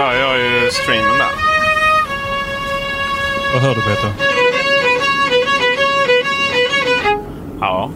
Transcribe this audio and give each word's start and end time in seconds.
hör 0.00 0.14
jag 0.14 0.38
ju 0.38 0.70
streamen 0.70 1.18
där. 1.18 1.30
Vad 3.52 3.62
hör 3.62 3.74
du 3.74 3.80
Peter? 3.80 4.12
Ja. 7.60 7.90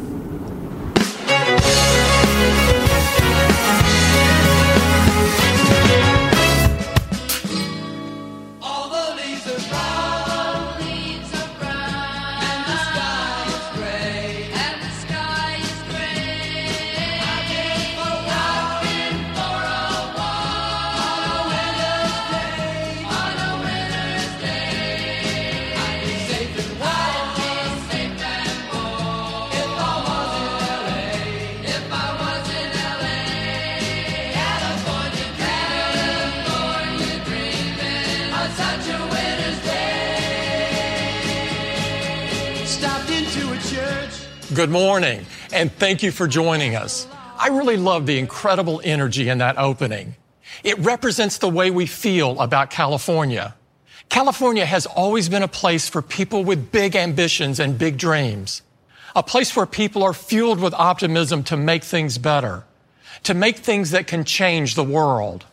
Good 44.54 44.70
morning, 44.70 45.26
and 45.52 45.72
thank 45.72 46.04
you 46.04 46.12
for 46.12 46.28
joining 46.28 46.76
us. 46.76 47.08
I 47.36 47.48
really 47.48 47.76
love 47.76 48.06
the 48.06 48.20
incredible 48.20 48.80
energy 48.84 49.28
in 49.28 49.38
that 49.38 49.58
opening. 49.58 50.14
It 50.62 50.78
represents 50.78 51.38
the 51.38 51.48
way 51.48 51.72
we 51.72 51.86
feel 51.86 52.38
about 52.40 52.70
California. 52.70 53.56
California 54.10 54.64
has 54.64 54.86
always 54.86 55.28
been 55.28 55.42
a 55.42 55.48
place 55.48 55.88
for 55.88 56.02
people 56.02 56.44
with 56.44 56.70
big 56.70 56.94
ambitions 56.94 57.58
and 57.58 57.76
big 57.76 57.98
dreams, 57.98 58.62
a 59.16 59.24
place 59.24 59.56
where 59.56 59.66
people 59.66 60.04
are 60.04 60.14
fueled 60.14 60.60
with 60.60 60.72
optimism 60.74 61.42
to 61.44 61.56
make 61.56 61.82
things 61.82 62.16
better, 62.16 62.62
to 63.24 63.34
make 63.34 63.56
things 63.56 63.90
that 63.90 64.06
can 64.06 64.22
change 64.22 64.76
the 64.76 64.84
world. 64.84 65.44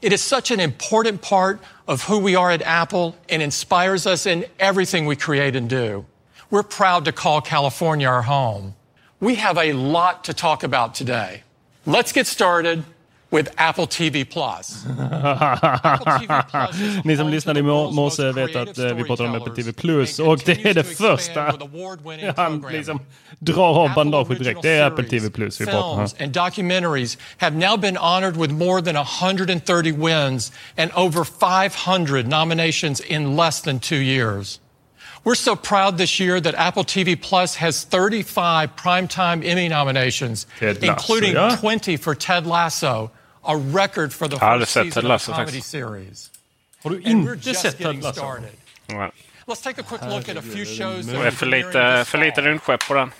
It 0.00 0.14
is 0.14 0.22
such 0.22 0.50
an 0.50 0.60
important 0.60 1.20
part 1.20 1.60
of 1.86 2.04
who 2.04 2.20
we 2.20 2.36
are 2.36 2.50
at 2.50 2.62
Apple 2.62 3.16
and 3.28 3.42
inspires 3.42 4.06
us 4.06 4.24
in 4.24 4.46
everything 4.58 5.04
we 5.04 5.16
create 5.16 5.56
and 5.56 5.68
do. 5.68 6.06
We're 6.50 6.62
proud 6.62 7.04
to 7.06 7.12
call 7.12 7.40
California 7.40 8.08
our 8.08 8.22
home. 8.22 8.74
We 9.20 9.36
have 9.36 9.58
a 9.58 9.72
lot 9.72 10.24
to 10.24 10.34
talk 10.34 10.62
about 10.62 10.94
today. 10.94 11.42
Let's 11.86 12.12
get 12.12 12.26
started 12.26 12.84
with 13.30 13.52
Apple 13.56 13.86
TV 13.86 14.24
Plus. 14.24 14.84
Ni 17.04 17.16
som 17.16 17.28
lyssnade 17.28 17.58
i 17.58 17.62
mor- 17.62 17.90
morse 17.90 18.32
vet 18.32 18.56
att 18.56 18.78
eh, 18.78 18.94
vi 18.94 19.04
pratar 19.04 19.24
om 19.24 19.34
Apple 19.34 19.54
TV 19.54 19.72
Plus 19.72 20.18
och 20.18 20.38
det 20.44 20.64
är 20.64 20.74
det 20.74 20.84
första 20.84 21.40
han 22.36 22.66
liksom 22.70 23.00
drar 23.38 23.84
av 23.84 23.94
bandaget 23.94 24.38
direkt. 24.38 24.62
Det 24.62 24.70
är 24.70 24.86
Apple 24.86 25.04
TV 25.04 25.30
Plus 25.30 25.60
vi 25.60 25.64
pratar 25.64 25.82
om. 25.82 25.96
Films 25.96 26.14
and 26.20 26.32
documentaries 26.32 27.18
have 27.38 27.56
now 27.56 27.76
been 27.76 27.96
honored 27.96 28.36
with 28.36 28.54
more 28.54 28.82
than 28.82 28.96
130 28.96 29.92
wins 29.92 30.52
and 30.76 30.90
over 30.94 31.24
500 31.24 32.28
nominations 32.28 33.00
in 33.00 33.36
less 33.36 33.62
than 33.62 33.80
two 33.80 33.96
years. 33.96 34.60
We're 35.26 35.34
so 35.34 35.56
proud 35.56 35.98
this 35.98 36.20
year 36.20 36.40
that 36.40 36.54
Apple 36.54 36.84
TV 36.84 37.20
Plus 37.20 37.56
has 37.56 37.82
35 37.84 38.76
primetime 38.76 39.44
Emmy 39.44 39.68
nominations, 39.68 40.46
Ted 40.60 40.76
Lasso, 40.80 40.92
including 40.92 41.32
ja. 41.34 41.56
20 41.56 41.96
for 41.96 42.14
Ted 42.14 42.46
Lasso, 42.46 43.10
a 43.44 43.56
record 43.56 44.12
for 44.12 44.28
the 44.28 44.36
Jag 44.36 44.40
har 44.40 44.52
aldrig 44.52 44.68
first 44.68 44.72
sett 44.74 44.84
Ted 44.84 44.92
season 44.92 45.04
of 45.04 45.10
a 45.10 45.14
Lasso 45.14 45.32
comedy 45.32 45.46
faktiskt. 45.50 45.70
series. 45.70 46.30
Har 46.84 46.90
du 46.90 46.96
And 47.04 47.26
we're 47.26 47.34
inte 47.34 47.48
just 47.48 47.60
sett 47.62 47.72
Ted 47.76 47.86
getting 47.86 48.00
Lasso? 48.02 48.20
started. 48.20 48.50
Ja. 48.86 49.10
Let's 49.48 49.60
take 49.62 49.80
a 49.80 49.82
quick 49.82 50.02
look 50.02 50.28
at 50.28 50.36
a 50.36 50.42
few 50.42 50.64
shows 50.64 51.06
that 51.06 51.12
Det 51.14 51.20
är 51.22 51.26
are 51.26 51.30
för 51.30 51.46
premiering 51.46 51.62
eh, 51.62 51.66
lite, 51.66 51.98
this 51.98 52.08
för 52.08 52.18
lite 52.18 52.34
fall. 52.34 52.44
rymdskepp 52.44 52.80
på 52.88 52.94
den. 52.94 53.10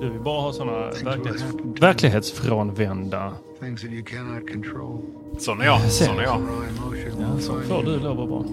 Du 0.00 0.10
vill 0.10 0.20
bara 0.20 0.40
ha 0.40 0.52
såna 0.52 0.72
verklighets, 0.90 1.44
verklighetsfrånvända. 1.80 3.32
Things 3.60 3.80
that 3.82 3.90
you 3.90 4.04
cannot 4.04 4.48
control. 4.50 5.02
Sån 5.38 5.60
är 5.60 5.64
jag. 5.64 5.80
Sån 5.92 6.18
är 6.18 6.22
jag. 6.22 6.42
Ja, 7.20 7.40
så 7.40 7.60
får 7.60 7.82
du 7.82 7.98
lov 8.00 8.20
att 8.20 8.28
vara. 8.28 8.44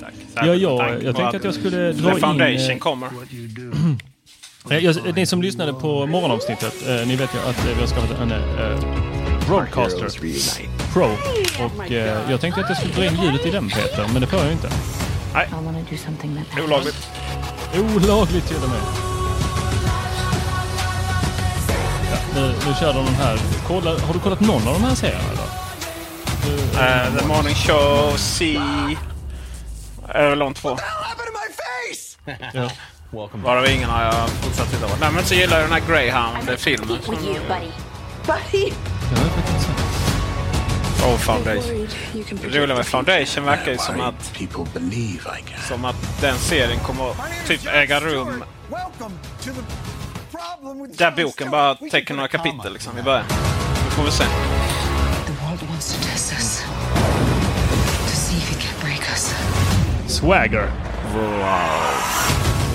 Tack. 0.00 0.14
Ja, 0.34 0.46
med 0.46 0.60
jag, 0.60 1.02
jag 1.02 1.16
tänkte 1.16 1.36
att 1.36 1.44
jag 1.44 1.54
skulle 1.54 1.92
dra 1.92 2.10
The 2.10 2.14
in... 2.14 2.20
Foundation 2.20 2.70
eh, 2.70 2.78
kommer. 2.78 3.08
Eh, 4.70 4.78
Jag, 4.78 4.96
ni 5.16 5.26
som 5.26 5.42
lyssnade 5.42 5.72
på 5.72 6.06
morgonavsnittet, 6.06 6.88
eh, 6.88 7.06
ni 7.06 7.16
vet 7.16 7.34
ju 7.34 7.38
att 7.38 7.58
eh, 7.58 7.74
vi 7.74 7.80
har 7.80 7.86
skapat 7.86 8.20
en 8.20 8.30
eh, 8.32 9.48
Roadcaster 9.50 10.08
Pro. 10.92 11.04
Och 11.64 11.92
eh, 11.92 12.30
jag 12.30 12.40
tänkte 12.40 12.60
att 12.60 12.68
jag 12.68 12.78
skulle 12.78 12.94
dra 12.94 13.04
in 13.06 13.22
ljudet 13.24 13.46
i 13.46 13.50
den 13.50 13.68
Peter, 13.68 14.06
men 14.12 14.20
det 14.20 14.26
får 14.26 14.38
jag 14.38 14.46
ju 14.46 14.52
inte. 14.52 14.68
That 16.36 16.64
Olagligt. 16.64 17.10
Olagligt 17.78 18.48
till 18.48 18.56
och 18.56 18.68
med. 18.68 18.80
Ja, 22.12 22.18
nu, 22.34 22.46
nu 22.66 22.74
kör 22.80 22.94
de 22.94 23.04
den 23.04 23.14
här. 23.14 23.38
Kolla, 23.66 23.90
har 23.90 24.14
du 24.14 24.20
kollat 24.20 24.40
någon 24.40 24.68
av 24.68 24.74
de 24.74 24.84
här 24.84 24.94
serierna? 24.94 25.24
Eller? 25.32 25.64
Uh, 27.06 27.18
The 27.18 27.26
Morning 27.26 27.54
Show, 27.54 28.16
C... 28.16 28.58
De 30.14 30.54
två. 30.54 30.78
Ja. 32.52 32.70
Varav 33.32 33.66
ingen 33.66 33.90
har 33.90 34.02
jag 34.04 34.28
fortsatt 34.28 34.70
titta 34.70 34.88
på. 34.88 34.96
Nej 35.00 35.10
men 35.12 35.24
så 35.24 35.34
gillar 35.34 35.60
jag 35.60 35.70
den 35.70 35.72
här 35.72 35.88
Greyhound-filmen. 35.88 37.02
som- 37.02 37.14
buddy. 37.14 37.70
Buddy! 38.26 38.72
Oh, 41.04 41.16
Foundation. 41.18 41.88
Det 42.42 42.58
roliga 42.58 42.76
med 42.76 42.86
Foundation 42.86 43.44
verkar 43.44 43.72
ju 43.72 43.78
som 43.78 44.00
att, 44.00 44.32
som 45.68 45.84
att 45.84 46.20
den 46.20 46.38
serien 46.38 46.80
kommer 46.80 47.10
att 47.10 47.16
typ 47.46 47.66
äga 47.66 48.00
rum 48.00 48.44
där 50.98 51.10
boken 51.24 51.50
bara 51.50 51.74
täcker 51.74 52.14
några 52.14 52.28
kapitel 52.28 52.72
liksom 52.72 52.98
i 52.98 53.02
början. 53.02 53.24
Nu 53.84 53.90
får 53.90 54.04
vi 54.04 54.10
se. 54.10 54.24
Us. 60.14 60.20
Swagger. 60.20 60.70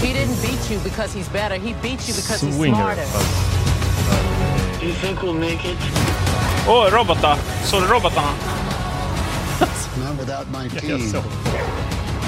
He 0.01 0.13
didn't 0.13 0.41
beat 0.41 0.69
you 0.71 0.79
because 0.83 1.13
he's 1.17 1.27
better. 1.29 1.55
He 1.55 1.73
beat 1.81 2.07
you 2.07 2.13
because 2.15 2.41
he's 2.41 2.55
Swinger. 2.55 2.75
smarter. 2.75 3.05
Do 4.79 4.85
you 4.87 4.93
think 4.93 5.21
we'll 5.21 5.33
make 5.33 5.65
it? 5.65 5.77
Oh, 6.67 6.89
robotar! 6.91 7.37
Såg 7.63 7.81
du 7.81 7.87
robotarna? 7.87 8.31
Not 10.03 10.19
without 10.19 10.47
my 10.51 10.63
Jag 10.73 10.81
team. 10.81 11.09
såg. 11.11 11.23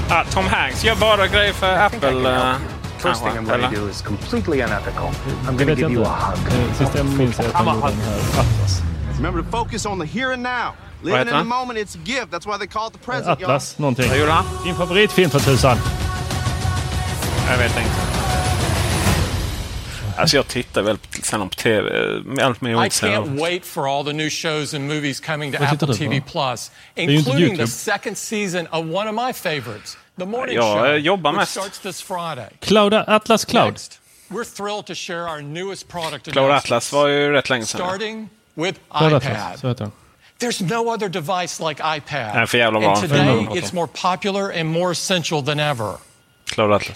Ah, 0.10 0.24
Tom 0.32 0.46
Hanks 0.46 0.84
gör 0.84 0.96
bara 0.96 1.28
grejer 1.28 1.54
för 1.54 1.74
Apple. 1.78 2.56
First 2.98 3.24
thing 3.24 3.32
I'm 3.32 3.46
going 3.48 3.62
to 3.62 3.82
do 3.82 3.88
is 3.90 4.02
completely 4.02 4.62
unethical. 4.62 5.10
I'm 5.48 5.58
going 5.58 5.68
to 5.68 5.76
give 5.76 5.92
you 5.92 6.04
a 6.04 6.08
hug. 6.08 6.54
Eh, 6.54 6.74
Sist 6.78 6.92
jag 6.96 7.06
minns 7.06 7.40
är 7.40 7.44
att 7.48 7.54
de 7.54 7.66
gjorde 7.76 7.88
den 7.90 8.00
här 8.02 8.18
Atlas. 8.40 8.82
Remember 9.18 9.42
to 9.44 9.50
focus 9.52 9.86
on 9.86 10.00
the 10.00 10.06
here 10.06 10.34
and 10.34 10.44
now. 10.44 10.74
The 11.04 12.98
present, 13.06 13.40
y'all. 13.40 13.44
Atlas, 13.46 13.78
någonting. 13.78 14.10
Vad 14.10 14.18
gjorde 14.20 14.32
han? 14.32 14.46
Din 14.66 14.76
favoritfilm 14.76 15.30
för 15.30 15.40
tusan. 15.40 15.78
Jag 17.50 17.58
vet 17.58 17.78
inte. 17.78 17.90
Alltså 20.18 20.36
jag 20.36 20.48
tittar 20.48 20.82
väl 20.82 20.98
på- 20.98 21.22
sällan 21.24 21.50
på 21.50 21.56
TV. 21.56 21.90
Allt 22.42 22.62
mer 22.62 22.72
I 22.72 22.90
can't 22.90 23.40
wait 23.42 23.66
for 23.66 23.98
all 23.98 24.06
the 24.06 24.14
new 24.14 24.30
shows 24.30 24.74
and 24.74 24.88
movies 24.88 25.20
coming 25.20 25.52
to 25.52 25.58
Vad 25.60 25.74
Apple? 25.74 25.96
TV 25.96 26.22
Plus, 26.32 26.72
including 26.96 27.58
the 27.58 27.68
second 27.68 28.18
season 28.18 28.68
of 28.68 28.86
one 28.96 29.10
of 29.10 29.16
my 29.28 29.34
favorites, 29.34 29.98
The 30.20 30.26
Morning 30.26 30.56
Jag, 30.56 30.78
Show, 30.80 30.86
eh, 30.86 30.96
jobbar 30.96 31.32
which 31.32 31.38
mest. 31.40 31.52
starts 31.52 31.80
this 31.80 32.02
Friday. 32.02 32.50
Cloud, 32.60 32.94
Atlas 32.94 33.46
Cloud. 33.46 33.72
Next, 33.72 34.00
we're 34.30 34.44
thrilled 34.58 34.86
to 34.86 34.94
share 34.96 35.24
our 35.30 35.42
newest 35.42 35.88
product 35.88 36.32
Cloud 36.32 36.52
Atlas 36.52 36.94
var 36.94 37.08
ju 37.08 37.32
rätt 37.32 37.50
länge 37.50 37.66
sedan. 37.66 37.80
starting 37.88 38.30
with 38.56 38.80
Cloud 38.98 39.14
Atlas, 39.14 39.24
iPad. 39.34 39.60
så 39.60 39.68
heter 39.68 39.84
den. 39.84 39.92
There's 40.42 40.62
no 40.62 40.90
other 40.94 41.10
device 41.10 41.60
like 41.70 41.80
iPad. 41.98 42.36
Nej, 42.36 42.48
för 42.48 42.58
jävla 42.58 42.80
bra. 42.80 42.94
and 42.96 43.02
today, 43.10 43.48
it's 43.60 43.74
more 43.74 43.88
popular 43.88 44.52
and 44.60 44.70
more 44.70 44.92
essential 44.92 45.44
than 45.46 45.60
ever. 45.60 45.94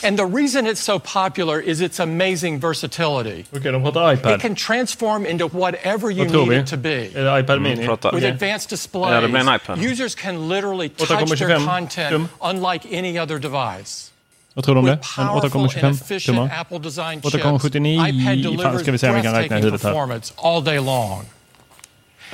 And 0.04 0.18
the 0.18 0.26
reason 0.26 0.68
it's 0.68 0.82
so 0.84 1.00
popular 1.00 1.62
is 1.62 1.82
its 1.82 2.00
amazing 2.00 2.60
versatility. 2.60 3.46
Okej, 3.52 3.72
de 3.72 3.82
pratar 3.84 4.14
It 4.14 4.20
iPad. 4.20 4.42
can 4.42 4.56
transform 4.56 5.26
into 5.26 5.48
whatever 5.48 6.12
you 6.12 6.24
Vad 6.24 6.32
tror 6.32 6.46
need 6.46 6.50
vi? 6.50 6.60
it 6.64 6.68
to 6.68 6.78
be. 6.78 7.20
Är 7.20 7.40
iPad 7.40 7.62
Mini? 7.62 7.76
Mm. 7.84 7.92
With 7.92 8.06
Okej. 8.06 8.26
advanced 8.32 8.72
Ja, 8.94 9.22
det 9.22 9.28
blir 9.28 9.40
en 9.40 9.46
displays, 9.46 9.62
iPad. 9.62 9.80
users 9.92 10.16
can 10.16 10.50
literally 10.50 10.90
touch 10.90 11.10
8,25 11.10 11.38
their 11.48 11.66
content 11.66 12.12
tum. 12.12 12.28
unlike 12.42 12.98
any 13.00 13.20
other 13.20 13.40
device. 13.40 14.12
Vad 14.54 14.66
tror 14.66 14.76
du 14.76 14.80
om 14.80 14.86
det? 14.86 14.92
With 14.92 15.20
En 15.20 15.28
powerful 15.28 15.62
and 15.62 15.70
8,25 15.72 15.92
efficient 16.02 16.24
tummar? 16.38 16.52
Apple 16.60 16.80
design 16.80 17.22
8,79. 17.22 18.06
chips, 18.06 18.10
iPad 18.10 18.26
Fan, 18.26 18.42
delivers 18.42 18.82
ska 18.82 18.92
vi 18.92 18.98
se 18.98 19.10
om 19.10 19.16
vi 19.16 19.22
kan 19.22 19.34
räkna 19.36 19.58
i 19.58 19.62
huvudet 19.62 19.84
här. 19.84 19.90
performance 19.92 20.34
all 20.38 20.64
day 20.64 20.80
long. 20.80 21.26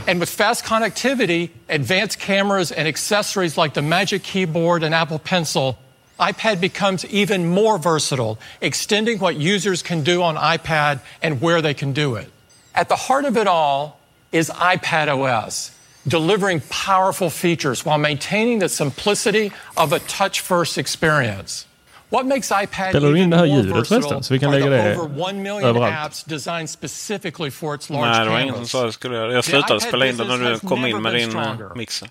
And 0.07 0.19
with 0.19 0.30
fast 0.30 0.65
connectivity, 0.65 1.51
advanced 1.69 2.19
cameras, 2.19 2.71
and 2.71 2.88
accessories 2.88 3.57
like 3.57 3.75
the 3.75 3.81
Magic 3.81 4.24
Keyboard 4.24 4.83
and 4.83 4.95
Apple 4.95 5.19
Pencil, 5.19 5.77
iPad 6.19 6.59
becomes 6.59 7.06
even 7.06 7.48
more 7.48 7.77
versatile, 7.77 8.39
extending 8.62 9.19
what 9.19 9.36
users 9.36 9.81
can 9.81 10.03
do 10.03 10.21
on 10.24 10.36
iPad 10.36 11.01
and 11.21 11.39
where 11.39 11.62
they 11.62 11.74
can 11.74 11.94
do 11.94 12.15
it. 12.15 12.30
At 12.74 12.89
the 12.89 12.95
heart 12.95 13.25
of 13.25 13.38
it 13.38 13.48
all 13.48 14.00
is 14.31 14.50
iPad 14.50 15.07
OS, 15.07 15.71
delivering 16.07 16.62
powerful 16.69 17.30
features 17.30 17.86
while 17.86 17.98
maintaining 17.98 18.59
the 18.59 18.69
simplicity 18.69 19.51
of 19.77 19.94
a 19.94 20.00
touch 20.00 20.42
first 20.42 20.77
experience. 20.77 21.65
What 22.12 22.25
makes 22.25 22.52
iPad 22.63 22.90
Spelar 22.90 23.12
du 23.12 23.19
in 23.19 23.30
det 23.30 23.38
här 23.38 23.44
more 23.44 23.50
ljudet 23.50 23.88
förresten, 23.88 24.24
så 24.24 24.34
vi 24.34 24.40
kan 24.40 24.52
lägga 24.52 24.69
det 24.69 24.98
over 24.98 25.30
1 25.30 25.36
million 25.36 25.63
överallt? 25.63 25.96
apps 26.06 26.24
designed 26.24 26.69
specifically 26.69 27.52
for 27.52 27.75
its 27.75 27.90
large 27.90 28.10
Nej, 28.12 28.25
det 28.25 28.31
var 28.31 28.40
ingen 28.40 28.56
som 28.56 28.68
sa 28.68 28.86
det 28.86 28.92
skulle 28.92 29.16
göra. 29.16 29.34
Jag 29.34 29.44
slutade 29.44 29.75
spela 29.84 30.06
in 30.08 30.18
det 30.18 30.24
när 30.24 30.52
du 30.52 30.60
kom 30.60 30.86
in 30.86 31.02
med 31.02 31.13
din 31.13 31.38
mixer. 31.75 32.10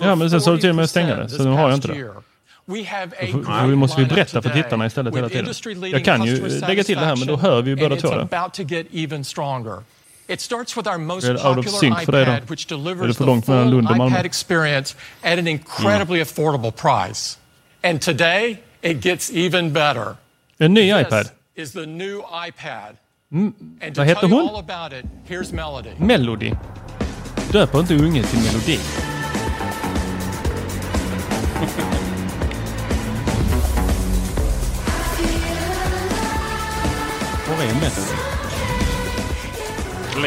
Ja, 0.00 0.14
men 0.14 0.30
sen 0.30 0.40
sa 0.40 0.50
du 0.52 0.58
till 0.58 0.72
mig 0.72 0.82
att 0.82 0.90
stänga 0.90 1.16
det, 1.16 1.28
40% 1.28 1.28
så 1.28 1.44
nu 1.44 1.50
har 1.50 1.68
jag 1.68 1.74
inte 1.74 1.88
this 1.88 1.88
det. 1.88 2.12
då 3.66 3.76
måste 3.76 4.00
vi 4.00 4.06
berätta 4.06 4.42
för 4.42 4.50
tittarna 4.50 4.86
istället 4.86 5.14
hela 5.16 5.26
with 5.26 5.32
tiden. 5.32 5.44
industry-leading 5.44 5.92
Jag 5.92 6.04
kan 6.04 6.24
ju 6.24 6.38
customer 6.40 6.68
lägga 6.68 6.84
till 6.84 6.96
det 6.96 7.04
här, 7.04 7.16
men 7.16 7.26
då 7.26 7.34
satisfaction, 7.34 7.50
hör 7.50 7.62
vi 7.62 7.70
ju 7.70 7.76
båda 7.76 7.92
and 7.92 8.00
två 8.00 8.08
it's 8.08 8.28
det. 8.28 8.36
about 8.36 8.54
to 8.54 8.62
get 8.62 8.86
even 8.92 9.24
stronger. 9.24 9.82
It 10.28 10.40
starts 10.40 10.76
with 10.76 10.88
our 10.88 10.98
most 10.98 11.26
popular 11.26 12.22
iPad, 12.22 12.50
which 12.50 12.66
delivers 12.66 13.16
the 13.16 13.24
full 13.24 13.42
iPad 13.42 14.24
experience 14.26 14.96
at 15.22 15.38
an 15.38 15.46
incredibly 15.48 16.20
affordable 16.22 16.70
price. 16.70 17.38
And 17.82 18.02
today, 18.02 18.58
it 18.82 19.00
gets 19.04 19.30
even 19.30 19.72
better. 19.72 20.16
En 20.58 20.74
ny 20.74 20.92
This 20.92 21.06
iPad. 21.06 21.30
is 21.54 21.72
the 21.72 21.86
new 21.86 22.22
iPad. 22.48 22.96
Mm, 23.32 23.52
And 23.80 23.94
to 23.94 24.00
vad 24.00 24.06
heter 24.08 24.20
tell 24.20 24.30
you 24.30 24.36
hon? 24.40 24.48
all 24.48 24.58
about 24.58 24.92
it, 24.92 25.04
here's 25.28 25.52
Melody. 25.52 25.90
Melody. 25.98 26.52
Döper 27.52 27.80
inte 27.80 27.94
unge 27.94 28.22
till 28.22 28.38
melodi. 28.40 28.78
Var 37.48 37.62
är 37.64 37.74
Melody? 37.74 38.18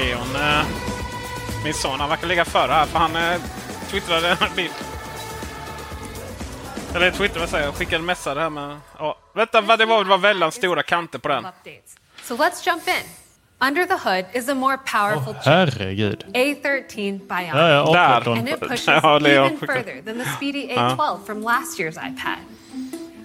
Leon, 0.01 0.36
eh, 0.36 0.65
min 1.63 1.74
son, 1.74 2.00
han 2.00 2.09
verkar 2.09 2.27
ligga 2.27 2.45
före 2.45 2.71
här 2.71 2.86
för 2.86 3.00
han 3.00 3.15
eh, 3.15 3.42
twittrade 3.89 4.30
en 4.30 4.56
bild. 4.56 4.74
Eller 6.96 7.12
twittrade, 7.12 7.40
vad 7.40 7.50
säger 7.50 7.66
jag? 7.66 7.76
Skickade 7.76 7.96
en 7.96 8.06
message 8.06 8.38
här 8.40 8.50
med... 8.50 8.78
Ja, 9.00 9.18
vänta, 9.34 9.62
vad 9.62 9.80
det 9.80 9.86
var, 9.86 10.04
det 10.04 10.10
var 10.10 10.18
väldigt 10.18 10.54
stora 10.54 10.84
kanter 10.84 11.20
på 11.20 11.28
den. 11.28 11.46
So 12.24 12.36
let's 12.36 12.68
jump 12.68 12.88
in. 12.88 12.94
Under 13.68 13.86
the 13.86 14.10
hood 14.10 14.26
is 14.34 14.50
a 14.50 14.56
more 14.56 14.78
powerful 14.78 15.34
chip, 15.34 15.46
Herregud. 15.46 16.26
A13 16.34 16.94
Bionic. 16.96 17.50
Ja, 17.54 17.70
ja, 17.70 18.22
A13. 18.24 18.40
And 18.40 18.50
it 18.50 18.60
pushes 18.60 18.88
Ja, 18.88 19.20
Leon 19.20 19.46
even 19.46 19.58
further 19.60 20.02
than 20.06 20.18
the 20.18 20.26
speedy 20.36 20.68
Ja. 20.74 20.96
A12 20.96 21.26
from 21.26 21.42
last 21.44 21.80
year's 21.80 21.98
iPad. 21.98 22.38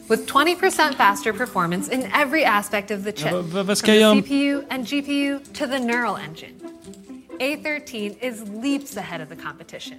With 0.08 0.26
20% 0.32 0.94
faster 0.96 1.32
performance 1.32 1.94
in 1.94 2.06
every 2.22 2.44
aspect 2.44 2.90
of 2.90 3.04
the 3.04 3.12
chip, 3.12 3.32
vad- 3.32 3.44
vad 3.44 3.66
from 3.66 3.76
ska 3.76 3.94
jag 3.94 4.24
the 4.24 4.34
göra- 4.34 4.62
CPU 4.62 4.74
and 4.74 4.86
GPU 4.88 5.38
to 5.54 5.66
the 5.66 5.78
neural 5.78 6.16
engine. 6.28 6.52
A13 7.40 8.16
is 8.20 8.40
leaps 8.64 8.96
ahead 8.96 9.22
of 9.22 9.28
the 9.28 9.36
competition. 9.48 9.98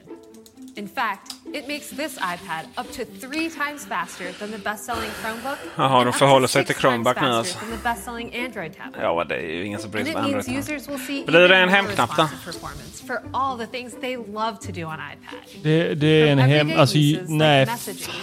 In 0.78 0.88
fact, 0.88 1.34
it 1.54 1.68
makes 1.68 1.90
this 1.90 2.18
iPad 2.20 2.66
up 2.78 2.88
to 2.92 3.06
three 3.06 3.50
times 3.50 3.86
faster 3.86 4.32
than 4.40 4.52
the 4.52 4.58
best-selling 4.58 5.10
Chromebook 5.22 5.58
Jaha, 5.76 6.04
de 6.04 6.14
förhåller 6.14 6.48
sig 6.48 6.66
till 6.66 6.76
Chromebook 6.76 7.22
nu 7.22 7.28
alltså. 7.28 7.60
than 7.60 7.70
the 7.72 7.84
best-selling 7.84 8.46
Android 8.46 8.78
tablet. 8.78 9.02
Ja, 9.02 9.24
det 9.24 9.36
är 9.36 9.42
ju 9.42 9.66
ingen 9.66 9.80
som 9.80 9.92
bryr 9.92 10.02
And 10.02 10.08
sig 10.08 10.12
it 10.12 10.18
om 10.18 10.32
means 10.32 10.48
Android. 10.48 10.60
users 10.60 10.90
will 10.90 11.00
see 11.00 11.26
Blir 11.26 11.40
det 11.40 11.46
even 11.46 11.58
en 11.58 11.70
more 11.70 11.76
hemknapp 11.76 12.16
då? 12.18 12.24
responsive 12.24 12.52
performance 12.52 13.06
for 13.08 13.22
all 13.34 13.58
the 13.58 13.68
things 13.68 13.94
they 14.02 14.18
love 14.18 14.58
to 14.62 14.72
do 14.72 14.86
on 14.86 14.94
iPad. 15.14 15.64
Det, 15.64 15.94
det 15.94 16.22
är 16.22 16.28
en 16.32 16.40
hem... 16.40 16.72
Alltså, 16.80 16.98
nej. 17.28 17.68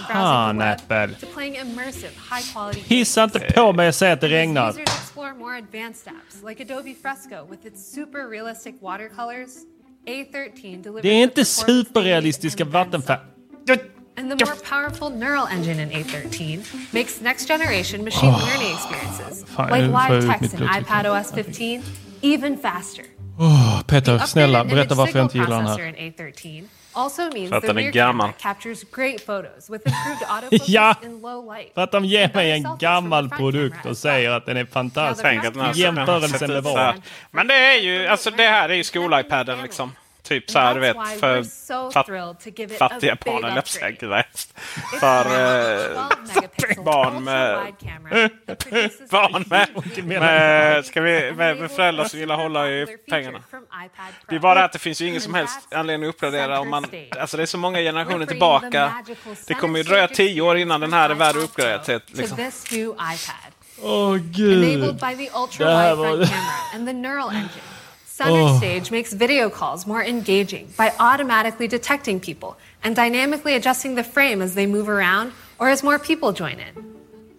Fan, 0.09 0.63
Apple. 0.63 1.11
Hissa 2.87 3.25
inte 3.25 3.41
på 3.41 3.73
mig 3.73 3.89
och 3.89 3.95
säg 3.95 4.13
att 4.13 4.21
det 4.21 4.29
regnar. 4.29 4.71
Users 4.71 4.83
explore 4.83 5.35
more 5.35 5.59
advanced 5.59 6.13
apps 6.13 6.43
like 6.49 6.63
Adobe 6.63 6.95
Fresco 7.03 7.47
with 7.51 7.67
its 7.67 7.95
super 7.95 8.31
realistic 8.31 8.75
watercolors. 8.81 9.51
A13 10.07 10.83
delivers 10.83 11.03
Det 11.03 11.09
är 11.09 11.23
inte 11.23 11.45
superrealistiska 11.45 12.65
vattenfall. 12.65 13.17
And 14.17 14.31
the 14.39 14.45
more 14.47 14.57
powerful 14.71 15.11
neural 15.19 15.47
engine 15.53 15.81
in 15.83 15.91
A13 16.05 16.61
makes 16.93 17.21
next 17.21 17.49
generation 17.49 18.05
machine 18.05 18.29
Oh. 18.31 18.49
learning 18.49 18.75
experiences, 18.77 19.45
Fan, 19.57 19.71
like 19.71 19.83
live 19.83 20.33
text 20.33 20.55
in 20.55 20.59
blodtryck. 20.61 20.87
iPadOS 20.87 21.33
15, 21.35 21.83
even 22.23 22.59
faster. 22.59 23.05
Åh, 23.39 23.83
Peter, 23.87 24.19
snälla, 24.19 24.65
berätta 24.65 24.95
varför 24.95 25.19
jag 25.19 25.25
inte 25.27 25.39
gillar 25.39 25.57
den 25.59 25.67
här. 25.67 25.95
In 26.97 27.01
A13 27.01 27.05
also 27.05 27.23
means 27.23 27.51
För 27.51 27.57
att 27.57 27.63
den 27.67 27.79
är 27.79 27.91
gammal. 27.91 28.27
camera 28.33 28.55
captures 28.55 28.85
great 28.97 29.27
photos 29.27 29.71
with 29.71 29.85
improved 29.89 30.29
autofocus 30.29 30.69
Ja. 30.69 30.95
in 31.03 31.21
low 31.21 31.55
light. 31.55 31.75
För 31.75 31.83
att 31.83 31.93
de 31.93 32.05
ger 32.05 32.31
mig 32.35 32.53
en 32.53 32.67
gammal 32.79 33.29
produkt 33.31 33.87
och 33.87 33.97
säger 33.97 34.31
att 34.31 34.47
den 34.47 34.57
är 34.57 34.65
fantastisk. 34.65 35.27
Jämförelsen 35.75 36.53
med 36.53 36.63
vad? 36.63 37.03
Men 37.31 37.47
det 37.47 37.55
är 37.55 37.81
ju, 37.81 38.07
alltså 38.07 38.31
det 38.31 38.47
här 38.47 38.69
är 38.69 38.75
ju 38.75 38.83
skol-iPaden 38.83 39.63
liksom. 39.63 39.93
Typ 40.25 40.51
så 40.51 40.59
här, 40.59 40.75
du 40.75 40.81
vet, 40.81 40.97
för 41.21 41.43
so 41.43 41.91
give 42.57 42.73
it 42.73 42.79
fattiga 42.79 43.17
barn, 43.25 43.45
eller 43.45 43.57
jag 43.57 43.67
säga, 43.69 43.91
gud 43.91 44.11
För 45.01 45.25
now 45.25 45.35
a 45.35 45.85
12 45.97 46.09
eh, 46.09 46.35
megapixel 46.35 46.85
barn 46.85 47.25
med... 47.25 47.73
Barn 49.11 49.45
med, 49.47 49.69
med- 50.05 50.85
ska 50.85 51.01
vi, 51.01 51.33
med, 51.33 51.57
med 51.57 51.71
föräldrar 51.71 52.05
som 52.05 52.21
vill 52.21 52.31
hålla 52.31 52.69
i 52.71 52.87
pengarna. 53.11 53.43
Det 54.29 54.35
är 54.35 54.39
bara 54.41 54.55
det 54.55 54.65
att 54.65 54.73
det 54.73 54.79
finns 54.79 55.01
ju 55.01 55.07
ingen 55.07 55.21
som 55.21 55.35
helst 55.35 55.75
anledning 55.75 56.09
att 56.09 56.15
uppgradera 56.15 56.61
om 56.61 56.71
man... 56.71 56.87
Alltså 57.19 57.37
det 57.37 57.43
är 57.43 57.47
så 57.47 57.59
många 57.59 57.79
generationer 57.79 58.27
tillbaka. 58.27 59.05
Det 59.47 59.55
kommer 59.55 59.79
ju 59.79 59.83
dröja 59.83 60.09
tio 60.09 60.41
år 60.43 60.57
innan 60.57 60.81
den 60.81 60.93
här 60.93 61.11
är 61.11 61.15
värd 61.15 61.37
att 61.37 61.43
uppgradera 61.43 61.79
till 61.79 62.01
liksom. 62.07 62.51
Åh 63.83 64.17
gud. 64.17 64.95
By 64.95 65.27
the 65.27 65.65
Det 65.65 65.77
här 65.77 65.95
var- 65.95 66.29
front 68.17 68.31
camera 68.31 68.41
and 68.41 68.41
the 68.41 68.41
neural 68.41 68.55
engine. 68.55 68.55
Center 68.55 68.55
Oh. 68.55 68.57
Stage 68.59 68.91
makes 68.91 69.13
video 69.13 69.49
calls 69.51 69.87
more 69.87 70.05
engaging 70.09 70.67
by 70.79 70.91
automatically 70.99 71.69
detecting 71.69 72.21
people 72.21 72.49
and 72.83 72.97
dynamically 72.97 73.55
adjusting 73.55 73.97
the 73.97 74.05
frame 74.05 74.45
as 74.45 74.53
they 74.55 74.67
move 74.67 74.89
around 74.89 75.33
or 75.59 75.69
as 75.71 75.83
more 75.83 75.99
people 75.99 76.33
join 76.33 76.59
in. 76.59 76.85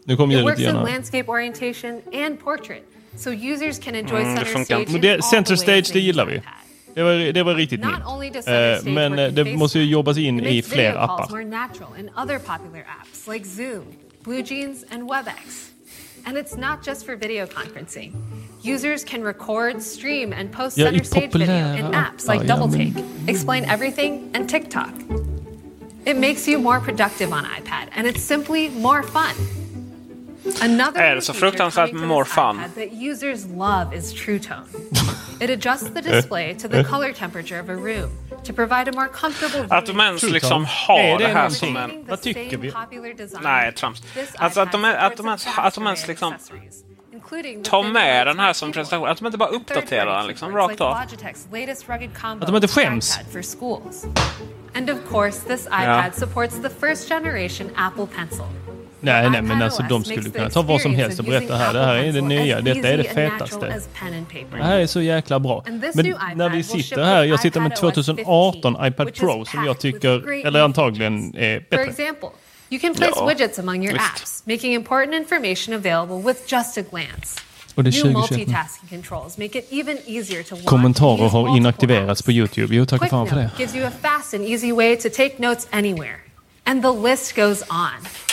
Nu 0.07 0.15
kom 0.15 0.31
It 0.31 0.43
works 0.43 0.59
in 0.61 0.75
landscape 0.83 1.23
orientation 1.29 2.01
and 2.13 2.39
portrait, 2.39 2.83
so 3.17 3.29
users 3.31 3.79
can 3.79 3.95
enjoy 3.95 4.21
Mm, 4.23 4.35
center 4.35 4.63
stage 4.63 4.79
inte. 4.79 4.85
in 4.87 4.91
Men 4.91 5.01
det- 5.01 5.11
all 5.11 5.17
the 5.21 5.27
center 5.35 5.55
stage, 5.55 5.83
they 5.87 5.93
det 5.93 5.99
gillar 6.05 6.23
use 6.25 6.31
vi. 6.31 6.37
iPad. 6.37 6.53
Det 6.95 7.03
var, 7.03 7.11
det 7.33 7.43
var 7.45 7.55
riktigt 7.55 7.81
Not 7.81 7.91
mint. 7.91 8.03
only 8.07 8.29
does 8.29 8.45
Center 8.45 8.71
Eh, 8.73 8.79
Stage 8.79 8.93
men 8.93 9.11
work 9.11 9.19
eh, 9.19 9.27
in 9.29 9.35
det 9.35 9.41
FaceTime, 9.43 9.57
måste 9.59 9.79
ju 9.79 9.85
jobbas 9.85 10.17
in 10.17 10.39
i 10.39 10.61
fler 10.61 10.77
video 10.77 10.91
calls 11.07 11.11
appar. 11.21 11.29
more 11.31 11.43
natural 11.45 11.89
in 11.99 12.09
other 12.17 12.39
popular 12.39 12.83
apps 13.01 13.27
like 13.33 13.45
Zoom, 13.45 13.83
BlueJeans, 14.25 14.83
and 14.91 15.03
WebEx. 15.11 15.69
And 16.25 16.37
it's 16.37 16.55
not 16.55 16.83
just 16.83 17.05
for 17.05 17.15
video 17.15 17.45
conferencing. 17.45 18.13
Users 18.61 19.03
can 19.03 19.21
record, 19.23 19.81
stream, 19.81 20.33
and 20.33 20.51
post 20.51 20.75
center 20.75 21.03
stage 21.03 21.31
video 21.31 21.73
in 21.73 21.85
apps 21.91 22.23
oh, 22.23 22.27
like 22.29 22.41
ja, 22.41 22.47
Double 22.47 22.67
men- 22.67 22.93
Take, 22.93 23.29
Explain 23.29 23.65
Everything, 23.65 24.31
and 24.33 24.49
TikTok. 24.49 24.93
It 26.05 26.17
makes 26.17 26.47
you 26.47 26.57
more 26.57 26.79
productive 26.79 27.31
on 27.31 27.45
iPad, 27.45 27.89
and 27.91 28.07
it's 28.07 28.21
simply 28.21 28.69
more 28.69 29.03
fun. 29.03 29.35
Another 30.61 31.01
Är 31.01 31.15
det 31.15 31.21
så 31.21 31.33
fruktansvärt 31.33 31.93
more 31.93 32.25
fun? 32.25 32.61
that 32.75 32.93
users 32.93 33.45
love 33.45 33.97
is 33.97 34.13
True 34.13 34.39
Tone. 34.39 34.65
It 35.39 35.49
adjusts 35.49 35.93
the 35.93 36.01
display 36.01 36.53
to 36.55 36.67
the 36.67 36.83
color 36.83 37.13
temperature 37.13 37.59
of 37.61 37.69
a 37.69 37.73
room 37.73 38.09
to 38.43 38.53
provide 38.53 38.87
a 38.89 38.91
more 38.93 39.07
comfortable 39.07 39.65
Att 39.77 39.85
de 39.85 39.91
viewing 39.91 40.07
ens 40.07 40.23
liksom 40.23 40.65
har 40.65 40.97
det 40.97 41.17
det 41.17 41.27
här 41.27 41.33
någonting? 41.33 41.59
som 41.59 41.77
en... 41.77 42.05
Vad 42.07 42.21
tycker 42.21 42.57
vi? 42.57 42.73
Nej, 43.41 43.73
trams. 43.73 44.01
Alltså 44.35 44.59
att 44.61 44.71
de, 44.71 44.85
är, 44.85 44.95
att 44.95 45.17
de, 45.17 45.25
ens, 45.27 45.47
att 45.57 45.73
de 45.75 45.85
ens 45.85 46.07
liksom 46.07 46.33
thin 47.63 47.91
med 47.91 48.27
den 48.27 48.39
här 48.39 48.53
som 48.53 48.71
presentation. 48.71 49.07
Att 49.07 49.17
de 49.17 49.25
inte 49.25 49.37
bara 49.37 49.49
uppdaterar 49.49 50.17
den 50.17 50.27
liksom 50.27 50.55
rakt 50.55 50.71
like 50.71 50.83
av. 50.83 50.95
Logitech's 50.97 51.59
latest 51.59 51.89
rugged 51.89 52.09
combo 52.21 52.43
Att 52.43 52.47
de 52.47 52.55
inte 52.55 52.67
skäms. 52.67 53.17
iPad 53.19 53.31
for 53.33 53.41
schools. 53.41 54.05
And 54.75 54.89
of 54.89 54.97
course, 55.11 55.47
this 55.47 55.67
iPad 55.67 56.15
supports 56.15 56.55
the 56.61 56.69
first 56.69 57.09
generation 57.09 57.69
Apple 57.75 58.07
Pencil. 58.15 58.45
Nej, 59.05 59.29
nej, 59.29 59.41
men 59.41 59.61
alltså 59.61 59.83
de 59.89 60.03
skulle 60.03 60.29
kunna 60.29 60.49
ta 60.49 60.61
vad 60.61 60.81
som 60.81 60.95
helst 60.95 61.19
och 61.19 61.25
berätta 61.25 61.55
här. 61.55 61.73
Det 61.73 61.85
här 61.85 61.95
är 61.95 62.11
det 62.11 62.21
nya. 62.21 62.61
Detta 62.61 62.87
är 62.89 62.97
det 62.97 63.03
fetaste. 63.03 63.81
Det 64.51 64.63
här 64.63 64.79
är 64.79 64.87
så 64.87 65.01
jäkla 65.01 65.39
bra. 65.39 65.63
Men 65.93 66.15
när 66.35 66.49
vi 66.49 66.63
sitter 66.63 67.03
här, 67.03 67.23
jag 67.23 67.39
sitter 67.39 67.59
med 67.59 67.71
iPadOS 67.77 68.05
2018 68.05 68.87
iPad 68.87 69.13
Pro 69.15 69.45
som 69.45 69.65
jag 69.65 69.79
tycker, 69.79 70.45
eller 70.47 70.61
antagligen 70.61 71.35
är 71.37 71.59
bättre. 71.69 72.05
you 72.69 72.79
can 72.79 72.95
place 72.95 73.11
Ja, 73.15 73.25
widgets 73.27 73.59
among 73.59 73.83
your 73.83 73.93
visst. 73.93 74.05
apps, 74.15 74.43
making 74.45 74.73
important 74.73 75.13
information 75.15 75.75
available 75.75 76.33
with 76.33 76.53
just 76.53 76.77
a 76.77 76.83
glance. 76.91 77.41
Och 77.75 77.83
det 77.83 77.89
är 77.89 78.03
New 78.05 78.13
2021 78.13 78.29
nu. 78.31 78.37
multitasking 78.37 78.89
controls 78.89 79.37
make 79.37 79.59
it 79.59 79.67
even 79.71 79.97
easier 80.05 80.43
to 80.43 80.55
watch 80.55 80.65
Kommentarer 80.65 81.29
har 81.29 81.57
inaktiverats 81.57 82.21
på. 82.21 82.31
Youtube. 82.31 82.75
Jo, 82.75 82.85
tack 82.85 83.09
fan 83.09 83.27
för 83.27 83.35
det. 83.35 83.49
Gives 83.59 83.75
you 83.75 83.85
a 83.87 83.91
fast 84.01 84.33
and 84.33 84.45
easy 84.45 84.71
way 84.71 84.95
to 84.95 85.09
take 85.09 85.35
notes 85.37 85.67
anywhere. 85.71 86.15
And 86.63 86.81
the 86.81 87.09
list 87.09 87.35
goes 87.35 87.61
on. 87.61 88.24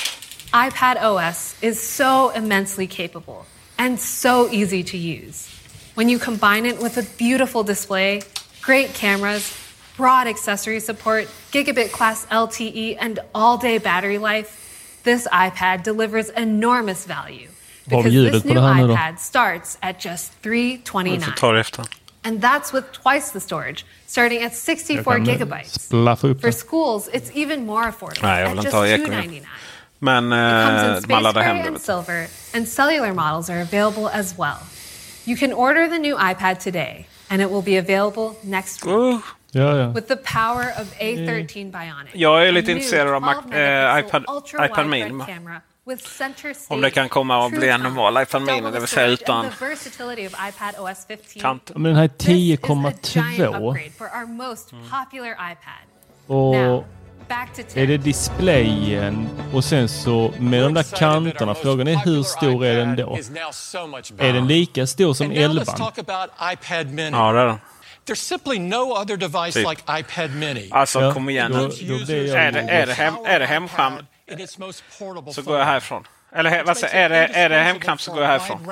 iPad 0.52 1.00
OS 1.00 1.54
is 1.62 1.80
so 1.80 2.30
immensely 2.30 2.86
capable 2.86 3.46
and 3.78 3.98
so 3.98 4.50
easy 4.50 4.82
to 4.84 4.98
use. 4.98 5.48
When 5.94 6.10
you 6.10 6.18
combine 6.18 6.66
it 6.66 6.78
with 6.78 6.98
a 6.98 7.04
beautiful 7.16 7.62
display, 7.62 8.20
great 8.60 8.92
cameras, 8.92 9.56
broad 9.96 10.26
accessory 10.26 10.80
support, 10.80 11.26
gigabit 11.52 11.90
class 11.90 12.26
LTE, 12.26 12.98
and 13.00 13.18
all 13.34 13.56
day 13.56 13.78
battery 13.78 14.18
life, 14.18 15.00
this 15.04 15.26
iPad 15.28 15.84
delivers 15.84 16.28
enormous 16.28 17.06
value. 17.06 17.48
Because 17.88 18.12
this 18.12 18.44
new 18.44 18.54
det 18.54 18.60
här 18.60 18.74
nu 18.74 18.86
då? 18.86 18.94
iPad 18.94 19.18
starts 19.20 19.78
at 19.80 20.04
just 20.04 20.32
329 20.42 21.32
ta 21.36 21.52
det 21.52 21.60
efter. 21.60 21.84
and 22.24 22.40
that's 22.40 22.72
with 22.72 22.92
twice 22.92 23.32
the 23.32 23.40
storage, 23.40 23.84
starting 24.06 24.42
at 24.44 24.54
64 24.54 24.96
Jag 24.96 25.04
kan, 25.04 25.28
eh, 25.28 25.38
gigabytes. 25.38 25.88
For 26.40 26.52
schools, 26.52 27.08
it's 27.08 27.30
even 27.34 27.66
more 27.66 27.88
affordable 27.88 28.22
Nej, 28.22 28.42
jag 28.42 28.48
vill 28.48 28.58
at 28.58 28.64
just 28.64 28.76
ha 28.76 28.86
ekon 28.86 29.06
299 29.06 29.46
Men 30.04 30.24
It 30.32 30.36
comes 30.66 30.82
eh, 30.82 30.96
in 30.96 31.08
man 31.08 31.22
laddar 31.22 31.42
Space 31.42 31.46
hem 31.46 31.56
Gray 31.56 31.62
det. 31.64 31.68
and 31.68 31.80
silver, 31.80 32.26
and 32.54 32.68
cellular 32.68 33.12
models 33.12 33.50
are 33.50 33.60
available 33.62 34.08
as 34.20 34.34
well. 34.38 34.58
You 35.24 35.36
can 35.36 35.52
order 35.52 35.88
the 35.88 35.98
new 35.98 36.16
iPad 36.16 36.58
today, 36.58 37.06
and 37.30 37.40
it 37.42 37.48
will 37.50 37.62
be 37.62 37.78
available 37.78 38.34
next 38.42 38.84
week. 38.84 38.94
Uh, 38.94 39.20
Ja, 39.54 39.76
ja. 39.76 39.86
With 39.92 40.08
the 40.08 40.16
power 40.16 40.64
of 40.80 40.86
A13 40.98 41.70
Bionic. 41.70 42.10
Jag 42.14 42.44
är 42.44 42.48
a 42.48 42.50
lite 42.50 42.72
intresserad 42.72 43.14
av 43.14 43.22
Mac- 43.22 43.42
12 43.42 43.54
eh, 43.54 43.60
iPad- 43.98 44.64
iPad 44.66 44.86
Mini. 44.86 45.24
Om 46.68 46.80
det 46.80 46.90
kan 46.90 47.08
komma 47.08 47.46
att 47.46 47.52
bli 47.52 47.68
en 47.68 47.80
normal 47.82 48.22
iPad 48.22 48.42
Mini, 48.42 48.70
det 48.70 48.78
vill 48.78 48.88
säga 48.88 49.06
utan 49.06 49.44
the 49.58 49.64
versatility 49.68 50.26
of 50.26 50.32
iPad 50.48 50.74
OS 50.90 51.04
15. 51.08 51.42
kant. 51.42 51.70
Men 51.74 51.82
den 51.82 51.96
här 51.96 52.04
är 52.04 52.08
This 52.08 52.28
is 52.28 52.34
a 52.64 52.68
giant 52.74 53.00
10,2 53.38 53.70
upgrade 53.70 53.90
for 53.98 54.06
our 54.20 54.26
most 54.26 54.70
popular 54.90 55.30
iPad. 55.32 55.86
och 56.26 56.84
är 57.32 57.46
det 57.56 57.62
10. 57.86 57.96
displayen 57.98 59.28
och 59.52 59.64
sen 59.64 59.88
så 59.88 60.34
med 60.38 60.62
de 60.62 60.74
där 60.74 60.82
kanterna. 60.96 61.54
Frågan 61.54 61.88
är 61.88 61.96
hur 61.96 62.22
stor 62.22 62.64
är 62.64 62.76
den 62.76 62.96
då? 62.96 63.18
Är 64.18 64.32
den 64.32 64.46
lika 64.46 64.86
stor 64.86 65.14
som 65.14 65.26
And 65.26 65.36
now 65.36 65.42
let's 65.44 65.60
11? 65.60 65.72
talk 65.72 65.98
about 65.98 66.30
iPad 66.52 66.86
Mini. 66.86 67.10
Ja, 67.10 67.32
det 67.32 67.40
är 67.40 67.46
den. 67.46 67.58
There's 68.06 68.14
simply 68.14 68.58
no 68.58 68.92
other 69.02 69.16
device 69.16 69.54
Typ. 69.54 69.68
like 69.68 69.82
iPad 69.98 70.30
Mini. 70.30 70.68
Alltså 70.70 71.00
Ja, 71.00 71.12
kom 71.14 71.28
igen 71.28 71.52
då- 71.52 71.58
nu. 71.58 71.68
då 71.68 72.12
Är 72.12 72.52
det, 72.52 72.60
är 72.60 72.86
det, 72.86 72.92
hem, 72.94 73.14
är 73.26 73.40
det 73.40 73.46
portable 74.98 75.32
så 75.32 75.42
går 75.42 75.58
jag 75.58 75.64
härifrån. 75.64 76.04
Eller 76.34 76.64
vad 76.64 76.76
säger, 76.76 76.94
är 76.94 77.08
det, 77.08 77.26
är 77.26 77.48
det 77.48 77.58
hemknapp 77.62 78.00
så 78.00 78.12
går 78.12 78.22
jag 78.22 78.28
härifrån. 78.28 78.66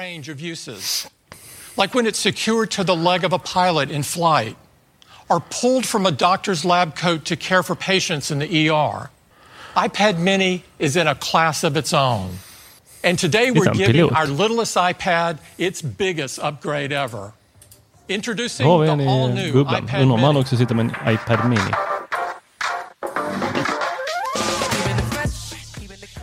Like 1.76 1.98
when 1.98 2.06
it's 2.06 2.12
secured 2.12 2.70
to 2.70 2.84
the 2.84 2.94
leg 2.96 3.24
of 3.24 3.32
a 3.32 3.38
pilot 3.54 3.90
in 3.90 4.04
flight, 4.04 4.56
or 5.30 5.40
pulled 5.40 5.86
from 5.86 6.06
a 6.06 6.10
doctor's 6.10 6.64
lab 6.64 6.96
coat 6.96 7.24
to 7.24 7.36
care 7.36 7.62
for 7.62 7.74
patients 7.76 8.30
in 8.30 8.38
the 8.40 8.68
ER. 8.68 9.10
iPad 9.76 10.18
Mini 10.18 10.64
is 10.78 10.96
in 10.96 11.06
a 11.06 11.14
class 11.14 11.64
of 11.64 11.76
its 11.76 11.94
own. 11.94 12.30
And 13.04 13.18
today 13.18 13.50
we're 13.50 13.72
giving 13.72 14.12
our 14.12 14.26
littlest 14.26 14.76
iPad 14.76 15.38
its 15.56 15.80
biggest 15.80 16.38
upgrade 16.40 16.92
ever. 16.92 17.32
Introducing 18.08 18.66
Då 18.66 18.70
har 18.72 18.78
vi 18.78 18.86
the 18.86 18.92
en 18.92 19.08
all 19.08 19.30
i 19.30 19.34
new 19.34 19.52
bubblan. 19.52 19.84
iPad 19.84 20.00
Undrar 20.00 20.14
om 20.14 20.20
han 20.22 20.34
Mini. 20.34 20.40
också 20.42 20.56
sitter 20.56 20.74
med 20.74 20.84
en 21.06 21.14
iPad 21.14 21.48
Mini. 21.48 21.70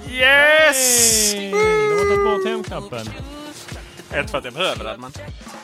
Yes! 0.09 1.33
Du 1.33 1.49
har 1.97 2.09
tagit 2.09 2.25
bort 2.25 2.45
hemknappen. 2.45 3.13
Inte 4.17 4.31
för 4.31 4.37
att 4.37 4.43
jag 4.45 4.53
behöver 4.53 4.83
den, 4.83 5.01
men... 5.01 5.11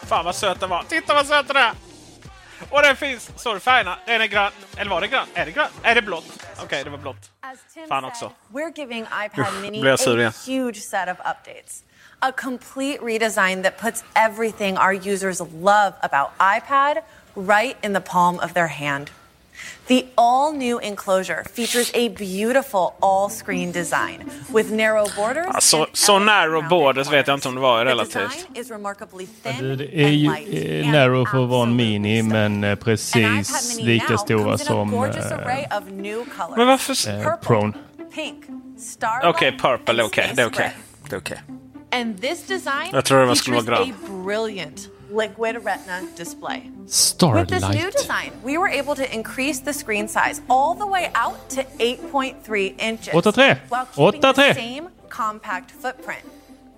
Fan 0.08 0.26
vad 0.26 0.36
söt 0.36 0.60
den 0.60 0.70
var. 0.70 0.84
Titta 0.90 1.14
vad 1.14 1.26
söt 1.28 1.48
den 1.48 1.58
är! 1.58 1.72
Och 2.70 2.82
den 2.82 2.96
finns, 2.96 3.32
står 3.36 3.54
det 3.54 3.60
färgerna. 3.60 3.98
Den 4.06 4.22
är 4.22 4.26
grön. 4.28 4.52
Eller 4.78 4.92
var 4.92 5.02
det 5.02 5.08
grön? 5.08 5.28
Är 5.34 5.46
det 5.46 5.52
grön? 5.52 5.68
Är 5.84 5.96
det 5.96 6.02
blått? 6.02 6.46
Okej, 6.64 6.84
det 6.84 6.90
var 6.90 6.98
blått. 6.98 7.32
Fan 7.90 8.06
också. 8.06 8.32
we're 8.54 8.72
giving 8.76 9.04
iPad 9.26 9.40
Uff, 9.48 9.62
Mini 9.62 9.82
blir 9.82 9.90
jag 9.92 10.00
sur 10.00 10.18
a 10.18 10.20
igen. 10.20 10.34
huge 10.48 10.82
set 10.82 11.10
of 11.10 11.18
updates. 11.18 11.84
A 12.20 12.32
complete 12.32 13.00
redesign 13.02 13.64
that 13.64 13.78
puts 13.78 14.04
everything 14.16 14.78
our 14.78 14.94
users 14.94 15.40
love 15.40 15.94
about 16.02 16.30
iPad 16.40 16.98
right 17.36 17.76
in 17.82 17.94
the 17.94 18.02
palm 18.02 18.40
of 18.40 18.54
their 18.54 18.68
hand. 18.68 19.10
The 19.88 20.06
all 20.16 20.54
new 20.54 20.80
enclosure 20.82 21.44
features 21.54 21.92
a 21.94 22.10
beautiful 22.10 22.94
all 23.02 23.30
screen 23.30 23.72
design 23.72 24.30
with 24.56 24.72
narrow 24.72 25.08
borders. 25.16 25.46
Ja, 25.54 25.60
så, 25.62 25.88
så 25.94 26.20
narrow 26.20 26.70
borders 26.70 27.12
vet 27.12 27.28
jag 27.28 27.34
inte 27.38 27.48
om 27.48 27.56
det 27.56 27.62
var 27.62 27.86
The 27.86 27.92
relativt. 27.92 28.14
design 28.32 28.56
is 28.56 28.72
remarkably 28.72 29.28
Ja, 29.44 29.52
thin 29.52 29.68
Det 29.68 29.76
det 29.76 30.04
är 30.04 30.10
ju 30.10 30.28
and 30.30 30.38
light 30.50 30.86
eh, 30.86 30.92
narrow 30.92 31.26
för 31.26 31.44
att 31.44 31.50
vara 31.50 31.64
en 31.64 31.76
mini, 31.76 32.22
men 32.22 32.64
eh, 32.64 32.76
precis 32.76 33.80
lika 33.82 34.10
now 34.10 34.18
stora 34.18 34.58
som 34.58 34.92
gorgeous 34.92 35.32
eh, 35.32 35.38
array 35.38 35.66
of 35.78 35.84
new 35.92 36.16
colors. 36.38 36.58
Men 36.58 36.68
varför... 36.68 37.10
eh, 37.10 37.24
Purple, 37.24 37.38
Pron. 37.48 37.74
pink, 38.16 38.44
starlight, 38.80 39.36
Okej, 39.36 39.52
purple 39.62 39.94
är 40.02 40.04
and 40.04 40.06
okej. 40.06 40.32
Det 40.36 40.42
är 40.42 40.48
okej. 40.48 40.58
gray. 40.58 41.10
Det 41.10 41.16
är 41.16 41.20
okej. 41.20 41.42
And 41.92 42.22
this 42.22 42.48
design 42.48 42.90
Jag 42.92 43.06
tror 43.06 43.26
det 43.26 43.36
skulle 43.36 43.56
features 43.56 43.80
vara 43.80 43.84
a 43.84 43.94
brilliant 44.26 44.88
liquid 45.16 45.64
retina 45.64 46.08
display. 46.16 46.70
With 46.80 47.48
this 47.50 47.64
new 47.70 47.92
design, 47.92 48.32
we 48.44 48.58
were 48.58 48.68
able 48.68 48.96
to 48.96 49.06
increase 49.16 49.60
the 49.62 49.74
screen 49.74 50.08
size 50.08 50.42
all 50.50 50.74
the 50.76 50.88
way 50.88 51.12
out 51.16 51.50
to 51.50 51.64
8.3 51.80 52.76
inches 52.80 53.14
8.3. 53.14 53.58
while 53.70 53.86
keeping 53.86 54.22
8.3. 54.22 54.36
the 54.36 54.54
same 54.54 54.90
compact 55.10 55.72
footprint 55.72 56.26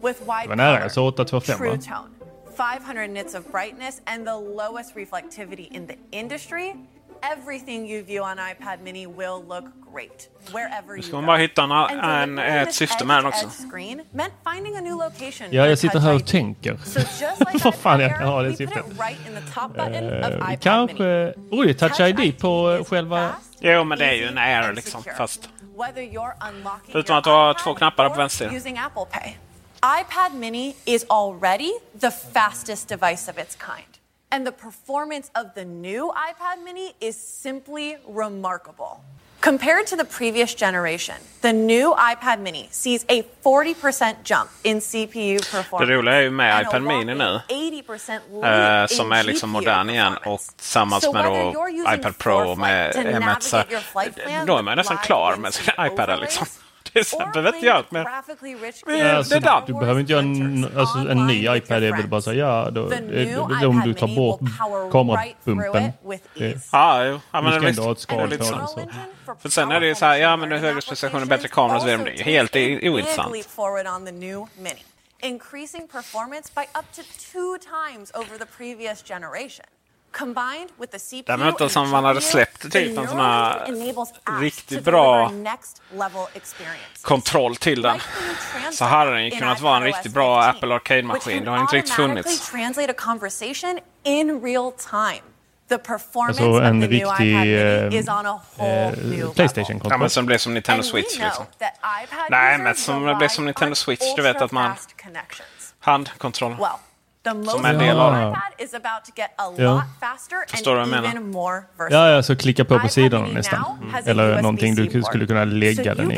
with 0.02 0.22
wide 0.28 0.44
Det 0.44 0.50
var 0.50 0.56
nära, 0.56 0.76
color, 0.78 0.82
jag 0.82 0.92
sa 0.92 1.02
825 1.02 1.58
true 1.58 1.70
va? 1.70 1.78
tone, 1.78 2.10
500 2.58 3.08
nits 3.08 3.34
of 3.36 3.52
brightness, 3.52 4.02
and 4.06 4.26
the 4.28 4.36
lowest 4.36 4.96
reflectivity 4.96 5.68
in 5.72 5.88
the 5.88 5.96
industry. 6.12 6.76
Everything 7.22 7.88
you 7.92 8.04
view 8.04 8.24
on 8.24 8.38
iPad 8.40 8.82
Mini 8.84 9.06
will 9.08 9.40
look 9.48 9.66
great 9.94 10.30
wherever 10.52 10.94
you 10.96 11.02
ska 11.02 11.12
go. 11.12 11.18
man 11.18 11.26
bara 11.26 11.38
hitta 11.38 11.64
en- 11.64 12.40
en- 12.40 12.40
ett 12.40 12.74
syfte 12.74 13.06
med 13.06 13.18
den 13.18 13.26
också. 13.26 13.46
edge-to-edge 13.46 13.70
screen 13.72 14.02
meant 14.12 14.34
finding 14.54 14.78
a 14.78 14.82
new 14.82 14.96
location 14.98 15.48
Ja, 15.52 15.68
jag 15.68 15.80
sitter 15.80 16.00
här 16.00 16.14
och 16.16 16.28
tänker. 16.28 16.78
So 16.86 17.00
just 17.00 17.40
like 17.40 17.58
Vad 17.64 17.76
fan 17.76 18.00
jag 18.00 18.18
kan 18.18 18.28
ha 18.28 18.42
det 18.42 18.56
syftet. 18.56 18.78
it 18.88 19.00
right 19.00 19.28
in 19.28 19.36
the 19.36 19.52
top 19.54 19.74
button 19.74 20.06
of 20.08 20.12
Eh, 20.12 20.28
iPad 20.28 20.42
Mini. 20.48 20.58
Kanske... 20.62 21.34
Oj, 21.52 21.74
Touch 21.74 22.00
ID 22.00 22.40
på 22.40 22.86
själva... 22.90 23.30
Jo, 23.60 23.84
men 23.84 23.98
det 24.00 24.06
är 24.06 24.14
ju 24.14 24.26
en 24.28 24.38
Air 24.38 24.74
liksom. 24.74 25.04
Fast... 25.18 25.50
Whether 25.78 26.02
you're 26.02 26.34
unlocking 26.50 26.92
Förutom 26.92 27.14
your 27.16 27.20
att 27.20 27.26
iPad 27.54 27.64
två 27.64 27.74
knappar 27.74 28.10
på 28.10 28.14
or 28.14 28.18
vänster. 28.18 28.56
Using 28.56 28.78
Apple 28.78 29.06
Pay. 29.12 29.32
iPad 30.02 30.34
Mini 30.34 30.76
is 30.86 31.06
already 31.10 31.72
the 32.02 32.12
fastest 32.12 32.90
device 32.90 33.32
of 33.32 33.38
its 33.38 33.56
kind. 33.56 33.95
And 34.32 34.46
the 34.46 34.52
performance 34.52 35.32
of 35.36 35.54
the 35.56 35.66
new 35.66 36.12
iPad 36.30 36.64
Mini 36.64 36.94
is 37.00 37.16
simply 37.16 37.98
remarkable. 38.08 39.00
Compared 39.46 39.86
to 39.88 39.96
the 39.96 40.06
previous 40.06 40.56
generation, 40.56 41.16
the 41.42 41.54
new 41.54 41.94
iPad 41.94 42.40
mini 42.40 42.68
sees 42.72 43.06
a 43.10 43.24
40% 43.44 44.16
jump 44.24 44.50
in 44.64 44.82
CPU 44.82 45.38
performance. 45.52 45.86
Det 45.86 45.96
roliga 45.96 46.16
är 46.16 46.22
ju 46.22 46.30
med 46.30 46.62
iPad 46.62 46.82
mini 46.82 47.16
nu. 47.16 47.42
Eh, 48.44 48.88
som 48.88 49.12
är 49.12 49.24
liksom 49.24 49.50
modern 49.50 49.90
igen 49.90 50.18
och 50.26 50.40
tillsammans 50.56 51.14
med 51.14 51.26
då 51.26 51.68
iPad 51.94 52.18
Pro 52.18 52.56
med 52.56 52.96
M1. 52.96 54.46
Då 54.46 54.58
är 54.58 54.62
man 54.62 54.78
nästan 54.78 54.98
klar 54.98 55.36
med 55.36 55.54
sina 55.54 55.88
iPadar 55.88 56.18
liksom. 56.18 56.48
Det 56.94 57.18
behöver 57.34 57.54
inte 57.56 57.66
göra 57.66 57.84
mer. 57.90 58.06
Alltså, 58.06 59.40
det 59.40 59.64
du 59.68 59.74
behöver 59.74 60.00
inte 60.00 60.12
göra 60.12 60.22
en, 60.22 60.78
alltså, 60.78 60.98
en 60.98 61.28
ny 61.28 61.48
iPad. 61.58 61.82
Det 61.82 61.88
är 61.88 61.92
väl 61.92 62.08
bara 62.08 62.22
så 62.22 62.34
ja, 62.34 62.70
då, 62.72 62.90
då, 63.62 63.68
om 63.68 63.82
du 63.86 63.94
tar 63.94 64.16
bort 64.16 64.40
kamerabumpen. 64.92 65.92
Ja, 66.72 67.06
jo. 67.06 67.20
Ja, 67.32 67.42
men 67.42 67.52
du 67.54 67.60
ska 67.60 67.68
ändå 67.70 67.84
ha 67.84 67.92
ett 67.92 68.00
skal 68.00 68.30
på 68.30 68.36
den. 68.36 68.44
Så. 68.44 68.80
För 69.40 69.50
sen 69.50 69.72
är 69.72 69.80
det 69.80 69.88
ju 69.88 69.96
så 69.96 70.06
här, 70.06 70.18
ja 70.18 70.38
men 70.38 70.50
det 70.50 70.56
är 70.56 70.60
högre 70.60 70.82
specifikationer, 70.82 71.26
bättre 71.26 71.48
kamera 71.48 71.76
och 71.76 71.82
så 71.82 71.88
vidare. 71.88 72.04
Det 72.04 72.22
är 72.22 72.24
helt 72.24 72.56
ointressant. 72.84 73.36
Increasing 75.22 75.88
performance 75.88 76.52
by 76.56 76.62
up 76.80 76.86
to 76.96 77.02
two 77.32 77.58
times 77.58 78.12
over 78.14 78.38
the 78.38 78.46
previous 78.58 79.04
generation. 79.04 79.66
Combined 80.20 80.70
with 80.80 80.92
the 80.92 81.00
CPU 81.00 81.24
det 81.26 81.38
låter 81.38 81.68
som 81.68 81.90
man 81.90 82.06
hade 82.06 82.22
släppt 82.22 82.72
typ 82.72 82.98
en 82.98 83.08
sån 83.08 83.20
här 83.20 84.40
riktigt 84.40 84.84
bra 84.84 85.32
kontroll 87.02 87.56
till 87.56 87.82
den. 87.82 88.00
Så 88.72 88.86
hade 88.86 89.12
den 89.12 89.26
ju 89.26 89.32
kunnat 89.32 89.62
vara 89.62 89.78
en 89.78 89.84
riktigt 89.84 90.14
bra 90.14 90.44
Apple 90.44 90.76
Arcade-maskin. 90.76 91.44
Det 91.44 91.50
har 91.50 91.62
inte 91.62 91.76
riktigt 91.76 91.94
funnits. 91.94 92.52
Alltså 96.28 96.44
en 96.46 96.88
riktig 96.88 97.36
eh, 97.36 97.84
eh, 97.84 99.32
Playstation-kontroll. 99.36 100.02
Ja, 100.02 100.10
som 100.10 100.26
blev 100.26 100.38
som 100.38 100.54
Nintendo 100.54 100.84
Switch. 100.84 101.20
Liksom. 101.20 101.46
Nej, 102.30 102.58
men 102.58 102.76
som 102.76 103.18
blev 103.18 103.28
som 103.28 103.46
Nintendo 103.46 103.76
Switch. 103.76 104.16
Du 104.16 104.22
vet 104.22 104.42
att 104.42 104.52
man... 104.52 104.72
Handkontroll. 105.80 106.56
Som 107.46 107.66
en 107.66 107.78
del 107.78 108.00
av 108.00 108.14
den. 108.14 108.34
Ja. 109.58 109.84
Förstår 110.52 110.72
du 110.72 110.78
vad 110.78 110.88
jag 110.88 111.02
menar? 111.02 111.08
Ja, 111.92 112.10
ja, 112.10 112.24
så 112.24 112.36
klicka 112.36 112.66
på 112.66 112.80
på 112.80 112.88
sidorna 112.90 113.28
nästan. 113.34 113.60
Mm. 113.82 113.96
Eller 114.06 114.42
någonting 114.42 114.76
du 114.76 115.04
skulle 115.04 115.28
kunna 115.28 115.46
lägga 115.46 115.96
den 115.96 116.12
i. 116.12 116.16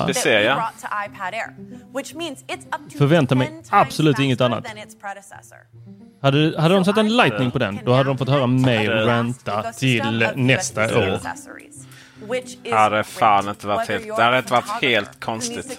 USB-C, 0.00 0.42
ja. 0.42 0.70
Förvänta 2.98 3.34
mig 3.34 3.62
absolut 3.70 4.18
inget 4.18 4.40
annat. 4.40 4.64
Hade, 6.22 6.60
hade 6.60 6.74
de 6.74 6.84
satt 6.84 6.96
en 6.98 7.16
lightning 7.16 7.50
på 7.50 7.58
den, 7.58 7.78
då 7.84 7.92
hade 7.92 8.04
de 8.08 8.18
fått 8.18 8.28
höra 8.28 8.46
mig 8.46 8.88
ranta 8.88 9.72
till 9.72 10.28
nästa 10.34 10.84
år. 10.98 11.20
Det 12.62 12.72
hade 12.72 13.04
fan 13.04 13.48
inte 13.48 13.66
varit 13.66 13.88
helt, 13.88 14.16
det 14.16 14.22
hade 14.22 14.38
inte 14.38 14.52
varit 14.52 14.82
helt 14.82 15.20
konstigt. 15.20 15.78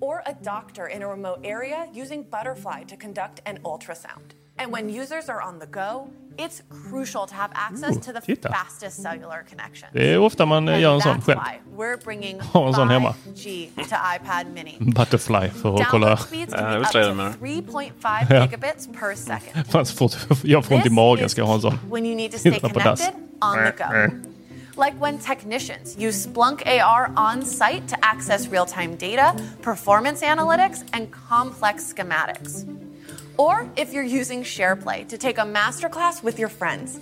Or 0.00 0.22
a 0.26 0.34
doctor 0.44 0.86
in 0.88 1.02
a 1.02 1.08
remote 1.08 1.40
area 1.44 1.86
using 1.94 2.24
Butterfly 2.30 2.84
to 2.88 2.96
conduct 2.96 3.40
an 3.44 3.58
ultrasound. 3.64 4.34
And 4.58 4.72
when 4.72 4.88
users 4.90 5.28
are 5.28 5.40
on 5.48 5.58
the 5.58 5.66
go, 5.66 6.08
it's 6.38 6.62
crucial 6.90 7.26
to 7.26 7.34
have 7.34 7.50
access 7.54 7.96
to 8.06 8.12
the 8.12 8.20
titta. 8.20 8.48
fastest 8.52 9.02
cellular 9.02 9.44
connection. 9.50 9.88
Det 9.92 10.12
är 10.12 10.18
ofta 10.18 10.46
man 10.46 10.68
And 10.68 10.80
gör 10.80 10.94
en 10.94 11.00
sån 11.00 11.16
that's 11.16 11.24
själv. 11.24 11.40
why 11.40 11.82
we're 11.84 12.04
bringing 12.04 12.40
Har 12.52 12.66
en 12.68 12.74
sån 12.74 12.88
hemma. 12.90 13.14
5G 13.26 13.68
to 13.76 13.96
iPad 14.16 14.46
mini. 14.54 14.76
Butterfly 14.80 15.48
för 15.50 15.74
att 15.80 15.88
kolla. 15.88 16.06
Download 16.06 16.18
speeds 16.20 16.54
can 16.54 16.64
be 16.64 16.78
up 16.80 16.86
to 16.92 16.98
3.5 16.98 18.26
Ja. 18.30 18.44
gigabits 18.46 18.88
per 19.00 19.14
second. 19.14 19.66
Fan, 19.66 19.86
så 19.86 19.96
fort 19.96 20.12
jag 20.44 20.64
får 20.64 20.74
ont 20.74 20.86
i 20.86 20.90
magen 20.90 21.28
ska 21.28 21.40
jag 21.40 21.46
ha 21.46 21.54
en 21.54 21.60
sån. 21.60 21.78
When 21.90 22.06
you 22.06 22.16
need 22.16 22.32
to 22.32 22.38
stay 22.38 22.52
Sitta 22.52 22.68
på 22.68 22.80
connected 22.80 23.14
on 23.40 23.54
the 23.64 23.72
go. 23.84 23.84
Mm, 23.94 24.04
mm. 24.10 24.31
Like 24.76 24.98
when 24.98 25.18
technicians 25.18 25.98
use 25.98 26.26
Splunk 26.26 26.66
AR 26.66 27.12
on 27.14 27.42
site 27.42 27.86
to 27.88 28.04
access 28.04 28.48
real 28.48 28.64
time 28.64 28.96
data, 28.96 29.36
performance 29.60 30.22
analytics, 30.22 30.88
and 30.94 31.10
complex 31.10 31.92
schematics. 31.92 32.66
Or 33.36 33.68
if 33.76 33.92
you're 33.92 34.02
using 34.02 34.42
SharePlay 34.42 35.08
to 35.08 35.18
take 35.18 35.38
a 35.38 35.42
masterclass 35.42 36.22
with 36.22 36.38
your 36.38 36.48
friends, 36.48 36.98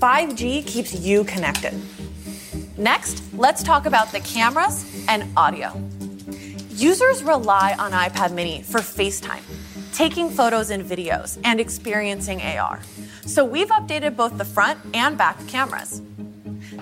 5G 0.00 0.66
keeps 0.66 0.98
you 0.98 1.22
connected. 1.24 1.74
Next, 2.76 3.22
let's 3.34 3.62
talk 3.62 3.86
about 3.86 4.10
the 4.10 4.20
cameras 4.20 4.84
and 5.06 5.24
audio. 5.36 5.80
Users 6.70 7.22
rely 7.22 7.76
on 7.78 7.92
iPad 7.92 8.32
mini 8.32 8.62
for 8.62 8.80
FaceTime, 8.80 9.42
taking 9.92 10.28
photos 10.28 10.70
and 10.70 10.84
videos, 10.84 11.38
and 11.44 11.60
experiencing 11.60 12.42
AR. 12.42 12.80
So 13.26 13.44
we've 13.44 13.68
updated 13.68 14.16
both 14.16 14.36
the 14.38 14.44
front 14.44 14.80
and 14.94 15.16
back 15.16 15.46
cameras. 15.46 16.02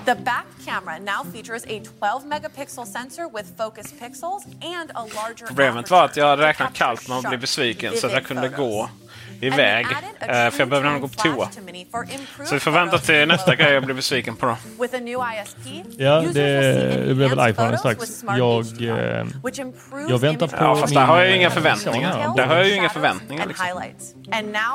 The 0.05 0.15
back 0.15 0.47
camera 0.65 0.99
now 0.99 1.25
features 1.33 1.65
a 1.69 1.81
12 1.99 2.25
megapixel 2.25 2.87
sensor 2.87 3.29
with 3.29 3.47
focus 3.57 3.93
pixels 3.93 4.45
and 4.63 4.91
a 4.95 5.05
larger 5.15 5.47
Problemet 5.47 5.91
var 5.91 6.05
att 6.05 6.17
jag 6.17 6.39
räknat 6.39 6.75
kallt 6.75 7.09
med 7.09 7.19
att 7.19 7.29
bli 7.29 7.39
besviken 7.39 7.97
så 7.97 8.07
att 8.07 8.13
jag 8.13 8.25
kunde 8.25 8.49
gå 8.49 8.91
iväg. 9.41 9.87
Eh, 10.21 10.27
För 10.51 10.59
jag 10.59 10.69
behövde 10.69 10.91
nog 10.91 11.01
gå 11.01 11.09
på 11.09 11.15
toa. 11.15 11.49
Så 12.45 12.55
vi 12.55 12.61
får 12.61 12.71
vänta 12.71 12.99
till 12.99 13.29
nästa 13.29 13.55
grej 13.57 13.73
jag 13.73 13.85
blir 13.85 13.95
besviken 13.95 14.37
på 14.37 14.47
då. 14.47 14.57
With 14.83 14.95
a 14.95 14.99
new 15.01 15.19
ISP, 15.19 15.87
Ja, 15.99 16.21
det, 16.21 17.07
det 17.09 17.15
blir 17.15 17.29
väl 17.29 17.51
iPhone 17.51 17.79
strax. 17.79 18.25
Jag, 18.39 18.83
eh, 18.83 19.27
jag 20.09 20.19
väntar 20.19 20.47
på 20.47 20.57
Ja, 20.61 20.77
fast 20.77 20.91
min, 20.91 20.99
där 21.01 21.07
har 21.07 21.19
jag 21.19 21.29
ju 21.29 21.37
inga 21.37 21.47
eh, 21.47 21.53
förväntningar. 21.53 22.33
Där 22.37 22.47
har 22.47 22.57
jag 22.57 22.69
ju 22.69 22.75
inga 22.75 22.89
förväntningar. 22.89 23.47
Liksom. 23.47 23.67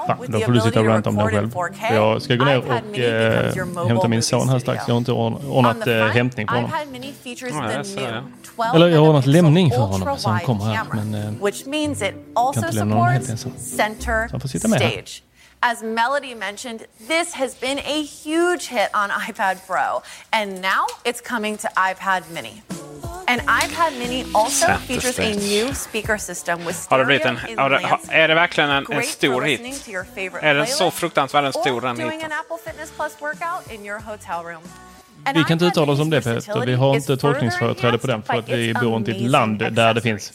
Fan, 0.08 0.18
då 0.28 0.40
får 0.40 0.52
du 0.52 0.62
sitta 0.62 0.80
och 0.80 0.86
ranta 0.88 1.10
om 1.10 1.16
in 1.18 1.28
själv. 1.30 1.52
4K, 1.54 1.96
Jag 1.96 2.22
ska 2.22 2.36
gå 2.36 2.46
ner 2.46 2.58
och 2.58 3.00
eh, 3.00 3.88
hämta 3.88 4.08
min 4.08 4.22
son 4.22 4.50
här 4.50 4.60
strax. 4.60 4.84
Jag 4.88 4.94
har 4.94 4.98
inte 4.98 5.12
ordnat, 5.12 5.88
eh, 5.88 6.06
hämtning 6.06 6.48
för 6.48 6.56
honom. 6.56 6.70
iPad 6.70 6.92
mini 6.92 7.14
features 7.24 7.54
Ja, 7.56 7.70
the 7.70 7.76
jag 7.76 7.86
ser 7.86 8.02
new 8.02 8.12
det. 8.12 8.24
12 8.56 8.76
Eller 8.76 8.88
jag 8.88 9.00
har 9.02 9.08
ordnat 9.08 9.26
lämning 9.26 9.72
för 9.72 9.78
honom 9.78 10.18
så 10.18 10.30
han 10.30 10.40
kommer 10.40 10.66
här. 10.66 10.86
Men, 10.94 11.14
eh, 11.14 11.32
also 12.36 12.60
inte 12.60 12.72
lämna 12.76 12.96
honom 12.96 13.12
helt 13.14 13.30
ensam. 13.30 13.52
center 13.58 14.28
han 14.32 14.40
får 14.40 14.48
sitta 14.60 14.68
med 14.68 14.82
här. 14.82 15.04
As 15.62 15.82
Melody 15.82 16.36
mentioned, 16.36 16.86
this 17.08 17.34
has 17.34 17.60
been 17.60 17.80
a 17.80 18.04
huge 18.04 18.68
hit 18.68 18.90
on 18.94 19.10
iPad 19.10 19.58
Pro, 19.68 20.04
and 20.32 20.62
now 20.62 20.86
it's 21.04 21.22
coming 21.22 21.58
to 21.58 21.68
iPad 21.76 22.30
Mini. 22.30 22.62
And 23.28 23.42
iPad 23.42 23.98
Mini 23.98 24.26
also 24.36 24.68
Center 24.68 24.78
features 24.78 25.20
a 25.20 25.34
new 25.34 25.74
speaker 25.74 26.18
system 26.18 26.60
with 26.60 26.68
Har 26.68 26.74
stereo 26.74 27.00
det 27.00 27.06
blivit 27.06 27.26
en, 27.26 27.38
in 27.50 27.58
har 27.60 27.70
det, 27.70 27.76
har, 27.76 27.90
landscape. 27.90 28.18
är 28.18 28.28
det 28.28 28.36
verkligen 28.36 28.70
en, 28.70 28.86
en 28.92 29.04
stor 29.04 29.42
hit? 29.42 29.88
Är 30.42 30.54
den 30.54 30.68
så 30.68 30.92
fruktansvärt 30.92 31.56
stor 31.56 31.82
den 31.82 32.00
hiten? 32.00 32.32
an 32.32 32.40
Apple 32.40 32.58
Fitness 32.66 32.92
Plus 32.92 33.22
workout 33.22 33.72
in 33.72 33.86
your 33.86 34.00
hotel 34.00 34.44
room. 34.44 34.64
And 35.26 35.38
Vi 35.38 35.44
kan 35.44 35.54
inte 35.54 35.66
uttala 35.66 35.92
oss 35.92 36.00
om 36.00 36.10
det 36.10 36.22
Peter. 36.22 36.66
Vi 36.66 36.74
har 36.74 36.96
inte 36.96 37.18
tolkningsföreträde 37.18 37.98
på 37.98 38.08
den 38.08 38.24
för 38.24 38.34
att 38.34 38.50
vi 38.50 38.74
bor 38.74 38.98
inte 38.98 39.12
i 39.12 39.16
ett 39.16 39.32
land 39.32 39.60
där 39.60 39.94
det 39.94 40.02
finns. 40.02 40.34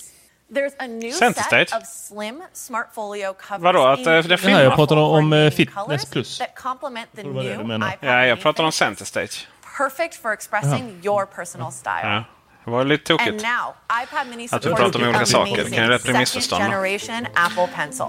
There's 0.55 0.73
a 0.79 0.87
new 0.87 1.13
Center 1.13 1.43
set 1.51 1.73
of 1.73 1.87
slim 1.87 2.43
smartfolio 2.53 3.35
covers 3.35 3.63
Vadå, 3.63 3.87
att, 3.87 4.07
eh, 4.07 4.13
in 4.21 4.29
det 4.29 4.31
Ja, 4.35 4.37
filmar? 4.37 4.61
jag 4.61 4.75
pratar 4.75 4.97
om 4.97 5.33
eh, 5.33 5.51
Fitness 5.51 5.75
colors 5.85 6.05
Plus. 6.05 6.39
that 6.39 6.55
complement 6.63 7.09
the 7.17 7.23
Tror 7.23 7.33
det 7.33 7.37
var 7.37 7.43
det 7.45 7.57
new 7.57 7.81
du 7.81 7.87
iPad 7.87 7.99
Ja, 8.01 8.19
jag 8.27 8.29
mini 8.29 8.43
pratar 8.43 8.65
om 8.65 8.73
finishes. 8.73 8.79
center 8.99 9.05
stage. 9.05 9.49
Perfect 9.79 10.15
for 10.23 10.33
expressing 10.33 11.01
your 11.05 11.27
personal 11.27 11.73
style. 11.73 12.01
Ja, 12.03 12.25
det 12.65 12.71
var 12.71 12.85
lite 12.85 13.13
And 13.13 13.19
tokigt. 13.21 13.43
now, 13.45 13.75
iPad 14.03 14.27
Mini 14.27 14.45
Att 14.45 14.53
vi 14.53 14.59
supports 14.63 14.81
pratar 14.83 14.99
om 14.99 15.03
the 15.05 15.09
olika 15.09 15.27
saker, 15.27 15.65
det 15.65 15.71
kan 15.71 15.85
ju 15.85 15.91
lätt 15.91 16.03
bli 16.03 16.07
second 16.13 16.19
missförstånd, 16.21 16.63
va? 16.63 16.69
generation 16.71 17.27
Apple 17.35 17.69
Pencil, 17.75 18.07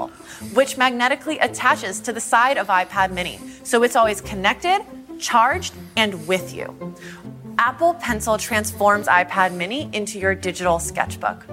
which 0.56 0.78
magnetically 0.78 1.38
attaches 1.40 2.02
to 2.02 2.12
the 2.14 2.22
side 2.22 2.58
of 2.62 2.68
iPad 2.70 3.12
Mini, 3.12 3.40
so 3.64 3.84
it's 3.86 3.96
always 4.00 4.22
connected, 4.22 4.80
charged, 5.20 5.74
and 5.98 6.14
with 6.28 6.54
you. 6.56 6.94
Apple 7.58 7.94
Pencil 8.02 8.38
transforms 8.38 9.08
iPad 9.08 9.52
Mini 9.52 9.90
into 9.94 10.18
your 10.20 10.36
digital 10.36 10.80
sketchbook. 10.80 11.46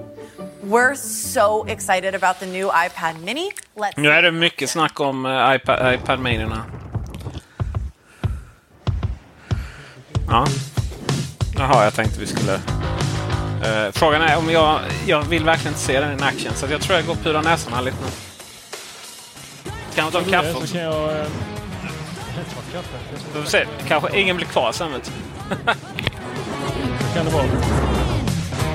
We're 0.62 0.94
so 0.94 1.64
excited 1.68 2.14
about 2.14 2.38
the 2.40 2.46
new 2.46 2.70
iPad 2.86 3.20
Mini. 3.24 3.50
Let's 3.74 3.92
Nu 3.96 4.10
är 4.10 4.22
det 4.22 4.32
mycket 4.32 4.70
snack 4.70 5.00
om 5.00 5.26
uh, 5.26 5.54
iPad, 5.54 5.94
iPad 5.94 6.20
Mini 6.20 6.44
här. 6.44 6.62
Ja. 10.28 10.46
Jaha, 11.58 11.84
jag 11.84 11.94
tänkte 11.94 12.20
vi 12.20 12.26
skulle... 12.26 12.54
Eh, 13.64 13.92
frågan 13.92 14.22
är 14.22 14.38
om 14.38 14.50
jag... 14.50 14.80
Jag 15.06 15.22
vill 15.22 15.44
verkligen 15.44 15.72
inte 15.72 15.80
se 15.84 16.00
den 16.00 16.12
in 16.12 16.22
action, 16.22 16.52
så 16.54 16.66
jag 16.70 16.80
tror 16.80 16.96
jag 16.96 17.06
går 17.06 17.12
och 17.12 17.22
pular 17.22 17.42
näsan 17.42 17.72
här 17.72 17.82
lite 17.82 17.96
nu. 18.00 18.10
Kan 19.94 20.04
jag 20.04 20.12
ta 20.12 20.18
en 20.18 20.24
kaffe 20.24 20.52
Så 20.52 20.58
också? 20.58 20.72
kan 20.74 20.82
jag... 20.82 21.10
eh, 21.10 21.26
ta 22.36 22.78
kaffe. 22.78 22.96
Vi 23.34 23.40
får 23.40 23.48
se. 23.50 23.66
Kanske 23.88 24.20
ingen 24.20 24.36
blir 24.36 24.46
kvar 24.46 24.72
sen 24.72 24.92
vet 24.92 25.04
du. 25.04 25.56
Kan 27.14 27.24
det 27.24 27.32
vara. 27.32 27.44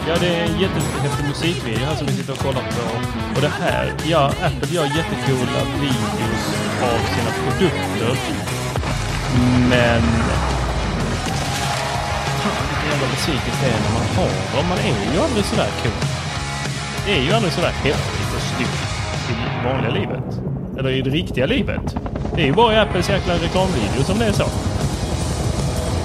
Ja, 0.08 0.16
det 0.20 0.28
är 0.28 0.44
en 0.46 0.60
jättehäftig 0.60 1.28
musikvideo 1.28 1.86
här 1.86 1.96
som 1.96 2.08
vi 2.08 2.14
sitter 2.14 2.34
och 2.34 2.40
kollar 2.40 2.62
på. 2.62 2.84
Och 3.36 3.42
det 3.42 3.54
här, 3.62 3.94
ja, 4.06 4.26
Apple 4.28 4.70
gör 4.76 4.84
jättecoola 4.84 5.60
videos 5.82 6.44
av 6.82 7.00
sina 7.14 7.32
produkter. 7.44 8.18
Men... 9.70 10.02
Fan, 12.42 12.64
vilken 12.70 12.90
jävla 12.92 13.08
besvikelse 13.12 13.60
det 13.62 13.68
är 13.68 13.82
när 13.86 13.94
man 14.00 14.08
har 14.16 14.58
dem. 14.58 14.70
Man 14.70 14.78
är 14.78 15.14
ju 15.14 15.20
aldrig 15.22 15.46
sådär 15.46 15.70
cool. 15.84 15.92
Det 17.06 17.18
är 17.18 17.22
ju 17.22 17.34
aldrig 17.34 17.54
sådär 17.54 17.72
häftigt 17.84 18.36
och 18.36 18.42
snyggt 18.42 18.84
i 19.30 19.66
vanliga 19.66 19.92
livet. 19.92 20.40
Eller 20.80 20.90
i 20.90 21.02
det 21.02 21.10
riktiga 21.10 21.46
livet. 21.46 21.96
Det 22.36 22.42
är 22.42 22.46
ju 22.46 22.54
bara 22.54 22.74
i 22.74 22.80
Apples 22.80 23.10
jäkla 23.10 23.34
reklamvideo 23.34 24.04
som 24.04 24.20
det 24.20 24.26
är 24.26 24.32
så. 24.32 24.48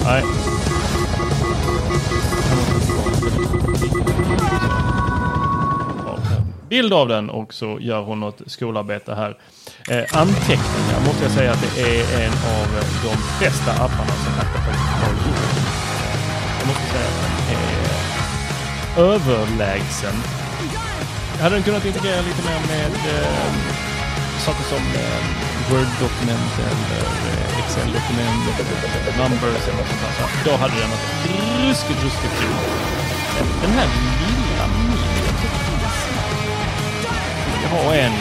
Nej. 0.04 0.22
Bild 6.68 6.92
av 6.92 7.08
den 7.08 7.30
och 7.30 7.54
så 7.54 7.78
gör 7.80 8.02
hon 8.02 8.20
något 8.20 8.40
skolarbete 8.46 9.14
här. 9.14 9.36
Eh, 9.88 10.20
anteckningar 10.22 11.00
måste 11.06 11.22
jag 11.22 11.32
säga 11.32 11.52
att 11.52 11.62
det 11.62 11.82
är 11.82 12.24
en 12.24 12.32
av 12.32 12.68
de 13.04 13.44
bästa 13.44 13.72
apparna 13.72 14.14
som 14.24 14.32
Apple 14.42 14.60
faktiskt 14.66 14.98
har 15.02 15.12
gjort. 15.12 15.48
Jag 16.58 16.66
måste 16.70 16.86
säga 16.92 17.08
att 17.10 17.20
den 17.22 17.58
är 17.58 17.68
överlägsen. 19.12 20.14
Hade 21.40 21.54
den 21.54 21.62
kunnat 21.62 21.84
integrera 21.84 22.20
lite 22.20 22.42
mer 22.48 22.60
med 22.74 22.92
eh, 23.14 23.52
saker 24.46 24.64
som 24.72 24.82
eh, 25.02 25.20
Word-dokument 25.70 26.52
eller 26.70 27.02
eh, 27.30 27.58
Excel-dokument, 27.60 28.42
eller 28.58 29.18
numbers 29.22 29.64
eller 29.68 29.78
något 29.78 29.88
sånt 29.88 30.02
där. 30.04 30.14
Så 30.18 30.50
då 30.50 30.56
hade 30.56 30.74
den 30.80 30.90
varit 30.90 31.08
ruskigt, 31.62 32.04
ruskigt 32.04 32.34
kul. 32.40 32.56
Den 33.62 33.70
här 33.70 33.88
har 37.70 37.94
en 37.94 38.12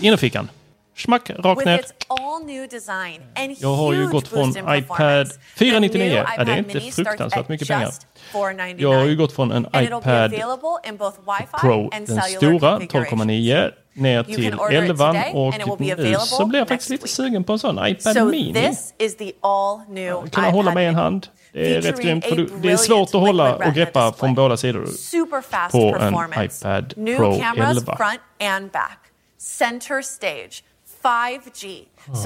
innerfickan. 0.00 0.50
Schmack, 0.96 1.30
rakt 1.30 1.64
ner. 1.64 1.80
Jag 3.58 3.74
har 3.74 3.92
ju 3.92 4.08
gått 4.08 4.28
från 4.28 4.50
iPad 4.50 5.32
499. 5.56 6.24
Ja, 6.36 6.44
det 6.44 6.52
är 6.52 6.58
inte 6.58 6.80
fruktansvärt 6.80 7.48
mycket 7.48 7.68
pengar. 7.68 7.90
Jag 8.76 8.92
har 8.92 9.06
ju 9.06 9.16
gått 9.16 9.32
från 9.32 9.52
en 9.52 9.66
iPad 9.76 10.34
Pro, 11.60 11.90
den 11.90 12.22
stora, 12.22 12.78
12,9 12.78 13.70
ner 13.96 14.22
till 14.22 14.58
11 14.70 15.14
och 15.32 15.54
nu 15.98 16.16
så 16.18 16.46
blir 16.46 16.58
jag 16.58 16.68
faktiskt 16.68 16.90
lite 16.90 17.08
sugen 17.08 17.44
på 17.44 17.52
en 17.52 17.58
sån 17.58 17.86
iPad 17.88 18.26
Mini. 18.30 18.52
Kunna 20.32 20.50
hålla 20.50 20.74
med 20.74 20.88
en 20.88 20.94
hand. 20.94 21.26
Det 21.52 21.76
är 21.76 21.80
rätt 21.80 22.02
grymt 22.02 22.24
för 22.24 22.48
det 22.62 22.72
är 22.72 22.76
svårt 22.76 23.08
att 23.08 23.20
hålla 23.20 23.54
och 23.56 23.74
greppa 23.74 24.12
från 24.12 24.34
båda 24.34 24.56
sidor 24.56 24.86
på 25.70 25.96
en 26.00 26.14
iPad 26.44 26.94
Pro 27.16 27.40
11. 28.38 28.80
Center 29.38 30.02
stage 30.02 30.62
5G. 31.02 31.78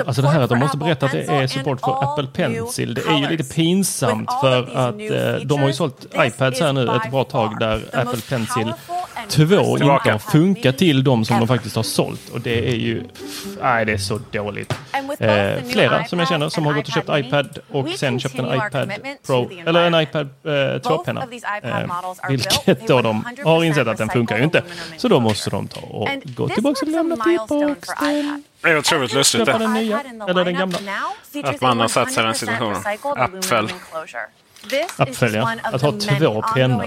Alltså 0.06 0.22
det 0.22 0.28
här 0.28 0.40
att 0.40 0.50
de 0.50 0.58
måste 0.58 0.76
berätta 0.76 1.06
att 1.06 1.12
det 1.12 1.24
är 1.24 1.46
support 1.46 1.80
för 1.80 2.04
Apple 2.12 2.26
Pencil. 2.26 2.94
Det 2.94 3.00
är 3.00 3.18
ju 3.18 3.28
lite 3.28 3.54
pinsamt 3.54 4.30
för 4.40 4.62
att 4.76 4.94
eh, 5.00 5.46
de 5.46 5.60
har 5.60 5.66
ju 5.66 5.72
sålt 5.72 6.06
iPads 6.16 6.60
här 6.60 6.72
nu 6.72 6.82
ett 7.04 7.10
bra 7.10 7.24
tag 7.24 7.58
där 7.60 7.82
Apple 7.92 8.20
Pencil 8.28 8.72
2 9.28 9.78
inte 9.78 10.10
har 10.10 10.18
funkat 10.18 10.78
till 10.78 11.04
de 11.04 11.24
som 11.24 11.38
de 11.38 11.48
faktiskt 11.48 11.76
har 11.76 11.82
sålt. 11.82 12.28
Och 12.28 12.40
det 12.40 12.68
är 12.68 12.76
ju... 12.76 13.04
Nej, 13.62 13.84
det 13.84 13.92
är 13.92 13.98
så 13.98 14.20
dåligt. 14.30 14.74
Eh, 15.18 15.64
flera 15.68 16.04
som 16.04 16.18
jag 16.18 16.28
känner 16.28 16.48
som 16.48 16.66
har 16.66 16.72
gått 16.72 16.88
och 16.88 16.94
köpt 16.94 17.10
iPad 17.12 17.58
och 17.70 17.88
sen 17.88 18.20
köpt 18.20 18.38
en 18.38 18.54
iPad 18.54 18.92
Pro, 19.26 19.50
eller 19.66 19.86
en 19.86 19.94
iPad 20.02 20.28
eh, 20.44 20.50
2-penna. 20.50 21.22
Eh, 21.62 22.28
vilket 22.28 22.86
då 22.86 23.02
de 23.02 23.24
har 23.44 23.64
insett 23.64 23.88
att 23.88 23.98
den 23.98 24.08
funkar 24.08 24.38
ju 24.38 24.44
inte. 24.44 24.62
Så 24.96 25.08
då 25.08 25.20
måste 25.20 25.50
de 25.50 25.68
ta 25.68 25.80
och 25.80 26.08
gå 26.24 26.48
tillbaka 26.48 26.86
och 26.86 26.88
lämna 26.92 27.16
tillboxen. 27.16 28.42
Det 28.62 28.68
är 28.68 28.78
otroligt 28.78 29.14
lustigt 29.14 29.46
det. 29.46 29.52
den 29.52 29.74
nya, 29.74 30.00
eller 30.28 30.44
den 30.44 30.54
gamla. 30.54 30.78
Att 31.44 31.60
man 31.60 31.80
har 31.80 31.88
satt 31.88 32.12
sig 32.12 32.22
i 32.22 32.26
den 32.26 32.34
situationen. 32.34 32.82
Appfäll. 33.16 33.68
Ja. 35.34 35.56
Att 35.62 35.82
ha 35.82 35.92
två 35.92 36.42
pennor. 36.54 36.86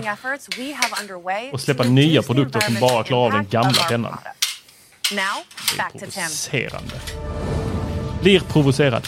Och 1.52 1.62
släppa 1.62 1.84
nya 1.84 2.22
produkter 2.22 2.60
som 2.60 2.76
bara 2.80 3.04
klarar 3.04 3.26
av 3.26 3.32
den 3.32 3.48
gamla 3.50 3.84
pennan. 3.84 4.18
Det 5.76 5.80
är 5.82 5.90
provocerande. 6.00 6.96
Blir 8.22 8.40
provocerad. 8.40 9.08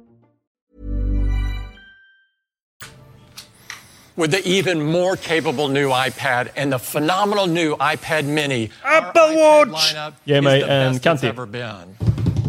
With 4.21 4.31
the 4.31 4.47
even 4.47 4.79
more 4.79 5.15
capable 5.15 5.67
new 5.67 5.89
iPad 5.89 6.51
and 6.55 6.71
the 6.71 6.77
phenomenal 6.77 7.47
new 7.47 7.75
iPad 7.77 8.23
Mini. 8.25 8.69
Apple 8.83 9.35
Watch! 9.35 9.95
Ge 10.27 10.41
mig 10.41 10.61
en 10.61 10.99
kantig. 10.99 11.33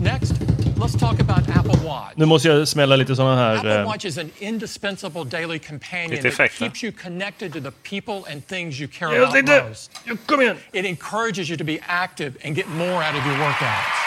Next, 0.02 0.35
let's 0.76 0.94
talk 0.94 1.18
about 1.18 1.48
Apple 1.48 1.70
Watch. 1.70 1.82
Watch. 1.82 2.16
Nu 2.16 2.26
måste 2.26 2.48
jag 2.48 2.68
smälla 2.68 2.96
lite 2.96 3.16
sådana 3.16 3.37
här... 3.37 3.56
Apple 3.56 3.80
eh, 3.80 3.87
Watch 3.87 4.04
is 4.04 4.18
an 4.18 4.30
indispensable 4.40 5.24
daily 5.24 5.58
companion 5.58 6.22
that 6.22 6.50
keeps 6.52 6.82
you 6.82 6.92
connected 6.92 7.52
to 7.52 7.61
the 7.61 7.72
people 7.82 8.32
and 8.32 8.46
things 8.46 8.80
you 8.80 8.88
care 8.88 9.22
about 9.22 9.68
most. 9.68 9.90
Kom 10.26 10.40
igen! 10.40 10.56
It 10.72 10.85
encourages 10.85 11.48
you 11.48 11.56
to 11.56 11.64
be 11.64 11.80
active 11.87 12.32
and 12.44 12.54
get 12.54 12.68
more 12.68 13.02
out 13.02 13.16
of 13.16 13.26
your 13.26 13.37
workouts. 13.37 14.02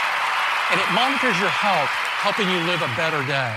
And 0.72 0.80
it 0.80 0.90
monitors 0.94 1.40
your 1.40 1.50
health, 1.50 1.90
helping 2.24 2.48
you 2.50 2.60
live 2.72 2.82
a 2.82 2.90
better 2.96 3.28
day. 3.28 3.56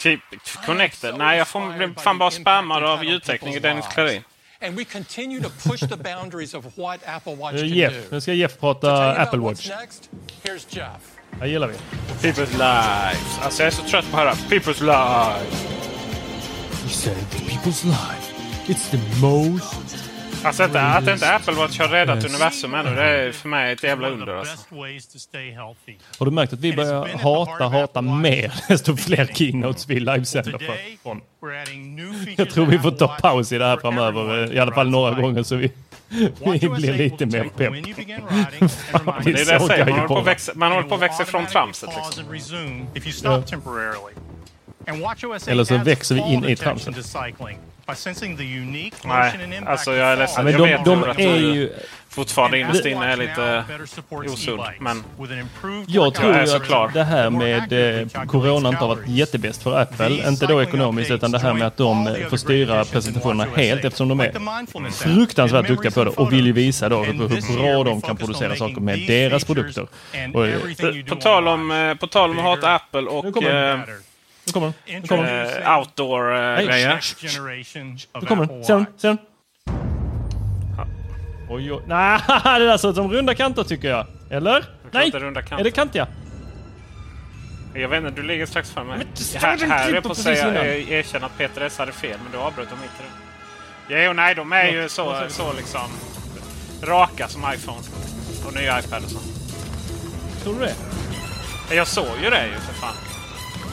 Typ 0.00 0.20
connected? 0.66 1.14
Nej, 1.18 1.38
jag 1.38 1.48
får 1.48 1.76
bli 1.76 1.94
fan 2.02 2.18
bara 2.18 2.30
spammad 2.30 2.84
av 2.84 3.04
ljudtekniker 3.04 3.60
Dennis 3.60 3.86
Klarin. 3.94 4.22
And 4.62 4.76
we 4.78 4.84
continue 4.84 5.42
to 5.42 5.48
push 5.70 5.80
the 5.80 5.96
boundaries 5.96 6.54
of 6.54 6.64
what 6.76 7.00
Apple 7.06 7.34
Watch 7.34 7.56
can 7.56 7.68
Jeff. 7.68 7.92
do. 7.92 8.00
Nu 8.10 8.20
ska 8.20 8.32
Jeff 8.32 8.58
prata 8.58 9.12
Apple 9.12 9.38
Watch. 9.38 9.68
Next, 9.68 10.10
here's 10.44 10.66
Jeff. 10.76 11.00
Det 11.40 11.48
gillar 11.48 11.66
vi. 11.68 11.74
People's 12.28 12.50
lives. 12.52 13.38
Alltså 13.42 13.62
jag 13.62 13.66
är 13.66 13.76
så 13.76 13.82
trött 13.82 14.10
på 14.10 14.16
att 14.16 14.22
höra 14.22 14.32
People's 14.34 14.80
lives. 14.80 15.64
You 16.82 16.88
said 16.90 17.16
people's 17.48 17.84
life. 17.84 18.34
It's 18.66 18.90
the 18.90 19.20
most 19.26 20.09
Alltså 20.44 20.62
att, 20.62 20.76
att 20.76 21.08
inte 21.08 21.34
Apple 21.34 21.54
Watch 21.54 21.78
har 21.78 21.88
räddat 21.88 22.24
universum 22.24 22.74
ännu, 22.74 22.94
det 22.94 23.02
är 23.02 23.32
för 23.32 23.48
mig 23.48 23.72
ett 23.72 23.82
jävla 23.82 24.08
under. 24.08 24.26
Alltså. 24.34 24.74
Har 26.18 26.26
du 26.26 26.30
märkt 26.32 26.52
att 26.52 26.60
vi 26.60 26.72
börjar 26.72 27.18
hata, 27.18 27.68
hata 27.68 28.02
mer 28.02 28.52
desto 28.68 28.96
fler 28.96 29.26
keynotes 29.26 29.88
vi 29.88 30.00
livesänder 30.00 30.58
från? 31.02 31.20
Jag 32.36 32.50
tror 32.50 32.66
vi 32.66 32.78
får 32.78 32.90
ta 32.90 33.08
paus 33.08 33.52
i 33.52 33.58
det 33.58 33.64
här 33.64 33.76
framöver, 33.76 34.52
i 34.54 34.58
alla 34.58 34.72
fall 34.74 34.90
några 34.90 35.20
gånger 35.20 35.42
så 35.42 35.56
vi, 35.56 35.72
vi 36.08 36.68
blir 36.68 36.92
lite 36.92 37.26
mer 37.26 37.44
pepp. 37.44 37.72
det 39.24 39.30
är 39.30 39.44
det 39.46 39.52
jag 39.52 39.62
säger, 39.62 39.84
man 39.84 39.92
håller, 39.94 40.08
på 40.08 40.18
att 40.18 40.26
växa, 40.26 40.52
man 40.54 40.72
håller 40.72 40.88
på 40.88 40.94
att 40.94 41.00
växa 41.00 41.24
från 41.24 41.46
tramset. 41.46 41.90
Liksom. 41.96 42.24
Ja. 43.24 43.42
Eller 45.46 45.64
så 45.64 45.76
växer 45.78 46.14
vi 46.14 46.20
in 46.20 46.44
i 46.44 46.56
tramset. 46.56 46.94
Nej, 49.04 49.62
alltså 49.66 49.94
jag 49.94 50.08
är 50.12 50.16
ledsen. 50.16 50.46
Ja, 50.46 50.52
men 50.58 50.70
jag 50.70 50.84
de, 50.84 51.00
vet 51.00 51.16
de 51.16 51.22
är 51.22 51.36
ju... 51.36 51.72
Fortfarande 52.10 52.58
innerst 52.58 52.86
inne 52.86 53.12
är 53.12 53.16
lite 53.16 53.64
osund. 54.10 54.60
Men 54.80 55.04
jag 55.86 56.14
tror 56.14 56.32
jag 56.34 56.46
ju 56.46 56.54
att 56.54 56.64
klar. 56.64 56.90
det 56.94 57.04
här 57.04 57.30
med 57.30 57.72
eh, 58.00 58.26
Corona 58.26 58.68
inte 58.68 58.80
har 58.80 58.88
varit 58.88 59.08
jättebäst 59.08 59.62
för 59.62 59.80
Apple. 59.80 60.28
Inte 60.28 60.46
då 60.46 60.62
ekonomiskt 60.62 61.10
utan 61.10 61.30
det 61.30 61.38
här 61.38 61.54
med 61.54 61.66
att 61.66 61.76
de 61.76 62.16
får 62.30 62.36
styra 62.36 62.84
presentationerna 62.84 63.46
helt 63.56 63.84
eftersom 63.84 64.08
de 64.08 64.20
är 64.20 64.90
fruktansvärt 64.90 65.66
duktiga 65.68 65.90
på 65.90 66.04
det 66.04 66.10
och 66.10 66.32
vill 66.32 66.46
ju 66.46 66.52
visa 66.52 66.88
då 66.88 67.02
hur, 67.02 67.56
bra 67.56 67.84
de 67.84 68.02
kan 68.02 68.16
producera 68.16 68.56
saker 68.56 68.80
med 68.80 68.98
deras 69.06 69.44
produkter. 69.44 69.82
Och, 70.34 70.46
på, 71.08 71.16
tal 71.16 71.48
om, 71.48 71.70
eh, 71.70 71.94
på 71.94 72.06
tal 72.06 72.30
om 72.30 72.38
att 72.38 72.44
hata 72.44 72.74
Apple 72.74 73.00
och... 73.00 73.24
Nu 74.44 74.52
kommer 74.52 74.66
den. 74.66 75.00
Nu 75.02 75.08
kommer 75.08 75.22
den. 75.24 75.36
Nu 75.42 75.44
kommer 75.44 75.60
den. 75.60 75.62
Eh, 75.62 75.78
Outdoor-grejer. 75.78 77.00
Nu 78.20 78.26
kommer 78.26 78.46
den. 78.46 78.64
Ser 78.64 78.78
du? 78.78 78.84
Ser 78.96 79.08
du? 79.12 79.16
Oj, 81.48 81.72
oj. 81.72 81.82
Nej, 81.86 82.20
det 82.44 82.66
där 82.66 82.76
ser 82.76 82.90
ut 82.90 82.96
som 82.96 83.12
runda 83.12 83.34
kanter 83.34 83.64
tycker 83.64 83.88
jag. 83.88 84.06
Eller? 84.30 84.64
Nej! 84.90 85.10
det 85.10 85.16
är 85.16 85.20
runda 85.20 85.42
kanter. 85.42 85.58
Är 85.58 85.64
det 85.64 85.70
kantiga? 85.70 86.06
Jag 87.74 87.88
vet 87.88 88.04
inte, 88.04 88.20
du 88.20 88.26
ligger 88.26 88.46
strax 88.46 88.70
för 88.70 88.84
mig. 88.84 89.06
Här 89.36 89.58
här 89.66 89.92
är 89.94 90.00
på 90.00 90.10
att 90.10 90.18
säga, 90.18 90.64
eh, 90.64 90.92
erkänna 90.92 91.26
att 91.26 91.38
Peter 91.38 91.60
S 91.60 91.78
hade 91.78 91.92
fel, 91.92 92.18
men 92.22 92.32
du 92.32 92.38
avbröt 92.38 92.70
dem 92.70 92.78
mitt 92.80 92.90
i 92.90 93.02
det. 93.88 94.04
Jo, 94.04 94.12
nej, 94.12 94.34
de 94.34 94.52
är 94.52 94.68
ju 94.68 94.88
så, 94.88 95.16
så 95.28 95.52
liksom 95.52 95.90
raka 96.82 97.28
som 97.28 97.44
iPhone 97.54 97.80
och 98.46 98.54
nya 98.54 98.80
iPad 98.80 99.04
och 99.04 99.10
så. 99.10 99.18
Tror 100.42 100.54
du 100.54 100.60
det? 100.60 100.74
Jag 101.74 101.86
såg 101.86 102.06
ju 102.22 102.30
det 102.30 102.46
ju 102.46 102.54
för 102.54 102.74
fan. 102.74 102.94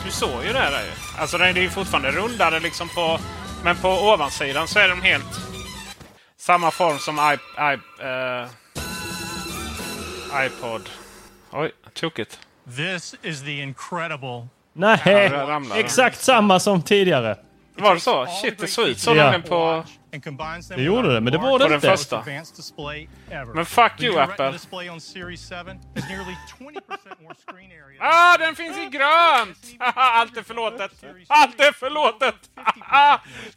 Du 0.05 0.11
såg 0.11 0.43
ju 0.43 0.47
det 0.53 0.59
där 0.59 0.81
ju. 0.83 0.91
Alltså 1.21 1.37
den 1.37 1.57
är 1.57 1.61
ju 1.61 1.69
fortfarande 1.69 2.11
rundare 2.11 2.59
liksom 2.59 2.89
på... 2.89 3.19
Men 3.63 3.75
på 3.75 3.89
ovansidan 3.89 4.67
så 4.67 4.79
är 4.79 4.89
de 4.89 5.01
helt... 5.01 5.39
Samma 6.37 6.71
form 6.71 6.99
som 6.99 7.15
I, 7.19 7.33
I, 7.73 7.77
eh, 8.03 8.47
iPod. 10.45 10.89
Oj, 11.51 11.71
tokigt. 11.93 12.39
This 12.75 13.15
is 13.21 13.41
the 13.43 13.61
incredible 13.61 14.47
Nej, 14.73 14.99
Ja, 15.05 15.61
exakt 15.75 16.23
samma 16.23 16.59
som 16.59 16.81
tidigare. 16.81 17.37
Var 17.75 17.93
det 17.93 17.99
så? 17.99 18.25
Shit, 18.41 18.59
det 18.59 18.67
såg 18.67 18.87
ut 18.87 18.99
så 18.99 19.15
Ja. 19.15 19.41
på... 19.47 19.83
and 20.13 20.23
combines 20.23 20.67
them 20.67 20.77
Det 20.77 20.83
gjorde 20.83 21.13
det, 21.13 21.21
men 21.21 21.31
det 21.33 21.37
var 21.39 21.59
det 21.59 21.65
inte. 21.75 21.79
första. 21.87 22.17
advanced 22.19 22.55
display 22.55 23.07
ever. 23.31 23.53
Men 23.53 23.65
fuck 23.65 23.91
you, 24.01 24.19
Apple. 24.19 24.33
Retina 24.33 24.51
display 24.51 24.89
on 24.89 25.01
Series 25.01 25.49
7 25.49 25.55
has 25.55 26.09
nearly 26.09 26.35
20% 26.59 27.21
more 27.23 27.35
screen 27.47 27.71
area. 27.71 27.97
Ah, 28.01 28.37
den 28.37 28.55
finns 28.55 28.77
i 28.77 28.85
grönt! 28.85 29.57
Allt 29.95 30.37
är 30.37 30.43
förlåtet! 30.43 30.91
Allt 31.27 31.59
är 31.59 31.71
förlåtet! 31.71 32.35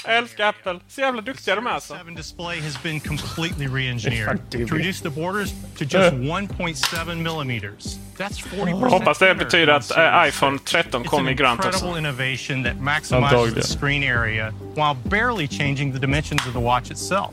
Jag 0.04 0.16
älskar 0.16 0.48
Apple. 0.48 0.80
Så 0.88 1.00
jävla 1.00 1.20
duktiga 1.22 1.54
de 1.54 1.66
är 1.66 1.70
alltså. 1.70 1.94
7 2.06 2.10
display 2.14 2.60
has 2.60 2.82
been 2.82 3.00
completely 3.00 3.66
re-engineered 3.66 4.40
Fuck 4.40 4.54
you, 4.54 4.68
to 4.68 4.74
reduce 4.74 5.00
the 5.02 5.10
borders 5.10 5.50
to 5.78 5.84
just 5.84 6.12
1.7 6.12 7.14
millimeters. 7.14 7.96
That's 8.20 8.38
40% 8.38 8.90
Hoppas 8.90 9.18
det 9.18 9.26
thinner 9.26 9.44
betyder 9.44 9.72
att 9.72 9.84
Series 9.84 10.12
eh, 10.12 10.24
6. 10.24 10.36
iPhone 10.36 10.58
13 10.58 11.02
It's 11.02 11.08
kom 11.08 11.26
an 11.26 11.28
i 11.32 11.34
grönt 11.34 11.64
incredible 11.64 11.88
också. 11.88 11.98
innovation 11.98 12.62
that 12.64 12.76
maximizes 12.80 13.22
Antagligen. 13.32 13.54
the 13.54 13.62
screen 13.62 14.02
area 14.02 14.52
while 14.74 14.94
barely 15.04 15.48
changing 15.48 15.92
the 15.92 15.98
dimensions 15.98 16.46
of 16.46 16.52
the 16.52 16.60
watch 16.60 16.90
itself. 16.90 17.30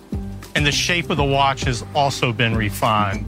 And 0.55 0.65
the 0.65 0.71
shape 0.71 1.09
of 1.09 1.17
the 1.17 1.25
watch 1.25 1.65
has 1.65 1.83
also 1.93 2.31
been 2.33 2.57
refined. 2.57 3.25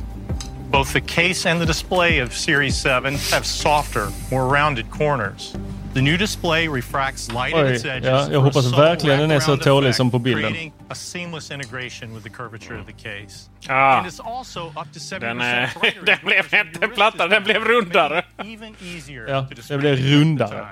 Both 0.72 0.94
the 0.94 1.02
case 1.02 1.50
and 1.50 1.60
the 1.62 1.66
display 1.66 2.20
of 2.24 2.34
Series 2.34 2.76
7 2.82 3.14
have 3.32 3.46
softer, 3.46 4.08
more 4.32 4.48
rounded 4.48 4.90
corners. 4.92 5.54
The 5.94 6.02
new 6.02 6.18
display 6.18 6.68
refracts 6.68 7.32
light 7.32 7.54
at 7.54 7.66
Oj, 7.66 7.76
its 7.76 7.86
edges. 7.86 8.06
ja, 8.06 8.32
jag 8.32 8.42
hoppas 8.42 8.66
verkligen 8.74 9.20
den 9.20 9.32
är 9.32 9.40
så 9.40 9.58
tålig 9.58 9.96
som 9.96 10.12
på 10.12 10.20
bilden. 10.20 10.44
creating 10.52 10.74
A 10.90 10.96
seamless 10.96 11.52
integration 11.52 12.14
with 12.14 12.24
the 12.24 12.30
curvature 12.30 12.80
of 12.80 12.86
the 12.86 12.94
case. 12.94 13.50
Ah. 13.70 13.98
And 13.98 14.08
it's 14.08 14.38
also 14.38 14.68
up 14.68 14.94
to 14.94 15.00
70% 15.00 15.20
Den, 15.20 15.42
är, 15.42 15.80
brighter 15.80 16.02
den 16.06 16.18
blev 16.24 16.66
inte 16.66 16.88
plattare, 16.88 17.28
den 17.28 17.44
blev 17.44 17.64
rundare. 17.64 18.24
even 18.38 18.76
easier 18.82 19.26
Ja, 19.28 19.38
at 19.38 19.50
the 19.50 19.96
rundare. 19.96 20.68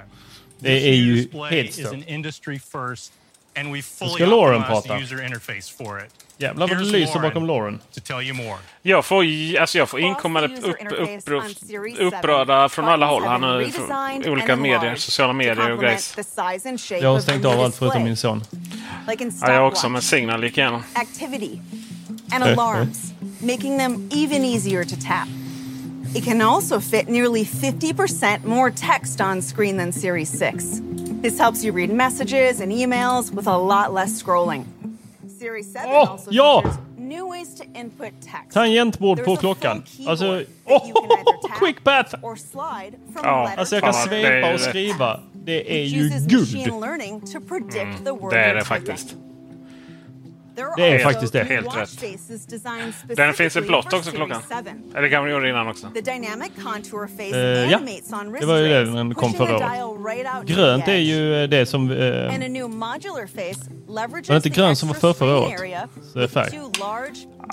Det 0.60 0.90
är 0.90 0.94
ju 0.96 1.28
helt 1.50 1.74
stört. 1.74 1.94
And 3.58 3.74
we 3.74 3.82
fully 3.82 4.26
Lauren 4.26 4.62
optimized 4.62 4.67
prata. 4.67 4.96
the 4.96 5.04
user 5.04 5.26
interface 5.26 5.70
for 5.78 6.00
it. 6.00 6.12
Jävlar 6.39 6.67
vad 6.67 6.78
det 6.78 6.84
lyser 6.84 7.20
bakom 7.20 7.46
Lauren. 7.46 7.80
To 7.93 8.00
tell 8.00 8.22
you 8.22 8.34
more. 8.34 8.58
Jag 8.82 9.06
får, 9.06 9.24
alltså 9.60 9.78
jag 9.78 9.89
får 9.89 10.00
inkommande 10.00 10.58
upp, 10.58 10.65
upp, 10.65 11.28
upp, 11.28 11.43
upprörda 12.00 12.70
från 12.70 12.86
alla 12.86 13.06
håll 13.06 13.41
nu. 13.41 13.72
Från 13.72 14.28
olika 14.28 14.56
medier, 14.56 14.96
sociala 14.96 15.34
medier 15.34 15.72
och 15.72 15.80
grejs. 15.80 16.17
Jag 17.02 17.13
har 17.13 17.20
stängt 17.20 17.46
av 17.46 17.60
allt 17.60 17.76
förutom 17.76 18.04
min 18.04 18.17
son. 18.17 18.43
Ja, 19.41 19.54
jag 19.54 19.67
också, 19.67 19.89
men 19.89 20.02
Signal 20.02 20.43
gick 20.43 20.58
igenom. 20.58 20.84
activity, 20.93 21.60
and 22.32 22.43
alarms, 22.43 23.13
making 23.39 23.78
them 23.80 24.10
even 24.13 24.46
easier 24.46 24.84
to 24.84 24.96
tap. 24.96 25.28
It 26.15 26.26
can 26.26 26.41
also 26.41 26.80
fit 26.80 27.10
nearly 27.10 27.43
50% 27.43 28.46
more 28.46 28.72
text 28.72 29.22
on 29.22 29.41
screen 29.41 29.78
than 29.78 29.93
Series 29.93 30.39
6. 30.39 30.82
This 31.22 31.40
helps 31.40 31.64
you 31.64 31.74
read 31.74 31.90
messages 31.90 32.62
and 32.62 32.72
emails 32.72 33.32
with 33.32 33.48
a 33.48 33.58
lot 33.58 33.94
less 33.94 34.22
scrolling. 34.24 34.66
Series 35.40 35.74
7 35.74 35.86
Åh, 35.88 36.10
also 36.12 36.32
ja! 36.32 36.62
features 36.62 36.78
new 36.98 37.28
ways 37.28 37.56
to 37.56 37.64
input 37.80 38.12
text. 38.22 38.52
Tangentbord 38.52 39.24
på 39.26 39.36
klockan. 39.36 39.84
Alltså, 40.08 40.44
tap 40.68 41.60
quick 41.60 41.84
path! 41.84 42.16
or 42.22 42.36
slide 42.36 42.98
from 43.14 43.22
Ja, 43.24 43.52
Alltså 43.58 43.76
jag 43.76 43.84
kan 43.84 43.94
svepa 43.94 44.54
och 44.54 44.60
skriva. 44.60 45.20
Det 45.34 45.82
är 45.82 45.84
ju 45.86 46.10
guld. 46.28 46.72
word 48.20 48.34
Det 48.34 48.40
är 48.40 48.56
det 48.56 48.64
faktiskt. 48.66 49.16
Det 50.78 50.88
är 50.88 51.00
faktiskt 51.04 51.34
det. 51.34 51.43
Helt 51.43 51.78
rätt. 51.78 51.89
Den 53.17 53.34
finns 53.34 53.56
i 53.56 53.62
blått 53.62 53.93
också 53.93 54.12
klockan. 54.12 54.41
7. 54.41 54.56
Eller 54.96 55.10
kan 55.10 55.26
vi 55.26 55.32
göra 55.32 55.41
det 55.43 55.50
innan 55.50 55.67
också? 55.67 55.88
Eh, 57.36 57.72
ja. 57.72 57.80
Det 58.39 58.46
var 58.46 58.58
ju 58.58 58.67
det 58.67 58.86
den 58.86 59.15
kom 59.15 59.34
förra 59.34 59.56
året. 59.56 59.62
Grönt 60.46 60.88
är 60.88 60.96
ju 60.98 61.43
eh, 61.43 61.50
det 61.50 61.65
som... 61.65 61.88
Leverages 63.89 64.30
Var 64.30 64.34
det 64.34 64.36
inte 64.36 64.50
grönt 64.50 64.78
som 64.78 64.88
var 64.88 64.96
för 64.96 65.13
förra 65.13 65.38
året? 65.39 65.60
Så 66.13 66.20
det 66.20 66.24
är 66.24 66.28
färg. 66.28 66.50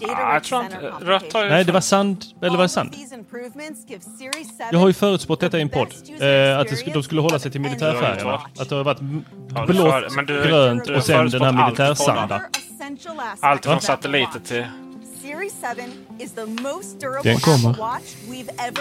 Ah, 0.02 0.06
jag 0.06 0.18
data-rich 0.18 0.48
tror 0.48 0.60
center 0.62 0.92
inte... 0.94 1.04
Rött 1.10 1.32
har 1.32 1.42
ju... 1.44 1.48
nej, 1.50 1.64
det 1.64 1.72
var 1.72 1.80
sand. 1.80 2.24
Eller 2.42 2.56
var 2.56 2.62
det 2.62 2.68
sand? 2.68 2.92
these 2.92 3.14
improvements 3.14 3.84
give 3.88 4.00
Series 4.00 4.48
7 4.48 4.54
Jag 4.72 4.78
har 4.78 4.86
ju 4.86 4.92
förutspått 4.92 5.40
detta 5.40 5.58
i 5.58 5.62
en 5.62 5.68
podd. 5.68 5.88
Eh, 6.20 6.58
att 6.58 6.68
de 6.94 7.02
skulle 7.02 7.20
hålla 7.20 7.38
sig 7.38 7.50
till 7.50 7.60
militärfärgerna. 7.60 8.40
Att 8.58 8.68
det 8.68 8.74
har 8.74 8.84
varit 8.84 9.00
m- 9.00 9.24
Ja, 9.54 9.66
du 9.66 9.72
blått, 9.72 10.26
du- 10.26 10.42
grönt 10.48 10.84
du 10.84 10.96
och 10.96 11.04
sen 11.04 11.30
den 11.30 11.42
här 11.42 11.64
militärsanda. 11.64 12.42
Allt 13.40 13.64
från 13.64 13.80
satelliter 13.80 14.40
till... 14.40 14.66
Series 15.22 15.54
7 15.76 15.92
is 16.24 16.32
the 16.34 16.44
most 16.46 17.00
durable 17.00 17.30
Den 17.30 17.40
kommer. 17.40 17.70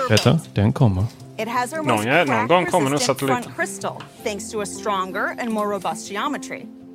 Vet 0.10 0.24
du? 0.24 0.40
Den 0.54 0.74
kommer. 0.74 1.04
It 1.38 1.48
has 1.50 1.74
our 1.74 1.84
Någon 1.84 2.28
någon 2.28 2.48
gång 2.48 2.66
kommer 2.66 2.90
nog 2.90 3.02
satelliten. 3.02 3.44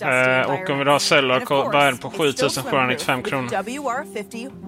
Eh, 0.02 0.50
och 0.50 0.70
om 0.70 0.78
vi 0.78 0.84
då 0.84 0.90
har 0.90 0.98
Cellular 0.98 1.46
börjar 1.46 1.86
den 1.86 1.98
på 1.98 2.10
7795 2.10 3.22
kronor. 3.22 3.50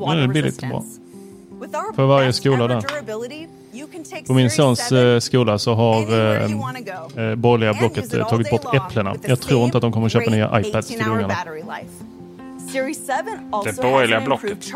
Nu 0.07 0.22
är 0.22 0.26
det 0.26 0.29
billigt 0.29 0.62
och 0.62 0.68
bra. 0.68 0.85
För 1.96 2.07
varje 2.07 2.33
skola 2.33 2.66
där. 2.66 2.83
På 4.26 4.35
min 4.35 4.50
sons 4.50 4.92
eh, 4.92 5.18
skola 5.18 5.59
så 5.59 5.74
har 5.74 6.02
eh, 6.02 6.42
eh, 6.42 7.35
borgerliga 7.35 7.72
blocket 7.72 8.14
eh, 8.14 8.29
tagit 8.29 8.50
bort 8.50 8.74
äpplena. 8.74 9.14
Jag 9.22 9.40
tror 9.40 9.64
inte 9.64 9.79
att 9.79 9.83
de 9.83 9.92
kommer 9.92 10.09
köpa 10.09 10.31
nya 10.31 10.61
iPads 10.61 10.88
till 10.88 11.09
ungarna. 11.09 11.37
Det 13.64 13.83
borgerliga 13.83 14.20
blocket. 14.20 14.72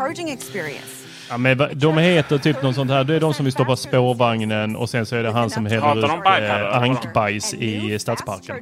Ja, 1.31 1.37
men 1.37 1.57
de 1.73 1.97
heter 1.97 2.37
typ 2.37 2.63
något 2.63 2.75
sånt 2.75 2.91
här. 2.91 3.03
Det 3.03 3.15
är 3.15 3.19
de 3.19 3.33
som 3.33 3.45
vill 3.45 3.53
stoppa 3.53 3.75
spårvagnen 3.75 4.75
och 4.75 4.89
sen 4.89 5.05
så 5.05 5.15
är 5.15 5.23
det 5.23 5.31
han 5.31 5.49
som 5.49 5.65
häller 5.65 5.97
ut 5.97 6.03
eh, 6.25 6.77
ankbajs 6.81 7.53
i 7.53 7.99
stadsparken. 7.99 8.55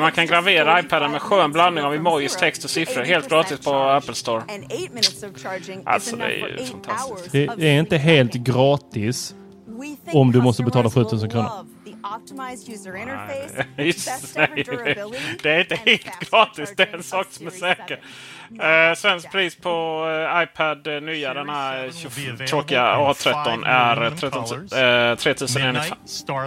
Man 0.00 0.12
kan 0.12 0.26
gravera 0.26 0.80
iPaden 0.80 1.10
med 1.12 1.22
skön 1.22 1.52
blandning 1.52 1.84
av 1.84 1.94
emojis, 1.94 2.36
text 2.36 2.64
och 2.64 2.70
siffror. 2.70 3.02
Helt 3.04 3.28
gratis 3.28 3.60
på 3.60 3.74
Apple 3.74 4.14
Store. 4.14 4.42
Alltså 5.84 6.16
det 6.16 6.24
är 6.24 6.58
ju 6.58 6.66
fantastiskt. 6.66 7.32
Det 7.56 7.68
är 7.68 7.78
inte 7.80 7.96
helt 7.96 8.32
gratis 8.34 9.34
om 10.12 10.32
du 10.32 10.42
måste 10.42 10.62
betala 10.62 10.90
7000 10.90 11.30
kronor. 11.30 11.50
Nej, 14.36 14.48
det 15.42 15.50
är 15.50 15.60
inte 15.60 15.74
helt 15.76 16.30
gratis. 16.30 16.72
Det 16.76 16.82
är 16.82 16.96
en 16.96 17.02
sak 17.02 17.26
som 17.30 17.46
är 17.46 17.50
säker. 17.50 18.00
Eh, 18.60 18.94
svensk 18.96 19.32
pris 19.32 19.56
på 19.56 20.04
eh, 20.34 20.42
iPad 20.42 20.86
eh, 20.86 21.00
nya, 21.00 21.34
den 21.34 21.48
här 21.48 22.46
tråkiga 22.46 22.82
A13 22.82 23.66
är 23.66 24.10
13, 24.10 24.42
eh, 24.42 25.16
3095. 25.16 25.98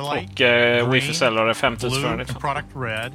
Och 0.04 0.42
eh, 0.42 0.90
Wi-Fi 0.90 1.14
Cellular 1.14 1.48
är 1.48 1.54
5495. 1.54 3.14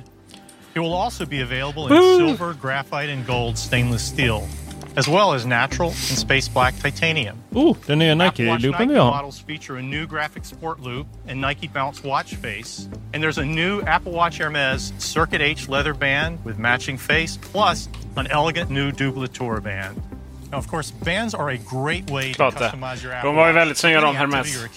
It 0.74 0.78
will 0.80 0.94
also 0.94 1.26
be 1.26 1.42
available 1.42 1.82
in 1.82 2.18
silver, 2.18 2.54
graphite 2.62 3.12
and 3.12 3.26
gold 3.26 3.58
stainless 3.58 4.02
steel. 4.02 4.40
As 4.94 5.08
well 5.08 5.32
as 5.32 5.46
natural 5.46 5.88
and 5.88 6.18
space 6.18 6.48
black 6.48 6.78
titanium. 6.78 7.42
Ooh, 7.56 7.74
den 7.86 8.00
nya 8.00 8.16
Nike-loopen 8.16 8.88
vi 8.88 8.94
har. 8.94 9.10
models 9.10 9.38
feature 9.38 9.76
a 9.76 9.82
new 9.82 10.06
graphic 10.06 10.44
sport 10.44 10.80
loop 10.80 11.06
and 11.26 11.40
Nike 11.40 11.66
Bounce 11.66 12.02
watch 12.04 12.34
face. 12.34 12.88
And 13.14 13.22
there's 13.22 13.38
a 13.38 13.44
new 13.44 13.80
Apple 13.82 14.12
Watch 14.12 14.38
Hermes 14.38 14.92
Circuit 14.98 15.40
H 15.40 15.68
leather 15.68 15.94
band 15.94 16.44
with 16.44 16.58
matching 16.58 16.98
face, 16.98 17.38
plus 17.38 17.88
an 18.16 18.26
elegant 18.28 18.70
new 18.70 18.92
Dubla 18.92 19.28
Tour 19.32 19.60
band. 19.60 20.00
Now, 20.52 20.58
of 20.58 20.68
course, 20.68 20.94
bands 21.04 21.34
are 21.34 21.50
a 21.50 21.56
great 21.56 22.10
way 22.10 22.32
to 22.34 22.50
customize 22.50 23.04
your 23.04 23.14
Apple 23.14 23.30
De 23.30 23.36
var 23.36 23.46
ju 23.46 23.52
väldigt 23.52 23.78
snygga 23.78 24.00
de 24.00 24.16
Hermes. 24.16 24.68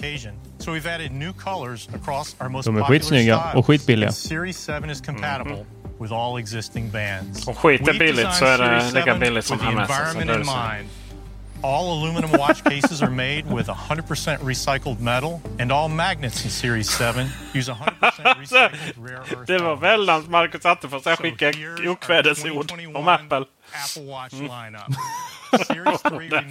So 0.60 0.72
we've 0.72 0.96
added 0.96 1.12
new 1.12 1.34
colors 1.34 1.90
across 1.94 2.36
our 2.40 2.50
most 2.50 2.66
de 2.66 2.78
är 2.78 2.84
skitsnygga 2.84 3.52
och 3.56 3.66
skitbilliga. 3.66 4.12
Series 4.12 4.66
7 4.66 4.92
is 4.92 5.02
compatible. 5.02 5.54
Mm 5.54 5.66
-hmm 5.66 5.86
with 6.00 6.12
all 6.12 6.38
existing 6.38 6.90
bands. 6.90 7.48
Om 7.48 7.56
skit 7.56 7.88
är 7.88 8.00
billigt 8.00 8.34
så 8.34 8.46
är 8.46 8.58
det 8.58 8.92
lika 8.94 9.16
billigt 9.16 9.46
som 9.46 9.60
Hermes. 9.60 10.50
All 11.64 11.90
aluminum 11.90 12.32
watch 12.32 12.62
cases 12.62 13.02
are 13.02 13.10
made 13.10 13.44
with 13.56 13.70
100% 13.70 14.44
recycled 14.44 15.00
metal 15.00 15.42
and 15.60 15.72
all 15.72 15.90
magnets 15.90 16.46
in 16.46 16.52
Series 16.52 16.90
7 16.98 17.26
use 17.54 17.72
100% 17.72 18.40
recycled 18.40 18.98
rare 18.98 19.18
earth. 19.18 19.46
Det 19.48 19.58
var 19.58 19.76
väldans 19.76 20.28
Marcus 20.28 20.66
Attefors. 20.66 21.06
Jag 21.06 21.18
skickade 21.18 21.90
okvädesord 21.90 22.72
om 22.94 23.08
Apple. 23.08 23.46
Apple 23.84 24.12
Watch 24.12 24.34
mm. 24.34 24.48
lineup. 24.48 24.96
Series 25.68 26.02
3 26.02 26.42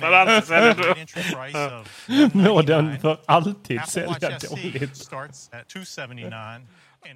Må 2.32 2.62
den 2.62 3.00
för 3.00 3.18
alltid 3.26 3.80
sälja 3.88 4.38
dåligt. 4.50 4.96
Starts 4.96 5.50
at 5.52 5.68
279 5.68 6.30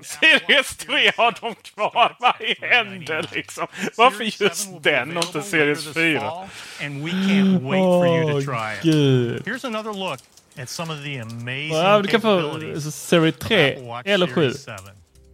Series 0.03 0.77
3 0.77 1.12
har 1.16 1.35
de 1.40 1.55
kvar. 1.55 2.16
Vad 2.21 2.35
händer 2.71 3.29
liksom? 3.35 3.66
Varför 3.97 4.42
just 4.42 4.83
den 4.83 5.16
och 5.16 5.25
inte 5.25 5.42
Series 5.42 5.94
4? 5.94 6.49
And 6.83 7.05
we 7.05 7.11
can't 7.11 7.62
wait 7.62 7.81
for 7.81 8.07
you 8.07 8.40
to 8.40 8.53
try 8.53 8.75
it. 8.75 8.83
Gud. 8.83 9.42
Here's 9.47 9.66
another 9.66 9.92
look 9.92 10.21
at 10.59 10.68
some 10.68 10.92
of 10.92 11.05
the 11.05 11.18
amazing 11.18 11.73
ja, 11.73 12.03
du 12.03 12.09
kan 12.09 12.21
få 12.21 12.61
Series 12.90 13.35
3 13.38 13.79
eller 14.05 14.27
7. 14.27 14.53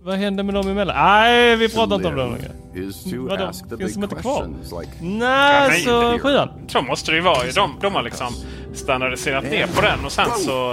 Vad 0.04 0.18
hände 0.18 0.42
med 0.42 0.54
dem 0.54 0.68
emellan? 0.68 0.96
Nej, 0.96 1.56
vi 1.56 1.68
pratar 1.68 1.96
inte 1.96 2.08
om 2.08 2.16
dem 2.16 2.32
längre. 2.32 2.50
Vadå? 3.28 3.52
Finns 3.78 3.94
de 3.94 4.04
inte 4.04 4.16
kvar? 4.16 4.54
Nej, 5.00 5.80
så 5.82 6.18
sjuan. 6.18 6.48
Så 6.68 6.82
måste 6.82 7.10
det 7.10 7.14
ju 7.14 7.20
vara. 7.22 7.50
De, 7.54 7.78
de 7.80 7.94
har 7.94 8.02
liksom 8.02 8.34
standardiserat 8.74 9.44
ner 9.44 9.66
på 9.66 9.80
den 9.80 10.04
och 10.04 10.12
sen 10.12 10.30
så... 10.30 10.72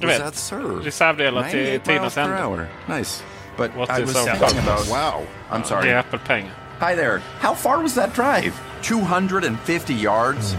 Du 0.00 0.06
vet, 0.06 0.52
reservdelar 0.84 1.48
till 1.48 1.80
tidens 1.80 2.16
ände. 2.16 2.66
Nice. 2.98 3.22
But 3.56 3.70
What 3.76 3.98
I 3.98 4.02
was 4.02 4.14
talking 4.14 4.58
about, 4.58 4.88
wow, 4.88 5.22
I'm 5.50 5.62
sorry. 5.62 5.88
Det 5.88 5.94
är 5.94 5.98
Apple-pengar. 5.98 6.52
Hi 6.80 6.96
there. 6.96 7.20
How 7.40 7.54
far 7.54 7.82
was 7.82 7.94
that 7.94 8.14
drive? 8.14 8.52
250 8.82 9.94
yards? 9.94 10.54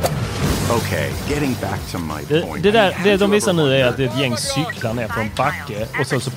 Okay, 0.69 1.11
getting 1.27 1.55
back 1.61 1.79
to 1.91 1.97
my 1.97 2.23
Det, 2.27 2.41
point. 2.41 2.63
det, 2.63 2.71
där, 2.71 2.97
det 3.03 3.17
de 3.17 3.31
visar 3.31 3.53
nu 3.53 3.75
är 3.75 3.85
att 3.87 3.97
det 3.97 4.03
är 4.03 4.07
ett 4.07 4.17
gäng 4.19 4.37
cyklar 4.37 4.93
ner 4.93 5.07
för 5.07 5.21
en 5.21 5.31
backe 5.37 5.87
och 5.99 6.07
så, 6.07 6.19
så 6.19 6.31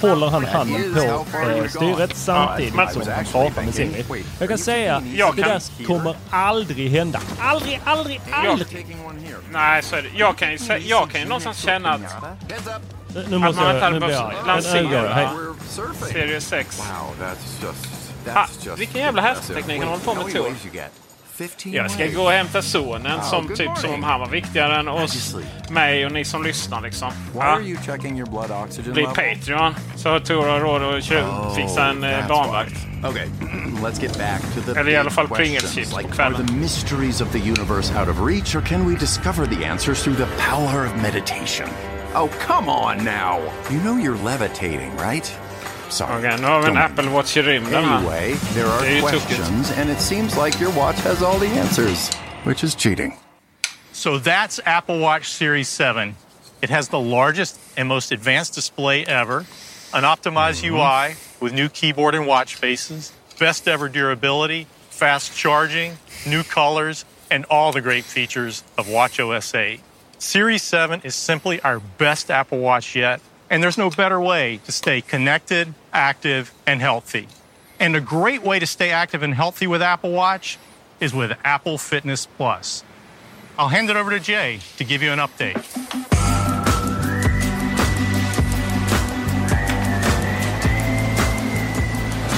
håller 0.00 0.26
han 0.26 0.44
handen 0.44 0.94
på 0.94 1.00
eh, 1.50 1.68
styret 1.68 2.16
samtidigt 2.16 2.74
som 2.92 3.02
han 3.14 3.24
pratar 3.24 3.62
med 3.62 3.74
Siri. 3.74 4.04
Jag 4.38 4.48
kan 4.48 4.58
säga 4.58 4.96
att 4.96 5.36
det 5.36 5.42
där 5.42 5.86
kommer 5.86 6.16
aldrig 6.30 6.90
hända. 6.90 7.20
Aldrig, 7.40 7.80
aldrig, 7.84 8.20
aldrig! 8.32 8.86
Nej, 9.50 9.82
så 9.82 9.96
är 9.96 10.02
det. 10.02 10.08
Jag 10.16 10.38
kan 10.38 10.52
ju, 10.52 10.58
jag 10.78 11.10
kan 11.10 11.20
ju 11.20 11.26
någonstans 11.26 11.58
känna 11.58 11.92
att... 11.92 12.00
Nu 13.28 13.38
måste 13.38 13.62
att 13.62 13.66
man 13.66 13.76
jag... 13.82 13.92
Nu 13.92 14.00
blir 14.00 14.10
jag 14.10 14.32
lansera 14.46 15.30
Series 16.12 16.46
6. 16.48 16.78
Wow, 16.78 16.86
that's 17.26 17.66
just... 17.66 17.86
Ha, 18.26 18.32
That's 18.32 18.66
just 18.66 18.78
vilken 18.78 19.00
jävla 19.00 19.22
hästteknik 19.22 19.78
han 19.78 19.88
håller 19.88 20.04
på 20.04 20.14
med 20.14 20.34
Tor. 20.34 21.05
Jag 21.64 21.90
ska 21.90 22.06
gå 22.06 22.22
och 22.22 22.30
hämta 22.30 22.62
sonen 22.62 23.22
som 23.22 23.48
typ 23.48 23.78
som 23.78 23.94
om 23.94 24.02
han 24.02 24.20
var 24.20 24.28
viktigare 24.28 24.76
än 24.76 24.88
oss, 24.88 25.36
mig 25.70 26.06
och 26.06 26.12
ni 26.12 26.24
som 26.24 26.42
lyssnar 26.42 26.80
liksom. 26.80 27.12
Blood 27.32 28.50
oxygen 28.50 28.92
Bli? 28.92 29.04
Patreon 29.04 29.74
så 29.96 30.08
har 30.08 30.20
Tor 30.20 30.46
har 30.46 30.60
råd 30.60 30.82
att 30.82 31.12
Oh, 31.12 31.54
fixa 31.54 31.86
en 31.86 32.04
that's 32.04 32.28
barnvakt. 32.28 32.86
Okay, 33.04 33.26
let's 33.82 34.02
get 34.02 34.18
back 34.18 34.40
to 34.54 34.60
the 34.60 34.80
Eller 34.80 34.90
i 34.90 34.96
alla 34.96 35.10
fall 35.10 35.26
questions, 35.26 35.62
Pringles-chips 35.62 35.92
på 35.92 35.98
like, 35.98 36.12
kvällen. 36.14 36.40
Are 36.40 36.46
the 36.46 36.52
mysteries 36.52 37.20
of 37.20 37.32
the 37.32 37.38
universe 37.38 38.00
out 38.00 38.08
of 38.08 38.20
reach, 38.20 38.56
or 38.56 38.60
can 38.60 38.88
we 38.88 38.96
discover 38.96 39.46
the 39.46 39.64
answers 39.66 40.02
through 40.02 40.18
the 40.18 40.28
power 40.38 40.86
of 40.86 40.96
meditation? 41.02 41.68
Oh, 42.14 42.28
come 42.46 42.68
on 42.68 43.04
now! 43.04 43.40
You 43.70 43.78
know 43.80 43.96
you're 43.98 44.24
levitating, 44.24 44.90
right? 44.96 45.38
Sorry. 45.88 46.18
Okej, 46.18 46.38
nu 46.40 46.46
har 46.46 46.60
vi 46.60 46.66
en 46.68 46.76
Don't- 46.76 46.84
Apple 46.84 47.10
Watch 47.10 47.36
i 47.36 47.42
rymden. 47.42 47.74
Anyway, 47.74 48.34
there 48.54 48.64
Det 48.64 48.70
är 48.70 48.80
are 48.80 48.94
ju 48.94 49.00
tokigt. 49.00 49.26
questions, 49.26 49.70
and 49.78 49.90
it 49.90 50.00
seems 50.00 50.36
like 50.36 50.60
your 50.60 50.72
watch 50.72 50.96
has 51.00 51.22
all 51.22 51.38
the 51.38 51.60
answers, 51.60 52.10
which 52.44 52.64
is 52.64 52.74
cheating. 52.74 53.18
So 53.92 54.18
that's 54.18 54.60
Apple 54.66 54.98
Watch 54.98 55.24
Series 55.24 55.68
7. 55.68 56.16
It 56.62 56.70
has 56.70 56.88
the 56.88 56.98
largest 57.00 57.56
and 57.76 57.88
most 57.88 58.12
advanced 58.12 58.54
display 58.54 59.04
ever, 59.06 59.44
an 59.92 60.04
optimized 60.04 60.62
mm-hmm. 60.62 60.76
UI 60.76 61.16
with 61.40 61.52
new 61.52 61.68
keyboard 61.68 62.14
and 62.14 62.26
watch 62.26 62.54
faces, 62.56 63.12
best 63.38 63.68
ever 63.68 63.88
durability, 63.88 64.66
fast 64.90 65.36
charging, 65.36 65.96
new 66.26 66.42
colors, 66.42 67.04
and 67.30 67.44
all 67.50 67.72
the 67.72 67.80
great 67.80 68.04
features 68.04 68.64
of 68.78 68.86
WatchOS 68.86 69.54
8. 69.54 69.80
Series 70.18 70.62
7 70.62 71.00
is 71.04 71.14
simply 71.14 71.60
our 71.62 71.80
best 71.98 72.30
Apple 72.30 72.58
Watch 72.58 72.96
yet, 72.96 73.20
and 73.50 73.62
there's 73.62 73.78
no 73.78 73.90
better 73.90 74.20
way 74.20 74.60
to 74.64 74.72
stay 74.72 75.00
connected, 75.00 75.74
active, 75.92 76.52
and 76.66 76.80
healthy. 76.80 77.28
And 77.78 77.94
a 77.94 78.00
great 78.00 78.42
way 78.42 78.58
to 78.58 78.66
stay 78.66 78.90
active 78.90 79.22
and 79.22 79.34
healthy 79.34 79.66
with 79.66 79.82
Apple 79.82 80.12
Watch 80.12 80.58
is 81.00 81.12
with 81.14 81.32
Apple 81.44 81.78
Fitness 81.78 82.26
Plus. 82.26 82.82
I'll 83.58 83.68
hand 83.68 83.90
it 83.90 83.96
over 83.96 84.10
to 84.10 84.20
Jay 84.20 84.60
to 84.76 84.84
give 84.84 85.02
you 85.02 85.12
an 85.12 85.18
update. 85.18 85.62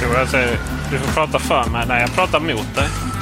Jag 0.00 0.48
du 0.90 0.98
får 0.98 1.12
prata 1.12 1.38
för 1.38 1.70
mig. 1.70 1.84
Nej, 1.88 2.00
jag 2.00 2.14
pratar 2.14 2.40
mot 2.40 2.74
dig. 2.74 3.17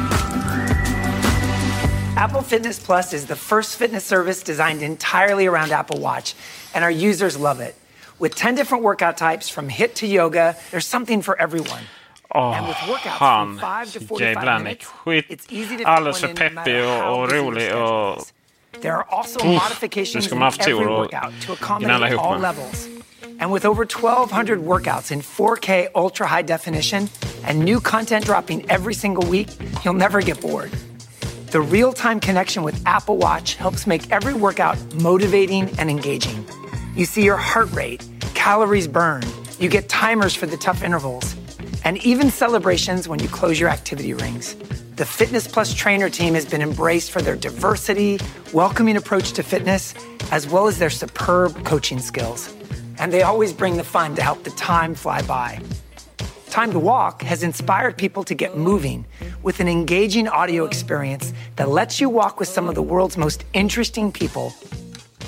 Apple 2.16 2.40
Fitness 2.42 2.78
Plus 2.78 3.12
is 3.12 3.26
the 3.26 3.36
first 3.36 3.76
fitness 3.76 4.04
service 4.04 4.42
designed 4.42 4.82
entirely 4.82 5.46
around 5.46 5.70
Apple 5.72 6.00
Watch, 6.00 6.34
and 6.74 6.82
our 6.82 6.90
users 6.90 7.36
love 7.38 7.60
it. 7.60 7.74
With 8.18 8.34
10 8.34 8.54
different 8.54 8.82
workout 8.84 9.16
types 9.18 9.48
from 9.50 9.68
HIT 9.68 9.94
to 9.96 10.06
yoga, 10.06 10.56
there's 10.70 10.86
something 10.86 11.20
for 11.22 11.38
everyone. 11.38 11.82
Åh, 12.34 12.54
And 12.54 12.66
with 12.66 12.76
workouts 12.76 13.18
han, 13.18 13.46
from 13.46 13.58
5 13.58 13.92
to 13.92 13.98
Jay 14.00 14.06
45 14.06 14.36
Blanick. 14.44 14.62
minutes, 14.64 14.86
Skit, 15.04 15.24
it's 15.28 15.46
easy 15.50 15.76
to 15.76 15.78
fit 15.78 15.86
alldeles 15.86 16.20
för 16.20 16.28
peppig 16.34 16.84
och, 16.84 17.20
och 17.22 17.32
rolig. 17.32 17.74
Och, 17.74 18.18
is. 18.18 18.32
There 18.80 18.94
are 18.96 19.04
also 19.10 19.38
Uff, 19.38 19.44
nu 19.44 19.52
modifications 19.52 20.24
ska 20.24 20.34
man 20.34 20.42
haft 20.42 20.60
every 20.60 20.72
tur 20.84 20.88
och 20.88 21.10
to 21.10 21.16
gnälla 21.78 22.06
accommodate 22.06 22.12
ihop 22.14 22.30
med. 22.30 22.42
levels. 22.42 22.88
And 23.40 23.52
with 23.52 23.66
over 23.66 23.84
1,200 23.84 24.58
workouts 24.58 25.12
in 25.12 25.20
4K 25.22 25.88
ultra 25.94 26.26
high 26.26 26.42
definition 26.42 27.08
and 27.44 27.58
new 27.64 27.80
content 27.80 28.24
dropping 28.26 28.64
every 28.70 28.94
single 28.94 29.24
week, 29.30 29.48
you'll 29.84 29.98
never 29.98 30.22
get 30.22 30.40
bored. 30.40 30.70
The 31.56 31.62
real 31.62 31.94
time 31.94 32.20
connection 32.20 32.64
with 32.64 32.86
Apple 32.86 33.16
Watch 33.16 33.54
helps 33.54 33.86
make 33.86 34.12
every 34.12 34.34
workout 34.34 34.76
motivating 34.96 35.70
and 35.78 35.88
engaging. 35.88 36.44
You 36.94 37.06
see 37.06 37.24
your 37.24 37.38
heart 37.38 37.72
rate, 37.72 38.06
calories 38.34 38.86
burned, 38.86 39.32
you 39.58 39.70
get 39.70 39.88
timers 39.88 40.34
for 40.34 40.44
the 40.44 40.58
tough 40.58 40.82
intervals, 40.82 41.34
and 41.82 41.96
even 42.04 42.30
celebrations 42.30 43.08
when 43.08 43.20
you 43.20 43.28
close 43.28 43.58
your 43.58 43.70
activity 43.70 44.12
rings. 44.12 44.54
The 44.96 45.06
Fitness 45.06 45.48
Plus 45.48 45.72
trainer 45.72 46.10
team 46.10 46.34
has 46.34 46.44
been 46.44 46.60
embraced 46.60 47.10
for 47.10 47.22
their 47.22 47.36
diversity, 47.36 48.18
welcoming 48.52 48.98
approach 48.98 49.32
to 49.32 49.42
fitness, 49.42 49.94
as 50.30 50.46
well 50.46 50.66
as 50.66 50.78
their 50.78 50.90
superb 50.90 51.64
coaching 51.64 52.00
skills. 52.00 52.54
And 52.98 53.10
they 53.10 53.22
always 53.22 53.54
bring 53.54 53.78
the 53.78 53.84
fun 53.84 54.14
to 54.16 54.22
help 54.22 54.44
the 54.44 54.50
time 54.50 54.94
fly 54.94 55.22
by. 55.22 55.62
Time 56.50 56.72
to 56.72 56.78
Walk 56.78 57.22
has 57.22 57.42
inspired 57.42 57.96
people 57.96 58.24
to 58.24 58.34
get 58.34 58.56
moving 58.56 59.04
with 59.42 59.60
an 59.60 59.68
engaging 59.68 60.28
audio 60.28 60.64
experience 60.64 61.32
that 61.56 61.68
lets 61.68 62.00
you 62.00 62.08
walk 62.08 62.40
with 62.40 62.48
some 62.48 62.68
of 62.68 62.74
the 62.74 62.82
world's 62.82 63.16
most 63.16 63.44
interesting 63.52 64.12
people. 64.12 64.52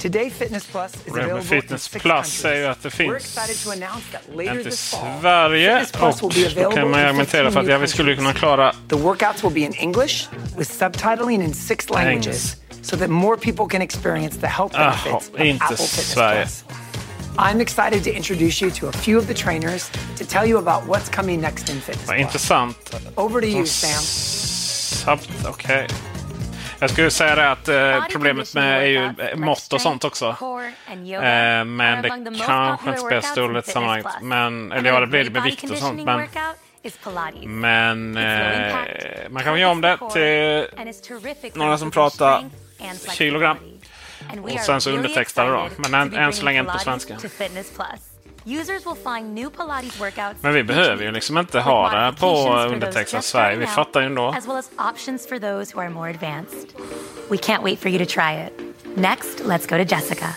Today 0.00 0.30
Fitness 0.30 0.66
Plus 0.70 0.94
is 0.94 1.08
available 1.08 1.42
Fitness 1.42 1.88
Plus 1.88 2.28
säger 2.28 2.68
att 2.70 2.82
det 2.82 2.88
We're 2.88 2.92
finns 2.92 3.14
excited 3.16 3.64
to 3.64 3.70
announce 3.70 4.04
that 4.12 4.36
later 4.36 4.50
en 4.50 4.56
till 4.56 4.64
this 4.70 4.90
fall, 4.94 5.20
Sverige. 5.20 5.70
Fitness 5.70 5.92
Plus 5.92 6.22
will 6.22 6.30
be 6.30 6.46
Och 6.46 6.54
då 6.54 6.60
available 6.60 6.76
kan 6.76 6.90
man 6.90 7.00
in 7.00 7.06
argumentera 7.06 7.44
15 7.44 7.52
för 7.52 7.60
att 7.60 7.66
ja, 7.68 7.78
vi 7.78 7.86
skulle 7.86 8.16
kunna 8.16 8.32
klara 8.32 8.72
The 8.88 8.96
workouts 8.96 9.44
will 9.44 9.52
be 9.52 9.60
in 9.60 9.72
English 9.72 10.28
with 10.56 10.72
subtitling 10.72 11.42
in 11.42 11.54
six 11.54 11.90
languages 11.90 12.56
so 12.82 12.96
that 12.96 13.10
more 13.10 13.36
people 13.36 13.66
can 13.66 13.82
experience 13.82 14.40
the 14.40 14.46
health 14.46 14.74
Jaha, 14.74 14.90
benefits 14.90 15.28
of 15.28 15.40
Apple 15.40 15.76
Fitness 15.76 16.12
Sverige. 16.12 16.42
Plus. 16.42 16.64
I'm 17.40 17.60
excited 17.60 18.04
to 18.04 18.10
introduce 18.10 18.64
you 18.64 18.70
to 18.70 18.88
a 18.88 18.92
few 18.92 19.16
of 19.16 19.26
the 19.28 19.34
trainers 19.34 19.90
to 20.16 20.24
tell 20.24 20.44
you 20.44 20.58
about 20.58 20.88
what's 20.88 21.08
coming 21.08 21.40
next 21.40 21.70
in 21.70 21.80
Fitness 21.80 22.08
Vad 22.08 22.18
intressant. 22.18 22.94
Over 23.16 23.40
to 23.40 23.46
you, 23.46 23.66
Sam. 23.66 25.18
Okej. 25.46 25.86
Jag 26.78 26.90
skulle 26.90 27.10
säga 27.10 27.34
det 27.34 27.50
att 27.50 27.68
eh, 27.68 28.04
problemet 28.12 28.54
med 28.54 28.82
är 28.82 28.86
ju 28.86 29.04
eh, 29.04 29.36
mått 29.36 29.72
och 29.72 29.80
sånt 29.80 30.04
också. 30.04 30.26
Eh, 30.26 31.64
men 31.64 32.02
det 32.02 32.08
kanske 32.46 32.90
inte 32.90 33.00
spelar 33.00 33.20
stor 33.20 33.42
roll 33.42 33.56
i 33.56 33.58
ett 33.58 33.66
sammanhang. 33.66 34.02
Men, 34.22 34.72
eller 34.72 34.90
ja, 34.90 35.00
det 35.00 35.06
blir 35.06 35.24
det 35.24 35.30
med 35.30 35.42
vikt 35.42 35.70
och 35.70 35.78
sånt. 35.78 36.04
Men, 36.04 36.28
men 37.60 38.16
eh, 38.16 38.76
man 39.30 39.42
kan 39.42 39.52
väl 39.52 39.60
göra 39.60 39.72
om 39.72 39.80
det 39.80 39.98
till 40.12 41.50
några 41.54 41.78
som 41.78 41.90
pratar 41.90 42.44
kilogram. 43.12 43.56
Och 44.42 44.60
sen 44.60 44.80
så 44.80 44.90
undertextade 44.90 45.50
då. 45.50 45.68
Men 45.76 45.94
än, 45.94 46.14
än 46.14 46.32
så 46.32 46.44
länge 46.44 46.60
inte 46.60 46.72
på 46.72 46.78
svenska. 46.78 47.18
Users 48.46 48.86
will 48.86 48.94
find 48.94 49.34
new 49.34 49.50
Pilates 49.50 50.00
workouts 50.00 50.42
Men 50.42 50.54
vi 50.54 50.62
behöver 50.62 51.04
ju 51.04 51.10
liksom 51.12 51.38
inte 51.38 51.60
ha 51.60 51.90
det 51.90 52.14
på 52.20 52.48
undertextat 52.70 53.24
Sverige. 53.24 53.56
Vi 53.56 53.66
fattar 53.66 54.00
ju 54.00 54.06
ändå. 54.06 54.28
as 54.28 54.46
well 54.46 54.56
as 54.56 54.70
options 54.78 55.26
for 55.26 55.38
those 55.38 55.74
who 55.74 55.80
are 55.80 55.90
more 55.90 56.10
advanced. 56.10 56.68
We 57.30 57.36
can't 57.36 57.62
wait 57.62 57.78
for 57.78 57.88
you 57.88 57.98
to 57.98 58.06
try 58.06 58.34
it. 58.46 58.52
Next, 58.96 59.44
let's 59.44 59.66
go 59.66 59.76
to 59.76 59.84
Jessica. 59.84 60.34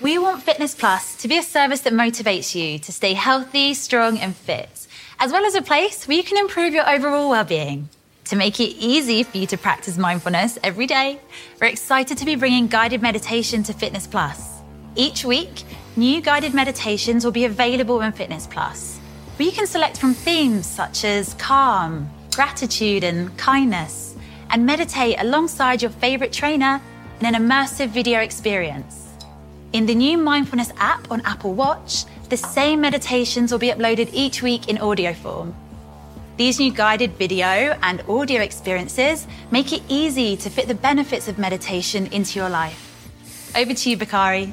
We 0.00 0.18
want 0.18 0.42
Fitness 0.42 0.74
Plus 0.74 1.16
to 1.16 1.28
be 1.28 1.38
a 1.38 1.42
service 1.42 1.82
that 1.82 1.92
motivates 1.92 2.54
you 2.54 2.78
to 2.78 2.92
stay 2.92 3.14
healthy, 3.14 3.74
strong, 3.74 4.18
and 4.18 4.36
fit, 4.36 4.86
as 5.18 5.32
well 5.32 5.44
as 5.44 5.54
a 5.54 5.62
place 5.62 6.06
where 6.06 6.16
you 6.16 6.22
can 6.22 6.38
improve 6.38 6.72
your 6.74 6.88
overall 6.88 7.30
well 7.30 7.44
being. 7.44 7.88
To 8.26 8.34
make 8.34 8.58
it 8.58 8.74
easy 8.80 9.22
for 9.22 9.38
you 9.38 9.46
to 9.46 9.56
practice 9.56 9.96
mindfulness 9.96 10.58
every 10.64 10.88
day, 10.88 11.20
we're 11.60 11.68
excited 11.68 12.18
to 12.18 12.24
be 12.24 12.34
bringing 12.34 12.66
guided 12.66 13.00
meditation 13.00 13.62
to 13.62 13.72
Fitness 13.72 14.08
Plus. 14.08 14.62
Each 14.96 15.24
week, 15.24 15.62
new 15.94 16.20
guided 16.20 16.52
meditations 16.52 17.24
will 17.24 17.30
be 17.30 17.44
available 17.44 18.00
in 18.00 18.10
Fitness 18.10 18.48
Plus, 18.48 18.98
where 19.36 19.46
you 19.46 19.52
can 19.52 19.68
select 19.68 19.98
from 19.98 20.12
themes 20.12 20.66
such 20.66 21.04
as 21.04 21.34
calm, 21.34 22.10
gratitude, 22.34 23.04
and 23.04 23.36
kindness, 23.38 24.16
and 24.50 24.66
meditate 24.66 25.20
alongside 25.20 25.80
your 25.80 25.92
favorite 25.92 26.32
trainer 26.32 26.82
in 27.20 27.26
an 27.32 27.34
immersive 27.34 27.90
video 27.90 28.18
experience. 28.18 29.08
In 29.72 29.86
the 29.86 29.94
new 29.94 30.18
Mindfulness 30.18 30.72
app 30.78 31.12
on 31.12 31.20
Apple 31.20 31.54
Watch, 31.54 32.04
the 32.28 32.36
same 32.36 32.80
meditations 32.80 33.52
will 33.52 33.60
be 33.60 33.70
uploaded 33.70 34.10
each 34.12 34.42
week 34.42 34.68
in 34.68 34.78
audio 34.78 35.12
form. 35.14 35.54
These 36.36 36.58
new 36.58 36.70
guided 36.70 37.12
video 37.12 37.78
and 37.82 38.02
audio 38.08 38.42
experiences 38.42 39.26
make 39.50 39.72
it 39.72 39.82
easy 39.88 40.36
to 40.36 40.50
fit 40.50 40.68
the 40.68 40.74
benefits 40.74 41.28
of 41.28 41.38
meditation 41.38 42.06
into 42.08 42.38
your 42.38 42.50
life. 42.50 42.82
Over 43.56 43.72
to 43.72 43.90
you, 43.90 43.96
Bakari. 43.96 44.52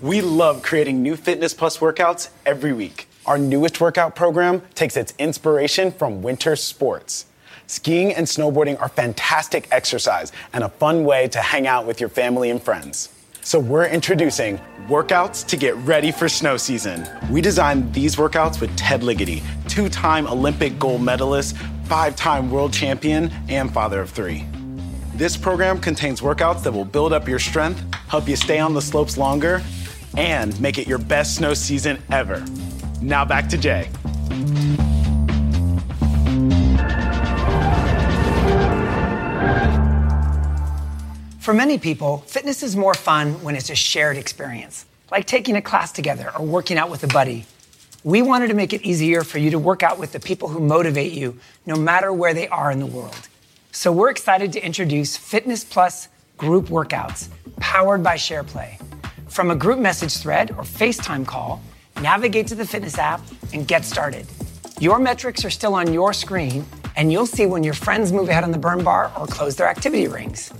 We 0.00 0.22
love 0.22 0.62
creating 0.62 1.02
new 1.02 1.16
Fitness 1.16 1.52
Plus 1.52 1.78
workouts 1.78 2.30
every 2.46 2.72
week. 2.72 3.08
Our 3.26 3.36
newest 3.36 3.78
workout 3.78 4.16
program 4.16 4.62
takes 4.74 4.96
its 4.96 5.12
inspiration 5.18 5.92
from 5.92 6.22
winter 6.22 6.56
sports. 6.56 7.26
Skiing 7.66 8.14
and 8.14 8.26
snowboarding 8.26 8.80
are 8.80 8.88
fantastic 8.88 9.68
exercise 9.70 10.32
and 10.54 10.64
a 10.64 10.70
fun 10.70 11.04
way 11.04 11.28
to 11.28 11.40
hang 11.42 11.66
out 11.66 11.86
with 11.86 12.00
your 12.00 12.08
family 12.08 12.48
and 12.48 12.62
friends. 12.62 13.10
So 13.48 13.58
we're 13.58 13.86
introducing 13.86 14.60
workouts 14.88 15.46
to 15.46 15.56
get 15.56 15.74
ready 15.76 16.12
for 16.12 16.28
snow 16.28 16.58
season. 16.58 17.08
We 17.30 17.40
designed 17.40 17.94
these 17.94 18.16
workouts 18.16 18.60
with 18.60 18.76
Ted 18.76 19.00
Ligety, 19.00 19.42
two-time 19.66 20.26
Olympic 20.26 20.78
gold 20.78 21.00
medalist, 21.00 21.56
five-time 21.84 22.50
world 22.50 22.74
champion, 22.74 23.32
and 23.48 23.72
father 23.72 24.02
of 24.02 24.10
three. 24.10 24.44
This 25.14 25.34
program 25.34 25.80
contains 25.80 26.20
workouts 26.20 26.62
that 26.62 26.72
will 26.72 26.84
build 26.84 27.14
up 27.14 27.26
your 27.26 27.38
strength, 27.38 27.82
help 28.08 28.28
you 28.28 28.36
stay 28.36 28.58
on 28.58 28.74
the 28.74 28.82
slopes 28.82 29.16
longer, 29.16 29.62
and 30.18 30.60
make 30.60 30.76
it 30.76 30.86
your 30.86 30.98
best 30.98 31.36
snow 31.36 31.54
season 31.54 32.02
ever. 32.12 32.44
Now 33.00 33.24
back 33.24 33.48
to 33.48 33.56
Jay. 33.56 33.88
For 41.48 41.54
many 41.54 41.78
people, 41.78 42.18
fitness 42.26 42.62
is 42.62 42.76
more 42.76 42.92
fun 42.92 43.42
when 43.42 43.56
it's 43.56 43.70
a 43.70 43.74
shared 43.74 44.18
experience, 44.18 44.84
like 45.10 45.24
taking 45.24 45.56
a 45.56 45.62
class 45.62 45.90
together 45.90 46.30
or 46.38 46.44
working 46.44 46.76
out 46.76 46.90
with 46.90 47.04
a 47.04 47.06
buddy. 47.06 47.46
We 48.04 48.20
wanted 48.20 48.48
to 48.48 48.54
make 48.54 48.74
it 48.74 48.82
easier 48.82 49.24
for 49.24 49.38
you 49.38 49.50
to 49.52 49.58
work 49.58 49.82
out 49.82 49.98
with 49.98 50.12
the 50.12 50.20
people 50.20 50.50
who 50.50 50.60
motivate 50.60 51.12
you, 51.12 51.38
no 51.64 51.74
matter 51.74 52.12
where 52.12 52.34
they 52.34 52.48
are 52.48 52.70
in 52.70 52.80
the 52.80 52.86
world. 52.86 53.30
So 53.72 53.90
we're 53.90 54.10
excited 54.10 54.52
to 54.52 54.62
introduce 54.62 55.16
Fitness 55.16 55.64
Plus 55.64 56.08
group 56.36 56.66
workouts, 56.66 57.30
powered 57.56 58.02
by 58.02 58.16
SharePlay. 58.16 58.78
From 59.30 59.50
a 59.50 59.56
group 59.56 59.78
message 59.78 60.18
thread 60.18 60.50
or 60.50 60.64
FaceTime 60.64 61.26
call, 61.26 61.62
navigate 62.02 62.46
to 62.48 62.56
the 62.56 62.66
fitness 62.66 62.98
app 62.98 63.22
and 63.54 63.66
get 63.66 63.86
started. 63.86 64.26
Your 64.80 64.98
metrics 64.98 65.46
are 65.46 65.50
still 65.50 65.74
on 65.74 65.94
your 65.94 66.12
screen, 66.12 66.66
and 66.94 67.10
you'll 67.10 67.24
see 67.24 67.46
when 67.46 67.64
your 67.64 67.72
friends 67.72 68.12
move 68.12 68.28
ahead 68.28 68.44
on 68.44 68.52
the 68.52 68.58
burn 68.58 68.84
bar 68.84 69.10
or 69.18 69.26
close 69.26 69.56
their 69.56 69.68
activity 69.68 70.08
rings. 70.08 70.52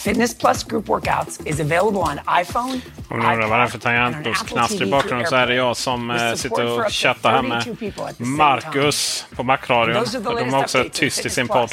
Fitness 0.00 0.34
Plus 0.34 0.64
group 0.64 0.88
workouts 0.88 1.40
is 1.44 1.60
available 1.60 2.00
on 2.00 2.20
iPhone, 2.40 2.80
Om 3.08 3.18
ni 3.20 3.26
undrar 3.26 3.48
vad 3.48 3.58
det 3.58 3.62
är 3.62 3.66
för 3.66 3.78
tangentbordsknaster 3.78 4.82
i 4.82 4.90
bakgrunden 4.90 5.26
så 5.26 5.36
är 5.36 5.46
det 5.46 5.54
jag 5.54 5.76
som 5.76 6.10
eh, 6.10 6.34
sitter 6.34 6.66
och 6.66 6.92
chattar 6.92 7.30
här 7.30 7.42
med 7.42 8.18
Marcus 8.18 9.26
på 9.36 9.42
Macradion. 9.42 10.04
De 10.22 10.54
är 10.54 10.58
också 10.58 10.84
tyst 10.92 11.26
i 11.26 11.30
sin 11.30 11.48
podd. 11.48 11.70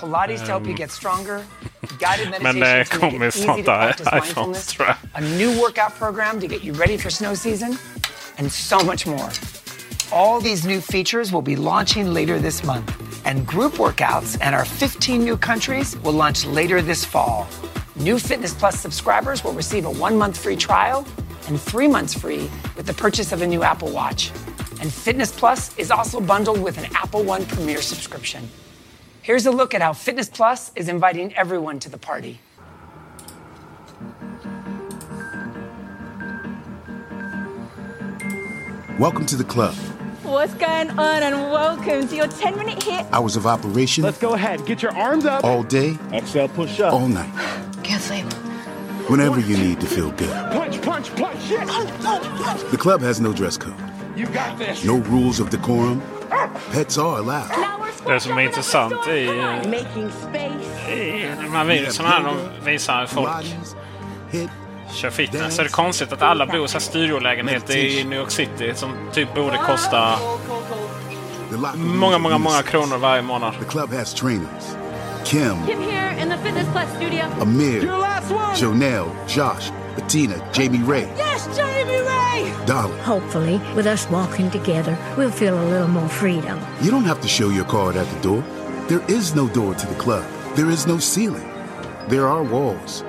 Pilates 0.00 0.40
to 0.40 0.46
help 0.46 0.66
you 0.66 0.76
get 0.76 0.90
stronger, 0.90 1.40
guided 2.00 2.30
Men 2.42 2.58
meditation 2.58 2.60
det 2.60 2.84
to 2.84 2.96
make 2.96 3.12
kommer 3.12 3.26
it 3.26 3.34
easy 3.34 3.44
snart 3.44 3.56
to 3.56 3.64
practice 3.64 4.12
mindfulness, 4.12 4.66
tror 4.66 4.88
jag. 4.88 4.96
a 5.14 5.20
new 5.20 5.60
workout 5.60 5.98
program 5.98 6.40
to 6.40 6.46
get 6.46 6.64
you 6.64 6.76
ready 6.76 6.98
for 6.98 7.10
snow 7.10 7.34
season, 7.36 7.78
and 8.38 8.52
so 8.52 8.84
much 8.84 9.06
more. 9.06 9.30
All 10.12 10.42
these 10.42 10.66
new 10.66 10.82
features 10.82 11.32
will 11.32 11.40
be 11.40 11.56
launching 11.56 12.12
later 12.12 12.38
this 12.38 12.62
month, 12.62 13.26
and 13.26 13.46
group 13.46 13.74
workouts 13.74 14.36
in 14.46 14.52
our 14.52 14.66
15 14.66 15.24
new 15.24 15.38
countries 15.38 15.96
will 16.00 16.12
launch 16.12 16.44
later 16.44 16.82
this 16.82 17.02
fall. 17.02 17.48
New 17.96 18.18
Fitness 18.18 18.52
Plus 18.52 18.78
subscribers 18.78 19.42
will 19.42 19.54
receive 19.54 19.86
a 19.86 19.90
one 19.90 20.18
month 20.18 20.36
free 20.36 20.54
trial 20.54 21.06
and 21.48 21.58
three 21.58 21.88
months 21.88 22.12
free 22.12 22.50
with 22.76 22.84
the 22.84 22.92
purchase 22.92 23.32
of 23.32 23.40
a 23.40 23.46
new 23.46 23.62
Apple 23.62 23.88
Watch. 23.88 24.30
And 24.82 24.92
Fitness 24.92 25.32
Plus 25.32 25.74
is 25.78 25.90
also 25.90 26.20
bundled 26.20 26.60
with 26.60 26.76
an 26.76 26.94
Apple 26.94 27.22
One 27.22 27.46
Premier 27.46 27.80
subscription. 27.80 28.50
Here's 29.22 29.46
a 29.46 29.50
look 29.50 29.72
at 29.72 29.80
how 29.80 29.94
Fitness 29.94 30.28
Plus 30.28 30.72
is 30.76 30.90
inviting 30.90 31.34
everyone 31.36 31.78
to 31.78 31.88
the 31.88 31.96
party. 31.96 32.38
Welcome 38.98 39.24
to 39.24 39.36
the 39.36 39.44
club. 39.44 39.74
What's 40.32 40.54
going 40.54 40.88
on 40.98 41.22
and 41.22 41.36
welcome 41.52 42.08
to 42.08 42.16
your 42.16 42.26
10 42.26 42.56
minute 42.56 42.82
hit. 42.82 43.04
Hours 43.12 43.36
of 43.36 43.46
operation. 43.46 44.02
Let's 44.02 44.16
go 44.16 44.32
ahead. 44.32 44.64
Get 44.64 44.80
your 44.80 44.96
arms 44.96 45.26
up. 45.26 45.44
All 45.44 45.62
day. 45.62 45.98
Exhale, 46.10 46.48
push 46.48 46.80
up. 46.80 46.94
All 46.94 47.06
night. 47.06 47.30
Can't 47.82 48.02
sleep. 48.02 48.24
Whenever 49.10 49.40
you 49.40 49.58
need 49.58 49.78
to 49.82 49.86
feel 49.86 50.10
good. 50.12 50.32
Punch, 50.52 50.80
punch, 50.80 51.14
punch. 51.16 51.38
Shit. 51.42 51.68
Punch, 51.68 51.90
punch, 52.00 52.24
punch. 52.42 52.70
The 52.70 52.78
club 52.78 53.02
has 53.02 53.20
no 53.20 53.34
dress 53.34 53.58
code. 53.58 53.74
You 54.16 54.24
got 54.28 54.56
this. 54.56 54.82
No 54.86 55.00
rules 55.00 55.38
of 55.38 55.50
decorum. 55.50 56.00
Pets 56.72 56.96
are 56.96 57.18
allowed. 57.18 57.50
Det 58.06 58.20
som 58.20 58.38
är 58.38 58.42
intressant 58.42 59.08
i, 59.08 59.26
Making 59.66 60.10
space. 60.10 60.92
i 60.92 61.28
de 61.42 61.52
här 61.52 61.64
videorna 61.64 62.08
här, 62.08 62.24
de 62.24 62.70
visar 62.70 63.06
folk 63.06 63.28
kör 64.92 65.10
fitness. 65.10 65.54
Så 65.54 65.60
är 65.60 65.64
det 65.64 65.70
konstigt 65.70 66.12
att 66.12 66.22
alla 66.22 66.46
bor 66.46 66.64
i 66.64 66.68
studiolägenheter 66.68 67.76
i 67.76 68.04
New 68.04 68.18
York 68.18 68.30
City 68.30 68.72
som 68.74 68.92
typ 69.12 69.34
borde 69.34 69.56
kosta 69.66 70.18
många, 71.74 72.18
många, 72.18 72.38
många 72.38 72.62
kronor 72.62 72.98
varje 72.98 73.22
månad. 73.22 73.54
The 73.58 73.64
club 73.64 73.92
has 73.92 74.14
trainers. 74.14 74.76
Kim, 75.24 75.66
Kim 75.66 75.80
here 75.82 76.22
in 76.22 76.28
the 76.30 76.36
Fitness 76.36 76.66
Plus 76.72 76.88
studio. 76.96 77.24
Amir, 77.40 77.84
Your 77.84 77.98
last 77.98 78.30
one. 78.32 78.54
Jonelle, 78.56 79.10
Josh, 79.28 79.70
Bettina, 79.96 80.34
Jamie 80.52 80.82
Ray, 80.86 81.08
Yes, 81.18 81.48
Jamie 81.56 82.02
Ray. 82.02 82.52
Dolly. 82.66 82.98
Hopefully, 83.00 83.60
with 83.76 83.86
us 83.86 84.10
walking 84.10 84.50
together, 84.50 84.96
we'll 85.16 85.30
feel 85.30 85.54
a 85.54 85.66
little 85.70 85.88
more 85.88 86.08
freedom. 86.08 86.58
You 86.80 86.90
don't 86.90 87.04
have 87.06 87.20
to 87.20 87.28
show 87.28 87.50
your 87.50 87.64
card 87.64 87.96
at 87.96 88.06
the 88.06 88.20
door. 88.20 88.42
There 88.88 89.02
is 89.08 89.34
no 89.34 89.48
door 89.48 89.74
to 89.74 89.86
the 89.86 89.94
club. 89.94 90.24
There 90.56 90.70
is 90.70 90.86
no 90.86 90.98
ceiling. 90.98 91.48
There 92.08 92.26
are 92.26 92.42
walls. 92.42 93.04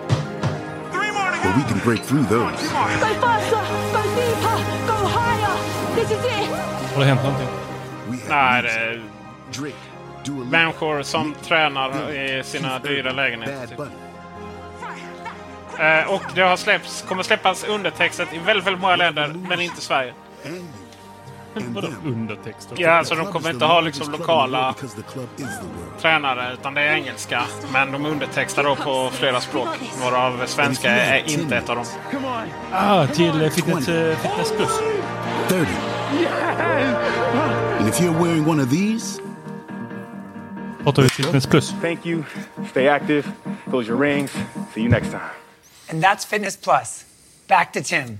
But 1.43 1.55
we 1.57 1.63
can 1.63 1.79
break 1.85 2.01
through 2.03 2.23
those. 2.23 2.61
Go 2.61 3.09
faster. 3.21 3.61
Go 3.93 4.01
deeper. 4.15 4.57
Go 4.87 4.97
higher. 5.07 5.55
This 5.95 6.11
is 6.11 6.25
it. 6.25 6.49
Har 6.93 6.99
det 6.99 7.05
hänt 7.05 7.23
någonting? 7.23 7.47
Nej, 8.29 8.61
det 8.63 8.69
är 8.69 9.01
människor 10.51 11.03
som 11.03 11.35
tränar 11.43 12.11
i 12.11 12.43
sina 12.43 12.79
dyra 12.79 13.11
lägenheter. 13.11 13.67
Typ. 13.67 13.79
Eh, 15.79 16.13
och 16.13 16.21
det 16.35 16.41
har 16.41 16.57
släppts, 16.57 17.01
kommer 17.01 17.23
släppas 17.23 17.63
undertextat 17.63 18.33
i 18.33 18.37
väldigt, 18.37 18.67
väldigt 18.67 18.81
många 18.81 18.95
länder, 18.95 19.27
men 19.27 19.61
inte 19.61 19.81
Sverige. 19.81 20.13
Vadå 21.55 21.87
undertexter? 22.05 22.75
Ja, 22.79 22.91
alltså 22.91 23.15
de 23.15 23.31
kommer 23.31 23.49
inte 23.49 23.65
ha 23.65 23.81
liksom 23.81 24.11
lokala 24.11 24.75
tränare 26.01 26.53
utan 26.53 26.73
det 26.73 26.81
är 26.81 26.93
engelska. 26.93 27.43
Men 27.73 27.91
de 27.91 28.05
undertextar 28.05 28.63
då 28.63 28.75
på 28.75 29.09
flera 29.13 29.41
språk. 29.41 29.67
Varav 30.01 30.45
svenska 30.45 30.89
är 30.89 31.29
inte 31.29 31.57
ett 31.57 31.69
av 31.69 31.75
dem. 31.75 31.85
Ah, 32.71 33.07
till 33.07 33.49
Fitness, 33.51 33.85
fitness 34.21 34.51
Plus. 34.57 34.79
30. 35.47 35.67
And 37.79 37.87
if 37.87 37.99
you're 37.99 38.23
wearing 38.23 38.47
one 38.47 38.63
of 38.63 38.69
these, 38.69 39.21
Pratar 40.83 41.03
vi 41.03 41.09
Fitness 41.09 41.47
Plus? 41.47 41.73
Thank 41.81 42.05
you. 42.05 42.23
Stay 42.71 42.87
active. 42.87 43.23
Those 43.71 43.87
your 43.87 43.97
rings. 43.97 44.31
See 44.73 44.81
you 44.81 44.89
next 44.89 45.11
time. 45.11 45.29
And 45.89 46.03
that's 46.03 46.25
Fitness 46.25 46.57
Plus. 46.57 47.05
Back 47.47 47.73
to 47.73 47.81
Tim. 47.81 48.19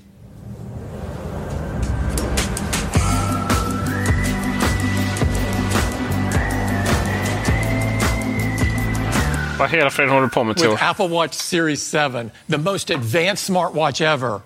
Vad 9.64 9.72
hela 9.72 9.89
friden 9.89 10.14
håller 10.14 10.24
du 10.24 10.30
på 10.30 10.43
med, 10.43 10.57
Tor? 10.57 10.70
With 10.70 10.84
Apple 10.84 11.07
Watch 11.07 11.34
Series 11.34 11.91
7, 11.91 12.32
the 12.49 12.57
most 12.57 12.89
advanced 12.89 13.45
smartwatch 13.45 14.01
ever, 14.01 14.41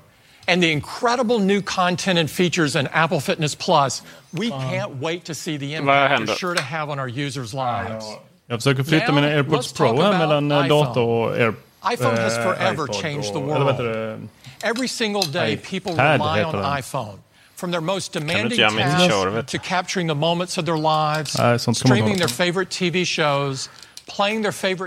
and 0.47 0.61
the 0.61 0.71
incredible 0.71 1.39
new 1.39 1.61
content 1.61 2.19
and 2.19 2.29
features 2.29 2.75
in 2.75 2.87
Apple 2.87 3.19
Fitness 3.19 3.55
Plus, 3.55 4.03
we 4.31 4.49
can't 4.49 5.01
wait 5.01 5.25
to 5.25 5.33
see 5.33 5.57
the 5.57 5.73
impact 5.73 6.11
händer? 6.11 6.31
it's 6.31 6.39
sure 6.39 6.55
to 6.55 6.61
have 6.61 6.91
on 6.91 6.99
our 6.99 7.07
users' 7.07 7.53
lives. 7.53 8.05
Jag 8.47 8.59
försöker 8.59 8.83
flytta 8.83 9.07
Now, 9.07 9.15
mina 9.15 9.27
AirPods 9.27 9.73
let's 9.73 9.77
Pro 9.77 9.87
talk 9.87 10.01
här 10.01 10.07
about 10.07 10.19
mellan 10.19 10.51
iPhone. 10.51 10.67
dator 10.67 11.03
och 11.03 11.37
Air, 11.37 11.53
iPhone 11.93 12.21
has 12.21 12.37
eh, 12.37 12.43
forever 12.43 12.83
iPod 12.83 13.01
changed 13.01 13.33
the 13.33 13.39
world. 13.39 13.55
Eller 13.55 13.65
vad 13.65 13.73
heter 13.73 13.83
det? 13.83 14.27
Every 14.69 14.87
single 14.87 15.25
day, 15.31 15.57
people 15.57 15.91
rely 15.93 16.43
on 16.43 16.79
iPhone. 16.79 17.17
From 17.55 17.71
their 17.71 17.81
most 17.81 18.13
demanding 18.13 18.59
göra 18.59 18.71
min 18.71 19.09
show, 19.09 19.25
du 19.25 19.31
tasks 19.31 19.51
to 19.51 19.57
capturing 19.57 20.07
the 20.07 20.15
moments 20.15 20.57
of 20.57 20.65
their 20.65 20.77
lives, 20.77 21.37
Nej, 21.39 21.59
sånt 21.59 21.77
ska 21.77 21.87
man 21.87 21.97
streaming 21.97 22.17
their 22.17 22.27
favorite 22.27 22.69
TV 22.69 23.05
shows, 23.05 23.07
playing 23.07 23.25
their 23.47 23.65
favorite 23.65 23.86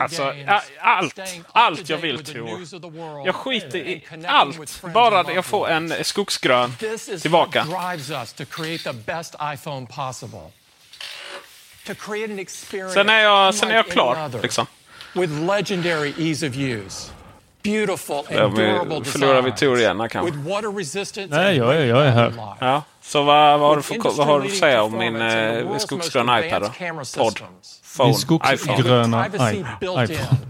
Alltså, 0.02 0.34
allt, 0.80 1.18
allt 1.52 1.88
jag 1.88 1.98
vill 1.98 2.16
world, 2.16 3.26
Jag 3.26 3.34
skiter 3.34 3.78
i 3.78 4.06
allt. 4.26 4.82
Bara 4.94 5.32
jag 5.32 5.44
får 5.44 5.68
en 5.68 6.04
skogsgrön 6.04 6.74
tillbaka. 7.22 7.66
Sen 12.94 13.08
är 13.08 13.20
jag, 13.20 13.54
sen 13.54 13.70
är 13.70 13.74
jag 13.74 13.86
klar. 13.86 14.42
Liksom. 14.42 14.66
With 15.12 15.32
legendary 15.32 16.14
ease 16.18 16.48
of 16.48 16.56
use. 16.56 17.12
Beautiful 17.62 18.16
and 18.16 18.54
durable 18.56 19.04
förlorar 19.04 19.42
vi. 19.42 19.52
Tor 19.52 19.78
igen 19.78 20.08
kanske. 20.08 20.36
Nej, 21.30 21.56
jag 21.56 21.76
är, 21.76 21.84
jag 21.84 22.06
är 22.06 22.10
här. 22.10 22.32
Ja, 22.60 22.82
så 23.02 23.22
vad, 23.22 23.60
vad, 23.60 23.68
har 23.68 23.76
du 23.76 23.82
för, 23.82 23.94
vad 24.16 24.26
har 24.26 24.40
du 24.40 24.46
att 24.46 24.54
säga 24.54 24.82
om 24.82 24.98
min 24.98 25.16
eh, 25.20 25.76
skogsgröna 25.78 26.46
iPad 26.46 26.62
då? 26.62 26.68
Podd? 27.18 27.40
Phone? 27.96 28.08
Min 28.08 28.14
skogsgröna 28.14 29.26
i- 29.26 29.30
iPhone. 30.04 30.46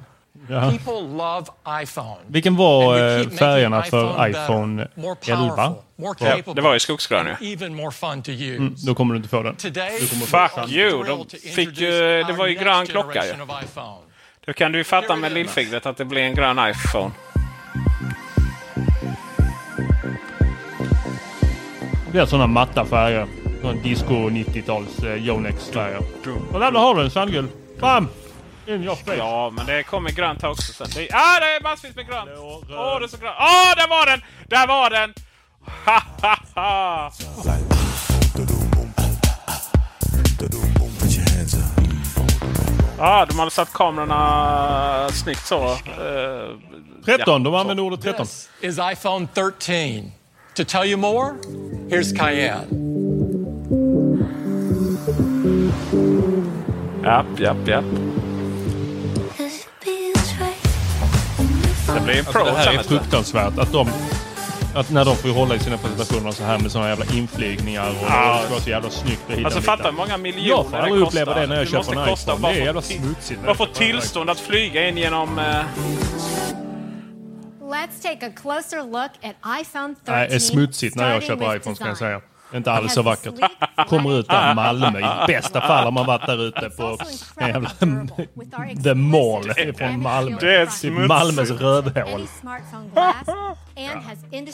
People 0.70 1.00
love 1.00 1.46
iPhone. 1.82 2.16
Vilken 2.26 2.56
var 2.56 2.94
eh, 3.18 3.28
färgerna 3.28 3.82
för 3.82 4.28
iPhone 4.28 4.28
better, 4.28 4.42
iPhone 4.44 4.88
more 4.94 5.16
11? 5.26 5.56
powerful, 5.56 5.74
more 5.96 6.14
Ja. 6.46 6.52
Det 6.54 6.60
var 6.60 6.72
ju 6.72 6.80
skogsgrön 6.80 7.26
ju. 7.40 7.46
Mm, 8.56 8.74
då 8.86 8.94
kommer 8.94 9.14
du 9.14 9.16
inte 9.16 9.28
få 9.28 9.42
den. 9.42 9.56
Du 9.62 9.70
kommer 10.08 10.26
få 10.26 10.48
Fuck 10.60 10.72
you! 10.72 11.04
De 11.04 11.38
fick 11.54 11.80
ju, 11.80 12.22
det 12.22 12.32
var 12.32 12.46
ju 12.46 12.54
grön 12.54 12.86
klocka 12.86 13.26
ju. 13.26 13.32
Då 14.50 14.54
kan 14.54 14.72
du 14.72 14.78
ju 14.78 14.84
fatta 14.84 15.16
med 15.16 15.32
lillfingret 15.32 15.86
att 15.86 15.96
det 15.96 16.04
blir 16.04 16.22
en 16.22 16.34
grön 16.34 16.58
iPhone. 16.70 17.10
Det 22.12 22.18
är 22.18 22.26
sådana 22.26 22.46
matta 22.46 22.84
färger. 22.84 23.26
Sån 23.62 23.82
disco 23.82 24.14
90-tals 24.14 24.98
eh, 25.04 25.26
Yonex-färger. 25.26 26.02
Och 26.52 26.60
där 26.60 26.72
har 26.72 26.94
du 26.94 27.00
den 27.00 27.10
sandgul. 27.10 27.48
Bam! 27.80 28.08
In 28.66 28.84
your 28.84 28.94
face. 28.94 29.16
Ja, 29.16 29.52
men 29.56 29.66
det 29.66 29.82
kommer 29.82 30.10
grönt 30.10 30.44
också 30.44 30.72
sen. 30.72 30.86
Det, 30.94 31.08
ah, 31.12 31.40
det 31.40 31.46
är 31.46 31.62
massvis 31.62 31.96
med 31.96 32.06
grönt! 32.06 32.30
Åh, 32.38 32.98
det 32.98 33.04
är 33.04 33.08
så 33.08 33.16
grönt! 33.16 33.36
Åh, 33.38 33.76
där 33.76 33.88
var 33.88 34.06
den! 34.06 34.22
Där 34.48 34.66
var 34.66 34.90
den! 34.90 35.14
Ha, 35.84 36.02
ha, 36.22 36.38
ha! 36.54 37.69
Ah, 43.02 43.26
de 43.26 43.38
hade 43.38 43.50
satt 43.50 43.72
kamerorna 43.72 45.08
snyggt 45.12 45.46
så. 45.46 45.64
Eh, 45.64 46.56
13, 47.04 47.42
de 47.42 47.52
ja, 47.52 47.60
använder 47.60 47.82
ordet 47.84 48.02
13. 48.02 48.26
This 48.26 48.48
is 48.60 48.78
iPhone 48.92 49.28
13. 49.34 50.12
To 50.54 50.64
tell 50.64 50.84
you 50.86 50.96
more, 50.96 51.34
here's 51.88 52.16
Cayenne. 52.18 52.66
Japp, 57.02 57.40
japp, 57.40 57.68
japp. 57.68 57.84
Det 61.94 62.00
blir 62.04 62.14
en 62.14 62.18
Alltså, 62.18 62.32
pro 62.32 62.44
det 62.44 62.50
här 62.50 62.78
är 62.78 62.82
fruktansvärt. 62.82 63.58
Att 63.58 63.72
de... 63.72 63.88
Att 64.74 64.90
när 64.90 65.04
de 65.04 65.16
får 65.16 65.28
hålla 65.28 65.54
i 65.54 65.58
sina 65.58 65.76
presentationer 65.78 66.30
så 66.32 66.44
här 66.44 66.58
med 66.58 66.72
såna 66.72 66.88
jävla 66.88 67.04
inflygningar 67.14 67.88
och 67.90 67.94
Ja. 68.08 68.34
det 68.36 68.40
ska 68.44 68.50
vara 68.50 68.60
så 68.62 68.70
jävla 68.70 68.90
snyggt 68.90 69.20
och 69.38 69.44
Alltså 69.44 69.60
fatta 69.60 69.82
hur 69.84 69.92
många 69.92 70.16
miljoner 70.16 70.48
Jag 70.48 70.66
får 70.70 70.76
aldrig 70.76 70.94
det 71.02 71.06
uppleva 71.06 71.26
kostar. 71.26 71.40
det 71.40 71.46
när 71.46 71.56
jag 71.56 71.66
Det 71.66 71.70
köper 71.70 71.92
en 71.92 72.12
iPhone. 72.12 72.52
Det 72.52 72.60
är 72.60 72.64
jävla 72.64 72.82
smutsigt. 72.82 73.40
Bara 73.40 73.48
jag 73.48 73.56
få 73.56 73.66
tillstånd 73.66 74.30
att 74.30 74.40
flyga 74.40 74.88
in 74.88 74.96
genom... 74.96 75.38
Eh, 75.38 75.44
Let's 77.62 78.02
take 78.02 78.26
a 78.26 78.30
closer 78.42 78.82
look 78.82 79.10
at 79.22 79.60
iPhone 79.60 79.94
13. 79.94 80.14
Nej, 80.14 80.28
det 80.28 80.34
är 80.34 80.38
smutsigt 80.38 80.96
när 80.96 81.12
jag 81.14 81.22
köper 81.22 81.56
iPhone 81.56 81.76
ska 81.76 81.86
jag 81.88 81.98
säga. 81.98 82.20
Inte 82.54 82.72
alls 82.72 82.92
så 82.94 83.02
vackert. 83.02 83.34
Kommer 83.88 84.18
ut 84.18 84.28
där 84.28 84.54
Malmö. 84.54 84.98
I 84.98 85.26
bästa 85.26 85.60
fall 85.60 85.84
har 85.84 85.90
man 85.90 86.06
varit 86.06 86.26
där 86.26 86.44
ute 86.44 86.70
på 86.70 86.98
en 87.36 87.48
jävla 87.48 87.70
The 88.84 88.94
Mall 88.94 89.52
från 89.78 90.02
Malmö. 90.02 90.36
Det 90.40 90.56
är 90.56 90.66
Typ. 90.66 91.08
Malmös 91.08 91.50
rövhål. 91.50 92.26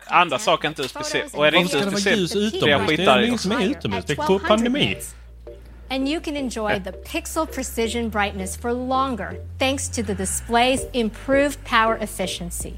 andra 0.07 0.39
saker 0.39 0.69
är 0.69 0.71
inte 0.71 0.83
USB-C. 0.83 1.25
Och 1.33 1.47
är 1.47 1.51
det 1.51 1.59
inte 1.59 1.79
USB-C 1.79 2.35
blir 2.35 2.35
jag 2.35 2.45
utomhus? 2.45 2.61
Det 2.61 2.71
är 2.71 2.87
skitarg 2.87 3.27
ingen 3.27 3.39
som 3.39 3.53
är 3.53 3.65
utomhus. 3.65 4.05
Det 4.05 4.13
är 4.13 4.25
1200 4.25 4.49
pandemi. 4.49 4.97
And 5.91 6.09
you 6.09 6.21
can 6.21 6.37
enjoy 6.37 6.81
the 6.81 6.93
pixel 6.93 7.47
precision 7.47 8.09
brightness 8.09 8.57
for 8.57 8.73
longer 8.73 9.37
thanks 9.59 9.89
to 9.89 10.03
the 10.03 10.15
display's 10.15 10.87
improved 10.93 11.63
power 11.65 11.97
efficiency. 11.97 12.73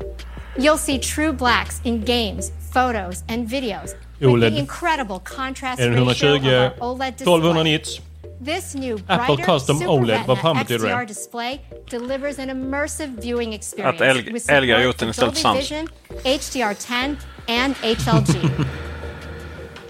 You'll 0.56 0.78
see 0.78 0.98
true 0.98 1.32
blacks 1.32 1.80
in 1.84 2.04
games, 2.04 2.50
photos, 2.72 3.22
and 3.28 3.48
videos 3.48 3.94
with 4.20 4.30
OLED. 4.30 4.50
the 4.50 4.58
incredible 4.58 5.20
contrast 5.20 5.80
ratio 5.80 5.92
of 5.92 6.06
120, 6.06 6.54
our 6.54 6.70
OLED 6.80 7.20
1200 7.20 7.64
display. 7.64 7.72
nits. 7.72 8.00
This 8.40 8.74
new 8.74 8.98
Apple 9.08 9.36
Custom 9.36 9.78
Super 9.78 9.90
OLED, 9.90 10.26
vad 10.26 10.36
Retina 10.36 10.36
fan 10.36 10.56
betyder 10.56 10.98
det? 10.98 11.06
Display 11.06 11.60
delivers 11.90 12.38
an 12.38 12.50
immersive 12.50 13.20
viewing 13.22 13.54
experience 13.54 14.04
Att 14.04 14.16
LG 14.16 14.32
with 14.32 14.52
LG 14.52 14.72
har 14.72 14.80
gjort 14.80 14.98
den 14.98 15.08
istället 15.08 15.42
Dolby. 15.42 15.60
Vision, 15.60 15.88
HDR10, 16.24 17.16
and 17.48 17.74
HLG. 17.76 18.50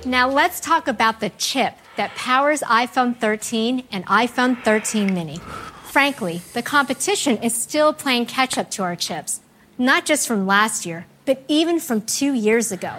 Now 0.06 0.28
let's 0.28 0.60
talk 0.60 0.86
about 0.88 1.20
the 1.20 1.30
chip 1.38 1.72
that 1.96 2.10
powers 2.14 2.62
iPhone 2.62 3.14
13 3.20 3.84
and 3.90 4.04
iPhone 4.06 4.56
13 4.62 5.14
mini. 5.14 5.38
Frankly, 5.92 6.42
the 6.52 6.62
competition 6.62 7.38
is 7.42 7.54
still 7.62 7.92
playing 7.94 8.26
catch 8.26 8.58
up 8.58 8.70
to 8.70 8.82
our 8.82 8.96
chips, 8.96 9.40
not 9.78 10.04
just 10.04 10.28
from 10.28 10.46
last 10.46 10.84
year, 10.84 11.06
but 11.24 11.38
even 11.48 11.80
from 11.80 12.02
two 12.02 12.34
years 12.34 12.70
ago. 12.72 12.90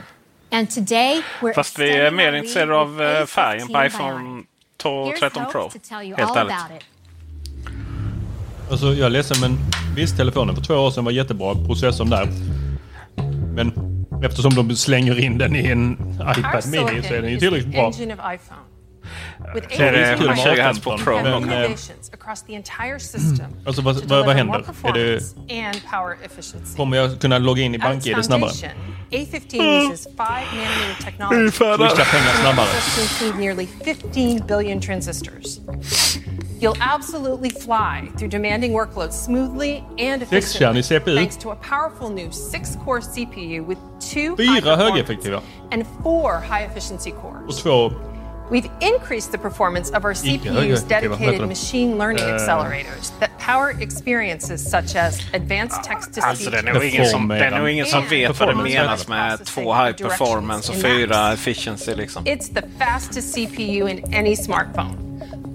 And 0.52 0.68
today, 0.70 1.22
we're 1.42 1.54
Fast 1.54 1.80
vi 1.80 1.84
är 1.84 1.88
extending 1.90 2.16
mer 2.16 2.28
our 2.30 2.36
intresserade 2.38 2.76
av 2.76 2.98
with 2.98 3.02
eh, 3.02 3.06
A15 3.06 3.26
färgen 3.28 3.68
på 3.68 3.74
Bionic. 3.74 3.94
iPhone 3.94 4.44
12 4.78 5.12
Here's 5.14 5.20
13 5.20 5.46
Pro. 5.52 5.70
Helt 6.18 6.36
ärligt. 6.36 6.86
Alltså 8.72 8.86
jag 8.86 9.06
är 9.06 9.10
ledsen 9.10 9.38
men 9.42 9.58
visst 9.96 10.18
telefonen 10.18 10.56
för 10.56 10.64
två 10.64 10.74
år 10.74 10.92
sedan 10.92 11.06
var 11.06 11.12
jättebra, 11.12 11.56
processorn 11.56 12.10
där. 12.10 12.28
Men 13.56 13.72
eftersom 14.24 14.56
de 14.56 14.76
slänger 14.76 15.20
in 15.20 15.38
den 15.38 15.56
i 15.56 15.68
en 15.68 15.98
iPad 16.38 16.64
Mini 16.72 17.04
så 17.04 17.14
är 17.14 17.22
den 17.22 17.32
ju 17.32 17.40
tillräckligt 17.40 17.72
bra. 17.74 17.92
Engine 19.64 19.72
of 19.72 19.72
iPhone. 19.72 19.76
With 19.76 19.78
Så 19.78 19.84
är 19.84 19.92
det 19.92 20.08
eight 20.10 20.18
kul 20.20 20.28
med 20.28 20.38
20 20.38 20.72
Hz 20.72 20.80
på 20.80 20.92
A15, 20.92 21.40
Men, 21.46 21.64
eh, 21.64 21.72
across 22.14 22.42
the 22.44 22.56
entire 22.56 23.00
system 23.00 23.46
alltså 23.66 23.82
vad, 23.82 23.96
vad, 24.06 24.26
vad 24.26 24.36
händer? 24.36 24.54
more 24.54 24.58
Är 24.58 24.94
det, 24.94 25.20
performance 25.20 25.36
and 25.70 25.82
power 25.92 26.18
efficiency. 26.26 26.76
kommer 26.78 26.98
jag 26.98 27.20
kunna 27.22 27.38
logga 27.38 27.62
in 27.64 27.76
i 27.76 27.78
BankID 27.78 28.26
snabbare? 28.26 28.52
foundation, 28.52 28.72
A15 29.12 29.92
uses 29.92 30.04
5 30.04 30.16
nanometer 30.18 31.04
technology 31.06 31.52
Swisha 31.52 32.06
pengar 32.06 32.34
snabbare. 32.42 32.68
include 33.02 33.40
nearly 33.40 33.68
15 33.86 34.44
billion 34.48 34.82
transistors. 34.82 35.60
You'll 36.62 36.78
absolutely 36.80 37.50
fly 37.50 38.10
through 38.18 38.30
demanding 38.32 38.72
workloads 38.74 39.12
smoothly 39.26 39.84
and 40.00 40.22
efficiently 40.22 40.82
thanks 41.16 41.38
to 41.38 41.52
a 41.52 41.56
powerful 41.56 42.10
new 42.10 42.32
six-core 42.32 43.02
CPU 43.02 43.66
with 43.68 43.80
two 44.14 44.36
Fyra 44.38 44.76
högeffektiva. 44.76 45.42
and 45.72 45.86
four 46.04 46.32
high-efficiency 46.50 47.12
cores. 47.12 47.48
Och 47.58 47.64
två 47.64 47.92
We've 48.52 48.70
increased 48.80 49.32
the 49.32 49.38
performance 49.38 49.90
of 49.98 50.06
our 50.06 50.14
CPU's 50.14 50.84
dedicated 50.84 51.48
machine 51.48 51.98
learning 51.98 52.24
Eh. 52.24 52.36
accelerators 52.36 53.12
that 53.20 53.30
power 53.40 53.72
experiences 53.82 54.70
such 54.72 54.96
as 54.96 55.20
advanced 55.34 55.84
text 55.84 56.14
to 56.14 56.22
Alltså 56.22 56.44
speech. 56.44 56.64
det 56.64 56.70
är 56.70 56.74
nog 56.74 56.84
ingen 56.84 57.06
som, 57.06 57.28
det 57.28 57.46
är 57.46 57.60
nog 57.60 57.70
ingen 57.70 57.86
som 57.86 58.00
And 58.00 58.10
vet 58.10 58.40
vad 58.40 58.50
det 58.50 58.56
menas 58.64 59.08
med 59.08 59.46
två 59.46 59.74
high 59.74 59.92
performance 59.92 60.72
och 60.72 60.78
fyra 60.78 61.34
efficiency 61.34 61.96
liksom. 61.96 62.24
It's 62.26 62.54
the 62.54 62.64
fastest 62.80 63.34
CPU 63.36 63.88
in 63.90 64.14
any 64.16 64.36
smartphone, 64.36 64.96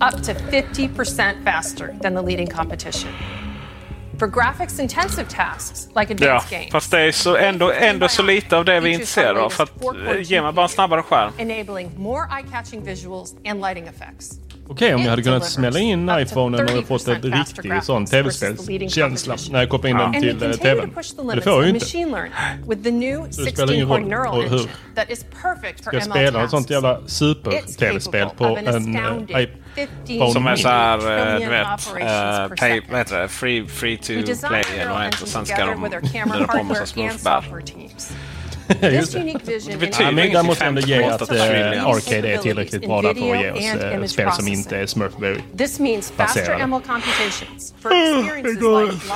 up 0.00 0.22
to 0.22 0.32
50% 0.50 1.34
faster 1.44 1.94
than 2.02 2.14
the 2.14 2.22
leading 2.22 2.46
competition. 2.50 3.10
For 4.20 4.26
graphics 4.26 4.78
intensive 4.80 5.28
tasks 5.28 5.88
like 5.96 6.10
Ja, 6.10 6.14
advanced 6.14 6.50
games, 6.50 6.72
fast 6.72 6.90
det 6.90 7.00
är 7.00 7.12
så 7.12 7.36
ändå, 7.36 7.72
ändå 7.72 8.08
så 8.08 8.22
lite 8.22 8.56
av 8.56 8.64
det 8.64 8.80
vi 8.80 8.88
är 8.88 8.92
intresserade 8.92 9.40
av. 9.40 9.50
För 9.50 9.64
att 9.64 9.84
eh, 9.84 10.20
ge 10.22 10.42
mig 10.42 10.52
bara 10.52 10.62
en 10.62 10.68
snabbare 10.68 11.02
skärm. 11.02 11.32
enabling 11.38 11.90
more 11.96 12.26
eye-catching 12.28 12.84
visuals 12.84 13.34
and 13.46 13.60
lighting 13.60 13.86
effects. 13.86 14.30
Okej 14.68 14.94
om 14.94 15.02
jag 15.02 15.10
hade 15.10 15.22
kunnat 15.22 15.44
smälla 15.44 15.78
in 15.78 16.10
iPhonen 16.18 16.78
och 16.78 16.86
fått 16.86 17.08
en 17.08 17.14
30% 17.22 17.30
faster 17.32 17.62
riktig 17.62 17.82
sån 17.82 18.06
tv-spelskänsla 18.06 19.36
när 19.50 19.58
jag 19.60 19.68
kopplar 19.68 19.90
in 19.90 19.96
den 19.96 20.06
And 20.06 20.14
we 20.14 20.20
till 20.20 20.30
continue 20.38 20.56
tvn. 20.56 21.26
Men 21.26 21.36
det 21.36 21.42
får 21.42 21.52
jag 21.52 21.62
ju 21.62 21.68
inte. 21.68 21.84
machine 21.84 22.10
learning 22.10 22.32
with 22.68 22.82
the 22.82 22.90
new 22.90 23.30
Så 23.30 23.42
det 23.42 23.52
spelar 23.52 23.72
ingen 23.74 23.88
16-core 23.88 24.00
roll 24.00 24.08
neural 24.08 24.48
hur- 24.48 24.58
Ska 25.82 25.96
jag 25.96 26.02
spela 26.02 26.44
ett 26.44 26.50
sånt 26.50 26.70
jävla 26.70 27.00
super-tv-spel 27.06 28.28
på 28.36 28.44
en 28.44 28.88
iPhone 29.28 29.48
Som 30.32 30.46
är 30.46 30.56
så 30.56 30.68
här, 30.68 30.98
eh, 31.34 31.40
du 31.40 31.46
vet, 31.50 31.66
operations 31.66 32.50
eh, 32.52 32.56
pay, 32.56 32.80
vad 32.90 32.98
heter 32.98 33.18
det? 33.18 33.28
Free, 33.28 33.66
free 33.66 33.96
to 33.96 34.12
We 34.12 34.20
designed 34.22 34.64
play 34.66 34.80
eller 34.80 34.92
vad 34.92 35.02
heter? 35.04 35.26
Sen 35.26 35.46
ska 35.46 35.56
together 35.56 35.72
de 35.74 35.82
with 35.82 35.94
our 35.96 36.12
camera 36.12 36.38
dra 36.38 36.46
på 36.46 36.52
hardware 36.52 36.64
massa 36.68 36.80
and 36.80 36.88
smurfbär. 36.88 37.40
software 37.40 37.62
teams. 37.62 38.12
Just 38.80 38.80
This 38.80 39.10
det. 39.10 39.20
unique 39.20 39.40
vision 39.46 39.72
Det 39.72 39.76
betyder 39.86 40.12
men 40.12 40.18
inget 40.24 40.34
där 40.34 40.40
i 40.40 40.46
måste 40.46 40.64
jag 40.64 40.68
ändå 40.68 40.80
ge 40.80 41.00
5,8 41.02 41.12
att 41.22 41.30
eh, 41.76 41.86
Arcade 41.86 42.32
är 42.32 42.38
tillräckligt 42.38 42.86
bra 42.86 43.02
där 43.02 43.14
för 43.14 43.34
att 43.34 43.40
ge 43.42 43.50
oss 43.50 43.58
spel 44.12 44.14
som 44.14 44.24
processing. 44.24 44.54
inte 44.54 44.76
är 44.76 44.86
Smurfberry. 44.86 45.40
This 45.58 45.78
means 45.80 46.12
faster 46.16 46.40
baserade. 46.40 46.66
ML 46.66 46.80
computations 46.80 47.74
for 47.82 47.90
experiences 47.92 48.44
like 48.44 48.64
live 48.64 48.92
text. 48.92 49.12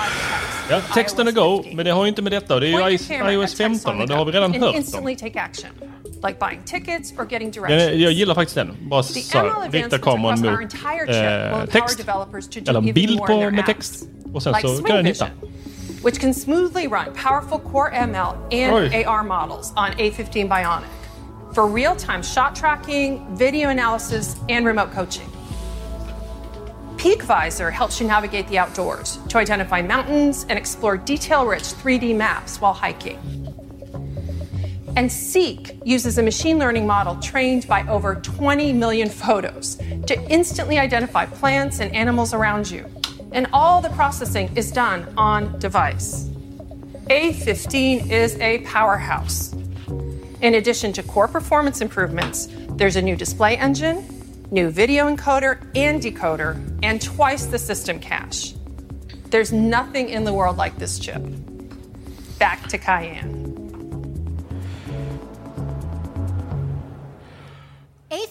Ja, 0.71 0.81
texten 0.95 1.29
är 1.29 1.33
go, 1.33 1.65
men 1.73 1.85
det 1.85 1.91
har 1.91 2.05
ju 2.05 2.09
inte 2.09 2.23
med 2.23 2.33
detta 2.33 2.55
och 2.55 2.61
det 2.61 2.67
är 2.69 2.89
ju 2.91 2.97
iOS 3.33 3.53
at 3.53 3.59
text 3.59 3.59
15 3.59 3.95
on 3.95 4.01
och 4.03 4.09
det 4.09 4.15
har 4.15 4.25
vi 4.25 4.33
redan 4.33 4.53
hört 4.55 4.75
om. 4.75 5.93
Instantly 6.25 6.25
take 6.25 6.25
action, 6.25 6.31
like 6.31 6.39
buying 6.39 6.63
tickets 6.65 7.13
or 7.19 7.25
getting 7.25 7.51
directions. 7.51 8.01
jag 8.03 8.13
gillar 8.13 8.35
faktiskt 8.35 8.55
den. 8.55 8.77
Bara 8.91 9.03
The 9.03 9.21
så 9.21 9.69
rikta 9.71 9.99
kameran 9.99 10.41
mot 10.41 10.61
entire 10.61 11.07
chip 11.07 11.53
will 11.53 11.61
eh, 11.61 11.67
text. 11.67 11.99
developers 11.99 12.49
to 12.49 12.61
do 12.61 12.71
Eller 12.71 12.81
en 12.81 12.95
bild 12.95 13.19
på 13.19 13.51
med 13.51 13.67
text. 13.67 14.09
Och 14.35 14.43
sen 14.43 14.53
like 14.53 14.69
så 14.69 14.83
kan 14.83 14.97
den 14.97 15.07
hitta. 15.07 15.29
Which 16.05 16.21
can 16.21 16.35
smoothly 16.35 16.87
run 16.87 17.15
powerful 17.15 17.59
core 17.59 17.91
ML 17.91 18.37
and 18.53 18.75
Oj. 18.75 19.05
AR 19.07 19.23
models 19.23 19.73
on 19.77 19.93
A15 19.99 20.49
Bionic 20.49 20.89
for 21.55 21.67
real-time 21.67 22.23
shot 22.23 22.55
tracking, 22.57 23.37
video 23.37 23.71
analysis, 23.71 24.37
and 24.49 24.67
remote 24.67 24.93
coaching. 24.93 25.31
Peak 26.97 27.23
Visor 27.23 27.71
helps 27.71 28.01
you 28.01 28.07
navigate 28.07 28.49
the 28.49 28.59
outdoors 28.59 29.19
to 29.29 29.39
identify 29.39 29.83
mountains 29.83 30.47
and 30.49 30.59
explore 30.59 30.97
detail-rich 30.97 31.63
3D 31.63 32.17
maps 32.17 32.61
while 32.61 32.75
hiking. 32.75 33.19
And 34.97 35.11
Seek 35.11 35.77
uses 35.85 36.19
a 36.19 36.23
machine 36.23 36.59
learning 36.59 36.87
model 36.87 37.17
trained 37.17 37.67
by 37.67 37.87
over 37.89 38.15
20 38.17 38.73
million 38.73 39.11
photos 39.11 39.77
to 40.07 40.21
instantly 40.31 40.79
identify 40.79 41.27
plants 41.27 41.81
and 41.81 41.93
animals 41.95 42.33
around 42.33 42.71
you. 42.71 42.87
And 43.33 43.49
all 43.53 43.81
the 43.81 43.91
processing 43.91 44.57
is 44.57 44.71
done 44.71 45.13
on 45.17 45.59
device. 45.59 46.29
A15 47.09 48.09
is 48.11 48.39
a 48.39 48.59
powerhouse. 48.61 49.53
In 50.41 50.55
addition 50.55 50.93
to 50.93 51.03
core 51.03 51.27
performance 51.27 51.81
improvements, 51.81 52.49
there's 52.71 52.97
a 52.97 53.03
new 53.03 53.17
display 53.17 53.57
engine, 53.57 54.07
new 54.53 54.71
video 54.71 55.13
encoder 55.13 55.67
and 55.75 56.01
decoder, 56.01 56.55
and 56.85 57.03
twice 57.03 57.47
the 57.47 57.59
system 57.59 57.99
cache. 57.99 58.55
There's 59.31 59.53
nothing 59.53 60.11
in 60.11 60.23
the 60.23 60.33
world 60.33 60.57
like 60.57 60.77
this 60.79 61.01
chip. 61.01 61.23
Back 62.39 62.69
to 62.69 62.79
Cayenne. 62.79 63.54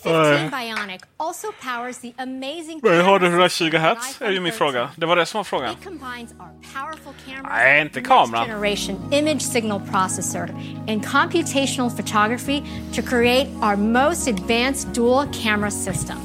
A15 0.09 0.49
Bionic 0.51 1.01
also 1.17 1.47
powers 1.61 1.97
the 1.97 2.13
amazing 2.17 2.79
Men 2.83 3.05
har 3.05 3.19
du 3.19 3.25
camera 3.25 3.45
120 3.45 3.77
Hz? 3.77 4.21
är 4.21 4.31
ju 4.31 4.39
min 4.39 4.53
fråga. 4.53 4.89
Det 4.95 5.05
var 5.05 5.15
det 5.15 5.25
som 5.25 5.37
var 5.37 5.43
frågan. 5.43 5.75
combines 5.83 6.31
our 6.31 6.49
powerful 6.73 7.13
cameras, 7.25 7.51
Nej, 7.51 7.81
inte 7.81 8.01
kameran. 8.01 8.45
generation 8.47 9.13
image 9.13 9.41
signal 9.41 9.81
processor, 9.91 10.49
and 10.87 11.05
computational 11.05 11.89
photography 11.89 12.61
to 12.95 13.01
create 13.01 13.47
our 13.61 13.75
most 13.75 14.27
advanced 14.27 14.93
dual 14.93 15.27
camera 15.43 15.71
system. 15.71 16.17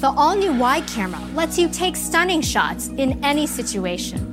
The 0.00 0.06
all 0.16 0.36
new 0.38 0.52
wide 0.52 0.86
camera 0.96 1.20
lets 1.36 1.58
you 1.58 1.68
take 1.72 1.96
stunning 1.96 2.42
shots 2.42 2.88
in 2.88 3.24
any 3.24 3.46
situation. 3.46 4.29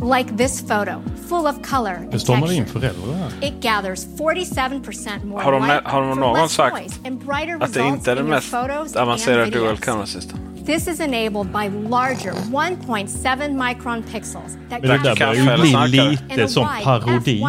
Like 0.00 0.36
this 0.36 0.60
photo, 0.60 1.02
full 1.28 1.46
of 1.46 1.62
color 1.62 1.98
Det 2.00 2.12
and 2.12 2.20
stormade 2.20 2.54
in 2.54 2.64
texture. 2.64 2.80
föräldrar 2.80 3.14
här. 3.14 3.48
It 3.48 3.54
gathers 3.62 4.06
47% 4.06 5.24
more 5.24 5.42
Har 5.44 5.52
de, 5.52 5.66
light 5.66 5.80
har 5.84 6.00
de 6.00 6.14
for 6.14 6.20
någon 6.20 6.38
less 6.42 6.52
sagt 6.52 6.76
noise 6.76 6.94
and 7.06 7.18
brighter 7.18 7.54
att 7.54 7.60
det 7.60 7.80
results 7.80 7.96
inte 7.98 8.10
är 8.10 8.14
det 8.16 8.20
in 8.22 8.28
mest 8.28 8.50
photos 8.50 8.96
avancerade 8.96 9.42
and 9.42 9.52
dual 9.52 9.64
videos. 9.64 9.80
camera 9.80 10.06
system? 10.06 10.38
This 10.66 10.88
is 10.88 11.00
enabled 11.00 11.52
by 11.52 11.88
larger 11.88 12.32
1.7 12.32 13.68
micron 13.68 14.02
pixels 14.02 14.58
that 14.70 14.80
Men 14.80 14.80
det 14.80 14.86
där 14.88 15.16
capture 15.16 15.44
börjar 15.44 15.84
ju 15.84 15.88
bli 15.88 16.18
lite 16.28 16.48
som 16.48 16.68
parodi. 16.84 17.44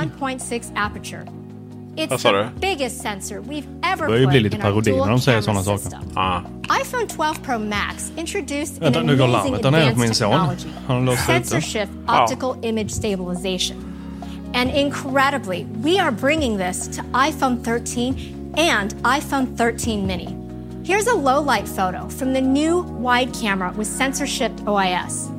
f1.6 1.99 2.05
aperture. 2.05 2.05
It's 2.05 2.09
Vad 2.11 2.19
sa 2.19 2.31
du? 2.31 2.43
the 2.43 2.59
biggest 2.59 3.01
sensor 3.01 3.41
we've 3.41 3.67
ever 3.93 4.07
börjar 4.07 4.19
ju 4.21 4.27
bli 4.27 4.35
put 4.39 4.43
lite 4.43 4.55
in 4.55 4.61
our 4.61 4.71
parodi 4.71 4.91
när 4.91 4.97
dual 4.97 5.09
de 5.09 5.19
säger 5.21 5.41
camera 5.41 5.63
sådana 5.63 5.77
system. 5.79 6.01
saker. 6.13 6.81
iPhone 6.81 7.07
12 7.07 7.35
Pro 7.45 7.59
Max 7.59 8.11
introduced 8.17 8.79
Vänta, 8.79 8.99
an 8.99 9.05
nu 9.05 9.17
går 9.17 9.23
amazing 9.25 9.51
larmet. 9.51 9.63
Den 9.63 9.73
är 9.75 9.79
på 9.93 9.99
min 9.99 10.09
advanced 10.09 10.15
son. 10.15 10.31
technology, 10.31 10.69
Han 10.87 11.05
låser 11.05 11.21
ut 11.21 11.27
den. 11.27 11.43
sensor 11.43 11.61
shift 11.61 11.91
Ja. 12.07 12.23
optical 12.23 12.55
image 12.61 12.91
stabilization. 12.91 13.77
And 14.53 14.71
incredibly, 14.71 15.65
we 15.83 15.99
are 16.01 16.11
bringing 16.11 16.57
this 16.57 16.87
to 16.97 17.03
iPhone 17.13 17.57
13 17.63 18.15
and 18.57 18.93
iPhone 19.03 19.45
13 19.57 20.07
mini. 20.07 20.35
Here's 20.83 21.07
a 21.07 21.15
low 21.15 21.43
light 21.55 21.67
photo 21.67 22.09
from 22.09 22.33
the 22.33 22.41
new 22.41 22.81
wide 22.99 23.29
camera 23.41 23.71
with 23.77 23.87
sensor 23.87 24.27
shift 24.27 24.59
OIS. 24.65 25.29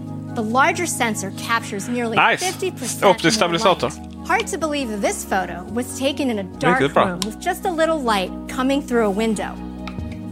The 0.41 0.47
larger 0.47 0.87
sensor 0.87 1.35
captures 1.37 1.87
nearly 1.87 2.17
Nice. 2.17 2.43
50% 2.43 2.73
Optisk 3.03 3.41
more 3.41 3.51
stabilisator. 3.51 3.83
light. 3.83 4.27
Hard 4.27 4.47
to 4.47 4.57
believe 4.57 5.03
this 5.03 5.23
photo 5.23 5.65
was 5.65 5.99
taken 5.99 6.31
in 6.31 6.39
a 6.39 6.45
dark 6.45 6.81
room 6.81 7.21
with 7.27 7.39
just 7.39 7.67
a 7.67 7.71
little 7.71 8.01
light 8.01 8.31
coming 8.49 8.81
through 8.81 9.05
a 9.05 9.11
window. 9.11 9.55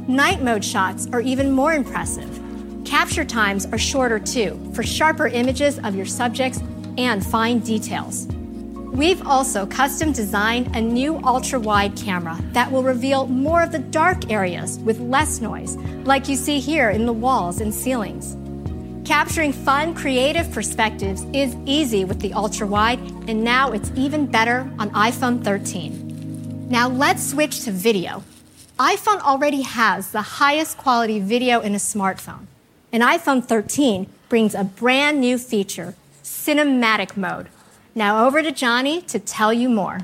Night 0.08 0.42
mode 0.42 0.64
shots 0.64 1.06
are 1.12 1.20
even 1.20 1.52
more 1.52 1.74
impressive. 1.74 2.40
Capture 2.86 3.22
times 3.22 3.66
are 3.66 3.76
shorter 3.76 4.18
too, 4.18 4.58
for 4.72 4.82
sharper 4.82 5.26
images 5.26 5.78
of 5.80 5.94
your 5.94 6.06
subjects 6.06 6.62
and 6.96 7.22
fine 7.22 7.58
details. 7.58 8.28
We've 8.90 9.20
also 9.26 9.66
custom 9.66 10.12
designed 10.12 10.74
a 10.74 10.80
new 10.80 11.18
ultra 11.22 11.60
wide 11.60 11.94
camera 11.98 12.38
that 12.52 12.72
will 12.72 12.82
reveal 12.82 13.26
more 13.26 13.62
of 13.62 13.72
the 13.72 13.78
dark 13.78 14.30
areas 14.30 14.78
with 14.78 15.00
less 15.00 15.42
noise, 15.42 15.76
like 16.06 16.30
you 16.30 16.36
see 16.36 16.60
here 16.60 16.88
in 16.88 17.04
the 17.04 17.12
walls 17.12 17.60
and 17.60 17.74
ceilings. 17.74 18.38
Capturing 19.08 19.54
fun, 19.54 19.94
creative 19.94 20.52
perspectives 20.52 21.24
is 21.32 21.56
easy 21.64 22.04
with 22.04 22.20
the 22.20 22.34
ultra 22.34 22.66
wide, 22.66 23.00
and 23.26 23.42
now 23.42 23.72
it's 23.72 23.90
even 23.96 24.26
better 24.26 24.70
on 24.78 24.90
iPhone 24.90 25.42
13. 25.42 26.68
Now 26.68 26.90
let's 26.90 27.26
switch 27.26 27.64
to 27.64 27.70
video. 27.70 28.22
iPhone 28.78 29.22
already 29.22 29.62
has 29.62 30.10
the 30.10 30.20
highest 30.20 30.76
quality 30.76 31.20
video 31.20 31.62
in 31.62 31.74
a 31.74 31.78
smartphone, 31.78 32.48
and 32.92 33.02
iPhone 33.02 33.42
13 33.42 34.08
brings 34.28 34.54
a 34.54 34.64
brand 34.64 35.22
new 35.22 35.38
feature 35.38 35.94
cinematic 36.22 37.16
mode. 37.16 37.48
Now 37.94 38.26
over 38.26 38.42
to 38.42 38.52
Johnny 38.52 39.00
to 39.08 39.18
tell 39.18 39.54
you 39.54 39.70
more. 39.70 40.00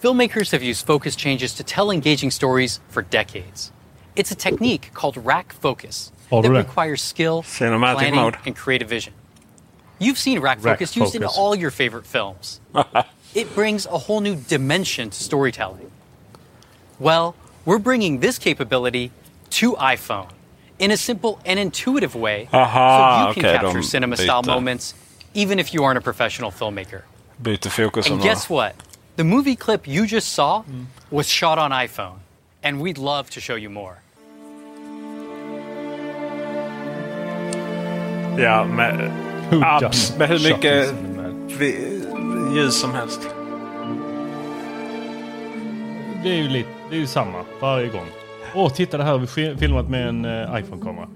Filmmakers 0.00 0.52
have 0.52 0.62
used 0.62 0.86
focus 0.86 1.16
changes 1.16 1.54
to 1.54 1.64
tell 1.64 1.90
engaging 1.90 2.30
stories 2.30 2.78
for 2.88 3.02
decades. 3.02 3.72
It's 4.14 4.30
a 4.30 4.36
technique 4.36 4.92
called 4.94 5.16
rack 5.16 5.52
focus 5.52 6.12
that 6.30 6.42
det? 6.42 6.50
requires 6.50 7.02
skill, 7.02 7.42
Cinematic 7.42 7.98
planning, 7.98 8.14
mode. 8.14 8.36
and 8.46 8.56
creative 8.56 8.88
vision. 8.88 9.12
You've 9.98 10.18
seen 10.18 10.40
rack, 10.40 10.62
Rack 10.62 10.76
focus 10.78 10.96
used 10.96 11.14
in 11.14 11.24
all 11.24 11.54
your 11.54 11.70
favorite 11.70 12.06
films. 12.06 12.60
it 13.34 13.54
brings 13.54 13.86
a 13.86 13.98
whole 13.98 14.20
new 14.20 14.36
dimension 14.36 15.10
to 15.10 15.22
storytelling. 15.22 15.90
Well, 16.98 17.34
we're 17.64 17.78
bringing 17.78 18.20
this 18.20 18.38
capability 18.38 19.10
to 19.50 19.72
iPhone 19.74 20.30
in 20.78 20.90
a 20.90 20.96
simple 20.96 21.40
and 21.46 21.58
intuitive 21.58 22.14
way 22.14 22.48
Aha, 22.52 23.24
so 23.24 23.28
you 23.28 23.34
can 23.34 23.42
okej, 23.44 23.60
capture 23.60 23.80
de 23.80 23.86
cinema 23.86 24.16
style 24.16 24.42
moments 24.42 24.94
even 25.34 25.58
if 25.58 25.72
you 25.74 25.84
aren't 25.84 25.98
a 25.98 26.00
professional 26.00 26.50
filmmaker. 26.50 27.02
Byter 27.42 27.70
fokus 27.70 28.06
And 28.06 28.18
några. 28.18 28.22
guess 28.24 28.48
what? 28.50 28.74
The 29.16 29.24
movie 29.24 29.56
clip 29.56 29.86
you 29.86 30.06
just 30.06 30.32
saw 30.32 30.64
was 31.10 31.26
shot 31.28 31.58
on 31.58 31.70
iPhone, 31.70 32.18
and 32.62 32.80
we'd 32.80 32.98
love 32.98 33.30
to 33.30 33.40
show 33.40 33.54
you 33.54 33.70
more. 33.70 33.98
Ja, 38.38 38.64
med, 38.64 39.10
done 39.50 39.90
med 40.18 40.28
hur 40.28 40.52
mycket 40.54 40.94
vi, 41.58 42.00
ljus 42.54 42.80
som 42.80 42.94
helst. 42.94 43.20
Det 46.22 46.28
är 46.28 46.34
ju 46.36 46.48
lite, 46.48 46.68
det 46.90 46.96
är 46.96 47.00
ju 47.00 47.06
samma 47.06 47.38
varje 47.60 47.88
gång. 47.88 48.06
Åh, 48.54 48.68
titta 48.72 48.96
det 48.98 49.04
här 49.04 49.10
har 49.12 49.18
vi 49.18 49.26
fi- 49.26 49.56
filmat 49.58 49.88
med 49.90 50.08
en 50.08 50.24
eh, 50.24 50.60
iPhone-kamera. 50.60 51.08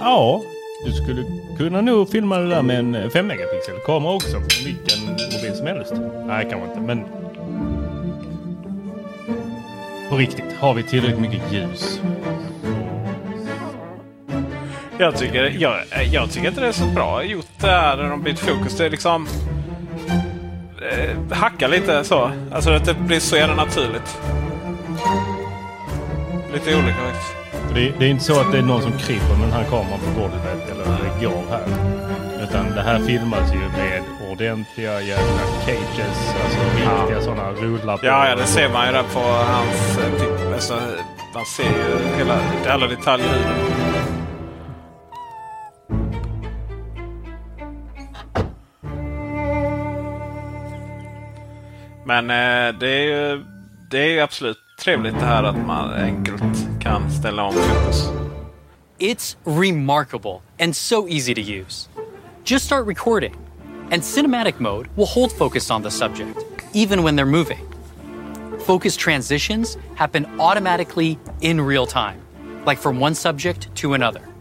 Ja, 0.00 0.42
du 0.86 0.92
skulle 0.92 1.24
kunna 1.58 1.80
nog 1.80 2.08
filma 2.10 2.38
det 2.38 2.48
där 2.48 2.62
med 2.62 2.78
en 2.78 2.94
eh, 2.94 3.08
5 3.08 3.26
megapixel 3.26 3.74
kamera 3.86 4.12
också. 4.14 4.36
Med 4.36 4.48
vilken 4.64 5.10
mobil 5.12 5.54
som 5.56 5.66
helst. 5.66 5.92
Nej, 6.26 6.46
kanske 6.50 6.68
inte, 6.68 6.80
men... 6.80 7.04
På 10.10 10.16
riktigt, 10.16 10.44
har 10.58 10.74
vi 10.74 10.82
tillräckligt 10.82 11.20
mycket 11.20 11.52
ljus? 11.52 12.00
Jag 14.98 15.16
tycker, 15.16 15.56
jag, 15.58 15.76
jag 16.12 16.30
tycker 16.30 16.48
inte 16.48 16.60
det 16.60 16.66
är 16.68 16.72
så 16.72 16.84
bra 16.86 17.22
gjort 17.22 17.46
det 17.60 17.66
här 17.70 17.96
när 17.96 18.10
de 18.10 18.22
byter 18.22 18.34
fokus. 18.36 18.76
Det 18.76 18.86
är 18.86 18.90
liksom... 18.90 19.28
Eh, 20.90 21.36
hacka 21.36 21.68
lite 21.68 22.04
så. 22.04 22.30
Alltså 22.52 22.70
att 22.70 22.84
det 22.84 22.94
blir 22.94 23.20
så 23.20 23.36
jävla 23.36 23.54
naturligt. 23.54 24.18
Lite 26.52 26.76
olika 26.76 26.94
faktiskt. 26.98 27.36
Det, 27.74 27.92
det 27.98 28.04
är 28.06 28.10
inte 28.10 28.24
så 28.24 28.40
att 28.40 28.52
det 28.52 28.58
är 28.58 28.62
någon 28.62 28.82
som 28.82 28.92
kryper 28.92 29.34
med 29.38 29.40
den 29.48 29.52
här 29.52 29.64
kameran 29.64 29.98
på 30.14 30.20
golvet 30.20 30.70
eller 30.70 30.84
det 30.84 31.26
går 31.26 31.42
här. 31.50 31.62
Utan 32.48 32.74
det 32.74 32.82
här 32.82 32.98
filmas 32.98 33.52
ju 33.54 33.58
med 33.58 34.02
ordentliga 34.32 35.00
jävla 35.00 35.40
cages, 35.66 36.34
alltså 36.44 36.58
riktiga 36.76 37.20
sådana 37.20 37.50
rullar. 37.52 37.98
Ja, 38.02 38.28
ja, 38.28 38.36
det 38.36 38.46
ser 38.46 38.68
man 38.68 38.86
ju 38.86 38.92
där 38.92 39.02
på 39.14 39.20
hans... 39.20 39.98
eh, 39.98 40.20
fi- 40.20 40.52
Alltså, 40.54 40.74
man 41.34 41.44
ser 41.46 41.62
ju 41.64 42.16
hela, 42.18 42.38
alla 42.68 42.86
detaljer 42.86 43.26
i 43.26 43.42
den. 43.42 43.95
Men 52.06 52.30
eh, 52.30 52.78
det 52.78 52.88
är 52.88 53.02
ju 53.02 53.44
det 53.90 54.18
är 54.18 54.22
absolut 54.22 54.58
trevligt 54.78 55.14
det 55.14 55.24
här 55.24 55.44
att 55.44 55.66
man 55.66 55.92
enkelt 55.92 56.80
kan 56.80 57.10
ställa 57.10 57.44
om. 57.44 57.54
It's 58.98 59.36
remarkable 59.44 60.40
and 60.60 60.76
so 60.76 61.08
easy 61.08 61.34
to 61.34 61.40
use. 61.40 61.88
Just 62.44 62.66
start 62.66 62.86
recording, 62.86 63.34
and 63.90 64.02
cinematic 64.02 64.60
mode 64.60 64.88
will 64.96 65.06
hold 65.06 65.32
focus 65.32 65.70
on 65.70 65.82
the 65.82 65.90
subject, 65.90 66.38
even 66.72 67.02
when 67.02 67.16
they're 67.16 67.26
moving. 67.26 67.60
Focus 68.60 68.96
transitions 68.96 69.78
happen 69.96 70.26
automatically 70.38 71.18
in 71.40 71.60
real 71.60 71.86
time, 71.86 72.20
like 72.66 72.78
from 72.82 73.00
one 73.00 73.14
subject 73.14 73.68
to 73.74 73.94
another. 73.94 74.35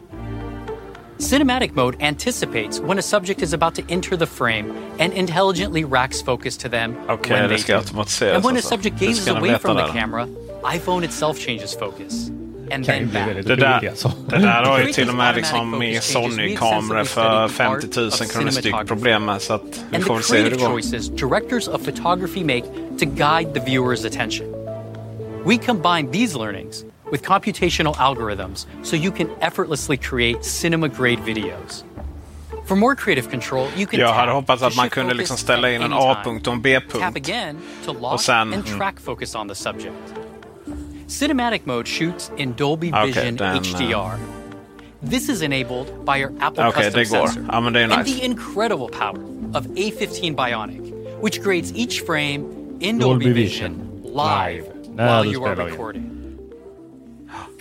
Cinematic 1.20 1.76
mode 1.76 1.96
anticipates 2.02 2.80
when 2.80 3.00
a 3.00 3.02
subject 3.02 3.42
is 3.42 3.54
about 3.54 3.74
to 3.76 3.82
enter 3.90 4.18
the 4.18 4.26
frame 4.26 4.66
and 5.00 5.14
intelligently 5.14 5.84
racks 5.86 6.22
focus 6.22 6.58
to 6.58 6.70
them 6.70 6.96
Okej, 7.10 7.32
when 7.34 7.42
det 7.44 7.50
they 7.50 7.58
ska 7.58 7.74
do. 7.74 7.80
automatiseras 7.80 8.36
And 8.36 8.44
when 8.46 8.56
a 8.56 8.58
alltså. 8.58 8.70
subject 8.70 9.00
Det 9.00 9.08
gazes 9.08 9.28
away 9.28 9.58
from 9.58 9.78
the 9.78 9.84
där. 9.84 9.94
camera, 9.94 10.28
iPhone 10.76 11.06
itself 11.06 11.38
changes 11.40 11.74
focus. 11.80 12.30
And 12.72 12.86
then 12.86 13.04
bli 13.04 13.14
back. 13.14 13.28
väldigt 13.28 13.48
Det 13.48 13.56
där, 13.56 13.78
roliga 13.78 13.96
så. 13.96 14.12
det 14.28 14.38
där 14.38 14.64
har 14.64 14.78
ju 14.78 14.84
Create 14.84 14.94
till 15.02 15.10
och 15.10 15.16
med 15.16 15.36
these 15.36 15.40
liksom 15.42 15.60
automatic 15.74 16.08
i 16.08 16.14
focus 16.14 16.14
changes 16.16 16.60
Sony-kameror 16.60 17.00
we 17.00 17.06
för 17.06 17.46
extensively 17.46 17.82
50 17.82 18.00
000 18.00 18.12
kronor 18.30 18.46
part 18.46 18.54
styck 18.54 18.74
of 18.76 18.88
problem 18.88 19.26
med. 19.26 19.42
Så 19.42 19.54
att 19.54 19.84
vi 19.90 19.96
and 19.96 20.06
får 20.06 20.18
the 20.18 20.24
se 20.24 20.38
hur 20.38 20.44
det 20.44 20.50
creative 20.50 20.68
går. 20.68 20.74
choices 20.76 21.08
directors 21.10 21.68
of 21.68 21.82
photography 21.86 22.44
make 22.44 22.64
to 23.00 23.06
guide 23.06 23.54
the 23.54 23.60
viewer's 23.60 24.06
attention. 24.08 24.48
We 25.46 25.58
combine 25.58 26.12
these 26.12 26.38
learnings 26.38 26.84
with 27.12 27.24
computational 27.24 27.96
algorithms 27.96 28.66
so 28.84 28.96
you 28.96 29.12
can 29.12 29.30
effortlessly 29.42 29.98
create 29.98 30.44
cinema 30.46 30.88
grade 30.88 31.20
videos. 31.26 31.84
For 32.66 32.76
more 32.76 32.96
creative 32.96 33.30
control, 33.30 33.68
you 33.78 33.86
can 33.88 34.00
Jag 34.00 34.10
tap 34.10 34.18
hade 34.18 34.32
hoppats 34.32 34.62
to 34.62 34.68
att 34.68 34.76
man 34.76 34.90
kunde 34.90 35.14
liksom 35.14 35.38
ställa 35.38 35.70
in 35.70 35.82
en 35.82 35.94
anytime. 35.94 36.12
A-punkt 36.12 36.48
och 36.48 36.54
en 36.54 36.62
B-punkt. 36.62 37.18
again 37.18 37.58
to 37.86 37.94
lock 37.94 38.14
Och 38.14 38.22
sen- 38.22 38.54
and 38.54 38.54
mm. 38.68 38.78
track 38.78 39.00
focus 39.00 39.36
on 39.36 39.48
the 39.50 39.56
subject. 39.56 39.94
Cinematic 41.08 41.66
mode 41.66 41.88
shoots 41.88 42.32
in 42.38 42.54
Dolby 42.58 42.92
Okej, 42.92 43.06
Vision 43.06 43.36
den, 43.36 43.56
eh, 43.56 43.62
HDR. 43.62 44.18
This 45.10 45.30
is 45.30 45.42
enabled 45.42 45.88
by 46.06 46.18
your 46.20 46.32
Apple 46.40 46.68
Okej, 46.68 46.84
custom 46.84 47.00
det 47.04 47.10
går. 47.20 47.28
sensor 47.28 47.46
Ja, 47.52 47.60
men 47.60 47.74
det 47.74 47.80
är 47.82 47.90
and 47.98 48.06
the 48.06 48.26
incredible 48.26 48.88
power 48.88 49.20
of 49.58 49.66
A15 49.68 50.36
Bionic, 50.36 50.82
which 51.22 51.44
grades 51.44 51.72
each 51.76 52.06
frame 52.06 52.44
in 52.80 53.00
Dolby 53.00 53.26
Dolby, 53.26 53.34
Vision. 53.34 53.72
Vision 54.04 54.16
live 54.16 54.64
När 54.96 55.22
while 55.24 55.34
you 55.34 55.46
are 55.46 55.56
spelar 55.56 55.68
in. 55.68 55.74
recording. 55.74 56.12